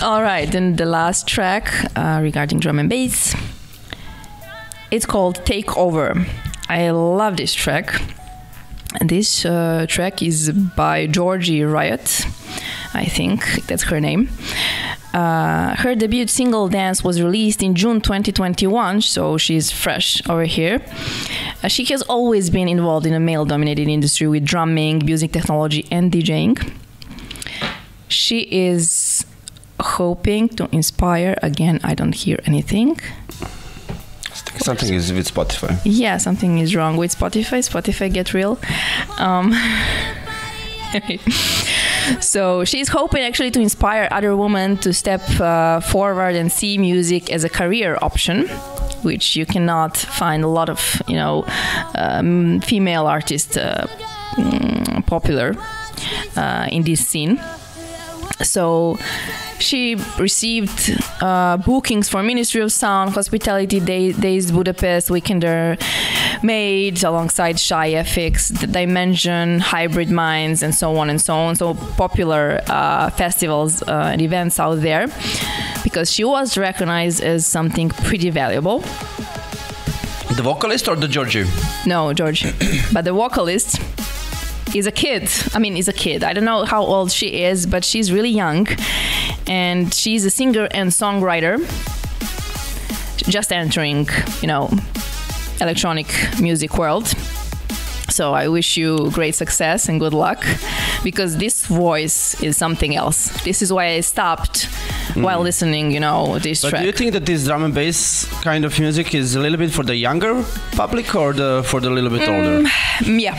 All 0.07 0.22
right, 0.22 0.52
then 0.52 0.76
the 0.76 0.86
last 0.86 1.27
track 1.27 1.65
uh, 1.95 2.19
regarding 2.23 2.60
drum 2.60 2.80
and 2.80 2.90
bass. 2.90 3.36
It's 4.91 5.06
called 5.06 5.36
Take 5.45 5.77
Over. 5.77 6.26
I 6.69 6.90
love 6.91 7.36
this 7.38 7.53
track. 7.53 8.02
This 9.02 9.45
uh, 9.45 9.86
track 9.88 10.24
is 10.24 10.52
by 10.52 11.06
Georgie 11.06 11.64
Riot, 11.64 12.26
I 12.94 13.06
think 13.06 13.68
that's 13.68 13.84
her 13.84 13.99
name. 13.99 14.30
Uh, 15.14 15.76
her 15.76 15.95
debut 15.95 16.28
single 16.28 16.68
Dance 16.68 17.03
was 17.03 17.22
released 17.22 17.61
in 17.61 17.76
June 17.76 18.02
2021, 18.02 19.02
so 19.02 19.38
she's 19.38 19.72
fresh 19.72 20.28
over 20.28 20.45
here. 20.45 20.82
Uh, 21.64 21.68
she 21.68 21.86
has 21.86 22.02
always 22.03 22.49
been 22.49 22.68
involved 22.68 23.06
in 23.06 23.14
a 23.14 23.20
male 23.20 23.45
dominated 23.45 23.88
industry 23.88 24.28
with 24.28 24.44
drumming, 24.44 25.03
music 25.06 25.32
technology, 25.32 25.88
and 25.91 26.11
DJing. 26.11 26.74
She 28.07 28.41
is 28.52 29.26
hoping 29.80 30.49
to 30.49 30.68
inspire. 30.72 31.38
Again, 31.44 31.80
I 31.84 31.94
don't 31.94 32.16
hear 32.16 32.40
anything. 32.45 32.99
Something 34.60 34.94
is 34.94 35.11
with 35.14 35.34
Spotify. 35.34 35.80
Yeah, 35.84 36.18
something 36.18 36.60
is 36.60 36.76
wrong 36.76 36.98
with 36.98 37.18
Spotify. 37.18 37.60
Spotify, 37.60 38.11
get 38.11 38.34
real. 38.34 38.60
Um, 39.18 39.53
so 42.19 42.65
she's 42.65 42.90
hoping 42.90 43.23
actually 43.23 43.52
to 43.52 43.60
inspire 43.60 44.07
other 44.11 44.36
women 44.36 44.77
to 44.77 44.94
step 44.94 45.22
uh, 45.40 45.80
forward 45.80 46.36
and 46.36 46.52
see 46.52 46.77
music 46.77 47.31
as 47.31 47.44
a 47.44 47.49
career 47.49 47.98
option 48.02 48.48
which 49.03 49.36
you 49.36 49.45
cannot 49.45 49.95
find 49.95 50.44
a 50.44 50.48
lot 50.48 50.69
of 50.69 51.02
you 51.07 51.15
know 51.15 51.45
um, 51.95 52.60
female 52.61 53.06
artists 53.06 53.56
uh, 53.57 53.88
mm, 54.36 55.06
popular 55.06 55.56
uh, 56.36 56.68
in 56.72 56.84
this 56.84 57.06
scene 57.07 57.40
so 58.41 58.98
she 59.60 59.95
received 60.18 60.98
uh, 61.22 61.57
bookings 61.57 62.10
for 62.10 62.24
Ministry 62.24 62.61
of 62.61 62.72
Sound, 62.72 63.11
Hospitality 63.11 63.80
Day, 63.80 64.11
Days 64.14 64.52
Budapest, 64.52 65.10
Weekender, 65.10 65.80
Made 66.41 67.03
alongside 67.03 67.60
Shy 67.60 67.91
FX, 67.91 68.72
Dimension, 68.72 69.60
Hybrid 69.60 70.10
Minds, 70.10 70.64
and 70.64 70.74
so 70.74 70.95
on 70.98 71.10
and 71.10 71.20
so 71.20 71.36
on. 71.36 71.56
So 71.56 71.74
popular 71.74 72.61
uh, 72.68 73.10
festivals 73.10 73.82
uh, 73.84 74.10
and 74.14 74.22
events 74.22 74.60
out 74.60 74.76
there 74.76 75.07
because 75.84 76.11
she 76.11 76.24
was 76.24 76.57
recognized 76.57 77.22
as 77.22 77.45
something 77.45 77.90
pretty 77.90 78.30
valuable. 78.30 78.80
The 80.36 80.44
vocalist 80.44 80.88
or 80.88 80.95
the 80.95 81.07
Georgie? 81.07 81.45
No, 81.86 82.14
George, 82.14 82.44
but 82.94 83.03
the 83.03 83.11
vocalist 83.11 83.80
is 84.75 84.87
a 84.87 84.91
kid. 84.91 85.29
I 85.53 85.59
mean, 85.59 85.77
is 85.77 85.87
a 85.87 85.93
kid. 85.93 86.23
I 86.23 86.33
don't 86.33 86.45
know 86.45 86.65
how 86.65 86.83
old 86.83 87.11
she 87.11 87.43
is, 87.43 87.65
but 87.65 87.83
she's 87.83 88.11
really 88.11 88.29
young, 88.29 88.67
and 89.47 89.93
she's 89.93 90.25
a 90.25 90.29
singer 90.29 90.67
and 90.71 90.91
songwriter. 90.91 91.57
Just 93.29 93.51
entering, 93.51 94.07
you 94.41 94.47
know, 94.47 94.69
electronic 95.61 96.07
music 96.39 96.77
world. 96.77 97.13
So 98.19 98.33
I 98.33 98.49
wish 98.49 98.75
you 98.75 99.09
great 99.11 99.33
success 99.33 99.87
and 99.87 99.97
good 99.97 100.13
luck, 100.13 100.43
because 101.05 101.37
this 101.37 101.65
voice 101.67 102.35
is 102.43 102.57
something 102.57 102.93
else. 102.93 103.29
This 103.45 103.61
is 103.61 103.71
why 103.71 103.85
I 103.97 104.01
stopped 104.01 104.67
while 105.15 105.39
listening, 105.39 105.91
you 105.91 106.01
know, 106.01 106.37
this 106.39 106.61
But 106.61 106.71
track. 106.71 106.81
do 106.81 106.87
you 106.87 106.91
think 106.91 107.13
that 107.13 107.25
this 107.25 107.45
drum 107.45 107.63
and 107.63 107.73
bass 107.73 108.25
kind 108.43 108.65
of 108.65 108.77
music 108.77 109.15
is 109.15 109.35
a 109.35 109.39
little 109.39 109.57
bit 109.57 109.71
for 109.71 109.83
the 109.85 109.95
younger 109.95 110.43
public 110.73 111.15
or 111.15 111.31
the 111.31 111.63
for 111.63 111.79
the 111.79 111.89
little 111.89 112.09
bit 112.09 112.27
older? 112.27 112.57
Mm, 113.07 113.21
yeah, 113.21 113.37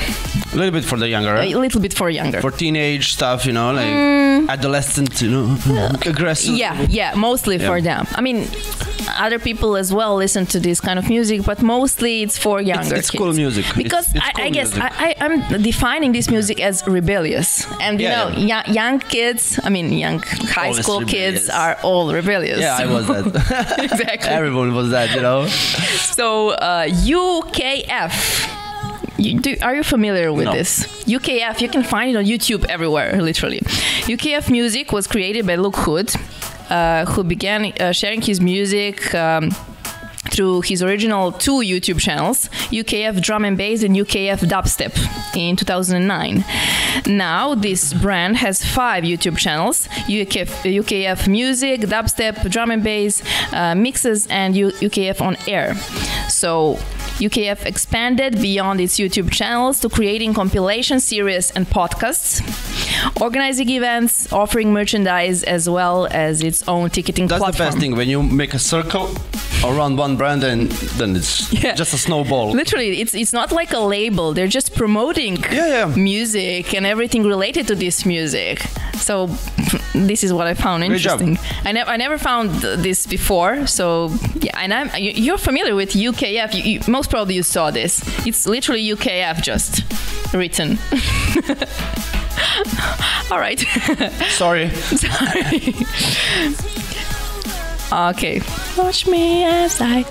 A 0.55 0.57
little 0.57 0.73
bit 0.79 0.85
for 0.91 0.97
the 0.97 1.09
younger, 1.09 1.35
a 1.35 1.55
little 1.67 1.83
bit 1.83 1.93
for 1.93 2.09
younger. 2.09 2.41
For 2.41 2.51
teenage 2.51 3.13
stuff, 3.13 3.45
you 3.45 3.53
know, 3.53 3.73
like 3.81 4.49
adolescent, 4.49 5.21
you 5.21 5.31
know, 5.31 5.47
aggressive. 6.13 6.55
Mm. 6.55 6.59
Yeah, 6.65 6.87
yeah, 6.89 7.15
mostly 7.15 7.59
for 7.59 7.83
them. 7.83 8.07
I 8.19 8.23
mean, 8.23 8.49
other 9.19 9.39
people 9.39 9.77
as 9.77 9.93
well 9.93 10.17
listen 10.17 10.47
to 10.47 10.61
this 10.61 10.81
kind 10.81 10.99
of 10.99 11.09
music, 11.09 11.45
but 11.45 11.63
mostly 11.63 12.23
it's 12.23 12.37
for 12.39 12.61
younger 12.61 12.95
it's 12.97 13.11
kids. 13.11 13.19
cool 13.23 13.33
music. 13.33 13.65
Because 13.77 14.09
It's- 14.15 14.29
it's 14.31 14.39
I, 14.39 14.45
I 14.45 14.51
guess 14.51 14.75
music. 14.75 14.93
I, 15.01 15.15
I'm 15.21 15.63
defining 15.63 16.13
this 16.13 16.31
music 16.31 16.61
as 16.61 16.87
rebellious, 16.87 17.67
and 17.81 18.01
you 18.01 18.07
Yeah, 18.09 18.25
know, 18.25 18.37
yeah. 18.37 18.63
young, 18.67 18.75
young 18.75 18.99
kids. 19.01 19.59
I 19.65 19.69
mean, 19.71 19.93
young 19.93 20.21
high 20.21 20.69
Always 20.69 20.85
school 20.85 21.01
rebellious. 21.01 21.39
kids 21.47 21.51
are 21.51 21.77
all 21.83 22.13
rebellious. 22.13 22.61
Yeah, 22.61 22.77
I 22.81 22.87
was 22.87 23.07
that. 23.07 23.79
exactly. 23.91 24.29
Everyone 24.31 24.75
was 24.75 24.91
that, 24.91 25.15
you 25.15 25.21
know. 25.23 25.47
So 25.47 26.51
uh, 26.51 26.87
UKF. 26.87 28.57
You, 29.19 29.39
do, 29.39 29.55
are 29.61 29.75
you 29.75 29.83
familiar 29.83 30.33
with 30.33 30.47
No. 30.47 30.53
this? 30.53 30.87
UKF, 31.05 31.61
you 31.61 31.69
can 31.69 31.83
find 31.83 32.11
it 32.11 32.17
on 32.17 32.25
YouTube 32.25 32.65
everywhere, 32.65 33.21
literally. 33.21 33.61
UKF 34.09 34.51
Music 34.51 34.93
was 34.93 35.07
created 35.07 35.47
by 35.47 35.57
Luke 35.57 35.77
Hood, 35.77 36.11
who 37.07 37.25
began 37.25 37.73
uh, 37.81 37.93
sharing 37.93 38.21
his 38.23 38.41
music. 38.41 39.15
Um, 39.15 39.51
through 40.31 40.61
his 40.61 40.81
original 40.83 41.33
two 41.33 41.57
YouTube 41.61 41.99
channels, 41.99 42.49
UKF 42.71 43.21
Drum 43.21 43.45
and 43.45 43.57
Bass 43.57 43.83
and 43.83 43.97
UKF 43.97 44.41
Dubstep 44.49 44.95
in 45.35 45.57
2009. 45.57 46.45
Now, 47.07 47.55
this 47.57 47.93
brand 47.95 48.37
has 48.37 48.65
five 48.65 49.03
YouTube 49.03 49.37
channels 49.39 49.89
UKF, 50.07 50.63
UKF 50.83 51.27
Music, 51.27 51.81
Dubstep, 51.81 52.49
Drum 52.51 52.71
and 52.71 52.85
Bass, 52.85 53.23
uh, 53.53 53.75
Mixes, 53.75 54.27
and 54.29 54.55
U- 54.55 54.71
UKF 54.71 55.21
On 55.21 55.37
Air. 55.49 55.75
So, 56.29 56.79
UKF 57.21 57.67
expanded 57.67 58.41
beyond 58.41 58.81
its 58.81 58.99
YouTube 58.99 59.31
channels 59.31 59.81
to 59.81 59.89
creating 59.89 60.33
compilation 60.35 61.01
series 61.01 61.51
and 61.51 61.67
podcasts, 61.69 62.41
organizing 63.21 63.69
events, 63.71 64.33
offering 64.33 64.73
merchandise, 64.73 65.43
as 65.45 65.69
well 65.69 66.09
as 66.11 66.43
its 66.43 66.67
own 66.67 66.89
ticketing 66.91 67.27
That's 67.27 67.41
platform. 67.41 67.59
the 67.67 67.71
best 67.73 67.79
thing 67.79 67.97
when 67.97 68.09
you 68.09 68.23
make 68.23 68.55
a 68.55 68.59
circle 68.59 69.11
around 69.65 69.99
one 69.99 70.17
brand 70.17 70.43
and 70.45 70.71
then 70.99 71.15
it's 71.17 71.53
Yeah. 71.53 71.75
just 71.75 71.93
a 71.93 71.99
snowball. 71.99 72.53
Literally, 72.53 73.01
it's 73.03 73.15
it's 73.15 73.33
not 73.35 73.53
like 73.53 73.73
a 73.75 73.81
label. 73.81 74.33
They're 74.33 74.55
just 74.59 74.75
promoting 74.75 75.37
Yeah, 75.53 75.67
yeah. 75.67 75.87
music 75.97 76.73
and 76.75 76.87
everything 76.87 77.25
related 77.25 77.67
to 77.69 77.75
this 77.75 78.07
music. 78.07 78.61
So 78.97 79.27
this 79.95 80.23
is 80.25 80.33
what 80.33 80.47
I 80.47 80.55
found 80.55 80.83
interesting. 80.85 81.39
I 81.65 81.73
never 81.73 81.91
I 81.91 81.97
never 81.99 82.17
found 82.19 82.63
th- 82.63 82.79
this 82.79 83.07
before. 83.07 83.67
So 83.67 84.11
yeah, 84.41 84.63
and 84.63 84.73
I'm 84.73 84.89
you- 84.97 85.17
you're 85.25 85.39
familiar 85.51 85.75
with 85.75 85.91
UKF. 85.95 86.55
You, 86.55 86.63
you, 86.73 86.81
most 86.89 87.10
probably 87.11 87.35
you 87.35 87.43
saw 87.43 87.71
this. 87.71 88.01
It's 88.27 88.47
literally 88.47 88.87
UKF 88.89 89.43
just 89.43 89.83
written. 90.33 90.79
All 93.31 93.39
right. 93.39 93.61
Sorry. 94.31 94.71
Sorry. 94.71 95.75
okay. 98.11 98.41
Watch 98.77 99.07
me 99.07 99.45
as 99.45 99.81
I. 99.81 100.05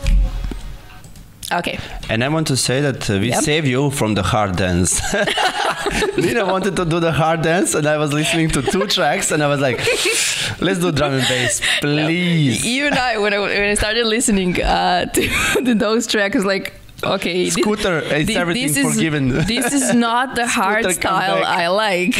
Okay. 1.52 1.80
And 2.10 2.24
I 2.24 2.30
want 2.30 2.48
to 2.48 2.56
say 2.58 2.80
that 2.82 3.10
uh, 3.10 3.18
we 3.20 3.30
Yep. 3.30 3.44
save 3.44 3.66
you 3.66 3.90
from 3.90 4.14
the 4.14 4.22
hard 4.22 4.56
dance. 4.56 5.02
Nina 6.18 6.46
wanted 6.46 6.76
to 6.76 6.86
do 6.86 7.00
the 7.00 7.12
hard 7.12 7.42
dance, 7.42 7.74
and 7.74 7.88
I 7.88 7.98
was 7.98 8.14
listening 8.14 8.50
to 8.52 8.62
two 8.62 8.86
tracks, 8.86 9.32
and 9.32 9.42
I 9.42 9.48
was 9.48 9.60
like, 9.60 9.80
"Let's 10.62 10.80
do 10.80 10.92
drum 10.92 11.14
and 11.14 11.28
bass, 11.28 11.60
please." 11.82 12.64
Even 12.66 12.94
I, 12.94 13.18
when 13.18 13.34
I, 13.34 13.40
when 13.40 13.64
I 13.64 13.74
started 13.74 14.06
listening 14.06 14.62
uh, 14.62 15.06
to, 15.06 15.28
to 15.66 15.74
those 15.74 16.06
tracks, 16.06 16.44
like, 16.46 16.74
okay, 17.04 17.50
Scooter, 17.50 18.00
it's 18.00 18.28
thi- 18.28 18.36
everything 18.36 18.68
this 18.68 18.78
is, 18.78 18.94
forgiven. 18.96 19.30
This 19.30 19.74
is 19.74 19.94
not 19.94 20.36
the 20.36 20.48
hard 20.60 20.90
style. 20.92 21.44
I 21.46 21.68
like. 21.68 22.16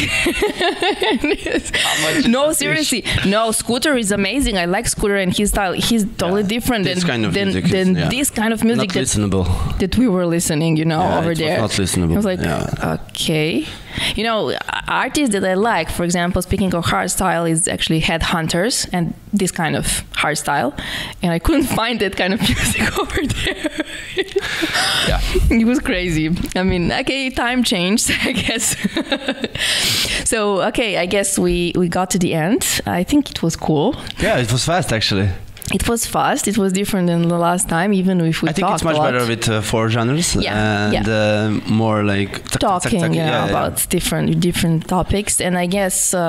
no, 2.28 2.52
seriously, 2.52 3.04
no. 3.26 3.50
Scooter 3.52 3.96
is 3.96 4.12
amazing. 4.12 4.58
I 4.58 4.64
like 4.66 4.86
Scooter 4.88 5.16
and 5.16 5.36
his 5.36 5.50
style. 5.50 5.72
He's 5.72 6.04
totally 6.16 6.42
different 6.42 6.84
This 6.84 7.00
than, 7.00 7.08
kind 7.08 7.24
of 7.24 7.34
than, 7.34 7.48
is- 7.48 7.70
than 7.70 7.94
yeah. 7.96 8.08
this 8.08 8.30
kind 8.30 8.52
of 8.52 8.64
music 8.64 8.92
that, 8.92 9.04
listenable. 9.04 9.78
that 9.78 9.96
we 9.98 10.08
were 10.08 10.26
listening. 10.26 10.76
You 10.76 10.84
know, 10.84 11.00
Yeah, 11.00 11.18
over 11.18 11.34
there. 11.34 11.58
not 11.58 11.70
listenable. 11.70 12.12
I 12.12 12.16
was 12.16 12.24
like, 12.24 12.40
Yeah. 12.40 12.98
okay. 13.10 13.66
You 14.14 14.22
know, 14.24 14.56
artists 14.88 15.32
that 15.34 15.44
I 15.44 15.54
like, 15.54 15.90
for 15.90 16.04
example, 16.04 16.40
speaking 16.42 16.72
of 16.74 16.84
hard 16.84 17.10
style, 17.10 17.44
is 17.44 17.66
actually 17.66 18.00
Headhunterz 18.00 18.88
and 18.92 19.14
this 19.32 19.50
kind 19.50 19.74
of 19.76 20.04
hard 20.14 20.38
style. 20.38 20.74
And 21.22 21.32
I 21.32 21.38
couldn't 21.38 21.64
find 21.80 21.98
that 22.00 22.16
kind 22.16 22.32
of 22.34 22.40
music 22.40 22.98
over 22.98 23.20
there. 23.26 23.70
Yeah. 25.50 25.56
it 25.62 25.66
was 25.66 25.78
crazy. 25.80 26.30
I 26.56 26.62
mean, 26.62 26.92
okay, 26.92 27.30
time 27.30 27.62
changed, 27.64 28.10
I 28.24 28.32
guess. 28.32 28.76
so, 30.28 30.62
okay, 30.68 30.96
I 30.98 31.06
guess 31.06 31.38
we, 31.38 31.72
we 31.76 31.88
got 31.88 32.10
to 32.10 32.18
the 32.18 32.34
end. 32.34 32.80
I 32.86 33.04
think 33.04 33.30
it 33.30 33.42
was 33.42 33.56
cool. 33.56 33.94
Yeah, 34.18 34.38
it 34.38 34.50
was 34.52 34.64
fast 34.64 34.92
actually. 34.92 35.28
it 35.72 35.88
was 35.88 36.04
fast. 36.06 36.48
It 36.48 36.58
was 36.58 36.72
different 36.72 37.06
than 37.06 37.28
the 37.28 37.38
last 37.38 37.68
time, 37.68 37.92
even 37.92 38.20
if 38.20 38.42
we 38.42 38.48
talked 38.48 38.58
about 38.58 38.58
it. 38.58 38.64
I 38.64 38.68
think 38.68 38.74
it's 38.74 38.84
much 38.84 39.12
better 39.12 39.26
with 39.26 39.48
uh, 39.48 39.60
four 39.62 39.88
genres 39.90 40.34
Yeah, 40.34 40.90
and 40.92 41.08
Uh, 41.08 41.50
more 41.82 42.02
like 42.02 42.32
tuck, 42.32 42.60
tuck, 42.60 42.60
tuck, 42.60 42.82
talking 42.82 43.00
tuck, 43.00 43.10
uh, 43.10 43.14
yeah, 43.14 43.44
yeah. 43.44 43.50
about 43.50 43.86
different 43.96 44.40
different 44.40 44.80
topics 44.88 45.40
and 45.40 45.54
i 45.64 45.66
guess 45.66 45.96
uh, 46.14 46.20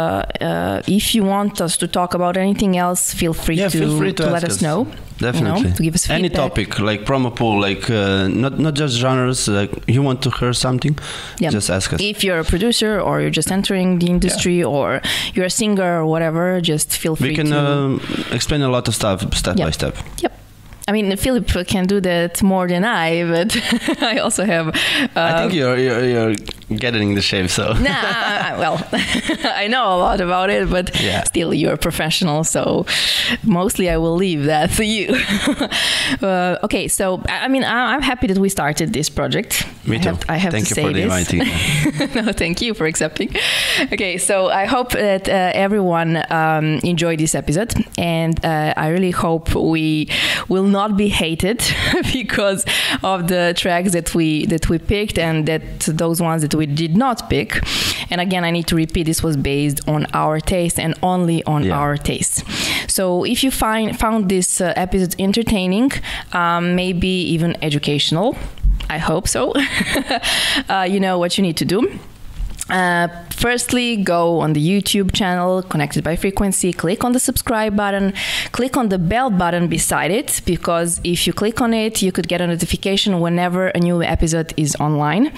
uh, 0.50 0.82
if 1.00 1.06
you 1.16 1.24
want 1.36 1.60
us 1.62 1.74
to 1.78 1.88
talk 1.88 2.14
about 2.14 2.36
anything 2.38 2.74
else 2.86 3.02
feel 3.22 3.34
free, 3.34 3.58
Yeah, 3.58 3.70
to, 3.70 3.78
feel 3.80 3.98
free 3.98 4.14
to 4.14 4.26
let 4.36 4.44
us 4.44 4.56
us. 4.58 4.62
know 4.62 4.80
Definitely. 5.22 5.62
you 5.62 5.70
know, 5.70 5.76
to 5.76 5.84
give 5.84 5.96
us 5.96 6.10
Any 6.10 6.30
topic 6.30 6.80
like 6.80 7.02
promo 7.06 7.30
pool, 7.36 7.60
like 7.62 7.90
uh, 7.90 8.28
not 8.44 8.54
not 8.60 8.74
just 8.74 8.94
genres. 8.98 9.48
Like 9.48 9.72
you 9.88 10.02
want 10.04 10.22
to 10.24 10.30
hear 10.40 10.54
something, 10.54 10.98
Yeah. 11.40 11.52
just 11.54 11.70
ask 11.70 11.94
us. 11.94 12.00
if 12.02 12.24
you're 12.24 12.40
a 12.40 12.44
producer 12.44 13.00
or 13.00 13.22
you're 13.22 13.36
just 13.42 13.52
entering 13.52 14.00
the 14.00 14.08
industry 14.08 14.64
or 14.64 15.02
you're 15.34 15.46
a 15.46 15.50
singer 15.62 15.92
or 16.02 16.06
whatever 16.06 16.62
just 16.62 16.88
feel 17.02 17.16
free 17.16 17.30
we 17.30 17.36
can 17.36 17.48
to 17.52 17.60
um, 17.60 18.02
explain 18.32 18.62
a 18.62 18.70
lot 18.70 18.88
of 18.88 18.94
stuff 18.96 19.22
step 19.34 19.56
Yeah. 19.58 19.66
by 19.68 19.72
step. 19.72 19.96
yep 20.24 20.32
I 20.88 20.92
mean, 20.94 21.16
Filip 21.16 21.48
can 21.68 21.86
do 21.86 22.02
that 22.02 22.42
more 22.44 22.68
than 22.68 22.84
I, 22.84 23.24
but 23.24 24.02
I 24.02 24.18
also 24.18 24.44
have. 24.46 24.68
Uh, 24.70 25.10
I 25.16 25.38
think 25.42 25.54
you're, 25.54 25.78
you're 25.78 26.04
you're 26.04 26.36
getting 26.80 27.16
the 27.16 27.22
shape, 27.22 27.50
so 27.50 27.74
nah, 27.74 28.58
well, 28.60 28.78
I 29.44 29.68
know 29.70 29.86
a 29.96 29.98
lot 29.98 30.22
about 30.22 30.50
it, 30.50 30.70
but 30.70 31.00
Yeah. 31.00 31.24
still, 31.24 31.54
you're 31.54 31.74
a 31.74 31.78
professional, 31.78 32.44
so 32.44 32.86
mostly 33.44 33.90
I 33.90 33.98
will 33.98 34.16
leave 34.16 34.46
that 34.46 34.72
to 34.78 34.84
you. 34.86 35.14
uh, 36.22 36.58
okay, 36.64 36.88
so 36.88 37.22
I 37.28 37.46
I 37.46 37.48
mean, 37.48 37.64
I- 37.64 37.94
I'm 37.94 38.02
happy 38.02 38.28
that 38.28 38.38
we 38.38 38.50
started 38.50 38.94
this 38.94 39.10
project. 39.10 39.66
me 39.86 39.98
I 39.98 40.00
too. 40.00 40.10
have, 40.10 40.20
I 40.30 40.38
have 40.38 40.52
Thank 40.54 40.68
to 40.68 40.70
you 40.70 40.76
say 40.76 40.82
for 40.84 40.94
the 40.94 41.02
this. 41.02 41.34
inviting. 41.34 42.26
no, 42.26 42.32
thank 42.34 42.62
you 42.62 42.74
for 42.74 42.86
accepting. 42.86 43.30
Okay, 43.94 44.18
so 44.18 44.48
I 44.50 44.66
hope 44.66 44.92
that 44.92 45.28
uh, 45.30 45.52
everyone 45.66 46.24
um, 46.30 46.80
enjoyed 46.84 47.20
this 47.20 47.36
episode, 47.36 47.74
and 47.98 48.44
uh, 48.46 48.74
I 48.78 48.90
really 48.90 49.12
hope 49.12 49.54
we 49.56 50.08
will 50.50 50.68
not 50.72 50.98
be 50.98 51.10
hated 51.10 51.62
because 52.14 52.66
of 53.04 53.28
the 53.28 53.54
tracks 53.56 53.92
that 53.92 54.16
we 54.16 54.46
that 54.48 54.70
we 54.70 54.78
picked 54.80 55.18
and 55.20 55.46
that 55.48 55.62
those 55.82 56.22
ones 56.22 56.42
that 56.42 56.56
we 56.56 56.66
did 56.66 56.96
not 56.96 57.30
pick. 57.30 57.50
And 58.12 58.20
again, 58.22 58.44
I 58.44 58.52
need 58.52 58.68
to 58.68 58.76
repeat: 58.76 59.04
this 59.06 59.22
was 59.24 59.36
based 59.38 59.80
on 59.88 60.06
our 60.14 60.40
taste 60.40 60.80
and 60.80 60.94
only 61.04 61.44
on 61.46 61.64
Yeah. 61.64 61.78
our 61.80 61.98
taste. 61.98 62.44
So 62.90 63.24
if 63.26 63.44
you 63.44 63.52
find 63.52 63.98
found 64.00 64.30
this 64.30 64.62
uh, 64.62 64.74
episode 64.76 65.16
entertaining, 65.20 65.92
um, 66.34 66.76
maybe 66.76 67.08
even 67.08 67.56
educational. 67.62 68.36
I 68.90 68.98
hope 68.98 69.28
so. 69.28 69.54
uh, 70.70 70.86
you 70.90 71.00
know 71.00 71.18
what 71.18 71.38
you 71.38 71.44
need 71.44 71.58
to 71.58 71.66
do. 71.66 71.80
Uh, 72.70 73.08
firstly, 73.32 73.98
go 73.98 74.40
on 74.40 74.54
the 74.54 74.66
YouTube 74.66 75.12
channel 75.14 75.62
Connected 75.64 76.04
by 76.04 76.16
Frequency, 76.16 76.72
click 76.72 77.04
on 77.04 77.12
the 77.12 77.20
subscribe 77.20 77.76
button, 77.76 78.14
click 78.54 78.78
on 78.78 78.90
the 78.90 78.98
bell 78.98 79.30
button 79.30 79.68
beside 79.68 80.12
it, 80.12 80.42
because 80.46 81.02
if 81.04 81.28
you 81.28 81.34
click 81.34 81.60
on 81.60 81.74
it, 81.74 82.02
you 82.02 82.12
could 82.12 82.28
get 82.28 82.40
a 82.40 82.48
notification 82.48 83.20
whenever 83.20 83.68
a 83.68 83.80
new 83.80 84.02
episode 84.02 84.54
is 84.56 84.76
online. 84.80 85.34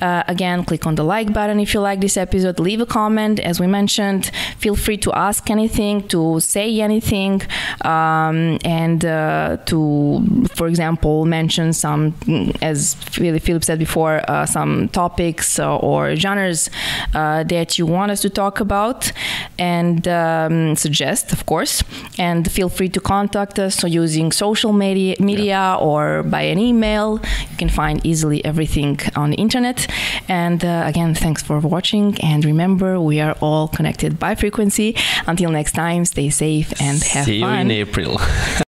Uh, 0.00 0.22
again, 0.28 0.64
click 0.64 0.86
on 0.86 0.94
the 0.94 1.02
like 1.02 1.32
button 1.32 1.58
if 1.58 1.74
you 1.74 1.80
like 1.80 2.00
this 2.00 2.16
episode, 2.16 2.60
leave 2.60 2.80
a 2.80 2.86
comment. 2.86 3.40
As 3.40 3.58
we 3.58 3.66
mentioned, 3.66 4.30
feel 4.58 4.76
free 4.76 4.98
to 4.98 5.12
ask 5.12 5.50
anything, 5.50 6.06
to 6.08 6.38
say 6.40 6.80
anything, 6.80 7.42
um, 7.84 8.58
and 8.64 9.04
uh, 9.04 9.56
to, 9.66 10.46
for 10.54 10.68
example, 10.68 11.24
mention 11.24 11.72
some, 11.72 12.14
as 12.62 12.94
Filip 12.94 13.64
said 13.64 13.78
before, 13.78 14.22
uh, 14.30 14.46
some 14.46 14.88
topics 14.90 15.58
or 15.58 16.14
genres 16.14 16.65
uh, 17.14 17.42
that 17.44 17.78
you 17.78 17.86
want 17.86 18.10
us 18.10 18.20
to 18.22 18.30
talk 18.30 18.60
about 18.60 19.12
and 19.58 20.06
um, 20.08 20.76
suggest, 20.76 21.32
of 21.32 21.46
course. 21.46 21.82
And 22.18 22.50
feel 22.50 22.68
free 22.68 22.88
to 22.90 23.00
contact 23.00 23.58
us 23.58 23.76
so 23.76 23.86
using 23.86 24.32
social 24.32 24.72
media, 24.72 25.16
media 25.20 25.76
or 25.80 26.22
by 26.22 26.42
an 26.42 26.58
email. 26.58 27.20
You 27.50 27.56
can 27.56 27.68
find 27.68 28.04
easily 28.04 28.44
everything 28.44 29.00
on 29.14 29.30
the 29.30 29.36
internet. 29.36 29.86
And 30.28 30.64
uh, 30.64 30.82
again, 30.86 31.14
thanks 31.14 31.42
for 31.42 31.58
watching. 31.60 32.18
And 32.22 32.44
remember, 32.44 33.00
we 33.00 33.20
are 33.20 33.36
all 33.40 33.68
connected 33.68 34.18
by 34.18 34.34
frequency. 34.34 34.96
Until 35.26 35.50
next 35.50 35.72
time, 35.72 36.04
stay 36.04 36.30
safe 36.30 36.72
and 36.80 37.02
have 37.02 37.24
See 37.24 37.38
you 37.38 37.46
in 37.46 37.70
April. 37.70 38.20